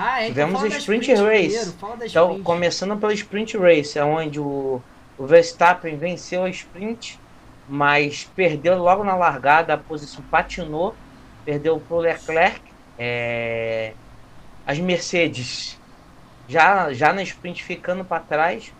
Ah, 0.00 0.22
é, 0.22 0.28
então 0.28 0.46
tivemos 0.46 0.64
então 0.64 0.78
sprint, 0.78 1.10
sprint, 1.10 1.28
race. 1.28 1.76
Então, 2.06 2.40
começando 2.44 2.96
pela 2.96 3.12
sprint 3.12 3.58
race, 3.58 3.98
onde 3.98 4.38
o, 4.38 4.80
o 5.18 5.26
Verstappen 5.26 5.96
venceu 5.96 6.44
a 6.44 6.50
sprint, 6.50 7.18
mas 7.68 8.24
perdeu 8.24 8.78
logo 8.78 9.02
na 9.02 9.16
largada, 9.16 9.74
a 9.74 9.76
posição 9.76 10.22
patinou, 10.30 10.94
perdeu 11.44 11.80
para 11.80 11.96
o 11.96 12.00
Leclerc 12.00 12.60
é, 12.96 13.94
as 14.64 14.78
Mercedes 14.78 15.80
já, 16.48 16.92
já 16.92 17.12
na 17.12 17.22
sprint 17.24 17.64
ficando 17.64 18.04
para 18.04 18.22
trás 18.22 18.72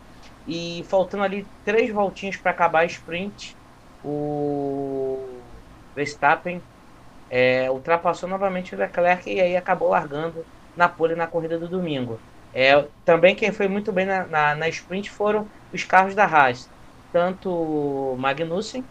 e 0.47 0.85
faltando 0.89 1.24
ali 1.24 1.47
três 1.65 1.90
voltinhas 1.90 2.36
para 2.36 2.53
acabar 2.53 2.81
a 2.81 2.86
sprint, 2.86 3.57
o 4.05 5.43
Verstappen 5.97 6.62
é, 7.28 7.69
ultrapassou 7.70 8.28
novamente 8.28 8.74
o 8.74 8.78
Leclerc 8.78 9.28
e 9.28 9.40
aí 9.40 9.57
acabou 9.57 9.89
largando 9.89 10.47
na 10.79 10.89
pole 10.89 11.17
na 11.17 11.27
corrida 11.27 11.59
do 11.59 11.67
domingo. 11.67 12.21
É, 12.55 12.87
também 13.05 13.35
quem 13.35 13.51
foi 13.51 13.67
muito 13.67 13.91
bem 13.91 14.07
na, 14.07 14.25
na, 14.27 14.55
na 14.55 14.69
sprint 14.69 15.11
foram 15.11 15.49
os 15.73 15.83
carros 15.83 16.15
da 16.15 16.25
Haas, 16.25 16.71
tanto 17.13 18.15
Magnussen 18.17 18.85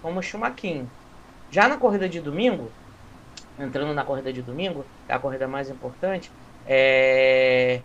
como 0.00 0.22
Schumacher. 0.22 0.84
Já 1.50 1.66
na 1.66 1.76
corrida 1.76 2.08
de 2.08 2.20
domingo, 2.20 2.70
entrando 3.58 3.92
na 3.92 4.04
corrida 4.04 4.32
de 4.32 4.40
domingo, 4.40 4.86
é 5.08 5.14
a 5.14 5.18
corrida 5.18 5.48
mais 5.48 5.68
importante, 5.68 6.30
é... 6.64 7.82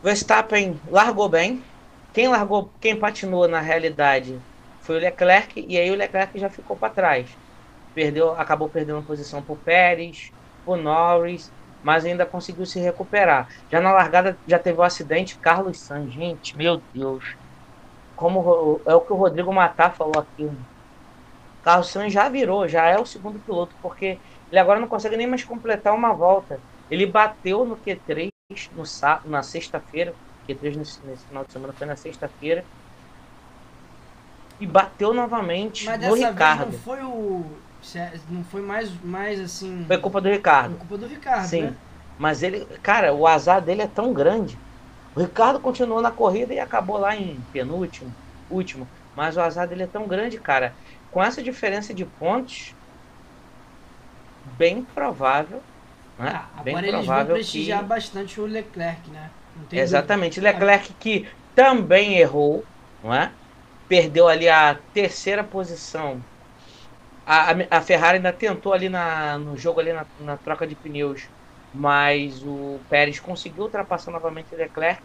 Verstappen 0.00 0.80
largou 0.88 1.28
bem. 1.28 1.64
Quem 2.12 2.28
largou, 2.28 2.70
quem 2.80 2.96
patinou 2.96 3.48
na 3.48 3.60
realidade 3.60 4.40
foi 4.80 4.96
o 4.96 5.00
Leclerc 5.00 5.64
e 5.68 5.76
aí 5.76 5.90
o 5.90 5.96
Leclerc 5.96 6.38
já 6.38 6.48
ficou 6.48 6.76
para 6.76 6.94
trás. 6.94 7.36
Perdeu, 7.92 8.38
acabou 8.38 8.68
perdendo 8.68 9.02
posição 9.02 9.42
para 9.42 9.52
o 9.52 9.56
Pérez, 9.56 10.32
o 10.64 10.76
Norris, 10.76 11.50
mas 11.84 12.04
ainda 12.04 12.26
conseguiu 12.26 12.66
se 12.66 12.80
recuperar. 12.80 13.48
Já 13.70 13.80
na 13.80 13.92
largada 13.92 14.36
já 14.48 14.58
teve 14.58 14.78
o 14.78 14.80
um 14.80 14.84
acidente, 14.84 15.36
Carlos 15.36 15.78
Sainz, 15.78 16.12
gente, 16.12 16.56
meu 16.56 16.82
Deus. 16.92 17.36
Como 18.16 18.80
é 18.86 18.94
o 18.94 19.00
que 19.00 19.12
o 19.12 19.16
Rodrigo 19.16 19.52
Matar 19.52 19.94
falou 19.94 20.18
aqui 20.18 20.50
Carlos 21.64 21.88
Sainz 21.88 22.12
já 22.12 22.28
virou, 22.28 22.68
já 22.68 22.84
é 22.84 22.98
o 22.98 23.06
segundo 23.06 23.38
piloto, 23.38 23.74
porque 23.80 24.18
ele 24.50 24.58
agora 24.58 24.78
não 24.78 24.86
consegue 24.86 25.16
nem 25.16 25.26
mais 25.26 25.42
completar 25.42 25.94
uma 25.94 26.12
volta. 26.12 26.60
Ele 26.90 27.06
bateu 27.06 27.64
no 27.64 27.76
Q3 27.76 28.30
no, 28.72 28.84
na 29.30 29.42
sexta-feira, 29.42 30.14
Q3 30.46 30.76
nesse, 30.76 31.00
nesse, 31.06 31.24
final 31.24 31.42
de 31.44 31.52
semana 31.52 31.72
foi 31.72 31.86
na 31.86 31.96
sexta-feira, 31.96 32.62
e 34.60 34.66
bateu 34.66 35.14
novamente 35.14 35.86
Mas 35.86 36.00
no 36.06 36.14
Ricardo. 36.14 36.72
não 36.72 36.78
foi 36.80 37.02
o 37.02 37.46
não 38.28 38.44
foi 38.44 38.62
mais 38.62 38.90
mais 39.00 39.40
assim 39.40 39.84
foi 39.86 39.98
culpa 40.00 40.20
do 40.20 40.28
Ricardo 40.28 40.70
foi 40.70 40.78
culpa 40.80 40.98
do 40.98 41.06
Ricardo 41.06 41.46
sim 41.48 41.62
né? 41.62 41.76
mas 42.18 42.42
ele 42.42 42.64
cara 42.82 43.14
o 43.14 43.26
azar 43.26 43.62
dele 43.64 43.82
é 43.82 43.88
tão 43.88 44.12
grande 44.12 44.60
O 45.14 45.20
Ricardo 45.22 45.60
continuou 45.60 46.02
na 46.02 46.12
corrida 46.12 46.54
e 46.54 46.60
acabou 46.60 46.98
lá 46.98 47.16
em 47.16 47.42
penúltimo, 47.52 48.16
último. 48.48 48.90
Mas 49.14 49.36
o 49.36 49.40
azar 49.42 49.68
dele 49.68 49.84
é 49.84 49.86
tão 49.88 50.08
grande, 50.08 50.40
cara. 50.40 50.76
Com 51.10 51.22
essa 51.22 51.42
diferença 51.42 51.94
de 51.94 52.04
pontos, 52.06 52.76
bem 54.44 54.84
provável. 54.84 55.64
Né? 56.18 56.30
Ah, 56.34 56.50
agora 56.60 56.64
bem 56.64 56.78
eles 56.86 56.90
provável 56.90 57.26
vão 57.26 57.34
prestigiar 57.34 57.80
que... 57.82 57.86
bastante 57.88 58.40
o 58.40 58.46
Leclerc, 58.46 59.10
né? 59.10 59.36
Exatamente. 59.70 60.40
Dúvida. 60.40 60.52
Leclerc 60.52 60.94
que 60.94 61.28
também 61.54 62.18
errou, 62.18 62.68
não 63.02 63.12
é? 63.14 63.38
Perdeu 63.88 64.28
ali 64.28 64.48
a 64.48 64.74
terceira 64.92 65.44
posição. 65.44 66.24
A, 67.26 67.52
a, 67.78 67.82
Ferrari 67.82 68.16
ainda 68.18 68.32
tentou 68.32 68.72
ali 68.72 68.88
na, 68.88 69.38
no 69.38 69.56
jogo 69.56 69.80
ali 69.80 69.92
na, 69.92 70.06
na 70.18 70.36
troca 70.38 70.66
de 70.66 70.76
pneus 70.76 71.30
mas 71.72 72.44
o 72.44 72.84
Pérez 72.88 73.18
conseguiu 73.18 73.64
ultrapassar 73.64 74.12
novamente 74.12 74.54
o 74.54 74.58
Leclerc 74.58 75.02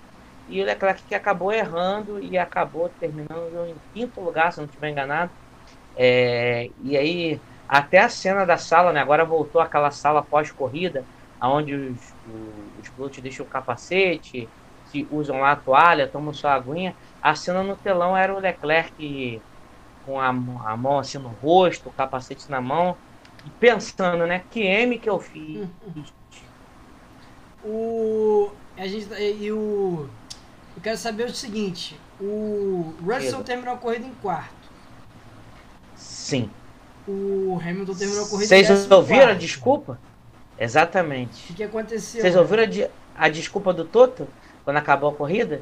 e 0.47 0.61
o 0.61 0.65
Leclerc 0.65 1.03
que 1.05 1.15
acabou 1.15 1.51
errando 1.51 2.21
e 2.21 2.37
acabou 2.37 2.89
terminando 2.89 3.65
em 3.65 3.79
quinto 3.93 4.21
lugar, 4.21 4.51
se 4.53 4.59
não 4.59 4.65
estiver 4.67 4.89
enganado. 4.89 5.33
É, 5.95 6.69
e 6.77 6.97
aí, 6.97 7.43
até 7.67 7.99
a 7.99 8.09
cena 8.09 8.45
da 8.45 8.57
sala, 8.57 8.93
né? 8.93 9.01
Agora 9.01 9.25
voltou 9.25 9.61
aquela 9.61 9.91
sala 9.91 10.23
pós-corrida, 10.25 11.07
onde 11.41 11.75
os, 11.75 12.01
os 12.23 12.89
pilotos 12.91 13.21
deixam 13.21 13.45
o 13.45 13.49
capacete, 13.49 14.51
se 14.83 15.07
usam 15.11 15.39
lá 15.39 15.51
a 15.53 15.55
toalha, 15.55 16.09
tomam 16.11 16.33
sua 16.33 16.53
aguinha. 16.53 16.95
A 17.21 17.35
cena 17.35 17.63
no 17.63 17.77
telão 17.77 18.15
era 18.17 18.33
o 18.35 18.39
Leclerc 18.39 19.43
com 20.05 20.19
a, 20.19 20.27
a 20.27 20.77
mão 20.77 20.99
assim 20.99 21.17
no 21.17 21.29
rosto, 21.29 21.89
o 21.89 21.91
capacete 21.91 22.49
na 22.49 22.61
mão, 22.61 22.95
pensando, 23.59 24.25
né? 24.25 24.43
Que 24.49 24.61
M 24.61 24.97
que 24.99 25.09
eu 25.09 25.19
fiz 25.19 25.67
o. 27.63 28.51
A 28.77 28.87
gente, 28.87 29.07
e 29.13 29.51
o. 29.51 30.07
Eu 30.75 30.81
quero 30.81 30.97
saber 30.97 31.25
o 31.25 31.33
seguinte: 31.33 31.99
o 32.19 32.93
Russell 33.03 33.43
terminou 33.43 33.73
a 33.73 33.77
corrida 33.77 34.05
em 34.05 34.13
quarto. 34.21 34.53
Sim. 35.95 36.49
O 37.07 37.59
Hamilton 37.61 37.95
terminou 37.95 38.25
a 38.25 38.29
corrida 38.29 38.47
Vocês 38.47 38.91
ouviram 38.91 39.21
quarto. 39.21 39.35
a 39.35 39.39
desculpa? 39.39 39.99
Exatamente. 40.57 41.51
O 41.51 41.55
que 41.55 41.63
aconteceu? 41.63 42.21
Vocês 42.21 42.35
ouviram 42.35 42.63
a, 42.63 43.25
a 43.25 43.29
desculpa 43.29 43.73
do 43.73 43.85
Toto 43.85 44.27
quando 44.63 44.77
acabou 44.77 45.09
a 45.09 45.13
corrida? 45.13 45.61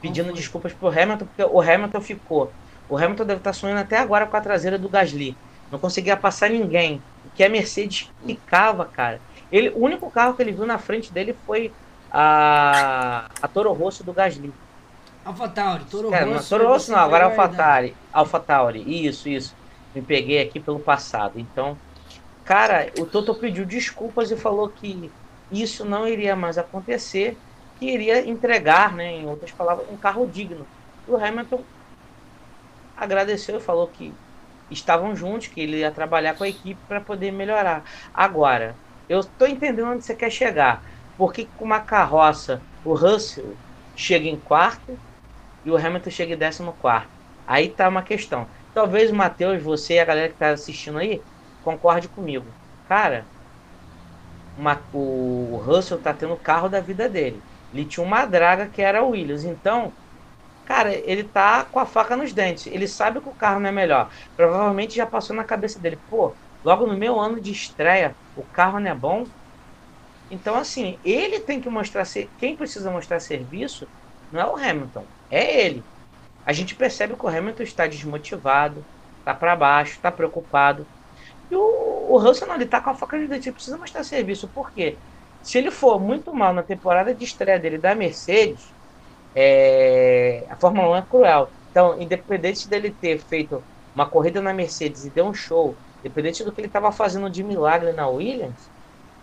Pedindo 0.00 0.32
desculpas 0.32 0.72
pro 0.72 0.88
Hamilton, 0.88 1.26
porque 1.26 1.44
o 1.44 1.60
Hamilton 1.60 2.00
ficou. 2.00 2.52
O 2.92 2.98
Hamilton 2.98 3.24
deve 3.24 3.40
estar 3.40 3.54
sonhando 3.54 3.80
até 3.80 3.96
agora 3.96 4.26
com 4.26 4.36
a 4.36 4.40
traseira 4.42 4.78
do 4.78 4.86
Gasly. 4.86 5.34
Não 5.70 5.78
conseguia 5.78 6.14
passar 6.14 6.50
ninguém. 6.50 7.00
O 7.24 7.30
que 7.30 7.42
a 7.42 7.48
Mercedes 7.48 8.10
ficava, 8.22 8.84
cara. 8.84 9.18
Ele, 9.50 9.70
o 9.70 9.78
único 9.78 10.10
carro 10.10 10.34
que 10.34 10.42
ele 10.42 10.52
viu 10.52 10.66
na 10.66 10.76
frente 10.76 11.10
dele 11.10 11.34
foi 11.46 11.72
a, 12.10 13.30
a 13.40 13.48
Toro 13.48 13.72
Rosso 13.72 14.04
do 14.04 14.12
Gasly. 14.12 14.52
AlphaTauri, 15.24 15.84
Toro 15.86 16.12
é, 16.12 16.22
Rosso. 16.22 16.50
Toro 16.50 16.68
Rosso 16.68 16.92
não, 16.92 16.98
agora 16.98 17.24
é 17.24 17.26
AlphaTauri. 17.28 17.96
AlphaTauri, 18.12 19.06
isso, 19.06 19.26
isso. 19.26 19.56
Me 19.94 20.02
peguei 20.02 20.42
aqui 20.42 20.60
pelo 20.60 20.78
passado. 20.78 21.40
Então, 21.40 21.78
cara, 22.44 22.92
o 22.98 23.06
Toto 23.06 23.34
pediu 23.34 23.64
desculpas 23.64 24.30
e 24.30 24.36
falou 24.36 24.68
que 24.68 25.10
isso 25.50 25.82
não 25.82 26.06
iria 26.06 26.36
mais 26.36 26.58
acontecer, 26.58 27.38
que 27.78 27.86
iria 27.86 28.28
entregar, 28.28 28.92
né, 28.92 29.12
em 29.12 29.26
outras 29.26 29.50
palavras, 29.50 29.86
um 29.90 29.96
carro 29.96 30.26
digno. 30.26 30.66
E 31.08 31.10
o 31.10 31.16
Hamilton 31.16 31.62
agradeceu 32.96 33.58
e 33.58 33.60
falou 33.60 33.88
que 33.88 34.12
estavam 34.70 35.14
juntos, 35.14 35.48
que 35.48 35.60
ele 35.60 35.78
ia 35.78 35.90
trabalhar 35.90 36.34
com 36.34 36.44
a 36.44 36.48
equipe 36.48 36.80
para 36.88 37.00
poder 37.00 37.30
melhorar. 37.32 37.84
Agora, 38.12 38.76
eu 39.08 39.20
estou 39.20 39.46
entendendo 39.48 39.88
onde 39.88 40.04
você 40.04 40.14
quer 40.14 40.30
chegar. 40.30 40.82
Porque 41.16 41.46
com 41.56 41.64
uma 41.64 41.80
carroça 41.80 42.62
o 42.84 42.94
Russell 42.94 43.56
chega 43.94 44.28
em 44.28 44.40
quarto 44.40 44.98
e 45.64 45.70
o 45.70 45.76
Hamilton 45.76 46.10
chega 46.10 46.34
em 46.34 46.38
décimo 46.38 46.72
quarto. 46.72 47.10
Aí 47.46 47.68
tá 47.68 47.88
uma 47.88 48.02
questão. 48.02 48.48
Talvez 48.72 49.10
o 49.10 49.14
Matheus, 49.14 49.62
você 49.62 49.94
e 49.94 50.00
a 50.00 50.04
galera 50.04 50.28
que 50.28 50.34
está 50.34 50.50
assistindo 50.50 50.98
aí 50.98 51.22
concorde 51.60 52.08
comigo. 52.08 52.46
Cara, 52.88 53.30
uma, 54.56 54.82
o 54.92 55.62
Russell 55.64 56.00
tá 56.00 56.12
tendo 56.14 56.34
o 56.34 56.40
carro 56.40 56.68
da 56.68 56.80
vida 56.80 57.08
dele. 57.08 57.44
Ele 57.72 57.84
tinha 57.84 58.04
uma 58.04 58.26
draga 58.26 58.68
que 58.68 58.82
era 58.82 59.02
o 59.02 59.10
Williams. 59.10 59.44
Então, 59.44 59.92
cara, 60.64 60.94
ele 60.94 61.24
tá 61.28 61.64
com 61.66 61.78
a 61.78 61.86
faca 61.86 62.16
nos 62.16 62.32
dentes. 62.32 62.66
Ele 62.66 62.88
sabe 62.88 63.20
que 63.20 63.28
o 63.28 63.34
carro 63.36 63.60
não 63.60 63.68
é 63.68 63.72
melhor. 63.72 64.12
Provavelmente 64.36 64.94
já 64.94 65.06
passou 65.06 65.34
na 65.36 65.44
cabeça 65.44 65.80
dele. 65.80 65.96
Pô, 66.08 66.38
logo 66.64 66.86
no 66.86 66.96
meu 66.96 67.18
ano 67.20 67.40
de 67.40 67.50
estreia, 67.52 68.18
o 68.34 68.46
carro 68.48 68.80
não 68.80 68.90
é 68.90 68.94
bom. 68.94 69.30
Então, 70.30 70.54
assim, 70.56 70.98
ele 71.04 71.40
tem 71.40 71.60
que 71.60 71.68
mostrar. 71.68 72.04
Ser, 72.04 72.32
quem 72.36 72.56
precisa 72.56 72.90
mostrar 72.90 73.20
serviço 73.20 73.90
não 74.30 74.40
é 74.40 74.46
o 74.46 74.56
Hamilton, 74.56 75.10
é 75.30 75.66
ele. 75.66 75.88
A 76.44 76.52
gente 76.52 76.76
percebe 76.76 77.16
que 77.16 77.24
o 77.26 77.28
Hamilton 77.28 77.62
está 77.64 77.86
desmotivado, 77.86 78.88
está 79.20 79.34
para 79.34 79.56
baixo, 79.56 79.94
está 79.94 80.12
preocupado. 80.12 80.90
E 81.50 81.56
o, 81.56 81.60
o 82.14 82.18
Russell 82.18 82.48
não, 82.48 82.56
ele 82.56 82.64
está 82.64 82.80
com 82.82 82.90
a 82.90 82.94
faca 82.96 83.18
de 83.18 83.28
dente, 83.28 83.48
ele 83.48 83.54
precisa 83.54 83.78
mostrar 83.78 84.04
serviço. 84.04 84.50
Por 84.52 84.72
quê? 84.72 85.02
Se 85.42 85.58
ele 85.58 85.70
for 85.70 86.00
muito 86.00 86.34
mal 86.34 86.54
na 86.54 86.62
temporada 86.62 87.14
de 87.14 87.24
estreia 87.24 87.58
dele 87.60 87.78
da 87.78 87.94
Mercedes, 87.94 88.74
é, 89.34 90.44
a 90.50 90.56
Fórmula 90.56 90.88
1 90.90 90.96
é 90.96 91.02
cruel. 91.02 91.50
Então, 91.70 92.00
independente 92.00 92.68
dele 92.68 92.90
ter 92.90 93.18
feito 93.18 93.62
uma 93.94 94.06
corrida 94.06 94.40
na 94.40 94.52
Mercedes 94.52 95.04
e 95.04 95.10
deu 95.10 95.26
um 95.26 95.34
show 95.34 95.74
Independente 96.02 96.42
do 96.42 96.50
que 96.50 96.60
ele 96.60 96.66
estava 96.66 96.90
fazendo 96.90 97.30
de 97.30 97.44
milagre 97.44 97.92
na 97.92 98.08
Williams, 98.08 98.68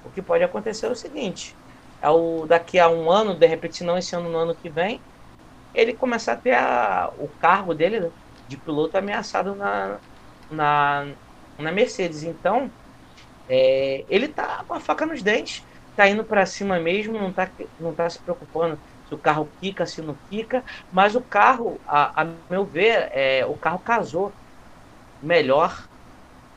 o 0.06 0.10
que 0.10 0.22
pode 0.22 0.44
acontecer 0.44 0.86
é 0.86 0.90
o 0.90 0.96
seguinte: 0.96 1.56
é 2.02 2.10
o, 2.10 2.46
daqui 2.48 2.80
a 2.80 2.88
um 2.90 3.12
ano, 3.12 3.36
de 3.36 3.46
repente, 3.46 3.84
não 3.84 3.98
esse 3.98 4.16
ano, 4.16 4.30
no 4.30 4.38
ano 4.38 4.56
que 4.56 4.70
vem, 4.70 5.02
ele 5.76 5.94
começar 5.94 6.34
a 6.34 6.38
ter 6.38 6.54
a, 6.54 7.12
o 7.18 7.28
cargo 7.28 7.74
dele 7.76 8.10
de 8.48 8.56
piloto 8.56 8.98
ameaçado 8.98 9.54
na, 9.56 10.00
na, 10.50 11.08
na 11.58 11.72
Mercedes. 11.72 12.24
Então, 12.24 12.72
é, 13.50 14.06
ele 14.08 14.30
tá 14.30 14.64
com 14.66 14.74
a 14.74 14.80
faca 14.80 15.06
nos 15.06 15.22
dentes, 15.22 15.66
tá 15.98 16.08
indo 16.08 16.24
para 16.24 16.46
cima 16.46 16.80
mesmo, 16.80 17.20
não 17.20 17.34
tá, 17.34 17.50
não 17.78 17.94
tá 17.94 18.10
se 18.10 18.20
preocupando 18.20 18.80
se 19.10 19.16
o 19.16 19.18
carro 19.18 19.50
quica, 19.60 19.86
se 19.88 20.02
não 20.04 20.16
quica, 20.30 20.64
mas 20.94 21.16
o 21.16 21.22
carro, 21.22 21.82
a, 21.88 22.22
a 22.22 22.28
meu 22.50 22.64
ver, 22.64 23.10
é, 23.12 23.44
o 23.46 23.56
carro 23.56 23.80
casou 23.80 24.32
melhor 25.22 25.84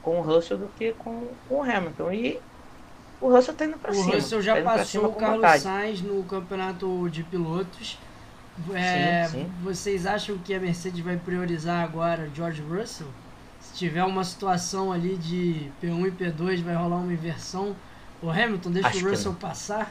com 0.02 0.18
o 0.18 0.22
Russell 0.22 0.58
do 0.58 0.68
que 0.76 0.92
com, 0.92 1.28
com 1.48 1.54
o 1.56 1.62
Hamilton. 1.62 2.12
E 2.12 2.40
o 3.20 3.30
Russell 3.30 3.54
tá 3.54 3.64
indo 3.64 3.78
pra 3.78 3.90
o 3.90 3.94
cima. 3.94 4.10
O 4.10 4.14
Russell 4.14 4.42
já 4.42 4.56
tá 4.56 4.62
passou 4.62 5.06
o 5.06 5.14
Carlos 5.14 5.36
vontade. 5.36 5.62
Sainz 5.62 6.02
no 6.02 6.22
campeonato 6.24 7.08
de 7.08 7.22
pilotos. 7.22 7.98
É, 8.74 9.26
sim, 9.28 9.44
sim. 9.44 9.52
Vocês 9.62 10.04
acham 10.04 10.36
que 10.36 10.52
a 10.54 10.60
Mercedes 10.60 11.00
vai 11.00 11.16
priorizar 11.16 11.82
agora 11.82 12.30
George 12.34 12.60
Russell? 12.60 13.08
Se 13.60 13.74
tiver 13.74 14.04
uma 14.04 14.24
situação 14.24 14.92
ali 14.92 15.16
de 15.16 15.70
P1 15.82 16.08
e 16.08 16.10
P2, 16.10 16.62
vai 16.62 16.74
rolar 16.74 16.96
uma 16.96 17.12
inversão. 17.12 17.74
O 18.20 18.28
Hamilton 18.28 18.70
deixa 18.72 18.88
Acho 18.88 19.06
o 19.06 19.10
Russell 19.10 19.34
passar? 19.34 19.90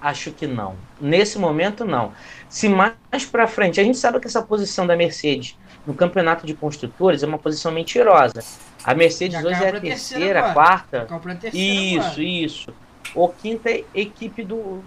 Acho 0.00 0.30
que 0.30 0.46
não. 0.46 0.76
Nesse 1.00 1.38
momento, 1.38 1.84
não. 1.84 2.12
Se 2.48 2.68
mais 2.68 3.24
para 3.30 3.48
frente, 3.48 3.80
a 3.80 3.84
gente 3.84 3.98
sabe 3.98 4.20
que 4.20 4.26
essa 4.26 4.42
posição 4.42 4.86
da 4.86 4.96
Mercedes 4.96 5.56
no 5.84 5.94
campeonato 5.94 6.46
de 6.46 6.54
construtores 6.54 7.22
é 7.22 7.26
uma 7.26 7.38
posição 7.38 7.72
mentirosa. 7.72 8.44
A 8.84 8.94
Mercedes 8.94 9.42
hoje 9.42 9.64
é 9.64 9.68
a 9.68 9.80
terceira, 9.80 10.52
quarta. 10.52 11.06
Terceira 11.40 11.56
isso, 11.56 12.06
agora. 12.06 12.22
isso. 12.22 12.74
O 13.14 13.28
quinta 13.28 13.70
equipe 13.94 14.44
do, 14.44 14.82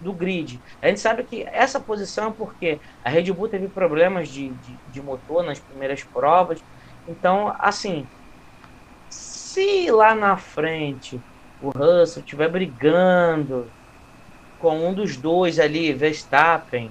do 0.00 0.12
grid. 0.12 0.60
A 0.82 0.88
gente 0.88 1.00
sabe 1.00 1.22
que 1.22 1.42
essa 1.42 1.78
posição 1.78 2.28
é 2.28 2.32
porque 2.32 2.80
a 3.04 3.10
Red 3.10 3.30
Bull 3.32 3.48
teve 3.48 3.68
problemas 3.68 4.28
de, 4.28 4.48
de, 4.48 4.78
de 4.90 5.02
motor 5.02 5.44
nas 5.44 5.58
primeiras 5.58 6.02
provas. 6.02 6.58
Então, 7.06 7.54
assim, 7.58 8.06
se 9.08 9.90
lá 9.90 10.14
na 10.14 10.36
frente 10.36 11.20
o 11.60 11.70
Russell 11.70 12.22
estiver 12.22 12.48
brigando 12.48 13.70
com 14.58 14.88
um 14.88 14.94
dos 14.94 15.16
dois 15.16 15.58
ali, 15.58 15.92
Verstappen 15.92 16.90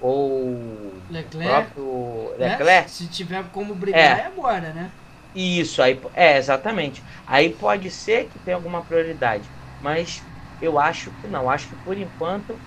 ou 0.00 0.92
Leclerc, 1.10 1.72
próprio 1.72 2.30
Leclerc, 2.38 2.86
é, 2.86 2.88
se 2.88 3.08
tiver 3.08 3.44
como 3.50 3.74
brigar 3.74 4.18
é, 4.18 4.22
é 4.22 4.26
agora, 4.26 4.72
né? 4.72 4.90
Isso, 5.34 5.82
aí 5.82 6.00
é, 6.14 6.38
exatamente. 6.38 7.02
Aí 7.26 7.52
pode 7.52 7.90
ser 7.90 8.28
que 8.28 8.38
tenha 8.38 8.56
alguma 8.56 8.84
prioridade, 8.84 9.50
mas 9.80 10.22
eu 10.60 10.78
acho 10.78 11.10
que 11.12 11.28
não. 11.28 11.50
Acho 11.50 11.68
que 11.68 11.76
por 11.76 11.96
enquanto 11.96 12.60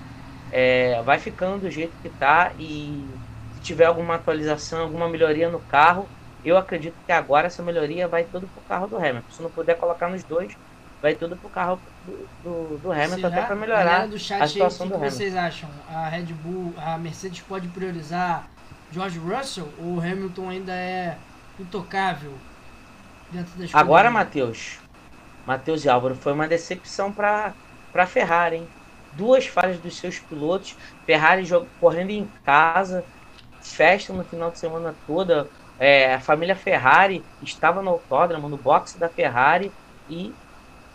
é, 0.52 1.02
vai 1.04 1.20
ficando 1.20 1.62
do 1.62 1.72
jeito 1.72 1.98
que 2.02 2.10
tá 2.10 2.54
e 2.58 3.20
se 3.52 3.62
tiver 3.62 3.86
alguma 3.86 4.16
atualização, 4.16 4.82
alguma 4.82 5.10
melhoria 5.10 5.50
no 5.50 5.60
carro, 5.60 6.12
eu 6.44 6.58
acredito 6.58 6.96
que 7.06 7.12
agora 7.12 7.48
essa 7.48 7.64
melhoria 7.64 8.08
vai 8.08 8.24
tudo 8.26 8.48
pro 8.48 8.62
carro 8.62 8.88
do 8.88 8.98
Hamilton. 8.98 9.32
Se 9.32 9.42
não 9.42 9.52
puder 9.52 9.78
colocar 9.78 10.10
nos 10.10 10.24
dois, 10.24 10.58
vai 11.02 11.16
tudo 11.16 11.36
pro 11.38 11.50
carro 11.50 11.80
do, 12.06 12.28
do, 12.44 12.78
do 12.78 12.92
Hamilton 12.92 13.28
até 13.28 13.42
para 13.42 13.56
melhorar 13.56 14.04
a 14.04 14.48
situação 14.48 14.88
aí, 14.88 14.94
do 14.94 15.00
que 15.00 15.10
vocês 15.10 15.36
acham? 15.36 15.70
A 15.90 16.08
Red 16.08 16.34
Bull, 16.34 16.74
a 16.78 16.98
Mercedes 16.98 17.42
pode 17.42 17.68
priorizar 17.68 18.48
George 18.92 19.20
Russell 19.20 19.70
ou 19.80 19.96
o 19.96 20.00
Hamilton 20.00 20.50
ainda 20.50 20.74
é 20.74 21.18
intocável 21.60 22.34
dentro 23.32 23.52
da 23.58 23.80
Agora, 23.80 24.10
Matheus, 24.10 24.80
Matheus 25.46 25.86
e 25.86 25.90
Álvaro, 25.90 26.16
foi 26.16 26.34
uma 26.34 26.48
decepção 26.48 27.12
para 27.12 27.54
para 27.92 28.06
Ferrari, 28.06 28.58
hein? 28.58 28.68
duas 29.14 29.48
falhas 29.48 29.80
dos 29.80 29.98
seus 29.98 30.20
pilotos, 30.20 30.76
Ferrari 31.06 31.46
joga, 31.46 31.68
correndo 31.80 32.12
em 32.12 32.30
casa, 32.44 33.04
festa 33.62 34.14
no 34.14 34.24
final 34.24 34.52
de 34.52 34.60
semana 34.60 34.96
toda. 35.06 35.48
É, 35.80 36.16
a 36.16 36.20
família 36.20 36.56
Ferrari 36.56 37.24
estava 37.42 37.82
no 37.82 37.90
autódromo, 37.90 38.50
no 38.50 38.58
boxe 38.58 38.98
da 38.98 39.08
Ferrari, 39.08 39.72
e 40.10 40.34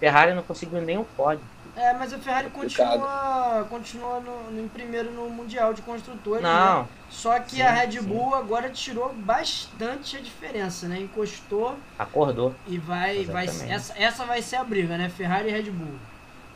Ferrari 0.05 0.35
não 0.35 0.43
conseguiu 0.43 0.83
nem 0.83 0.99
um 0.99 1.05
pódio. 1.05 1.43
É, 1.75 1.95
mas 1.95 2.13
a 2.13 2.19
Ferrari 2.19 2.51
continua, 2.51 3.67
continua 3.69 4.21
no, 4.21 4.51
no, 4.51 4.61
em 4.61 4.69
primeiro 4.69 5.11
no 5.11 5.31
Mundial 5.31 5.73
de 5.73 5.81
Construtores. 5.81 6.43
Não. 6.43 6.83
Né? 6.83 6.89
Só 7.11 7.41
que 7.41 7.53
sim, 7.53 7.63
a 7.63 7.71
Red 7.71 8.01
Bull 8.03 8.31
sim. 8.31 8.37
agora 8.37 8.69
tirou 8.69 9.13
bastante 9.15 10.17
a 10.19 10.21
diferença, 10.21 10.87
né? 10.87 11.01
Encostou. 11.01 11.75
Acordou. 11.99 12.55
E 12.67 12.77
vai. 12.77 13.25
vai 13.25 13.47
essa, 13.47 13.95
essa 13.99 14.25
vai 14.25 14.43
ser 14.43 14.57
a 14.57 14.65
briga, 14.65 14.99
né? 14.99 15.09
Ferrari 15.09 15.49
e 15.49 15.53
Red 15.53 15.71
Bull. 15.71 15.99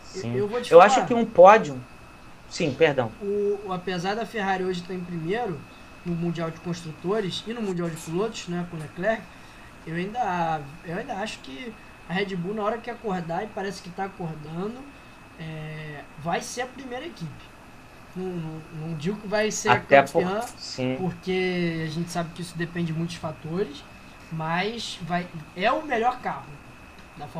Sim. 0.04 0.32
Eu, 0.32 0.40
eu, 0.40 0.48
vou 0.48 0.60
te 0.60 0.70
eu 0.70 0.78
falar, 0.78 0.92
acho 0.92 1.06
que 1.06 1.14
um 1.14 1.24
pódio. 1.24 1.80
Sim, 2.48 2.72
perdão. 2.74 3.10
O, 3.20 3.58
o, 3.66 3.72
apesar 3.72 4.14
da 4.14 4.26
Ferrari 4.26 4.62
hoje 4.62 4.82
estar 4.82 4.94
em 4.94 5.00
primeiro 5.00 5.58
no 6.04 6.14
Mundial 6.14 6.50
de 6.50 6.60
Construtores 6.60 7.42
e 7.46 7.52
no 7.52 7.62
Mundial 7.62 7.88
de 7.88 7.96
Pilotos, 7.96 8.46
né? 8.46 8.66
Com 8.70 8.76
Leclerc, 8.76 9.22
eu 9.86 9.96
ainda, 9.96 10.60
eu 10.84 10.98
ainda 10.98 11.14
acho 11.14 11.38
que 11.40 11.74
a 12.08 12.12
Red 12.12 12.34
Bull, 12.36 12.54
na 12.54 12.62
hora 12.62 12.78
que 12.78 12.90
acordar, 12.90 13.44
e 13.44 13.48
parece 13.48 13.82
que 13.82 13.88
está 13.88 14.04
acordando 14.04 14.78
é, 15.38 16.00
vai 16.18 16.40
ser 16.40 16.62
a 16.62 16.66
primeira 16.66 17.06
equipe. 17.06 17.48
Não, 18.16 18.24
não, 18.24 18.62
não 18.80 18.94
digo 18.96 19.16
que 19.20 19.28
vai 19.28 19.50
ser 19.50 19.68
Até 19.68 19.98
a 19.98 20.02
campeã, 20.02 20.40
por, 20.40 20.96
porque 20.98 21.84
a 21.84 21.90
gente 21.90 22.10
sabe 22.10 22.30
que 22.34 22.42
isso 22.42 22.56
depende 22.56 22.86
de 22.86 22.98
muitos 22.98 23.16
fatores, 23.16 23.84
mas 24.32 24.98
vai, 25.02 25.26
é 25.56 25.70
o 25.70 25.84
melhor 25.84 26.20
carro. 26.20 26.46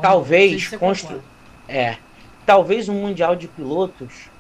talvez 0.01 0.69
constru... 0.77 1.21
é, 1.69 1.97
talvez 2.47 2.89
um 2.89 2.95
mundial 2.95 3.35
de 3.35 3.49
pilotos. 3.49 4.31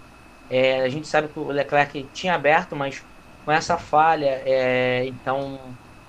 É, 0.50 0.82
a 0.82 0.88
gente 0.88 1.06
sabe 1.06 1.28
que 1.28 1.38
o 1.38 1.48
Leclerc 1.48 2.06
tinha 2.14 2.34
aberto, 2.34 2.76
mas 2.76 3.02
com 3.44 3.52
essa 3.52 3.76
falha, 3.76 4.42
é, 4.44 5.06
então 5.06 5.58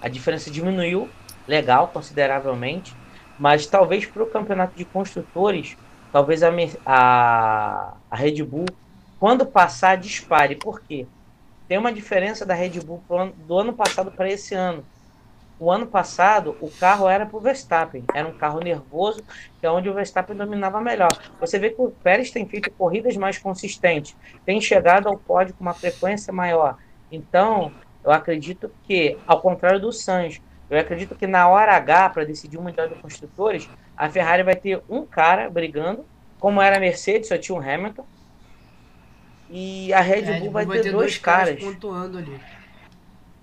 a 0.02 0.08
diferença 0.08 0.52
diminuiu, 0.52 1.10
legal, 1.48 1.88
consideravelmente. 1.88 2.94
Mas 3.40 3.66
talvez 3.66 4.06
para 4.06 4.24
o 4.24 4.28
campeonato 4.28 4.76
de 4.76 4.84
construtores 4.86 5.78
talvez 6.12 6.44
a, 6.44 6.50
a, 6.86 7.94
a 8.10 8.16
Red 8.16 8.44
Bull, 8.44 8.66
quando 9.20 9.46
passar, 9.46 9.98
dispare. 9.98 10.56
Por 10.56 10.82
quê? 10.82 11.06
Tem 11.68 11.78
uma 11.78 11.94
diferença 11.94 12.46
da 12.46 12.54
Red 12.54 12.80
Bull 12.82 13.04
do 13.48 13.60
ano 13.60 13.74
passado 13.74 14.12
para 14.12 14.30
esse 14.30 14.56
ano. 14.56 14.84
O 15.60 15.70
ano 15.70 15.86
passado, 15.86 16.56
o 16.62 16.72
carro 16.72 17.08
era 17.08 17.26
para 17.26 17.38
o 17.38 17.42
Verstappen. 17.42 18.06
Era 18.14 18.28
um 18.28 18.38
carro 18.38 18.60
nervoso, 18.60 19.22
que 19.60 19.66
é 19.66 19.72
onde 19.72 19.90
o 19.90 19.94
Verstappen 19.94 20.36
dominava 20.36 20.80
melhor. 20.80 21.10
Você 21.40 21.60
vê 21.60 21.70
que 21.70 21.82
o 21.82 21.92
Pérez 21.92 22.32
tem 22.32 22.48
feito 22.48 22.72
corridas 22.72 23.18
mais 23.18 23.38
consistentes, 23.38 24.16
tem 24.46 24.62
chegado 24.62 25.08
ao 25.08 25.18
pódio 25.18 25.54
com 25.54 25.62
uma 25.62 25.74
frequência 25.74 26.32
maior. 26.32 26.78
Então, 27.12 27.74
eu 28.04 28.12
acredito 28.12 28.72
que, 28.84 29.18
ao 29.28 29.42
contrário 29.42 29.82
do 29.82 29.92
Sainz, 29.92 30.42
eu 30.70 30.80
acredito 30.80 31.16
que 31.16 31.26
na 31.26 31.48
hora 31.48 31.76
H, 31.76 32.10
para 32.10 32.26
decidir 32.26 32.58
o 32.58 32.62
Mundial 32.62 32.88
de 32.88 32.96
Construtores, 32.96 33.68
a 33.98 34.08
Ferrari 34.10 34.44
vai 34.44 34.56
ter 34.56 34.82
um 34.88 35.06
cara 35.06 35.50
brigando, 35.50 36.06
como 36.40 36.62
era 36.62 36.78
a 36.78 36.80
Mercedes, 36.80 37.28
só 37.28 37.38
tinha 37.38 37.58
um 37.58 37.62
Hamilton. 37.62 38.06
E 39.50 39.92
a 39.94 40.00
Red, 40.00 40.24
é, 40.24 40.40
Bull, 40.40 40.52
vai, 40.52 40.66
vai 40.66 40.78
ter, 40.78 40.84
ter, 40.84 40.92
dois, 40.92 41.06
dois 41.06 41.18
caras. 41.18 41.60
pontuando 41.60 42.20
ali. 42.20 42.40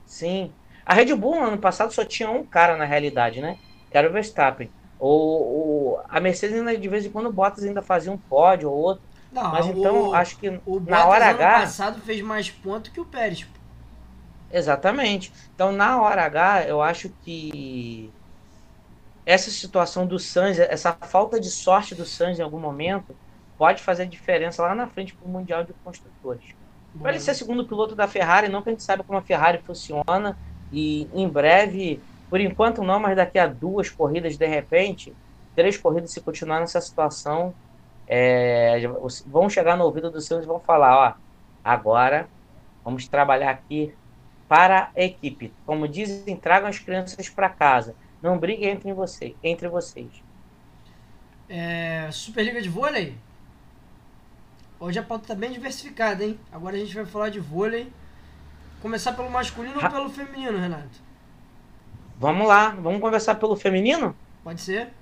Sim. 0.06 0.52
A 0.84 0.94
Red 0.94 1.12
Bull 1.16 1.34
no 1.34 1.46
ano 1.48 1.58
passado 1.58 1.92
só 1.92 2.04
tinha 2.04 2.30
um 2.30 2.44
cara 2.44 2.76
na 2.76 2.84
realidade, 2.84 3.40
né? 3.40 3.58
Que 3.90 3.98
era 3.98 4.08
o 4.08 4.12
Verstappen. 4.12 4.70
O, 4.98 5.08
o, 5.08 6.00
a 6.08 6.20
Mercedes 6.20 6.56
ainda 6.56 6.76
de 6.76 6.88
vez 6.88 7.04
em 7.04 7.10
quando 7.10 7.26
o 7.26 7.32
Bottas 7.32 7.64
ainda 7.64 7.82
fazia 7.82 8.12
um 8.12 8.16
pódio 8.16 8.70
ou 8.70 8.76
outro. 8.76 9.02
Não, 9.32 9.50
Mas 9.50 9.66
então 9.66 10.10
o, 10.10 10.14
acho 10.14 10.38
que 10.38 10.48
o 10.48 10.80
na 10.80 10.80
Bottas 10.80 11.06
hora 11.06 11.26
H. 11.26 11.48
ano 11.48 11.60
passado 11.64 12.00
fez 12.00 12.22
mais 12.22 12.50
ponto 12.50 12.90
que 12.92 13.00
o 13.00 13.04
Pérez. 13.04 13.44
Exatamente. 14.50 15.32
Então, 15.54 15.72
na 15.72 16.00
hora 16.00 16.24
H, 16.24 16.66
eu 16.68 16.80
acho 16.80 17.10
que 17.22 18.12
essa 19.24 19.50
situação 19.50 20.06
do 20.06 20.18
Sainz, 20.18 20.58
essa 20.58 20.92
falta 20.92 21.40
de 21.40 21.50
sorte 21.50 21.94
do 21.94 22.04
Sainz 22.04 22.38
em 22.38 22.42
algum 22.42 22.60
momento, 22.60 23.16
pode 23.58 23.82
fazer 23.82 24.06
diferença 24.06 24.62
lá 24.62 24.74
na 24.74 24.86
frente 24.86 25.14
para 25.14 25.26
o 25.26 25.30
Mundial 25.30 25.64
de 25.64 25.72
Construtores. 25.74 26.54
Para 27.00 27.10
ele 27.10 27.20
ser 27.20 27.34
segundo 27.34 27.66
piloto 27.66 27.94
da 27.94 28.06
Ferrari, 28.06 28.48
não 28.48 28.62
que 28.62 28.68
a 28.68 28.72
gente 28.72 28.84
saiba 28.84 29.04
como 29.04 29.18
a 29.18 29.22
Ferrari 29.22 29.58
funciona, 29.58 30.38
e 30.72 31.08
em 31.12 31.28
breve, 31.28 32.00
por 32.30 32.40
enquanto 32.40 32.82
não, 32.82 33.00
mas 33.00 33.16
daqui 33.16 33.38
a 33.38 33.46
duas 33.46 33.90
corridas, 33.90 34.38
de 34.38 34.46
repente, 34.46 35.14
três 35.54 35.76
corridas, 35.76 36.12
se 36.12 36.20
continuar 36.20 36.60
nessa 36.60 36.80
situação, 36.80 37.54
é, 38.06 38.80
vão 39.26 39.50
chegar 39.50 39.76
no 39.76 39.84
ouvido 39.84 40.10
do 40.10 40.20
Sainz 40.20 40.44
e 40.44 40.46
vão 40.46 40.60
falar, 40.60 40.96
ó, 40.96 41.14
agora 41.62 42.28
vamos 42.84 43.08
trabalhar 43.08 43.50
aqui 43.50 43.94
para 44.48 44.90
a 44.96 45.02
equipe. 45.02 45.52
Como 45.64 45.88
dizem, 45.88 46.36
tragam 46.36 46.68
as 46.68 46.78
crianças 46.78 47.28
para 47.28 47.48
casa. 47.48 47.94
Não 48.22 48.38
briguem 48.38 48.70
entre, 48.70 48.92
você, 48.92 49.34
entre 49.42 49.68
vocês. 49.68 50.10
É, 51.48 52.08
Superliga 52.10 52.60
de 52.60 52.68
vôlei? 52.68 53.16
Hoje 54.78 54.98
a 54.98 55.02
pauta 55.02 55.24
está 55.24 55.34
bem 55.34 55.52
diversificada, 55.52 56.24
hein? 56.24 56.38
Agora 56.52 56.76
a 56.76 56.78
gente 56.78 56.94
vai 56.94 57.06
falar 57.06 57.30
de 57.30 57.40
vôlei. 57.40 57.92
Começar 58.82 59.12
pelo 59.12 59.30
masculino 59.30 59.80
ou 59.82 59.90
pelo 59.90 60.10
feminino, 60.10 60.58
Renato? 60.58 61.00
Vamos 62.18 62.46
lá, 62.46 62.70
vamos 62.70 63.00
conversar 63.00 63.36
pelo 63.36 63.56
feminino? 63.56 64.14
Pode 64.42 64.60
ser. 64.60 64.92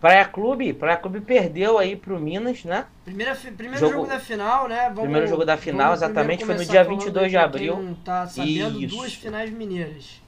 Praia 0.00 0.24
Clube, 0.26 0.72
Praia 0.74 0.96
Clube 0.96 1.20
perdeu 1.20 1.78
aí 1.78 1.96
pro 1.96 2.20
Minas, 2.20 2.64
né? 2.64 2.84
Primeira, 3.04 3.34
primeiro 3.34 3.78
jogo, 3.78 3.92
jogo 3.94 4.06
da 4.06 4.20
final, 4.20 4.68
né? 4.68 4.84
Vamos, 4.84 5.02
primeiro 5.02 5.26
jogo 5.26 5.44
da 5.44 5.56
final, 5.56 5.94
exatamente, 5.94 6.44
foi 6.44 6.54
no 6.54 6.64
dia 6.64 6.84
22 6.84 7.30
de 7.30 7.36
abril. 7.36 7.82
Não 7.82 7.94
tá 7.94 8.26
sabendo 8.26 8.82
Isso. 8.82 8.94
duas 8.94 9.14
finais 9.14 9.50
mineiras. 9.50 10.20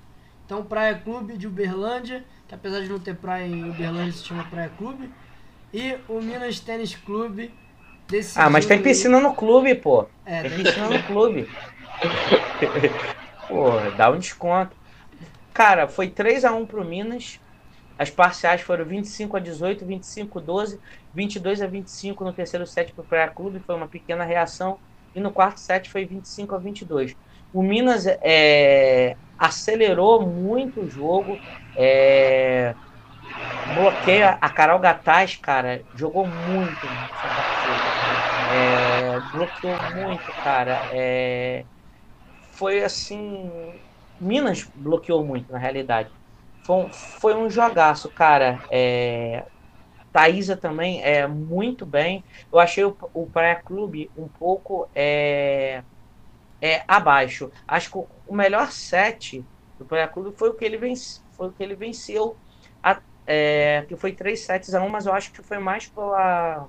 Então, 0.46 0.64
Praia 0.64 0.94
Clube 0.94 1.36
de 1.36 1.46
Uberlândia, 1.46 2.24
que 2.48 2.54
apesar 2.54 2.80
de 2.80 2.88
não 2.88 2.98
ter 2.98 3.14
praia 3.14 3.46
em 3.46 3.68
Uberlândia, 3.68 4.12
se 4.12 4.24
chama 4.24 4.44
Praia 4.44 4.70
Clube. 4.78 5.10
E 5.72 5.96
o 6.08 6.22
Minas 6.22 6.58
Tênis 6.60 6.96
Clube 6.96 7.52
desse 8.08 8.40
Ah, 8.40 8.48
mas 8.48 8.64
tem 8.64 8.80
piscina 8.80 9.20
no 9.20 9.34
clube, 9.34 9.74
pô. 9.74 10.06
É, 10.24 10.48
tem 10.48 10.64
piscina 10.64 10.88
no 10.88 11.02
clube. 11.02 11.46
pô, 13.46 13.72
dá 13.98 14.10
um 14.10 14.18
desconto. 14.18 14.74
Cara, 15.52 15.86
foi 15.86 16.08
3 16.08 16.46
a 16.46 16.52
1 16.52 16.64
pro 16.64 16.82
Minas. 16.82 17.38
As 17.98 18.10
parciais 18.10 18.60
foram 18.62 18.86
25 18.86 19.36
a 19.36 19.40
18, 19.40 19.84
25 19.86 20.38
a 20.38 20.42
12, 20.42 20.80
22 21.12 21.60
a 21.62 21.66
25 21.66 22.24
no 22.24 22.32
terceiro 22.32 22.66
set 22.66 22.94
para 22.94 23.02
o 23.04 23.06
Praia 23.06 23.30
Clube, 23.30 23.60
foi 23.60 23.74
uma 23.74 23.88
pequena 23.88 24.24
reação. 24.24 24.80
E 25.14 25.20
no 25.20 25.32
quarto 25.32 25.58
set 25.60 25.90
foi 25.90 26.06
25 26.06 26.54
a 26.54 26.58
22. 26.58 27.16
O 27.52 27.62
Minas 27.62 28.06
é, 28.06 29.18
acelerou 29.36 30.26
muito 30.30 30.82
o 30.82 30.88
jogo, 30.88 31.42
é, 31.76 32.76
bloqueia 33.64 34.38
a 34.40 34.50
Carol 34.50 34.80
Gataz, 34.80 35.36
cara, 35.36 35.86
jogou 35.94 36.28
muito 36.28 36.98
é, 38.46 39.20
bloqueou 39.20 39.80
muito, 39.82 40.32
cara. 40.34 40.86
É, 40.90 41.66
foi 42.52 42.84
assim. 42.84 43.50
Minas 44.20 44.64
bloqueou 44.74 45.24
muito, 45.26 45.52
na 45.52 45.58
realidade. 45.58 46.17
Foi 46.68 46.76
um, 46.84 46.90
foi 46.92 47.34
um 47.34 47.48
jogaço, 47.48 48.12
cara. 48.12 48.62
É, 48.70 49.46
Thaisa 50.12 50.56
também 50.56 51.02
é 51.02 51.26
muito 51.26 51.86
bem. 51.86 52.24
Eu 52.52 52.58
achei 52.58 52.84
o, 52.84 52.96
o 53.14 53.30
Praia 53.30 53.56
Clube 53.62 54.12
um 54.16 54.28
pouco 54.28 54.90
é, 54.94 55.84
é, 56.60 56.84
abaixo. 56.88 57.50
Acho 57.68 57.90
que 57.90 57.98
o 57.98 58.34
melhor 58.36 58.72
set 58.72 59.46
do 59.78 59.86
Praia 59.86 60.08
Clube 60.08 60.36
foi 60.38 60.50
o 60.50 60.54
que 60.56 60.64
ele, 60.64 60.78
foi 61.32 61.48
o 61.48 61.52
que 61.52 61.62
ele 61.62 61.76
venceu. 61.76 62.40
A, 62.82 63.02
é, 63.26 63.84
que 63.88 63.96
foi 63.96 64.14
3 64.14 64.44
sets 64.46 64.74
a 64.74 64.82
1, 64.82 64.90
mas 64.90 65.06
eu 65.06 65.14
acho 65.14 65.32
que 65.32 65.42
foi 65.42 65.58
mais 65.58 65.86
pela 65.88 66.68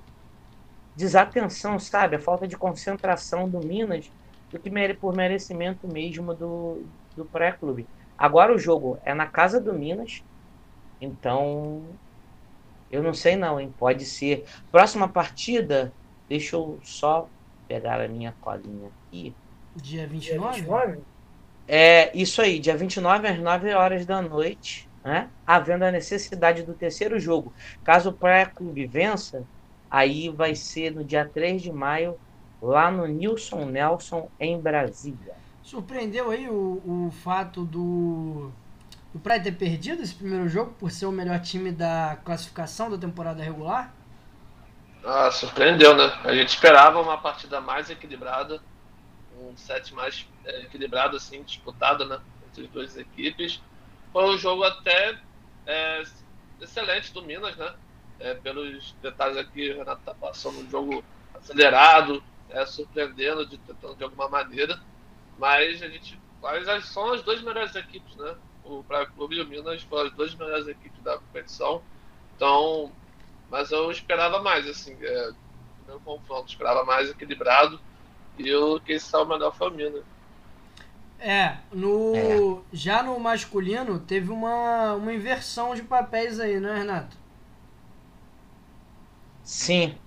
desatenção, 0.94 1.78
sabe? 1.78 2.16
A 2.16 2.20
falta 2.20 2.46
de 2.48 2.56
concentração 2.56 3.48
do 3.48 3.60
Minas 3.60 4.12
do 4.52 4.58
que 4.60 4.70
por 4.96 5.14
merecimento 5.14 5.88
mesmo 5.88 6.34
do, 6.34 6.86
do 7.16 7.24
Praia 7.26 7.52
Clube. 7.52 7.88
Agora 8.20 8.54
o 8.54 8.58
jogo 8.58 8.98
é 9.02 9.14
na 9.14 9.26
casa 9.26 9.58
do 9.58 9.72
Minas, 9.72 10.22
então 11.00 11.98
eu 12.90 13.02
não 13.02 13.14
sei 13.14 13.34
não, 13.34 13.58
hein? 13.58 13.72
Pode 13.78 14.04
ser. 14.04 14.44
Próxima 14.70 15.08
partida, 15.08 15.90
deixa 16.28 16.54
eu 16.54 16.78
só 16.82 17.30
pegar 17.66 17.98
a 17.98 18.08
minha 18.08 18.36
colinha 18.38 18.92
aqui. 19.08 19.34
Dia 19.74 20.06
29? 20.06 20.52
Dia 20.52 20.62
29? 20.62 21.02
É 21.66 22.14
isso 22.14 22.42
aí, 22.42 22.58
dia 22.58 22.76
29 22.76 23.26
às 23.26 23.38
9 23.38 23.72
horas 23.72 24.04
da 24.04 24.20
noite, 24.20 24.90
né? 25.02 25.30
Havendo 25.46 25.86
a 25.86 25.90
necessidade 25.90 26.62
do 26.62 26.74
terceiro 26.74 27.18
jogo. 27.18 27.54
Caso 27.82 28.10
o 28.10 28.18
Praia 28.18 28.44
Clube 28.44 28.86
vença, 28.86 29.48
aí 29.88 30.28
vai 30.28 30.54
ser 30.54 30.90
no 30.90 31.02
dia 31.02 31.26
3 31.26 31.62
de 31.62 31.72
maio, 31.72 32.20
lá 32.60 32.90
no 32.90 33.06
Nilson 33.06 33.64
Nelson, 33.64 34.30
em 34.38 34.60
Brasília. 34.60 35.36
Surpreendeu 35.62 36.30
aí 36.30 36.48
o, 36.48 36.82
o 36.84 37.10
fato 37.22 37.64
do, 37.64 38.50
do 39.12 39.20
Praia 39.20 39.42
ter 39.42 39.52
perdido 39.52 40.02
esse 40.02 40.14
primeiro 40.14 40.48
jogo 40.48 40.72
por 40.78 40.90
ser 40.90 41.06
o 41.06 41.12
melhor 41.12 41.40
time 41.40 41.70
da 41.70 42.18
classificação 42.24 42.90
da 42.90 42.98
temporada 42.98 43.42
regular? 43.42 43.92
Ah, 45.04 45.30
surpreendeu, 45.30 45.96
né? 45.96 46.12
A 46.24 46.34
gente 46.34 46.48
esperava 46.48 47.00
uma 47.00 47.16
partida 47.16 47.60
mais 47.60 47.88
equilibrada, 47.88 48.60
um 49.38 49.56
set 49.56 49.94
mais 49.94 50.26
é, 50.44 50.62
equilibrado, 50.62 51.16
assim, 51.16 51.42
disputado, 51.42 52.04
né? 52.04 52.20
Entre 52.48 52.64
as 52.64 52.70
duas 52.70 52.96
equipes. 52.96 53.60
Foi 54.12 54.34
um 54.34 54.36
jogo 54.36 54.64
até 54.64 55.18
é, 55.66 56.02
excelente 56.60 57.12
do 57.12 57.22
Minas, 57.22 57.56
né? 57.56 57.74
É, 58.18 58.34
pelos 58.34 58.94
detalhes 59.00 59.38
aqui, 59.38 59.70
o 59.70 59.78
Renato 59.78 60.02
tá 60.04 60.14
passando 60.14 60.58
um 60.58 60.68
jogo 60.68 61.02
acelerado, 61.34 62.22
é, 62.50 62.66
surpreendendo, 62.66 63.46
de, 63.46 63.56
tentando 63.58 63.96
de 63.96 64.04
alguma 64.04 64.28
maneira. 64.28 64.78
Mas 65.40 65.82
a 65.82 65.88
gente. 65.88 66.20
Mas 66.42 66.84
são 66.84 67.12
as 67.12 67.22
duas 67.22 67.42
melhores 67.42 67.74
equipes, 67.74 68.14
né? 68.16 68.36
O 68.62 68.84
Praia 68.84 69.06
Clube 69.06 69.36
e 69.36 69.40
o 69.40 69.46
Minas 69.46 69.82
foram 69.82 70.06
as 70.06 70.12
duas 70.12 70.34
melhores 70.34 70.68
equipes 70.68 71.02
da 71.02 71.16
competição. 71.16 71.82
Então, 72.36 72.92
mas 73.50 73.70
eu 73.70 73.90
esperava 73.90 74.40
mais, 74.42 74.68
assim, 74.68 74.96
é, 75.00 75.30
no 75.88 75.98
confronto, 76.00 76.50
esperava 76.50 76.84
mais 76.84 77.10
equilibrado. 77.10 77.80
E 78.38 78.54
o 78.54 78.78
quem 78.80 78.98
saiu 78.98 79.26
melhor 79.26 79.54
foi 79.56 79.70
o 79.70 79.74
Minas. 79.74 80.04
É, 81.18 81.56
no, 81.72 82.14
é. 82.14 82.62
já 82.72 83.02
no 83.02 83.18
masculino 83.18 83.98
teve 83.98 84.30
uma, 84.30 84.94
uma 84.94 85.12
inversão 85.12 85.74
de 85.74 85.82
papéis 85.82 86.38
aí, 86.38 86.60
né, 86.60 86.78
Renato? 86.78 87.16
Sim. 89.42 89.98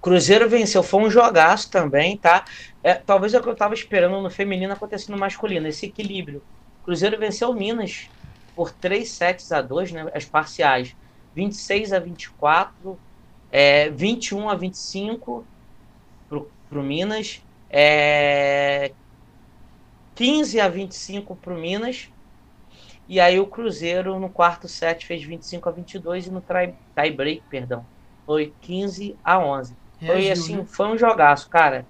Cruzeiro 0.00 0.48
venceu, 0.48 0.82
foi 0.82 1.00
um 1.00 1.10
jogaço 1.10 1.70
também, 1.70 2.16
tá? 2.16 2.44
É, 2.82 2.94
talvez 2.94 3.32
é 3.34 3.38
o 3.38 3.42
que 3.42 3.48
eu 3.48 3.56
tava 3.56 3.74
esperando 3.74 4.20
no 4.20 4.30
feminino 4.30 4.72
acontecer 4.72 5.10
no 5.12 5.18
masculino, 5.18 5.68
esse 5.68 5.86
equilíbrio. 5.86 6.44
Cruzeiro 6.82 7.18
venceu 7.18 7.50
o 7.50 7.54
Minas 7.54 8.10
por 8.54 8.72
3 8.72 9.08
sets 9.16 9.52
a 9.52 9.62
2, 9.62 9.92
né, 9.92 10.10
as 10.14 10.24
parciais. 10.24 10.96
26 11.34 11.92
a 11.92 11.98
24, 11.98 13.00
é, 13.50 13.88
21 13.90 14.48
a 14.50 14.54
25 14.54 15.48
pro, 16.28 16.52
pro 16.68 16.82
Minas, 16.82 17.46
é, 17.70 18.94
15 20.14 20.60
a 20.60 20.68
25 20.68 21.36
pro 21.36 21.54
Minas. 21.58 22.08
E 23.08 23.20
aí 23.20 23.38
o 23.40 23.46
Cruzeiro 23.46 24.18
no 24.18 24.30
quarto 24.30 24.68
set 24.68 25.06
fez 25.06 25.22
25 25.24 25.68
a 25.68 25.72
22 25.72 26.26
e 26.26 26.30
no 26.30 26.40
tie, 26.40 26.74
tie 26.94 27.10
break, 27.10 27.44
perdão, 27.48 27.86
foi 28.24 28.54
15 28.60 29.18
a 29.22 29.38
11. 29.38 29.76
Foi 30.04 30.30
assim, 30.30 30.56
né? 30.56 30.66
foi 30.66 30.86
um 30.88 30.98
jogaço, 30.98 31.48
cara. 31.48 31.86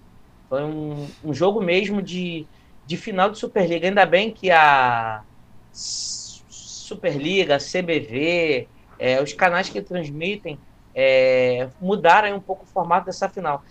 Foi 0.52 0.62
um, 0.64 1.08
um 1.24 1.32
jogo 1.32 1.62
mesmo 1.62 2.02
de, 2.02 2.46
de 2.84 2.98
final 2.98 3.30
de 3.30 3.38
Superliga. 3.38 3.88
Ainda 3.88 4.04
bem 4.04 4.30
que 4.30 4.50
a 4.50 5.24
Superliga, 5.72 7.56
a 7.56 7.58
CBV, 7.58 8.68
é, 8.98 9.22
os 9.22 9.32
canais 9.32 9.70
que 9.70 9.80
transmitem 9.80 10.60
é, 10.94 11.70
mudaram 11.80 12.36
um 12.36 12.40
pouco 12.40 12.64
o 12.64 12.68
formato 12.68 13.06
dessa 13.06 13.30
final. 13.30 13.64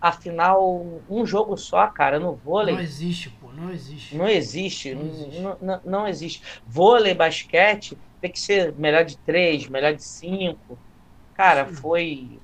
Afinal, 0.00 1.04
um 1.10 1.26
jogo 1.26 1.58
só, 1.58 1.88
cara, 1.88 2.18
no 2.18 2.34
vôlei. 2.36 2.74
Não 2.74 2.80
existe, 2.80 3.28
pô, 3.28 3.52
não 3.52 3.70
existe. 3.70 4.16
Não 4.16 4.26
existe, 4.26 4.94
não 4.94 5.06
existe. 5.06 5.40
Não, 5.42 5.58
não, 5.60 5.80
não 5.84 6.08
existe. 6.08 6.42
Vôlei, 6.64 7.12
basquete, 7.12 7.98
tem 8.18 8.32
que 8.32 8.40
ser 8.40 8.74
melhor 8.76 9.04
de 9.04 9.18
três, 9.18 9.68
melhor 9.68 9.94
de 9.94 10.02
cinco. 10.02 10.78
Cara, 11.34 11.66
Sim. 11.66 11.74
foi, 11.74 12.40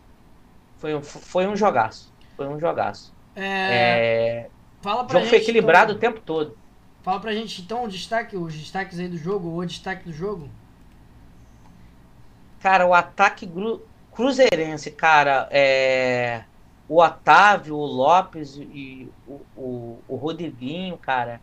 foi, 0.76 1.02
foi 1.02 1.46
um 1.46 1.56
jogaço. 1.56 2.12
Foi 2.36 2.46
um 2.46 2.60
jogaço. 2.60 3.18
É... 3.34 3.44
é... 3.44 4.50
Fala 4.80 5.04
pra 5.04 5.06
o 5.06 5.12
jogo 5.12 5.24
gente, 5.24 5.30
foi 5.30 5.38
equilibrado 5.38 5.92
então... 5.92 5.96
o 5.96 6.12
tempo 6.12 6.24
todo. 6.24 6.56
Fala 7.02 7.20
pra 7.20 7.32
gente 7.32 7.62
então 7.62 7.84
o 7.84 7.88
destaque, 7.88 8.36
os 8.36 8.54
destaques 8.54 8.98
aí 8.98 9.08
do 9.08 9.16
jogo, 9.16 9.56
o 9.56 9.64
destaque 9.64 10.04
do 10.04 10.12
jogo. 10.12 10.48
Cara, 12.60 12.86
o 12.86 12.94
ataque 12.94 13.46
gru... 13.46 13.82
cruzeirense, 14.12 14.90
cara, 14.90 15.48
é... 15.50 16.44
o 16.88 17.02
Otávio, 17.02 17.76
o 17.76 17.86
Lopes 17.86 18.56
e 18.56 19.08
o, 19.26 19.40
o, 19.56 20.02
o 20.08 20.16
Rodriguinho, 20.16 20.98
cara, 20.98 21.40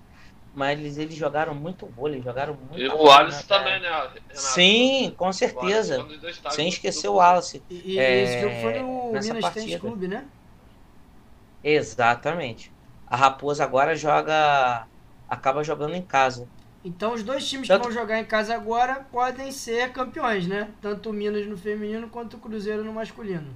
mas 0.58 0.80
eles, 0.80 0.98
eles 0.98 1.16
jogaram 1.16 1.54
muito 1.54 1.86
vôlei, 1.86 2.20
jogaram 2.20 2.56
muito. 2.56 2.80
E 2.80 2.88
o 2.88 3.12
Alisson 3.12 3.46
também, 3.48 3.80
né? 3.80 3.90
Renato? 3.90 4.22
Sim, 4.34 5.14
com 5.16 5.32
certeza. 5.32 6.04
Sem 6.50 6.68
esquecer 6.68 7.08
o 7.08 7.14
Wallace. 7.14 7.62
E, 7.70 7.94
e 7.94 8.00
é, 8.00 8.24
esse 8.24 8.42
jogo 8.42 8.56
foi 8.62 8.80
no 8.80 9.12
Minas 9.12 9.54
Tênis 9.54 9.80
Clube, 9.80 10.08
né? 10.08 10.26
Exatamente. 11.64 12.74
A 13.06 13.16
Raposa 13.16 13.64
agora 13.64 13.96
joga. 13.96 14.88
acaba 15.28 15.64
jogando 15.64 15.96
em 15.96 16.06
casa. 16.06 16.50
Então 16.84 17.14
os 17.14 17.24
dois 17.24 17.48
times 17.48 17.68
Tanto... 17.68 17.82
que 17.82 17.88
vão 17.88 17.94
jogar 17.94 18.20
em 18.20 18.26
casa 18.26 18.56
agora 18.56 19.06
podem 19.12 19.52
ser 19.52 19.92
campeões, 19.92 20.48
né? 20.48 20.74
Tanto 20.82 21.10
o 21.10 21.14
Minas 21.14 21.46
no 21.48 21.58
feminino 21.58 22.10
quanto 22.10 22.38
o 22.38 22.40
Cruzeiro 22.40 22.84
no 22.84 22.94
masculino. 22.94 23.54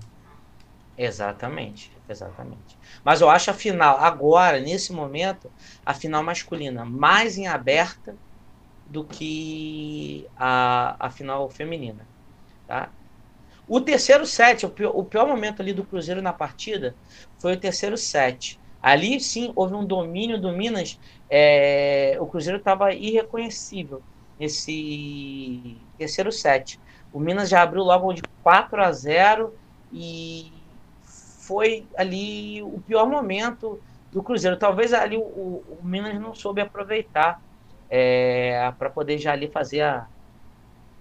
Exatamente, 0.98 2.00
exatamente. 2.08 2.78
Mas 3.04 3.22
eu 3.22 3.30
acho 3.30 3.50
a 3.50 3.54
final, 3.54 3.98
agora, 3.98 4.60
nesse 4.60 4.92
momento, 4.94 5.52
a 5.86 5.94
final 5.94 6.22
masculina 6.24 6.86
mais 6.86 7.38
em 7.38 7.48
aberta 7.48 8.20
do 8.86 9.06
que 9.08 10.30
a, 10.36 10.96
a 11.00 11.10
final 11.10 11.50
feminina. 11.50 12.08
Tá? 12.68 12.94
O 13.74 13.80
terceiro 13.80 14.26
set, 14.26 14.66
o 14.66 14.70
pior, 14.70 14.92
o 14.94 15.06
pior 15.06 15.26
momento 15.26 15.62
ali 15.62 15.72
do 15.72 15.86
Cruzeiro 15.86 16.22
na 16.22 16.34
partida 16.34 16.94
foi 17.40 17.54
o 17.54 17.58
terceiro 17.58 17.96
set. 17.96 18.60
Ali 18.82 19.18
sim 19.22 19.54
houve 19.56 19.74
um 19.74 19.86
domínio 19.86 20.42
do 20.42 20.52
Minas. 20.52 21.00
É, 21.30 22.18
o 22.20 22.28
Cruzeiro 22.28 22.60
estava 22.60 22.94
irreconhecível 22.94 24.04
nesse 24.38 25.78
terceiro 25.98 26.34
set. 26.34 26.82
O 27.14 27.20
Minas 27.22 27.48
já 27.48 27.62
abriu 27.62 27.82
logo 27.84 28.12
de 28.12 28.22
4 28.44 28.84
a 28.84 28.92
0 28.92 29.58
e 29.90 30.52
foi 31.46 31.88
ali 31.98 32.62
o 32.62 32.82
pior 32.82 33.08
momento 33.08 33.82
do 34.12 34.22
Cruzeiro. 34.22 34.60
Talvez 34.60 34.92
ali 34.94 35.16
o, 35.16 35.22
o 35.22 35.80
Minas 35.82 36.20
não 36.20 36.36
soube 36.36 36.60
aproveitar 36.60 37.40
é, 37.90 38.70
para 38.78 38.90
poder 38.90 39.18
já 39.18 39.32
ali 39.32 39.50
fazer 39.50 39.80
a, 39.80 40.10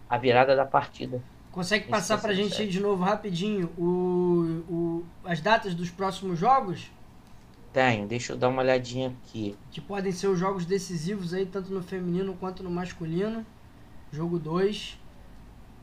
a 0.09 0.19
virada 0.19 0.55
da 0.55 0.65
partida. 0.65 1.21
Consegue 1.53 1.89
passar 1.89 2.21
para 2.21 2.31
a 2.31 2.35
gente 2.35 2.61
aí 2.61 2.69
de 2.69 2.81
novo 2.81 3.03
rapidinho 3.03 3.71
o, 3.77 4.63
o, 4.69 5.05
as 5.25 5.41
datas 5.41 5.75
dos 5.75 5.91
próximos 5.91 6.39
jogos? 6.39 6.91
Tenho, 7.73 8.07
deixa 8.07 8.33
eu 8.33 8.37
dar 8.37 8.49
uma 8.49 8.63
olhadinha 8.63 9.15
aqui. 9.25 9.57
Que 9.71 9.81
podem 9.81 10.13
ser 10.13 10.29
os 10.29 10.39
jogos 10.39 10.65
decisivos 10.65 11.35
aí, 11.35 11.47
tanto 11.47 11.73
no 11.73 11.83
feminino 11.83 12.37
quanto 12.39 12.63
no 12.63 12.71
masculino. 12.71 13.45
Jogo 14.13 14.39
2. 14.39 14.99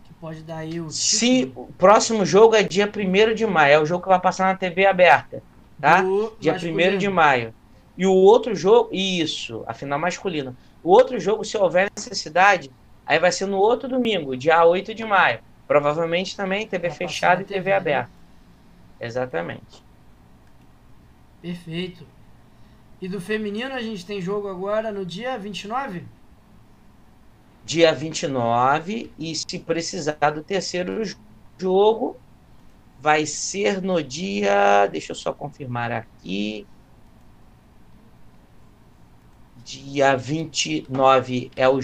Que 0.03 0.13
pode 0.15 0.41
dar 0.41 0.57
aí 0.57 0.79
o. 0.79 0.89
Se 0.89 1.51
o 1.55 1.65
próximo 1.77 2.25
jogo 2.25 2.55
é 2.55 2.63
dia 2.63 2.89
1 2.89 3.33
de 3.33 3.45
maio, 3.45 3.73
é 3.73 3.79
o 3.79 3.85
jogo 3.85 4.03
que 4.03 4.09
vai 4.09 4.19
passar 4.19 4.47
na 4.47 4.55
TV 4.55 4.85
aberta. 4.85 5.41
Tá? 5.79 6.01
Do 6.01 6.35
dia 6.39 6.53
1 6.53 6.97
de 6.97 7.09
maio. 7.09 7.53
E 7.97 8.05
o 8.05 8.13
outro 8.13 8.53
jogo, 8.55 8.89
isso, 8.93 9.63
a 9.65 9.73
final 9.73 9.97
masculina. 9.97 10.55
O 10.83 10.91
outro 10.91 11.19
jogo, 11.19 11.43
se 11.43 11.57
houver 11.57 11.89
necessidade, 11.95 12.69
aí 13.05 13.17
vai 13.17 13.31
ser 13.31 13.47
no 13.47 13.57
outro 13.57 13.89
domingo, 13.89 14.35
dia 14.37 14.63
8 14.63 14.93
de 14.93 15.03
maio. 15.03 15.39
Provavelmente 15.67 16.35
também 16.35 16.67
TV 16.67 16.87
vai 16.87 16.97
fechada 16.97 17.41
e 17.41 17.45
TV, 17.45 17.55
TV 17.59 17.69
né? 17.69 17.75
aberta. 17.75 18.11
Exatamente. 18.99 19.83
Perfeito. 21.41 22.07
E 23.01 23.07
do 23.07 23.21
feminino 23.21 23.73
a 23.73 23.81
gente 23.81 24.05
tem 24.05 24.21
jogo 24.21 24.47
agora 24.47 24.91
no 24.91 25.05
dia 25.05 25.37
29? 25.37 26.03
Dia 27.63 27.93
29. 27.93 29.11
E 29.19 29.35
se 29.35 29.59
precisar 29.59 30.31
do 30.33 30.43
terceiro 30.43 31.03
jogo, 31.59 32.17
vai 32.99 33.25
ser 33.25 33.81
no 33.81 34.01
dia. 34.01 34.87
Deixa 34.87 35.11
eu 35.11 35.15
só 35.15 35.33
confirmar 35.33 35.91
aqui. 35.91 36.65
Dia 39.63 40.15
29 40.15 41.51
é 41.55 41.67
o, 41.67 41.79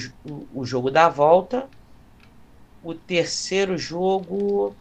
o 0.53 0.65
jogo 0.65 0.89
da 0.89 1.09
volta. 1.09 1.69
O 2.83 2.93
terceiro 2.93 3.77
jogo. 3.77 4.75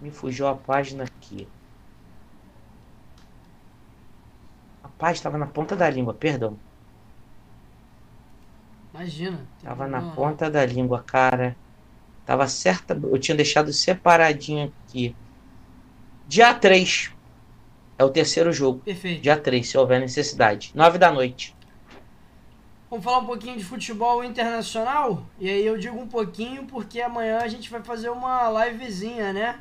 Me 0.00 0.10
fugiu 0.10 0.46
a 0.46 0.54
página 0.54 1.04
aqui. 1.04 1.46
Rapaz, 4.82 5.18
estava 5.18 5.38
na 5.38 5.46
ponta 5.46 5.74
da 5.74 5.88
língua, 5.88 6.12
perdão. 6.12 6.58
Imagina. 8.92 9.46
Tava 9.62 9.86
na 9.86 10.02
ponta 10.14 10.50
da 10.50 10.64
língua, 10.66 11.02
cara. 11.02 11.56
Tava 12.26 12.46
certa. 12.46 12.94
Eu 12.94 13.18
tinha 13.18 13.36
deixado 13.36 13.72
separadinho 13.72 14.72
aqui. 14.86 15.14
Dia 16.26 16.52
3. 16.54 17.12
É 17.98 18.04
o 18.04 18.10
terceiro 18.10 18.52
jogo. 18.52 18.80
Perfeito. 18.80 19.22
Dia 19.22 19.36
3, 19.36 19.68
se 19.68 19.78
houver 19.78 20.00
necessidade. 20.00 20.72
9 20.74 20.98
da 20.98 21.10
noite. 21.10 21.56
Vamos 22.90 23.04
falar 23.04 23.18
um 23.18 23.26
pouquinho 23.26 23.56
de 23.56 23.64
futebol 23.64 24.24
internacional? 24.24 25.22
E 25.38 25.48
aí 25.48 25.64
eu 25.64 25.78
digo 25.78 25.96
um 25.96 26.08
pouquinho 26.08 26.64
porque 26.64 27.00
amanhã 27.00 27.38
a 27.38 27.46
gente 27.46 27.70
vai 27.70 27.80
fazer 27.80 28.10
uma 28.10 28.50
livezinha, 28.66 29.32
né? 29.32 29.60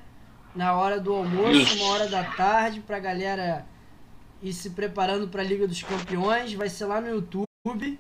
Na 0.56 0.74
hora 0.74 1.00
do 1.00 1.14
almoço, 1.14 1.76
uma 1.76 1.94
hora 1.94 2.08
da 2.08 2.24
tarde, 2.24 2.80
pra 2.82 2.98
galera 2.98 3.68
e 4.42 4.52
se 4.52 4.72
preparando 4.72 5.28
para 5.28 5.44
a 5.44 5.46
Liga 5.46 5.68
dos 5.68 5.84
Campeões. 5.84 6.54
Vai 6.54 6.70
ser 6.70 6.86
lá 6.86 7.00
no 7.00 7.08
YouTube. 7.08 8.00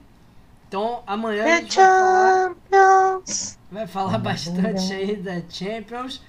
Então 0.67 1.03
amanhã 1.05 1.43
a 1.43 1.57
gente 1.57 1.77
vai 1.77 2.55
falar, 2.71 3.21
vai 3.71 3.87
falar 3.87 4.17
bastante 4.19 4.91
aí 4.91 5.15
da 5.15 5.43
Champions. 5.47 6.23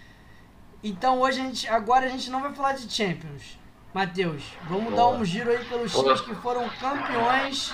Então 0.85 1.23
hoje 1.23 1.41
a 1.41 1.45
gente, 1.45 1.69
agora 1.69 2.05
a 2.05 2.09
gente 2.11 2.29
não 2.29 2.43
vai 2.43 2.53
falar 2.53 2.73
de 2.73 2.93
Champions. 2.93 3.59
Matheus, 3.95 4.43
vamos 4.69 4.93
Boa. 4.93 4.97
dar 4.97 5.09
um 5.09 5.25
giro 5.25 5.51
aí 5.51 5.65
pelos 5.65 5.91
times 5.91 6.21
que 6.21 6.35
foram 6.35 6.69
campeões 6.69 7.73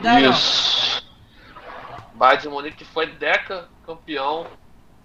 da 0.00 0.20
Isso. 0.20 1.02
Bayern 2.14 2.42
de 2.42 2.48
Munique 2.48 2.84
foi 2.84 3.06
deca 3.06 3.68
campeão 3.84 4.46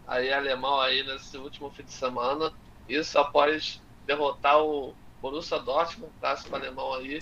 aí 0.08 0.32
alemão 0.32 0.80
aí 0.80 1.04
nesse 1.04 1.38
último 1.38 1.70
fim 1.72 1.84
de 1.84 1.92
semana. 1.92 2.52
Isso 2.88 3.18
após 3.20 3.82
derrotar 4.06 4.62
o 4.62 4.94
Borussia 5.22 5.60
Dortmund, 5.60 6.12
clássico 6.20 6.56
alemão 6.56 6.94
aí. 6.94 7.22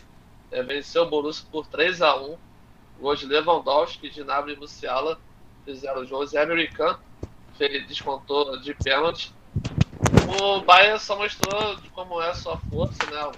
É, 0.52 0.62
venceu 0.62 1.04
o 1.04 1.10
Borussia 1.10 1.46
por 1.52 1.66
3 1.68 2.02
a 2.02 2.16
1 2.16 2.38
Gols 3.00 3.20
de 3.20 3.26
Lewandowski, 3.26 4.10
Gnabry 4.10 4.54
e 4.54 4.58
Musiala 4.58 5.20
fizeram 5.66 6.02
o 6.02 6.06
jogo. 6.06 6.26
Zé 6.26 6.44
American 6.44 6.98
descontou 7.88 8.60
de 8.60 8.74
pênalti. 8.74 9.34
O 10.40 10.62
Bayern 10.62 11.00
só 11.00 11.16
mostrou 11.18 11.76
de 11.78 11.90
como 11.90 12.22
é 12.22 12.30
a 12.30 12.36
sua 12.36 12.58
força, 12.58 12.98
né? 13.12 13.32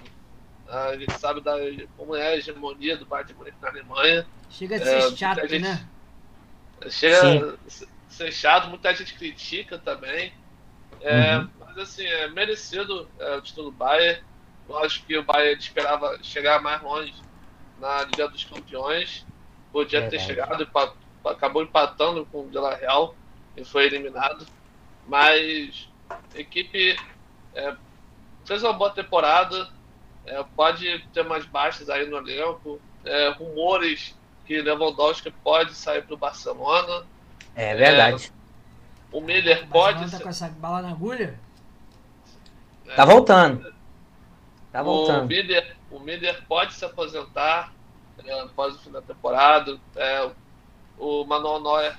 A 0.68 0.96
gente 0.96 1.18
sabe 1.18 1.40
da, 1.40 1.54
como 1.96 2.14
é 2.14 2.28
a 2.28 2.36
hegemonia 2.36 2.96
do 2.96 3.06
Bayern 3.06 3.32
de 3.32 3.38
Munique 3.38 3.56
na 3.60 3.68
Alemanha. 3.68 4.26
Chega 4.50 4.76
a 4.76 4.78
ser 4.78 4.96
é, 4.96 5.16
chato, 5.16 5.40
gente, 5.48 5.58
né? 5.60 5.88
Chega 6.90 7.58
Sim. 7.68 7.86
a 7.86 8.12
ser 8.12 8.32
chato, 8.32 8.68
muita 8.68 8.94
gente 8.94 9.14
critica 9.14 9.78
também. 9.78 10.32
É, 11.00 11.38
uhum. 11.38 11.48
Mas 11.60 11.78
assim, 11.78 12.04
é 12.04 12.28
merecido 12.28 13.08
é, 13.18 13.36
o 13.36 13.40
título 13.40 13.70
do 13.70 13.76
Bayern. 13.76 14.22
Eu 14.68 14.78
acho 14.78 15.04
que 15.04 15.16
o 15.16 15.22
Bayern 15.22 15.58
esperava 15.58 16.18
chegar 16.22 16.60
mais 16.60 16.82
longe 16.82 17.14
na 17.80 18.02
Liga 18.04 18.28
dos 18.28 18.44
Campeões. 18.44 19.24
Podia 19.72 20.08
ter 20.08 20.20
chegado 20.20 20.62
e 20.62 21.28
acabou 21.30 21.62
empatando 21.62 22.26
com 22.26 22.40
o 22.40 22.48
Vila 22.48 22.74
Real 22.74 23.14
e 23.56 23.64
foi 23.64 23.86
eliminado. 23.86 24.46
Mas 25.06 25.88
a 26.10 26.38
equipe 26.38 26.96
é, 27.54 27.74
fez 28.44 28.62
uma 28.62 28.72
boa 28.72 28.90
temporada. 28.90 29.70
É, 30.26 30.42
pode 30.56 31.06
ter 31.12 31.24
mais 31.24 31.44
baixas 31.46 31.88
aí 31.88 32.06
no 32.06 32.18
elenco. 32.18 32.80
É, 33.04 33.30
rumores 33.30 34.16
que 34.44 34.60
Lewandowski 34.60 35.30
pode 35.30 35.74
sair 35.74 36.02
para 36.02 36.14
o 36.14 36.18
Barcelona. 36.18 37.06
É 37.54 37.74
verdade. 37.74 38.32
É, 39.12 39.16
o 39.16 39.20
Miller 39.20 39.66
pode. 39.68 40.00
Tá 40.00 40.18
ser... 40.18 40.22
com 40.22 40.28
essa 40.28 40.48
bala 40.48 40.82
na 40.82 40.90
agulha? 40.90 41.38
É, 42.86 42.94
tá 42.94 43.04
voltando. 43.04 43.74
Tá 44.72 44.82
voltando. 44.82 45.24
O 45.24 45.26
Miller, 45.26 45.76
o 45.90 45.98
Miller 45.98 46.44
pode 46.46 46.74
se 46.74 46.84
aposentar 46.84 47.72
é, 48.24 48.40
após 48.40 48.74
o 48.74 48.78
fim 48.78 48.90
da 48.90 49.02
temporada. 49.02 49.78
É, 49.96 50.30
o 50.98 51.24
Manuel 51.24 51.60
Neuer 51.60 51.98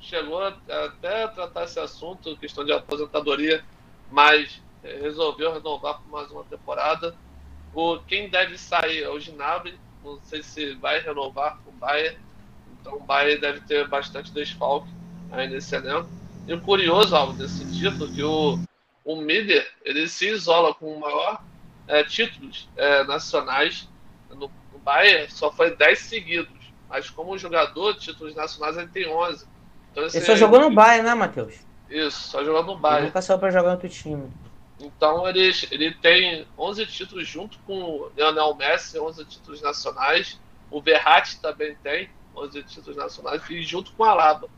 chegou 0.00 0.42
até 0.42 1.24
a 1.24 1.28
tratar 1.28 1.64
esse 1.64 1.78
assunto, 1.78 2.36
questão 2.36 2.64
de 2.64 2.72
aposentadoria, 2.72 3.64
mas 4.10 4.60
resolveu 4.82 5.52
renovar 5.52 6.00
por 6.00 6.10
mais 6.10 6.30
uma 6.30 6.44
temporada. 6.44 7.14
O, 7.74 7.98
quem 7.98 8.28
deve 8.28 8.58
sair 8.58 9.02
é 9.02 9.08
o 9.08 9.18
Ginabri, 9.18 9.78
não 10.04 10.18
sei 10.24 10.42
se 10.42 10.74
vai 10.74 11.00
renovar 11.00 11.58
com 11.64 11.70
o 11.70 11.74
Bayern, 11.74 12.18
então 12.80 12.96
o 12.96 13.00
Bayern 13.00 13.40
deve 13.40 13.60
ter 13.60 13.86
bastante 13.88 14.32
desfalque 14.32 14.88
aí 15.30 15.48
nesse 15.48 15.74
elenco. 15.74 16.08
E 16.46 16.52
o 16.52 16.60
curioso, 16.60 17.14
algo 17.14 17.32
desse 17.34 17.64
título, 17.72 18.10
que 18.12 18.22
o, 18.22 18.58
o 19.04 19.16
Miller, 19.16 19.70
ele 19.84 20.08
se 20.08 20.28
isola 20.28 20.74
com 20.74 20.92
o 20.92 21.00
maior 21.00 21.40
é, 21.86 22.02
títulos 22.02 22.68
é, 22.76 23.04
nacionais 23.04 23.88
no, 24.28 24.50
no 24.72 24.78
Bayern, 24.84 25.30
só 25.30 25.52
foi 25.52 25.74
10 25.76 25.98
seguidos, 25.98 26.72
mas 26.88 27.08
como 27.08 27.38
jogador, 27.38 27.94
títulos 27.94 28.34
nacionais 28.34 28.76
ele 28.76 28.88
tem 28.88 29.08
11. 29.08 29.46
Então, 29.92 30.02
ele 30.02 30.20
só 30.20 30.34
jogou 30.34 30.60
no 30.60 30.70
Bayern, 30.70 31.06
né, 31.06 31.14
Matheus? 31.14 31.54
Isso, 31.88 32.28
só 32.28 32.44
jogou 32.44 32.64
no 32.64 32.76
Bayern. 32.76 33.02
Ele 33.02 33.06
nunca 33.06 33.22
saiu 33.22 33.38
pra 33.38 33.50
jogar 33.50 33.68
no 33.68 33.74
outro 33.74 33.88
time. 33.88 34.30
Então 34.82 35.28
ele, 35.28 35.52
ele 35.70 35.94
tem 35.94 36.46
11 36.58 36.86
títulos 36.86 37.28
junto 37.28 37.56
com 37.60 37.82
o 37.82 38.12
Lionel 38.16 38.54
Messi, 38.56 38.98
11 38.98 39.24
títulos 39.26 39.62
nacionais. 39.62 40.40
O 40.70 40.82
Verratti 40.82 41.40
também 41.40 41.76
tem 41.76 42.10
11 42.34 42.62
títulos 42.64 42.96
nacionais, 42.96 43.42
e 43.48 43.62
junto 43.62 43.92
com 43.92 44.02
a 44.02 44.10
Alaba. 44.10 44.48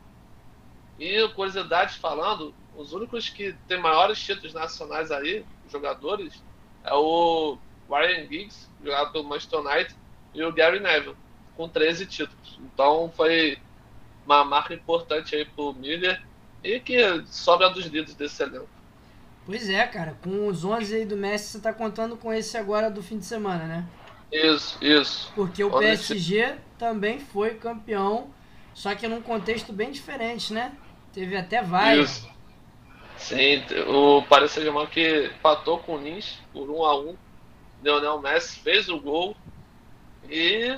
E 0.99 1.27
curiosidade 1.29 1.99
falando, 1.99 2.55
os 2.75 2.91
únicos 2.93 3.29
que 3.29 3.53
têm 3.67 3.79
maiores 3.79 4.17
títulos 4.19 4.53
nacionais 4.53 5.11
aí, 5.11 5.45
jogadores, 5.69 6.41
é 6.83 6.93
o 6.93 7.57
Ryan 7.89 8.27
Giggs, 8.27 8.69
jogado 8.83 9.11
pelo 9.11 9.25
Manchester 9.25 9.59
United, 9.59 9.95
e 10.33 10.43
o 10.43 10.51
Gary 10.51 10.79
Neville, 10.79 11.15
com 11.55 11.69
13 11.69 12.07
títulos. 12.07 12.59
Então 12.61 13.11
foi 13.15 13.59
uma 14.25 14.43
marca 14.43 14.73
importante 14.73 15.35
aí 15.35 15.45
pro 15.45 15.73
Miller 15.73 16.21
e 16.63 16.79
que 16.79 16.97
sobra 17.27 17.69
dos 17.69 17.85
líderes 17.85 18.15
desse 18.15 18.41
elenco. 18.41 18.74
Pois 19.45 19.69
é, 19.69 19.85
cara. 19.85 20.17
Com 20.23 20.47
os 20.47 20.65
11 20.65 20.95
aí 20.95 21.05
do 21.05 21.15
Messi, 21.15 21.51
você 21.51 21.59
tá 21.59 21.71
contando 21.71 22.17
com 22.17 22.33
esse 22.33 22.57
agora 22.57 22.89
do 22.89 23.03
fim 23.03 23.19
de 23.19 23.25
semana, 23.25 23.65
né? 23.65 23.85
Isso, 24.31 24.77
isso. 24.81 25.31
Porque 25.35 25.63
o 25.63 25.71
PSG 25.71 26.55
também 26.77 27.19
foi 27.19 27.55
campeão, 27.55 28.29
só 28.73 28.93
que 28.95 29.07
num 29.07 29.21
contexto 29.21 29.71
bem 29.71 29.91
diferente, 29.91 30.51
né? 30.51 30.73
Teve 31.13 31.37
até 31.37 31.61
vários. 31.61 32.17
Isso. 32.17 32.35
Sim, 33.17 33.63
o 33.87 34.23
Paris 34.23 34.51
Saint-Germain 34.51 34.87
que 34.87 35.31
empatou 35.37 35.79
com 35.79 35.95
o 35.95 36.01
Nice 36.01 36.37
por 36.51 36.69
1 36.69 36.85
a 36.85 36.99
1 36.99 37.15
Leonel 37.81 38.19
Messi 38.19 38.59
fez 38.59 38.89
o 38.89 38.99
gol 38.99 39.37
e 40.29 40.77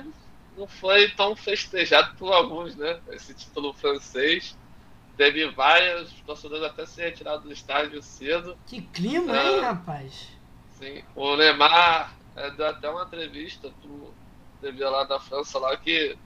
não 0.56 0.66
foi 0.66 1.08
tão 1.10 1.34
festejado 1.34 2.14
por 2.16 2.32
alguns, 2.32 2.76
né? 2.76 3.00
Esse 3.10 3.32
título 3.34 3.72
francês. 3.72 4.56
Teve 5.18 5.50
vários 5.50 6.12
torcedores 6.24 6.64
até 6.64 6.86
se 6.86 7.02
retirados 7.02 7.42
do 7.42 7.52
estádio 7.52 8.00
cedo. 8.00 8.56
Que 8.68 8.80
clima, 8.80 9.32
ah, 9.32 9.50
hein, 9.50 9.60
rapaz? 9.60 10.28
Sim. 10.78 11.02
O 11.16 11.36
Neymar 11.36 12.14
é, 12.36 12.48
deu 12.52 12.68
até 12.68 12.88
uma 12.88 13.02
entrevista 13.02 13.68
pro 13.82 14.14
TV 14.60 14.84
lá 14.84 15.02
da 15.02 15.18
França 15.18 15.58
lá 15.58 15.76
que 15.76 16.16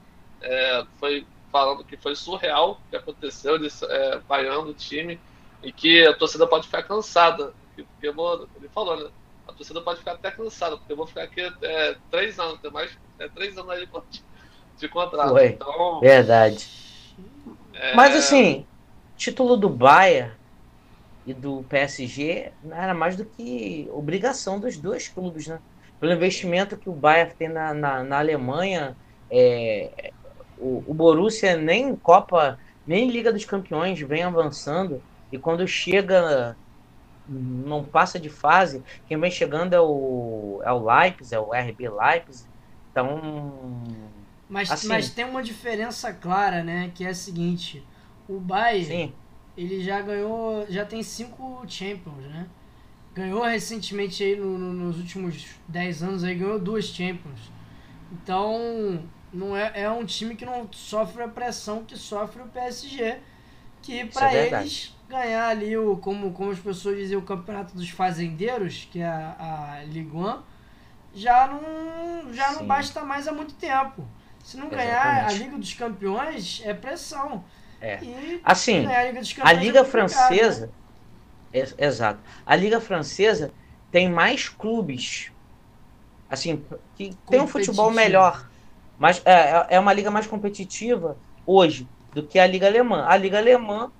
é, 0.42 0.84
foi 1.00 1.26
falando 1.50 1.84
que 1.84 1.96
foi 1.96 2.14
surreal 2.14 2.72
o 2.72 2.90
que 2.90 2.96
aconteceu, 2.96 3.54
ele 3.54 3.68
é, 3.84 4.18
vaiando 4.28 4.70
o 4.70 4.74
time 4.74 5.18
e 5.62 5.72
que 5.72 6.06
a 6.06 6.14
torcida 6.14 6.46
pode 6.46 6.66
ficar 6.66 6.82
cansada. 6.82 7.54
Porque 7.74 8.10
vou, 8.10 8.46
ele 8.56 8.68
falou, 8.68 9.02
né? 9.02 9.10
A 9.48 9.54
torcida 9.54 9.80
pode 9.80 10.00
ficar 10.00 10.12
até 10.12 10.30
cansada, 10.30 10.76
porque 10.76 10.92
eu 10.92 10.96
vou 10.98 11.06
ficar 11.06 11.22
aqui 11.22 11.40
é, 11.62 11.96
três 12.10 12.38
anos, 12.38 12.60
tem 12.60 12.70
mais 12.70 12.90
é, 13.18 13.26
três 13.28 13.56
anos 13.56 13.70
aí 13.70 13.88
de, 14.10 14.22
de 14.76 14.88
contrato. 14.88 15.30
Foi. 15.30 15.46
Então, 15.46 16.00
Verdade. 16.00 16.68
É... 17.72 17.94
Mas 17.94 18.14
assim, 18.14 18.66
título 19.22 19.56
do 19.56 19.68
Bayern 19.68 20.32
e 21.24 21.32
do 21.32 21.64
PSG 21.68 22.50
não 22.64 22.76
era 22.76 22.92
mais 22.92 23.16
do 23.16 23.24
que 23.24 23.88
obrigação 23.92 24.58
dos 24.58 24.76
dois 24.76 25.06
clubes, 25.06 25.46
né? 25.46 25.60
Pelo 26.00 26.12
investimento 26.12 26.76
que 26.76 26.88
o 26.88 26.92
Bayern 26.92 27.32
tem 27.38 27.48
na, 27.48 27.72
na, 27.72 28.02
na 28.02 28.18
Alemanha, 28.18 28.96
é, 29.30 30.10
o, 30.58 30.82
o 30.88 30.92
Borussia 30.92 31.56
nem 31.56 31.94
Copa, 31.94 32.58
nem 32.84 33.08
Liga 33.08 33.32
dos 33.32 33.44
Campeões 33.44 34.00
vem 34.00 34.24
avançando 34.24 35.00
e 35.30 35.38
quando 35.38 35.66
chega 35.68 36.56
não 37.28 37.84
passa 37.84 38.18
de 38.18 38.28
fase, 38.28 38.82
quem 39.06 39.18
vem 39.18 39.30
chegando 39.30 39.72
é 39.72 39.80
o, 39.80 40.60
é 40.64 40.72
o 40.72 40.84
Leipzig, 40.84 41.32
é 41.32 41.38
o 41.38 41.52
RB 41.52 41.88
Leipzig. 41.88 42.48
Então. 42.90 43.84
Mas, 44.48 44.72
assim, 44.72 44.88
mas 44.88 45.08
tem 45.10 45.24
uma 45.24 45.42
diferença 45.44 46.12
clara, 46.12 46.64
né? 46.64 46.90
Que 46.92 47.04
é 47.04 47.10
a 47.10 47.14
seguinte: 47.14 47.86
o 48.28 48.38
Bayern 48.38 48.84
sim. 48.84 49.12
ele 49.56 49.82
já 49.82 50.00
ganhou, 50.00 50.66
já 50.68 50.84
tem 50.84 51.02
cinco 51.02 51.64
Champions, 51.68 52.24
né? 52.24 52.46
Ganhou 53.14 53.42
recentemente 53.42 54.22
aí 54.22 54.36
no, 54.36 54.56
no, 54.58 54.72
nos 54.72 54.98
últimos 54.98 55.46
10 55.68 56.02
anos 56.02 56.24
aí, 56.24 56.34
ganhou 56.34 56.58
duas 56.58 56.86
Champions. 56.86 57.50
Então, 58.10 59.02
não 59.32 59.56
é, 59.56 59.82
é 59.82 59.90
um 59.90 60.04
time 60.04 60.34
que 60.34 60.44
não 60.44 60.68
sofre 60.72 61.22
a 61.22 61.28
pressão 61.28 61.84
que 61.84 61.96
sofre 61.96 62.42
o 62.42 62.46
PSG. 62.46 63.18
Que 63.82 64.04
para 64.06 64.32
é 64.32 64.46
eles 64.46 64.96
ganhar 65.08 65.48
ali 65.48 65.76
o, 65.76 65.96
como, 65.96 66.32
como 66.32 66.50
as 66.50 66.58
pessoas 66.58 66.96
dizem, 66.96 67.16
o 67.16 67.22
campeonato 67.22 67.74
dos 67.74 67.90
fazendeiros, 67.90 68.88
que 68.90 69.00
é 69.00 69.06
a, 69.06 69.80
a 69.80 69.84
Ligue 69.84 70.16
1, 70.16 70.42
já 71.14 71.46
não, 71.46 72.32
já 72.32 72.52
não 72.52 72.66
basta 72.66 73.02
mais 73.04 73.28
há 73.28 73.32
muito 73.32 73.54
tempo. 73.54 74.06
Se 74.42 74.56
não 74.56 74.66
Exatamente. 74.66 74.88
ganhar 74.88 75.26
a 75.26 75.32
Liga 75.32 75.58
dos 75.58 75.74
Campeões, 75.74 76.62
é 76.64 76.72
pressão. 76.74 77.44
É. 77.82 77.98
E 78.02 78.40
assim, 78.44 78.86
a 78.86 79.04
Liga, 79.04 79.20
a 79.40 79.52
Liga 79.52 79.80
é 79.80 79.84
Francesa. 79.84 80.70
Né? 81.52 81.66
exato. 81.76 82.20
A 82.46 82.56
Liga 82.56 82.80
Francesa 82.80 83.52
tem 83.90 84.08
mais 84.08 84.48
clubes 84.48 85.30
assim 86.30 86.64
que 86.96 87.14
tem 87.28 87.40
um 87.40 87.46
futebol 87.46 87.90
melhor. 87.90 88.48
Mas 88.98 89.20
é, 89.24 89.32
é, 89.32 89.66
é 89.70 89.80
uma 89.80 89.92
liga 89.92 90.10
mais 90.10 90.26
competitiva 90.26 91.16
hoje 91.44 91.86
do 92.14 92.22
que 92.22 92.38
a 92.38 92.46
Liga 92.46 92.66
Alemã. 92.66 93.04
A 93.06 93.16
Liga 93.16 93.36
Alemã 93.36 93.90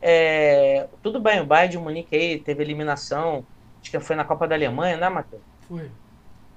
é, 0.00 0.86
tudo 1.02 1.18
bem, 1.20 1.40
o 1.40 1.46
Bayern 1.46 1.72
de 1.72 1.78
Munique 1.78 2.14
aí 2.14 2.38
teve 2.38 2.62
eliminação, 2.62 3.44
acho 3.80 3.90
que 3.90 3.98
foi 3.98 4.14
na 4.14 4.24
Copa 4.24 4.46
da 4.46 4.54
Alemanha, 4.54 4.96
né, 4.96 5.08
Matheus? 5.08 5.42
Foi. 5.68 5.90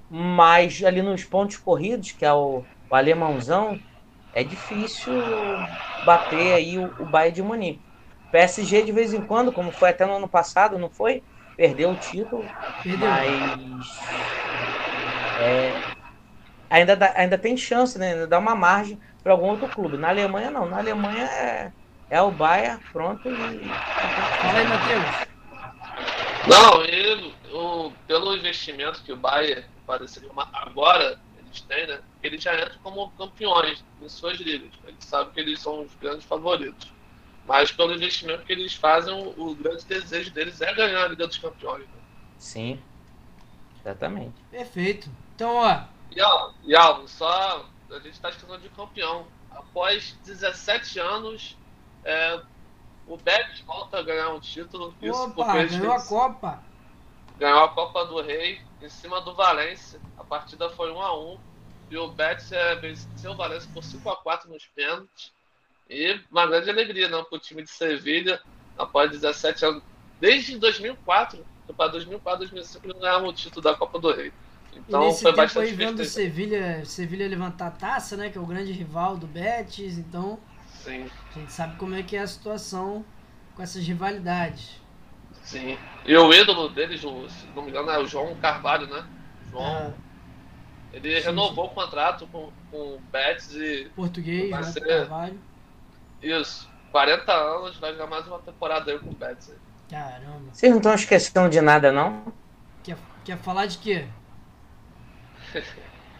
Mas 0.10 0.84
ali 0.84 1.02
nos 1.02 1.24
pontos 1.24 1.58
corridos, 1.58 2.12
que 2.12 2.26
é 2.26 2.34
o, 2.34 2.64
o 2.90 2.96
alemãozão, 2.96 3.80
é 4.34 4.44
difícil 4.44 5.14
bater 6.06 6.54
aí 6.54 6.78
o, 6.78 6.94
o 7.00 7.06
Bayern 7.06 7.36
de 7.36 7.44
Munique. 7.44 7.82
PSG 8.32 8.84
de 8.84 8.92
vez 8.92 9.14
em 9.14 9.22
quando, 9.22 9.52
como 9.52 9.72
foi 9.72 9.90
até 9.90 10.06
no 10.06 10.16
ano 10.16 10.28
passado, 10.28 10.78
não 10.78 10.90
foi? 10.90 11.24
Perdeu 11.58 11.92
o 11.92 11.96
título, 11.96 12.46
Perdeu. 12.84 13.10
mas 13.10 14.00
é, 15.40 15.82
ainda, 16.70 16.96
dá, 16.96 17.12
ainda 17.16 17.38
tem 17.38 17.58
chance, 17.58 17.98
né? 17.98 18.14
Ainda 18.14 18.28
dá 18.28 18.38
uma 18.38 18.56
margem 18.56 19.00
para 19.24 19.34
algum 19.34 19.48
outro 19.48 19.68
clube. 19.68 19.98
Na 19.98 20.10
Alemanha 20.10 20.52
não, 20.52 20.70
na 20.70 20.78
Alemanha 20.78 21.26
é, 21.26 21.72
é 22.10 22.22
o 22.22 22.32
Bayern, 22.32 22.80
pronto 22.94 23.28
e. 23.28 23.60
Fala 24.42 24.60
aí, 24.60 24.68
Matheus. 24.68 25.30
Não, 26.48 26.84
ele, 26.84 27.34
o, 27.52 27.92
pelo 28.08 28.36
investimento 28.36 29.04
que 29.04 29.12
o 29.12 29.18
Bayern 29.18 29.66
pareceria 29.86 30.30
agora 30.54 31.20
eles 31.38 31.62
têm, 31.62 31.88
né? 31.88 32.00
Eles 32.22 32.44
já 32.44 32.54
entram 32.56 32.80
como 32.84 33.12
campeões 33.12 33.84
em 34.02 34.10
suas 34.10 34.38
ligas. 34.40 34.72
Eles 34.86 35.04
sabem 35.06 35.34
que 35.34 35.40
eles 35.40 35.60
são 35.60 35.82
os 35.82 35.94
grandes 35.96 36.26
favoritos. 36.26 36.92
Mas 37.48 37.72
pelo 37.72 37.94
investimento 37.94 38.46
que 38.46 38.52
eles 38.52 38.76
fazem, 38.76 39.14
o, 39.14 39.50
o 39.50 39.56
grande 39.56 39.86
desejo 39.86 40.32
deles 40.32 40.62
é 40.62 40.74
ganhar 40.74 41.06
a 41.06 41.08
Liga 41.08 41.26
dos 41.26 41.38
Campeões. 41.38 41.82
Né? 41.82 42.02
Sim, 42.38 42.80
exatamente. 43.80 44.36
Perfeito. 44.52 45.10
Então, 45.36 45.56
ó. 45.56 45.84
E, 46.64 46.76
Alvo, 46.76 47.08
só 47.08 47.66
a 47.90 47.96
gente 47.96 48.12
está 48.12 48.30
esquecendo 48.30 48.60
de 48.60 48.70
campeão. 48.70 49.26
Após 49.50 50.16
17 50.26 51.00
anos, 51.00 51.58
é, 52.04 52.42
o 53.08 53.18
Betis 53.18 53.62
volta 53.62 53.98
a 53.98 54.04
ganhar 54.04 54.30
um 54.30 54.40
título. 54.40 54.94
Isso 55.02 55.24
Opa, 55.24 55.46
porque 55.46 55.66
ganhou 55.66 55.94
a 55.94 56.06
Copa. 56.06 56.64
Ganhou 57.38 57.64
a 57.64 57.70
Copa 57.70 58.06
do 58.06 58.22
Rei 58.22 58.62
em 58.82 58.90
cima 58.90 59.22
do 59.22 59.34
Valência. 59.34 60.00
A 60.18 60.24
partida 60.24 60.70
foi 60.70 60.92
1 60.92 61.02
a 61.02 61.18
1 61.18 61.49
E 61.90 61.98
o 61.98 62.08
Betis 62.10 62.52
é, 62.52 62.76
venceu 62.76 63.32
o 63.32 63.36
Valência 63.36 63.70
por 63.74 63.84
5 63.84 64.10
a 64.10 64.16
4 64.18 64.50
nos 64.50 64.66
pênaltis. 64.68 65.32
E 65.90 66.20
uma 66.32 66.46
grande 66.46 66.70
alegria 66.70 67.10
não, 67.10 67.24
para 67.24 67.38
o 67.38 67.40
time 67.40 67.64
de 67.64 67.70
Sevilha, 67.70 68.40
após 68.78 69.10
17 69.10 69.66
anos. 69.66 69.84
Desde 70.20 70.58
2004, 70.58 71.44
para 71.76 71.92
2004, 71.92 72.40
2005, 72.40 72.86
eles 72.86 73.00
ganharam 73.00 73.28
o 73.28 73.34
título 73.34 73.62
da 73.62 73.76
Copa 73.76 74.00
do 74.00 74.12
Rei. 74.12 74.32
Então 74.76 75.02
e 75.02 75.06
nesse 75.08 75.24
foi 75.24 75.32
tempo 75.32 75.42
bastante 75.42 75.68
aí 75.68 75.74
vendo 75.74 76.06
Sevilha, 76.06 76.86
Sevilha 76.86 77.28
levantar 77.28 77.68
a 77.68 77.72
taça, 77.72 78.16
né? 78.16 78.30
Que 78.30 78.38
é 78.38 78.42
o 78.42 78.46
grande 78.46 78.72
rival 78.72 79.18
do 79.18 79.26
Betis, 79.26 79.98
então 79.98 80.40
Sim. 80.84 81.10
a 81.36 81.40
gente 81.40 81.52
sabe 81.52 81.76
como 81.78 81.96
é 81.96 82.04
que 82.04 82.16
é 82.16 82.22
a 82.22 82.28
situação 82.28 83.04
com 83.56 83.64
essas 83.64 83.86
rivalidades. 83.86 84.80
Sim. 85.42 85.78
E 86.06 86.16
o 86.16 86.32
ídolo 86.32 86.70
deles, 86.70 87.02
se 87.02 87.08
não 87.56 87.64
me 87.64 87.72
engano, 87.72 87.90
é 87.90 88.00
o 88.00 88.06
João 88.06 88.36
Carvalho, 88.36 88.88
né? 88.88 89.08
João. 89.52 89.96
Ah. 89.98 90.09
Ele 90.92 91.20
sim, 91.20 91.26
renovou 91.28 91.66
sim. 91.66 91.72
o 91.72 91.74
contrato 91.74 92.28
com, 92.28 92.50
com 92.72 92.78
o 92.78 93.02
Betis 93.12 93.52
e. 93.54 93.92
Português, 93.96 94.50
vai 94.50 94.64
ser... 94.64 94.82
Carvalho. 94.82 95.40
Isso. 96.22 96.70
40 96.92 97.32
anos, 97.32 97.78
vai 97.78 97.92
jogar 97.92 98.08
mais 98.08 98.28
uma 98.28 98.40
temporada 98.40 98.92
aí 98.92 99.00
com 99.00 99.10
o 99.10 99.14
Betis. 99.14 99.54
Caramba. 99.90 100.50
Vocês 100.52 100.72
não 100.72 100.78
estão 100.80 100.94
esquecendo 100.94 101.50
de 101.50 101.62
nada, 101.62 101.92
não? 101.92 102.34
Quer, 102.84 102.98
quer 103.24 103.38
falar 103.38 103.66
de 103.66 103.78
quê? 103.78 104.06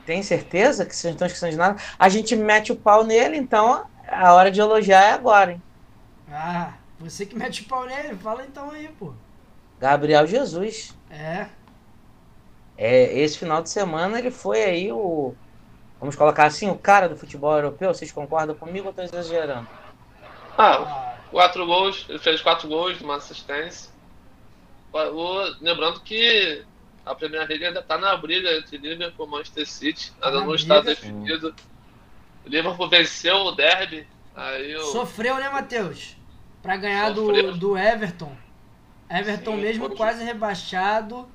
Tem 0.06 0.24
certeza 0.24 0.86
que 0.86 0.96
vocês 0.96 1.12
não 1.12 1.14
estão 1.14 1.28
esquecendo 1.28 1.52
de 1.52 1.58
nada? 1.58 1.82
A 1.98 2.10
gente 2.10 2.36
mete 2.36 2.72
o 2.72 2.76
pau 2.76 3.04
nele, 3.04 3.38
então 3.38 3.86
a 4.08 4.34
hora 4.34 4.50
de 4.50 4.60
elogiar 4.60 5.04
é 5.04 5.12
agora, 5.12 5.52
hein? 5.52 5.62
Ah, 6.32 6.74
você 7.00 7.26
que 7.26 7.36
mete 7.36 7.62
o 7.62 7.66
pau 7.66 7.86
nele, 7.86 8.16
fala 8.16 8.44
então 8.44 8.72
aí, 8.72 8.88
pô. 8.88 9.14
Gabriel 9.80 10.26
Jesus. 10.28 10.96
É. 11.10 11.48
É, 12.82 13.20
esse 13.20 13.38
final 13.38 13.62
de 13.62 13.70
semana 13.70 14.18
ele 14.18 14.32
foi 14.32 14.64
aí 14.64 14.90
o. 14.90 15.36
Vamos 16.00 16.16
colocar 16.16 16.46
assim, 16.46 16.70
o 16.70 16.78
cara 16.78 17.10
do 17.10 17.18
futebol 17.18 17.54
europeu. 17.54 17.94
Vocês 17.94 18.10
concordam 18.10 18.56
comigo 18.56 18.86
ou 18.86 18.92
estou 18.92 19.04
exagerando? 19.04 19.68
Ah, 20.58 21.18
quatro 21.30 21.66
gols. 21.66 22.06
Ele 22.08 22.20
fez 22.20 22.42
quatro 22.42 22.70
gols, 22.70 23.02
uma 23.02 23.18
assistência. 23.18 23.92
Lembrando 25.60 26.00
que 26.00 26.64
a 27.06 27.14
Premier 27.14 27.46
League 27.50 27.66
ainda 27.66 27.82
está 27.82 27.98
na 27.98 28.16
briga 28.16 28.50
entre 28.58 28.78
Liverpool 28.78 29.28
e 29.28 29.30
Manchester 29.30 29.68
City. 29.68 30.14
Ainda 30.22 30.40
não 30.40 30.56
está 30.56 30.80
definido. 30.80 31.54
O 32.46 32.50
Liverpool 32.50 32.88
venceu 32.88 33.36
o 33.36 33.52
derby. 33.52 34.08
Aí 34.34 34.74
o... 34.78 34.84
Sofreu, 34.86 35.36
né, 35.36 35.50
Matheus? 35.50 36.16
Para 36.62 36.78
ganhar 36.78 37.12
do, 37.12 37.58
do 37.58 37.78
Everton. 37.78 38.32
Everton 39.10 39.56
Sim, 39.56 39.62
mesmo 39.62 39.90
quase 39.98 40.24
rebaixado. 40.24 41.30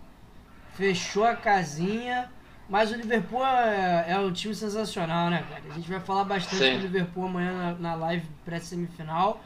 Fechou 0.77 1.25
a 1.25 1.35
casinha. 1.35 2.31
Mas 2.69 2.91
o 2.91 2.95
Liverpool 2.95 3.45
é, 3.45 4.07
é 4.09 4.19
um 4.19 4.33
time 4.33 4.55
sensacional, 4.55 5.29
né, 5.29 5.45
cara? 5.49 5.63
A 5.71 5.75
gente 5.75 5.89
vai 5.89 6.01
falar 6.01 6.25
bastante 6.25 6.57
Sim. 6.57 6.79
do 6.79 6.83
Liverpool 6.83 7.27
amanhã 7.27 7.53
na, 7.53 7.73
na 7.75 7.95
live 7.95 8.27
pré-semifinal. 8.45 9.43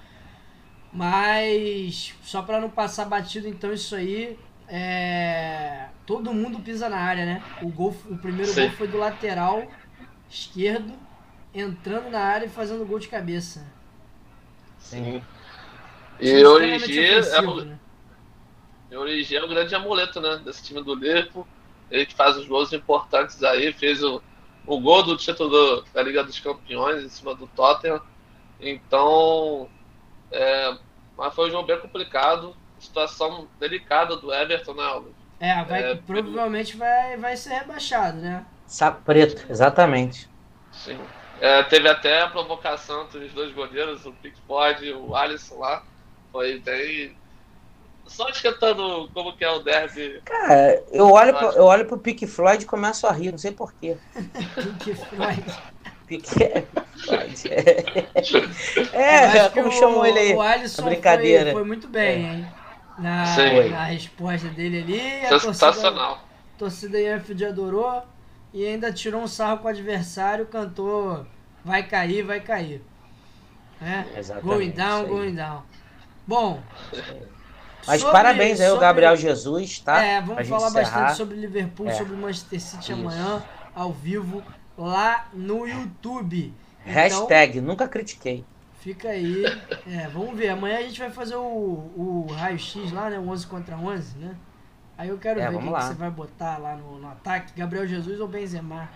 Mas 0.92 2.14
só 2.22 2.42
para 2.42 2.60
não 2.60 2.70
passar 2.70 3.04
batido, 3.06 3.48
então, 3.48 3.72
isso 3.72 3.94
aí. 3.94 4.38
É... 4.68 5.86
Todo 6.06 6.32
mundo 6.32 6.60
pisa 6.60 6.88
na 6.88 6.98
área, 6.98 7.26
né? 7.26 7.42
O, 7.60 7.68
gol, 7.68 7.94
o 8.08 8.16
primeiro 8.16 8.52
Sim. 8.52 8.62
gol 8.62 8.70
foi 8.70 8.88
do 8.88 8.98
lateral 8.98 9.66
esquerdo, 10.30 10.92
entrando 11.54 12.10
na 12.10 12.20
área 12.20 12.46
e 12.46 12.48
fazendo 12.48 12.86
gol 12.86 12.98
de 12.98 13.08
cabeça. 13.08 13.66
Sim. 14.78 15.22
E 16.20 16.44
hoje 16.44 16.98
é, 16.98 17.40
o, 17.40 17.64
né? 17.64 17.78
Origi 18.96 19.36
é 19.36 19.44
o 19.44 19.48
grande 19.48 19.74
amuleto, 19.74 20.20
né? 20.20 20.40
Desse 20.44 20.62
time 20.64 20.82
do 20.82 20.94
Liverpool. 20.94 21.46
Ele 21.90 22.06
que 22.06 22.14
faz 22.14 22.36
os 22.36 22.46
gols 22.46 22.72
importantes 22.72 23.42
aí, 23.42 23.72
fez 23.72 24.02
o, 24.02 24.22
o 24.66 24.80
gol 24.80 25.02
do 25.02 25.16
título 25.16 25.48
do, 25.48 25.84
da 25.92 26.02
Liga 26.02 26.22
dos 26.22 26.38
Campeões 26.38 27.02
em 27.02 27.08
cima 27.08 27.34
do 27.34 27.46
Tottenham. 27.48 28.00
Então, 28.60 29.68
é, 30.30 30.76
mas 31.16 31.34
foi 31.34 31.48
um 31.48 31.50
jogo 31.50 31.66
bem 31.66 31.78
complicado, 31.78 32.54
situação 32.78 33.48
delicada 33.58 34.16
do 34.16 34.32
Everton, 34.32 34.74
né, 34.74 34.84
Albert? 34.84 35.12
É, 35.40 35.64
vai, 35.64 35.92
é, 35.92 35.94
provavelmente 35.94 36.76
vai, 36.76 37.16
vai 37.16 37.36
ser 37.36 37.50
rebaixado, 37.50 38.18
né? 38.18 38.44
Saco 38.66 39.02
preto, 39.02 39.46
exatamente. 39.48 40.28
Sim. 40.72 40.98
É, 41.40 41.62
teve 41.62 41.88
até 41.88 42.22
a 42.22 42.28
provocação 42.28 43.04
entre 43.04 43.24
os 43.26 43.32
dois 43.32 43.52
goleiros, 43.52 44.04
o 44.04 44.12
Pickford 44.12 44.84
e 44.84 44.92
o 44.92 45.14
Alisson 45.14 45.58
lá. 45.58 45.84
Foi 46.32 46.58
bem 46.58 47.16
só 48.08 48.28
esquentando 48.28 49.08
como 49.14 49.36
que 49.36 49.44
é 49.44 49.50
o 49.50 49.60
derby. 49.60 50.20
Cara, 50.24 50.82
eu 50.90 51.10
olho, 51.10 51.34
pro, 51.34 51.48
eu 51.50 51.64
olho 51.64 51.84
pro 51.86 51.98
Pink 51.98 52.26
Floyd 52.26 52.62
e 52.62 52.66
começo 52.66 53.06
a 53.06 53.12
rir, 53.12 53.30
não 53.30 53.38
sei 53.38 53.52
porquê. 53.52 53.96
Pink 54.54 54.94
Floyd. 54.94 55.44
Pink 56.06 56.28
Floyd. 56.28 57.42
É, 58.92 59.38
é 59.38 59.48
como 59.50 59.70
chamou 59.70 60.04
ele 60.04 60.18
aí? 60.18 60.34
O 60.34 60.40
Alisson 60.40 60.82
brincadeira. 60.82 61.52
Foi, 61.52 61.60
foi, 61.60 61.64
muito 61.64 61.86
bem, 61.86 62.26
é. 62.26 62.32
hein? 62.32 62.52
Na, 62.98 63.36
na 63.70 63.84
resposta 63.84 64.48
dele 64.48 64.80
ali. 64.80 65.26
A 65.26 65.38
Sensacional. 65.38 66.24
Torcida, 66.58 66.98
a 66.98 67.02
torcida 67.02 67.16
Anfield 67.16 67.44
adorou 67.44 68.02
e 68.52 68.66
ainda 68.66 68.92
tirou 68.92 69.22
um 69.22 69.28
sarro 69.28 69.58
com 69.58 69.66
o 69.66 69.70
adversário, 69.70 70.46
cantou 70.46 71.24
vai 71.64 71.82
cair, 71.82 72.22
vai 72.22 72.40
cair. 72.40 72.82
É? 73.80 74.04
Going 74.42 74.70
down, 74.70 75.06
going 75.06 75.34
down. 75.34 75.62
Bom, 76.26 76.62
mas 77.88 78.00
sobre, 78.00 78.12
parabéns 78.12 78.60
aí 78.60 78.68
ao 78.68 78.78
Gabriel 78.78 79.16
Jesus, 79.16 79.80
tá? 79.80 80.02
É, 80.02 80.20
vamos 80.20 80.46
falar 80.46 80.70
bastante 80.70 81.16
sobre 81.16 81.36
Liverpool, 81.36 81.88
é. 81.88 81.94
sobre 81.94 82.14
Manchester 82.14 82.60
City 82.60 82.92
Isso. 82.92 82.92
amanhã, 82.92 83.42
ao 83.74 83.92
vivo, 83.92 84.42
lá 84.76 85.28
no 85.32 85.66
YouTube. 85.66 86.54
Então, 86.82 86.92
Hashtag, 86.92 87.60
nunca 87.60 87.88
critiquei. 87.88 88.44
Fica 88.80 89.08
aí. 89.08 89.44
É, 89.86 90.06
vamos 90.08 90.36
ver. 90.36 90.50
Amanhã 90.50 90.78
a 90.78 90.82
gente 90.82 91.00
vai 91.00 91.10
fazer 91.10 91.36
o, 91.36 91.42
o 91.42 92.26
raio-x 92.32 92.92
lá, 92.92 93.10
né? 93.10 93.18
11 93.18 93.46
contra 93.46 93.76
11, 93.76 94.18
né? 94.18 94.36
Aí 94.96 95.08
eu 95.08 95.18
quero 95.18 95.40
é, 95.40 95.50
ver 95.50 95.58
quem 95.58 95.72
que 95.72 95.82
você 95.82 95.94
vai 95.94 96.10
botar 96.10 96.58
lá 96.58 96.76
no, 96.76 96.98
no, 96.98 97.08
ataque: 97.08 97.52
Gabriel 97.56 97.86
Jesus 97.86 98.20
ou 98.20 98.28
Benzema. 98.28 98.88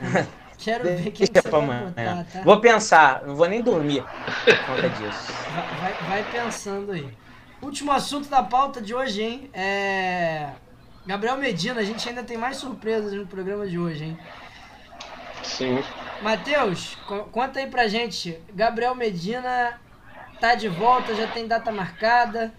quero 0.58 0.84
ver 0.84 1.10
quem 1.10 1.26
que 1.26 1.26
você 1.26 1.48
vai 1.48 1.66
botar, 1.66 2.24
tá? 2.24 2.40
Vou 2.44 2.60
pensar, 2.60 3.22
não 3.24 3.36
vou 3.36 3.48
nem 3.48 3.62
dormir 3.62 4.04
por 4.44 4.66
conta 4.66 4.88
disso. 4.90 5.32
Vai, 5.54 5.92
vai, 5.92 6.22
vai 6.22 6.32
pensando 6.32 6.92
aí. 6.92 7.25
Último 7.60 7.90
assunto 7.90 8.28
da 8.28 8.42
pauta 8.42 8.80
de 8.80 8.94
hoje, 8.94 9.22
hein? 9.22 9.50
É. 9.52 10.50
Gabriel 11.06 11.36
Medina, 11.38 11.80
a 11.80 11.84
gente 11.84 12.06
ainda 12.08 12.22
tem 12.22 12.36
mais 12.36 12.56
surpresas 12.58 13.12
no 13.12 13.26
programa 13.26 13.66
de 13.66 13.78
hoje, 13.78 14.04
hein? 14.04 14.18
Sim. 15.42 15.82
Matheus, 16.20 16.96
conta 17.32 17.60
aí 17.60 17.66
pra 17.66 17.88
gente. 17.88 18.38
Gabriel 18.52 18.94
Medina 18.94 19.80
tá 20.40 20.54
de 20.54 20.68
volta, 20.68 21.14
já 21.14 21.26
tem 21.28 21.46
data 21.46 21.70
marcada. 21.70 22.52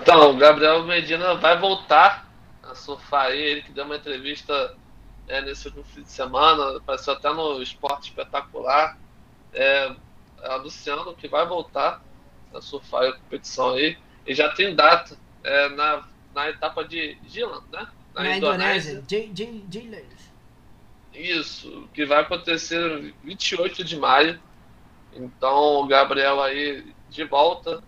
Então, 0.00 0.30
o 0.30 0.36
Gabriel 0.36 0.84
Medina 0.84 1.34
vai 1.34 1.58
voltar 1.58 2.26
a 2.62 2.74
surfar 2.74 3.26
aí. 3.26 3.40
Ele 3.40 3.62
que 3.62 3.72
deu 3.72 3.84
uma 3.84 3.96
entrevista 3.96 4.76
é, 5.28 5.40
nesse 5.40 5.66
último 5.66 5.84
fim 5.84 6.02
de 6.02 6.10
semana, 6.10 6.78
apareceu 6.78 7.12
até 7.12 7.32
no 7.32 7.62
Esporte 7.62 8.10
Espetacular, 8.10 8.96
é, 9.52 9.94
anunciando 10.42 11.14
que 11.14 11.28
vai 11.28 11.46
voltar 11.46 12.00
a 12.54 12.60
surfar 12.60 13.04
a 13.04 13.12
competição 13.12 13.70
aí. 13.70 13.98
E 14.26 14.34
já 14.34 14.50
tem 14.52 14.74
data 14.74 15.16
é, 15.42 15.68
na, 15.70 16.08
na 16.34 16.48
etapa 16.48 16.84
de 16.84 17.18
Gilan, 17.26 17.62
né? 17.72 17.86
Na, 18.14 18.22
na 18.22 18.36
Indonésia. 18.36 18.92
Indonésia. 18.92 19.04
Isso, 21.12 21.88
que 21.94 22.04
vai 22.04 22.22
acontecer 22.22 23.14
28 23.22 23.84
de 23.84 23.96
maio. 23.96 24.40
Então 25.12 25.80
o 25.80 25.86
Gabriel 25.86 26.42
aí 26.42 26.84
de 27.08 27.24
volta 27.24 27.82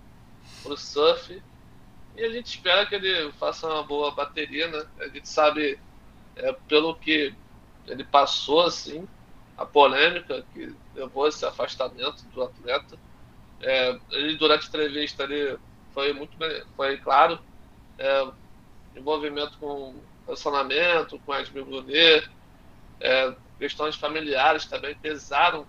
pro 0.63 0.77
surf. 0.77 1.43
E 2.17 2.25
a 2.25 2.31
gente 2.31 2.47
espera 2.47 2.87
que 2.87 2.95
ele 2.95 3.33
faça 3.33 3.67
uma 3.67 3.83
boa 3.83 4.11
bateria, 4.13 4.69
né? 4.69 4.87
A 5.01 5.09
gente 5.09 5.29
sabe, 5.29 5.79
é, 6.37 6.53
pelo 6.69 6.95
que 6.95 7.35
ele 7.87 8.05
passou, 8.05 8.63
assim, 8.63 9.07
a 9.57 9.67
polêmica 9.67 10.45
que 10.55 10.75
levou 10.95 11.29
esse 11.29 11.45
afastamento 11.45 12.25
do 12.33 12.43
atleta. 12.43 12.99
É, 13.61 13.99
ele, 14.11 14.37
durante 14.37 14.67
a 14.67 14.69
entrevista, 14.69 15.25
ele 15.25 15.59
foi 15.93 16.13
muito 16.13 16.37
foi 16.77 16.97
claro, 16.99 17.39
é, 17.99 18.29
envolvimento 18.95 19.57
com 19.59 19.95
relacionamento, 20.27 21.19
com 21.21 21.35
Edmil 21.35 21.65
Brunet, 21.65 22.29
é, 23.01 23.35
questões 23.59 23.97
familiares 23.97 24.67
também 24.67 24.95
pesaram 24.97 25.67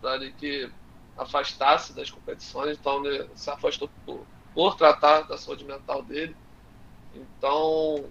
para 0.00 0.30
que 0.30 0.70
afastasse 1.16 1.94
das 1.94 2.10
competições, 2.10 2.76
então 2.78 3.04
ele 3.04 3.28
se 3.34 3.48
afastou 3.50 3.88
por, 4.04 4.26
por 4.52 4.76
tratar 4.76 5.22
da 5.22 5.38
saúde 5.38 5.64
mental 5.64 6.02
dele. 6.02 6.36
Então, 7.14 8.04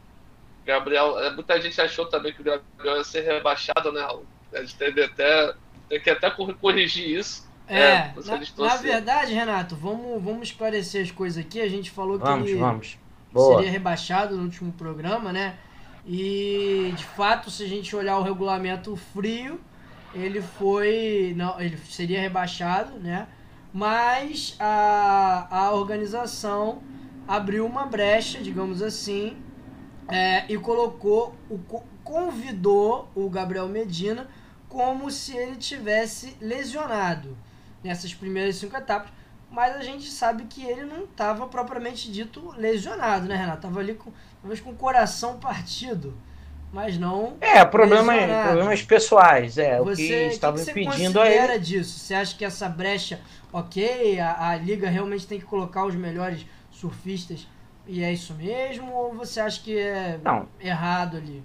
Gabriel, 0.66 1.20
é, 1.20 1.32
muita 1.32 1.60
gente 1.62 1.80
achou 1.82 2.06
também 2.06 2.34
que 2.34 2.42
o 2.42 2.44
Gabriel 2.44 2.98
ia 2.98 3.04
ser 3.04 3.22
rebaixado, 3.22 3.92
né? 3.92 4.08
Gente 4.54 4.76
teve 4.76 5.04
até, 5.04 5.54
tem 5.90 6.00
que 6.00 6.10
até 6.10 6.30
corrigir 6.30 7.20
isso. 7.20 7.52
É, 7.68 7.82
é 7.82 8.14
na, 8.26 8.68
na, 8.68 8.76
verdade, 8.76 9.34
Renato, 9.34 9.76
vamos, 9.76 10.22
vamos 10.22 10.50
esclarecer 10.50 11.04
as 11.04 11.12
coisas 11.12 11.44
aqui. 11.44 11.62
A 11.62 11.70
gente 11.70 11.92
falou 11.92 12.20
vamos, 12.20 12.46
que 12.46 12.52
ele 12.52 12.60
vamos. 12.60 12.98
seria 13.34 13.72
rebaixado 13.72 14.36
no 14.36 14.44
último 14.44 14.72
programa, 14.74 15.32
né? 15.32 15.56
E 16.06 16.94
de 16.96 17.06
fato, 17.06 17.50
se 17.50 17.64
a 17.64 17.68
gente 17.68 17.96
olhar 17.96 18.18
o 18.18 18.24
regulamento 18.24 18.96
frio, 18.96 19.60
ele 20.14 20.42
foi. 20.42 21.34
Não, 21.38 21.60
ele 21.60 21.78
seria 21.78 22.20
rebaixado, 22.20 23.00
né? 23.00 23.28
Mas 23.74 24.56
a, 24.60 25.48
a 25.50 25.74
organização 25.74 26.84
abriu 27.28 27.66
uma 27.66 27.86
brecha, 27.86 28.40
digamos 28.40 28.82
assim, 28.82 29.38
é, 30.10 30.46
e 30.52 30.58
colocou, 30.58 31.34
o, 31.50 31.58
convidou 32.04 33.10
o 33.16 33.30
Gabriel 33.30 33.68
Medina 33.68 34.28
como 34.68 35.10
se 35.10 35.36
ele 35.36 35.56
tivesse 35.56 36.36
lesionado 36.42 37.36
nessas 37.84 38.14
primeiras 38.14 38.56
cinco 38.56 38.78
etapas. 38.78 39.12
Mas 39.52 39.76
a 39.76 39.82
gente 39.82 40.10
sabe 40.10 40.46
que 40.46 40.66
ele 40.66 40.84
não 40.84 41.04
estava 41.04 41.46
propriamente 41.48 42.12
dito 42.12 42.54
lesionado, 42.58 43.28
né, 43.28 43.36
Renato? 43.36 43.62
Tava 43.62 43.80
ali 43.80 43.94
com, 43.94 44.12
talvez 44.42 44.60
com 44.60 44.72
o 44.72 44.76
coração 44.76 45.38
partido 45.38 46.16
mas 46.74 46.98
não. 46.98 47.38
É, 47.40 47.64
problema, 47.64 48.14
problemas 48.48 48.82
pessoais, 48.82 49.60
é. 49.60 49.78
Você, 49.80 50.04
o 50.04 50.08
que 50.08 50.14
estava 50.34 50.58
que 50.58 50.72
impedindo 50.72 51.22
a 51.22 51.30
ele. 51.30 51.60
disso? 51.60 52.00
Você 52.00 52.16
acha 52.16 52.36
que 52.36 52.44
essa 52.44 52.68
brecha, 52.68 53.22
ok, 53.54 54.20
a, 54.20 54.50
a 54.50 54.56
liga 54.56 54.90
realmente 54.90 55.28
tem 55.28 55.40
que 55.40 55.46
colocar 55.46 55.86
os 55.86 55.94
melhores 55.94 56.48
surfistas 56.72 57.48
e 57.86 58.04
é 58.04 58.12
isso 58.12 58.34
mesmo? 58.34 58.92
Ou 58.92 59.14
você 59.14 59.40
acha 59.40 59.62
que 59.62 59.78
é 59.78 60.20
não. 60.24 60.48
errado 60.60 61.18
ali? 61.18 61.44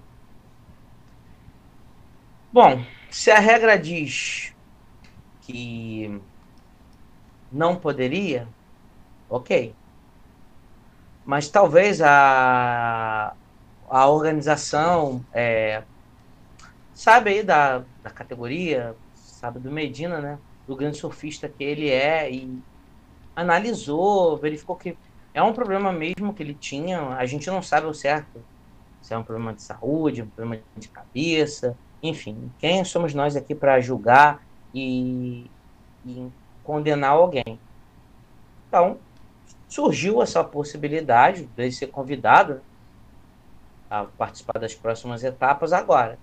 Bom, 2.51 2.83
se 3.11 3.29
a 3.29 3.37
regra 3.37 3.77
diz 3.77 4.51
que 5.49 6.21
não 7.51 7.75
poderia, 7.75 8.47
ok. 9.27 9.73
Mas 11.25 11.49
talvez 11.49 12.01
a, 12.03 13.33
a 13.89 14.07
organização 14.07 15.25
é, 15.33 15.81
sabe 16.93 17.31
aí 17.31 17.43
da, 17.43 17.83
da 18.03 18.11
categoria, 18.11 18.95
sabe 19.15 19.59
do 19.59 19.71
Medina, 19.71 20.21
né? 20.21 20.37
Do 20.67 20.75
grande 20.75 20.97
surfista 20.97 21.49
que 21.49 21.63
ele 21.63 21.89
é 21.89 22.31
e 22.31 22.61
analisou, 23.35 24.37
verificou 24.37 24.75
que 24.75 24.95
é 25.33 25.41
um 25.41 25.53
problema 25.53 25.91
mesmo 25.91 26.31
que 26.31 26.43
ele 26.43 26.53
tinha. 26.53 27.15
A 27.15 27.25
gente 27.25 27.49
não 27.49 27.63
sabe 27.63 27.87
o 27.87 27.93
certo 27.93 28.39
se 29.01 29.15
é 29.15 29.17
um 29.17 29.23
problema 29.23 29.53
de 29.53 29.63
saúde, 29.63 30.21
um 30.21 30.27
problema 30.27 30.61
de 30.77 30.89
cabeça, 30.89 31.75
enfim. 32.03 32.51
Quem 32.59 32.83
somos 32.83 33.15
nós 33.15 33.35
aqui 33.35 33.55
para 33.55 33.79
julgar 33.79 34.47
e, 34.73 35.51
e 36.05 36.31
condenar 36.63 37.11
alguém? 37.13 37.63
Então, 38.67 39.03
surgiu 39.67 40.21
essa 40.21 40.43
possibilidade 40.43 41.47
de 41.47 41.71
ser 41.71 41.87
convidado 41.89 42.63
a 43.89 44.05
participar 44.05 44.59
das 44.59 44.73
próximas 44.75 45.23
etapas 45.23 45.73
agora. 45.73 46.19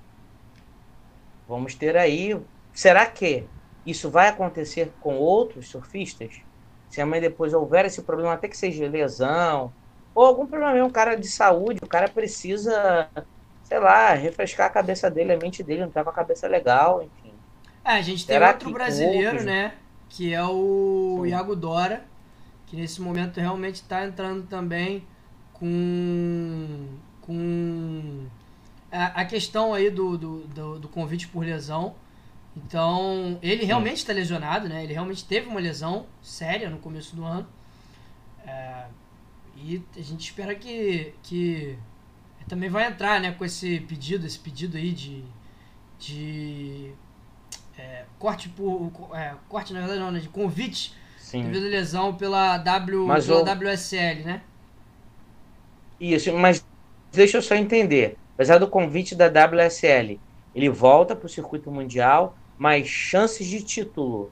Vamos 1.47 1.74
ter 1.77 1.97
aí. 1.97 2.31
Será 2.73 3.10
que 3.10 3.51
isso 3.85 4.10
vai 4.10 4.28
acontecer 4.28 4.94
com 4.98 5.16
outros 5.16 5.70
surfistas? 5.70 6.35
Se 6.89 7.01
amanhã 7.01 7.23
depois 7.23 7.55
houver 7.55 7.85
esse 7.86 8.05
problema, 8.05 8.35
até 8.35 8.48
que 8.48 8.56
seja 8.56 8.89
lesão, 8.89 9.74
ou 10.14 10.24
algum 10.24 10.47
problema, 10.47 10.85
um 10.85 10.90
cara 10.90 11.14
de 11.16 11.28
saúde, 11.28 11.81
o 11.82 11.89
cara 11.89 12.09
precisa, 12.10 13.10
sei 13.62 13.78
lá, 13.78 14.14
refrescar 14.14 14.66
a 14.68 14.70
cabeça 14.70 15.10
dele, 15.10 15.32
a 15.32 15.39
mente 15.39 15.62
dele, 15.62 15.82
não 15.82 15.93
tá 15.93 16.02
com 16.05 16.10
a 16.10 16.14
cabeça 16.14 16.48
legal, 16.48 17.02
enfim. 17.02 17.26
É, 17.87 17.93
a 17.93 18.03
gente 18.03 18.25
Será 18.25 18.53
tem 18.53 18.67
outro 18.67 18.73
brasileiro, 18.73 19.27
outros... 19.29 19.45
né? 19.45 19.75
Que 20.09 20.35
é 20.35 20.43
o 20.43 21.21
Sim. 21.23 21.31
Iago 21.31 21.55
Dora, 21.55 22.05
que 22.67 22.75
nesse 22.75 23.01
momento 23.01 23.39
realmente 23.39 23.77
está 23.77 24.05
entrando 24.05 24.45
também 24.49 25.05
com 25.53 26.89
com 27.21 28.27
a, 28.91 29.21
a 29.21 29.25
questão 29.25 29.73
aí 29.73 29.89
do, 29.89 30.19
do, 30.19 30.39
do, 30.49 30.79
do, 30.81 30.89
convite 30.89 31.29
por 31.29 31.45
lesão. 31.45 31.95
Então, 32.57 33.39
ele 33.43 33.65
realmente 33.65 33.99
está 33.99 34.13
lesionado, 34.13 34.69
né? 34.69 34.83
Ele 34.83 34.93
realmente 34.93 35.25
teve 35.25 35.49
uma 35.49 35.61
lesão 35.61 36.07
séria 36.23 36.69
no 36.69 36.79
começo 36.79 37.15
do 37.15 37.25
ano. 37.25 37.47
É, 38.45 38.87
e 39.57 39.83
a 39.97 40.03
gente 40.03 40.21
espera 40.21 40.55
que, 40.55 41.15
que 41.23 41.79
também 42.49 42.69
vai 42.69 42.87
entrar 42.87 43.21
né, 43.21 43.33
com 43.33 43.45
esse 43.45 43.81
pedido, 43.81 44.27
esse 44.27 44.39
pedido 44.39 44.77
aí 44.77 44.93
de, 44.93 45.25
de 45.99 46.95
é, 47.78 48.05
corte 48.19 48.48
por. 48.48 48.93
É, 49.15 49.35
corte, 49.48 49.73
na 49.73 49.81
verdade, 49.81 50.01
não, 50.01 50.11
né, 50.11 50.20
de 50.20 50.28
convite 50.28 50.94
Sim. 51.19 51.43
devido 51.43 51.66
à 51.66 51.69
lesão 51.69 52.15
pela, 52.15 52.59
w, 52.59 53.07
pela 53.07 53.40
o... 53.40 53.44
WSL, 53.44 54.24
né? 54.24 54.43
Isso, 56.01 56.32
mas 56.32 56.65
deixa 57.12 57.39
eu 57.39 57.43
só 57.43 57.55
entender. 57.55 58.16
Apesar 58.35 58.59
do 58.59 58.69
convite 58.69 59.15
da 59.15 59.27
WSL, 59.27 60.20
ele 60.55 60.69
volta 60.69 61.16
para 61.16 61.27
o 61.27 61.28
circuito 61.28 61.70
mundial, 61.70 62.36
mas 62.59 62.86
chances 62.86 63.47
de 63.47 63.62
título, 63.62 64.31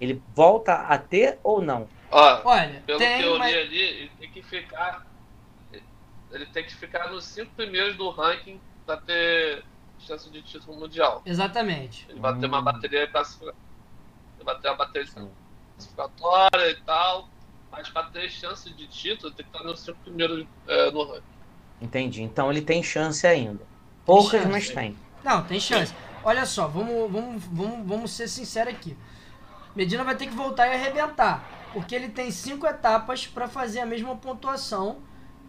ele 0.00 0.22
volta 0.34 0.74
a 0.74 0.98
ter 0.98 1.38
ou 1.42 1.60
não? 1.62 1.88
Ó, 2.10 2.42
Olha, 2.44 2.82
pelo 2.86 2.98
tem, 2.98 3.18
que 3.18 3.24
eu 3.24 3.38
mas... 3.38 3.52
li 3.52 3.60
ali, 3.60 3.78
ele 3.78 4.10
tem 4.18 4.30
que 4.30 4.42
ficar. 4.42 5.06
Ele 6.30 6.46
tem 6.46 6.64
que 6.64 6.74
ficar 6.74 7.10
nos 7.10 7.24
cinco 7.24 7.50
primeiros 7.54 7.96
do 7.96 8.08
ranking 8.08 8.58
para 8.86 8.96
ter 8.98 9.64
chance 10.02 10.28
de 10.30 10.42
título 10.42 10.78
mundial. 10.78 11.22
Exatamente. 11.24 12.06
Ele 12.08 12.20
vai 12.20 12.32
hum. 12.32 12.40
ter 12.40 12.46
uma 12.46 12.62
bateria 12.62 13.08
para 13.08 13.22
Ele 13.22 13.52
uma 14.42 14.74
bateria 14.74 15.08
classificatória 15.76 16.70
e 16.70 16.80
tal. 16.82 17.28
Mas 17.70 17.88
para 17.88 18.04
ter 18.08 18.28
chance 18.30 18.70
de 18.74 18.86
título, 18.86 19.32
tem 19.32 19.46
que 19.46 19.56
estar 19.56 19.64
nos 19.64 19.80
cinco 19.80 19.98
primeiros 20.04 20.46
é, 20.68 20.90
no 20.90 21.04
ranking. 21.04 21.22
Entendi. 21.80 22.22
Então 22.22 22.50
ele 22.50 22.60
tem 22.60 22.82
chance 22.82 23.26
ainda. 23.26 23.64
Poucas, 24.04 24.42
chance. 24.42 24.52
mas 24.52 24.70
tem. 24.70 24.96
Não, 25.24 25.42
tem 25.44 25.58
chance. 25.58 25.94
Olha 26.22 26.44
só, 26.44 26.68
vamos, 26.68 27.10
vamos, 27.10 27.44
vamos, 27.44 27.86
vamos 27.86 28.10
ser 28.10 28.28
sinceros 28.28 28.74
aqui. 28.74 28.96
Medina 29.74 30.04
vai 30.04 30.14
ter 30.14 30.26
que 30.26 30.34
voltar 30.34 30.68
e 30.68 30.74
arrebentar. 30.74 31.44
Porque 31.72 31.94
ele 31.94 32.08
tem 32.08 32.30
cinco 32.30 32.66
etapas 32.66 33.26
para 33.26 33.48
fazer 33.48 33.80
a 33.80 33.86
mesma 33.86 34.14
pontuação 34.14 34.98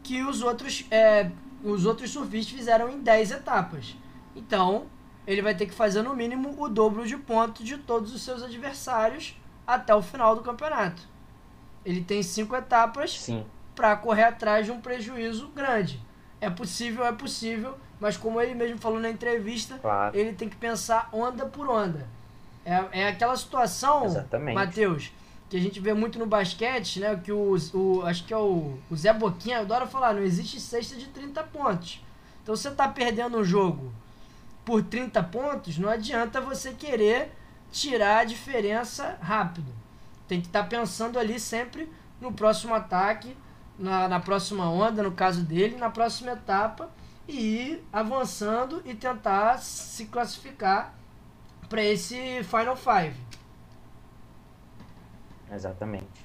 que 0.02 0.24
os 0.24 0.42
outros, 0.42 0.86
é, 0.90 1.30
os 1.64 1.86
outros 1.86 2.12
surfistas 2.12 2.54
fizeram 2.54 2.90
em 2.90 3.02
10 3.02 3.32
etapas. 3.32 3.96
Então, 4.36 4.86
ele 5.26 5.42
vai 5.42 5.56
ter 5.56 5.66
que 5.66 5.74
fazer 5.74 6.02
no 6.02 6.16
mínimo 6.16 6.56
o 6.62 6.68
dobro 6.68 7.06
de 7.06 7.18
pontos 7.18 7.66
de 7.66 7.78
todos 7.78 8.14
os 8.14 8.22
seus 8.22 8.44
adversários 8.44 9.36
até 9.66 9.94
o 9.96 10.02
final 10.02 10.36
do 10.36 10.42
campeonato. 10.42 11.02
Ele 11.86 12.02
tem 12.02 12.22
cinco 12.22 12.56
etapas 12.56 13.30
para 13.76 13.96
correr 13.96 14.24
atrás 14.24 14.66
de 14.66 14.72
um 14.72 14.80
prejuízo 14.80 15.48
grande. 15.50 16.00
É 16.40 16.50
possível, 16.50 17.06
é 17.06 17.12
possível, 17.12 17.78
mas 18.00 18.18
como 18.18 18.40
ele 18.40 18.54
mesmo 18.54 18.78
falou 18.78 19.00
na 19.00 19.10
entrevista, 19.10 19.78
claro. 19.80 20.18
ele 20.18 20.34
tem 20.34 20.50
que 20.50 20.56
pensar 20.56 21.10
onda 21.12 21.46
por 21.46 21.70
onda. 21.70 22.08
É, 22.66 23.02
é 23.02 23.08
aquela 23.08 23.36
situação, 23.36 24.08
Matheus, 24.54 25.12
que 25.50 25.58
a 25.58 25.60
gente 25.60 25.80
vê 25.80 25.94
muito 25.94 26.18
no 26.20 26.26
basquete, 26.26 27.00
né? 27.00 27.20
Que 27.22 27.32
o, 27.32 27.56
o 27.74 28.02
acho 28.06 28.26
que 28.26 28.34
é 28.34 28.38
o, 28.38 28.78
o 28.90 28.96
Zé 28.96 29.14
Boquinha 29.14 29.60
adora 29.60 29.86
falar, 29.86 30.14
não 30.14 30.22
existe 30.22 30.60
cesta 30.60 30.96
de 30.96 31.08
30 31.08 31.44
pontos. 31.44 32.04
Então 32.42 32.56
você 32.56 32.72
tá 32.72 32.88
perdendo 32.88 33.38
um 33.38 33.44
jogo 33.44 33.94
por 34.66 34.84
30 34.84 35.22
pontos, 35.24 35.78
não 35.78 35.90
adianta 35.90 36.40
você 36.40 36.74
querer 36.74 37.32
tirar 37.72 38.20
a 38.20 38.24
diferença 38.24 39.18
rápido. 39.22 39.74
Tem 40.28 40.40
que 40.40 40.48
estar 40.48 40.64
tá 40.64 40.70
pensando 40.70 41.20
ali 41.20 41.40
sempre 41.40 41.92
no 42.22 42.32
próximo 42.32 42.74
ataque, 42.74 43.36
na, 43.78 44.08
na 44.08 44.20
próxima 44.20 44.70
onda, 44.70 45.04
no 45.04 45.12
caso 45.12 45.42
dele, 45.44 45.76
na 45.76 45.90
próxima 45.90 46.32
etapa, 46.32 46.90
e 47.28 47.36
ir 47.36 47.88
avançando 47.92 48.82
e 48.86 48.94
tentar 48.94 49.58
se 49.58 50.06
classificar 50.06 50.94
para 51.68 51.84
esse 51.84 52.44
Final 52.44 52.76
Five. 52.76 53.16
Exatamente. 55.52 56.24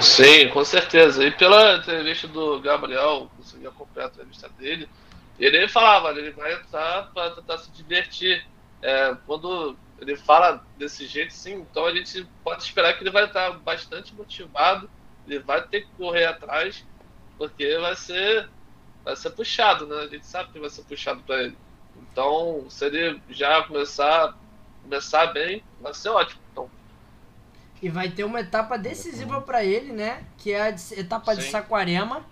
Sim, 0.00 0.48
com 0.48 0.64
certeza. 0.64 1.24
E 1.24 1.30
pela 1.30 1.76
entrevista 1.76 2.28
do 2.28 2.60
Gabriel, 2.60 3.30
consegui 3.36 3.66
acompanhar 3.66 4.06
a 4.06 4.10
entrevista 4.10 4.48
dele, 4.50 4.88
ele 5.46 5.68
falava, 5.68 6.10
ele 6.10 6.30
vai 6.32 6.54
entrar 6.54 7.10
para 7.12 7.30
tentar 7.30 7.58
se 7.58 7.70
divertir. 7.70 8.44
É, 8.82 9.16
quando 9.26 9.76
ele 10.00 10.16
fala 10.16 10.64
desse 10.76 11.06
jeito, 11.06 11.32
sim, 11.32 11.54
então 11.54 11.86
a 11.86 11.94
gente 11.94 12.26
pode 12.42 12.62
esperar 12.62 12.94
que 12.94 13.02
ele 13.02 13.10
vai 13.10 13.24
estar 13.24 13.50
bastante 13.58 14.14
motivado, 14.14 14.88
ele 15.26 15.38
vai 15.38 15.66
ter 15.66 15.82
que 15.82 15.90
correr 15.96 16.24
atrás, 16.24 16.84
porque 17.36 17.78
vai 17.78 17.94
ser, 17.96 18.48
vai 19.04 19.16
ser 19.16 19.30
puxado, 19.30 19.86
né? 19.86 19.96
A 19.96 20.08
gente 20.08 20.26
sabe 20.26 20.52
que 20.52 20.58
vai 20.58 20.70
ser 20.70 20.82
puxado 20.82 21.22
para 21.22 21.42
ele. 21.42 21.56
Então, 21.96 22.66
se 22.68 22.86
ele 22.86 23.20
já 23.28 23.62
começar, 23.64 24.36
começar 24.82 25.26
bem, 25.26 25.62
vai 25.80 25.92
ser 25.92 26.08
ótimo. 26.08 26.40
Então, 26.52 26.70
e 27.82 27.88
vai 27.88 28.10
ter 28.10 28.24
uma 28.24 28.40
etapa 28.40 28.76
decisiva 28.76 29.40
para 29.40 29.64
ele, 29.64 29.92
né? 29.92 30.24
Que 30.36 30.52
é 30.52 30.62
a 30.62 30.68
etapa 30.68 31.34
Sim. 31.34 31.40
de 31.40 31.46
Saquarema, 31.46 32.24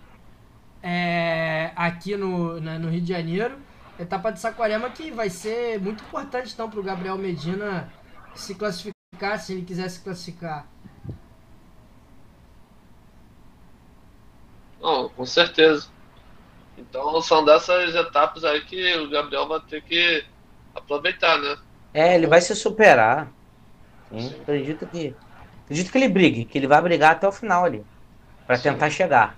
é, 0.83 1.73
aqui 1.77 2.17
no, 2.17 2.61
né, 2.61 2.79
no 2.79 2.89
Rio 2.89 3.01
de 3.01 3.09
Janeiro. 3.09 3.59
Etapa 3.99 4.31
de 4.31 4.39
Saquarema 4.41 4.91
que 4.91 5.11
vai 5.11 5.29
ser 5.29 5.81
muito 5.81 6.05
importante 6.05 6.53
então 6.53 6.71
para 6.71 6.79
o 6.79 6.83
Gabriel 6.83 7.19
Medina 7.19 7.93
se 8.35 8.55
classificar, 8.55 9.39
se 9.41 9.53
ele 9.55 9.65
quiser 9.65 9.89
se 9.89 10.01
classificar. 10.01 10.67
Não, 14.81 15.09
com 15.09 15.27
certeza. 15.27 15.89
Então 16.77 17.21
são 17.21 17.45
dessas 17.45 17.95
etapas 17.95 18.45
aí 18.45 18.65
que 18.65 18.97
o 18.99 19.11
Gabriel 19.11 19.49
vai 19.49 19.61
ter 19.63 19.83
que 19.83 20.25
aproveitar, 20.75 21.37
né? 21.39 21.57
É, 21.93 22.15
ele 22.15 22.29
vai 22.29 22.41
se 22.41 22.55
superar. 22.55 23.33
Sim, 24.11 24.29
acredito 24.41 24.87
que 24.87 25.15
Acredito 25.69 25.93
que 25.93 25.99
ele 25.99 26.09
brigue, 26.09 26.47
que 26.47 26.57
ele 26.57 26.67
vai 26.67 26.81
brigar 26.81 27.13
até 27.13 27.29
o 27.29 27.33
final 27.33 27.65
ali. 27.65 27.85
para 28.47 28.59
tentar 28.59 28.91
chegar. 28.91 29.37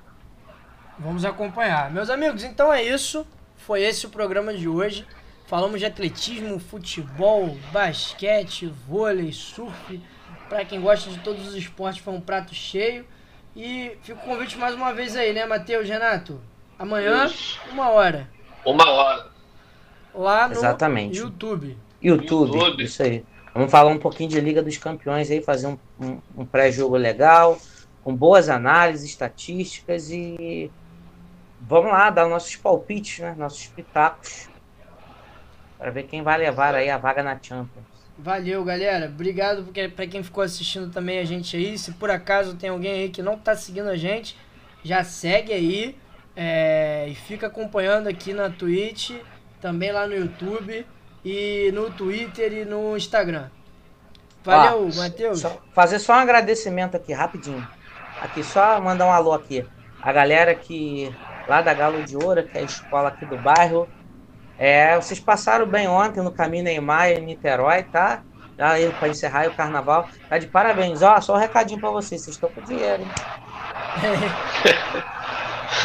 Vamos 1.01 1.25
acompanhar. 1.25 1.91
Meus 1.91 2.11
amigos, 2.11 2.45
então 2.45 2.71
é 2.71 2.83
isso. 2.83 3.27
Foi 3.57 3.83
esse 3.83 4.05
o 4.05 4.11
programa 4.11 4.53
de 4.53 4.69
hoje. 4.69 5.07
Falamos 5.47 5.81
de 5.81 5.87
atletismo, 5.87 6.61
futebol, 6.61 7.57
basquete, 7.73 8.67
vôlei, 8.87 9.33
surf. 9.33 9.99
Para 10.47 10.63
quem 10.63 10.79
gosta 10.79 11.09
de 11.09 11.19
todos 11.21 11.49
os 11.49 11.55
esportes, 11.55 12.03
foi 12.03 12.13
um 12.13 12.21
prato 12.21 12.55
cheio. 12.55 13.07
E 13.57 13.97
fica 14.03 14.19
o 14.19 14.23
convite 14.23 14.59
mais 14.59 14.75
uma 14.75 14.93
vez 14.93 15.17
aí, 15.17 15.33
né, 15.33 15.47
Matheus, 15.47 15.89
Renato? 15.89 16.39
Amanhã, 16.79 17.31
uma 17.73 17.89
hora. 17.89 18.29
Uma 18.65 18.89
hora. 18.91 19.27
Lá 20.15 20.49
no 20.49 20.55
Exatamente. 20.55 21.19
YouTube. 21.19 21.79
YouTube. 22.03 22.59
YouTube. 22.59 22.85
Isso 22.85 23.03
aí. 23.03 23.25
Vamos 23.55 23.71
falar 23.71 23.91
um 23.91 23.99
pouquinho 23.99 24.29
de 24.29 24.39
Liga 24.39 24.63
dos 24.63 24.77
Campeões 24.77 25.31
aí, 25.31 25.41
fazer 25.41 25.67
um, 25.67 25.79
um, 25.99 26.21
um 26.37 26.45
pré-jogo 26.45 26.97
legal, 26.97 27.59
com 28.05 28.15
boas 28.15 28.51
análises, 28.51 29.09
estatísticas 29.09 30.11
e 30.11 30.71
vamos 31.61 31.93
lá 31.93 32.11
dar 32.11 32.27
nossos 32.27 32.57
palpites, 32.57 33.19
né? 33.21 33.35
Nossos 33.37 33.67
pitacos 33.67 34.49
para 35.79 35.91
ver 35.91 36.03
quem 36.05 36.23
vai 36.23 36.37
levar 36.39 36.75
aí 36.75 36.91
a 36.91 36.99
vaga 36.99 37.23
na 37.23 37.39
Champions. 37.41 37.87
Valeu, 38.19 38.63
galera. 38.63 39.07
Obrigado 39.07 39.65
para 39.97 40.07
quem 40.07 40.23
ficou 40.23 40.45
assistindo 40.45 40.93
também 40.93 41.19
a 41.19 41.25
gente 41.25 41.57
aí. 41.57 41.79
Se 41.79 41.93
por 41.93 42.11
acaso 42.11 42.55
tem 42.55 42.69
alguém 42.69 42.93
aí 42.93 43.09
que 43.09 43.23
não 43.23 43.35
está 43.35 43.57
seguindo 43.57 43.89
a 43.89 43.97
gente, 43.97 44.37
já 44.85 45.03
segue 45.03 45.55
aí 45.55 45.97
é, 46.37 47.07
e 47.09 47.15
fica 47.15 47.47
acompanhando 47.47 48.09
aqui 48.09 48.35
na 48.35 48.51
Twitch, 48.51 49.13
também 49.59 49.91
lá 49.91 50.07
no 50.07 50.15
YouTube 50.15 50.87
e 51.25 51.71
no 51.73 51.91
Twitter 51.91 52.53
e 52.53 52.65
no 52.67 52.95
Instagram. 52.95 53.49
Valeu, 54.45 54.91
Matheus. 54.95 55.43
Fazer 55.73 55.99
só 55.99 56.13
um 56.13 56.17
agradecimento 56.17 56.97
aqui, 56.97 57.15
rapidinho. 57.15 57.67
Aqui, 58.21 58.45
só 58.45 58.79
mandar 58.83 59.07
um 59.07 59.13
alô 59.13 59.33
aqui. 59.33 59.65
A 60.03 60.13
galera 60.13 60.55
que 60.55 61.15
lá 61.51 61.61
da 61.61 61.75
Galo 61.75 62.05
de 62.05 62.17
Ouro, 62.17 62.45
que 62.45 62.57
é 62.57 62.61
a 62.61 62.65
escola 62.65 63.09
aqui 63.09 63.27
do 63.27 63.37
bairro. 63.37 63.89
É, 64.57 64.95
vocês 64.95 65.19
passaram 65.19 65.67
bem 65.67 65.89
ontem 65.89 66.23
no 66.23 66.31
caminho 66.31 66.63
Neymar 66.63 67.11
em 67.11 67.21
Niterói, 67.23 67.83
tá? 67.83 68.23
Aí 68.57 68.89
para 68.93 69.09
encerrar 69.09 69.49
o 69.49 69.55
carnaval. 69.55 70.09
Tá 70.29 70.39
de 70.39 70.47
parabéns. 70.47 71.03
Ó, 71.03 71.21
só 71.21 71.35
um 71.35 71.39
recadinho 71.39 71.81
para 71.81 71.91
vocês. 71.91 72.23
Vocês 72.23 72.37
estão 72.37 72.49
com 72.51 72.61
dinheiro, 72.61 73.03
hein? 73.03 73.09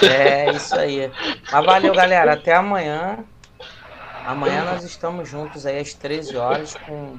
é, 0.07 0.51
isso 0.51 0.75
aí. 0.75 1.11
Mas 1.51 1.65
valeu, 1.65 1.95
galera. 1.95 2.33
Até 2.33 2.53
amanhã. 2.53 3.25
Amanhã 4.23 4.65
nós 4.65 4.83
estamos 4.83 5.27
juntos 5.27 5.65
aí 5.65 5.79
às 5.79 5.95
13 5.95 6.37
horas 6.37 6.75
com 6.75 7.17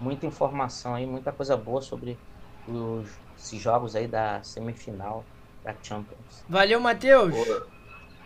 muita 0.00 0.26
informação 0.26 0.94
aí, 0.94 1.06
muita 1.06 1.30
coisa 1.30 1.56
boa 1.56 1.80
sobre 1.80 2.18
os, 2.66 3.08
esses 3.36 3.60
jogos 3.60 3.94
aí 3.94 4.08
da 4.08 4.42
semifinal 4.42 5.24
da 5.68 5.74
Champions. 5.82 6.44
Valeu, 6.48 6.80
Matheus. 6.80 7.34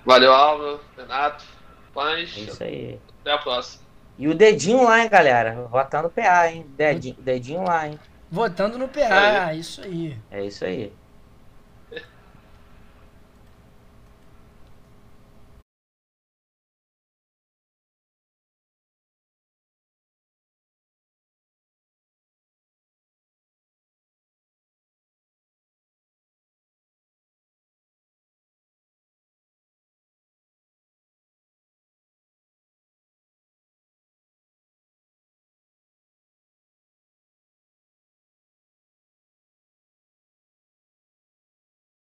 Valeu, 0.04 0.32
Álvaro, 0.32 0.80
Renato, 0.96 1.44
Pães. 1.92 2.32
É 2.36 2.40
isso 2.40 2.62
aí. 2.62 3.00
Até 3.20 3.32
a 3.32 3.38
próxima. 3.38 3.82
E 4.16 4.28
o 4.28 4.34
dedinho 4.34 4.84
lá, 4.84 5.02
hein, 5.02 5.08
galera? 5.08 5.66
Votando 5.68 6.08
PA, 6.08 6.48
hein? 6.48 6.64
Dedinho, 6.76 7.16
dedinho 7.18 7.64
lá, 7.64 7.88
hein? 7.88 7.98
Votando 8.30 8.78
no 8.78 8.88
PA, 8.88 9.52
isso 9.54 9.82
aí. 9.82 10.16
É 10.30 10.44
isso 10.44 10.64
aí. 10.64 10.92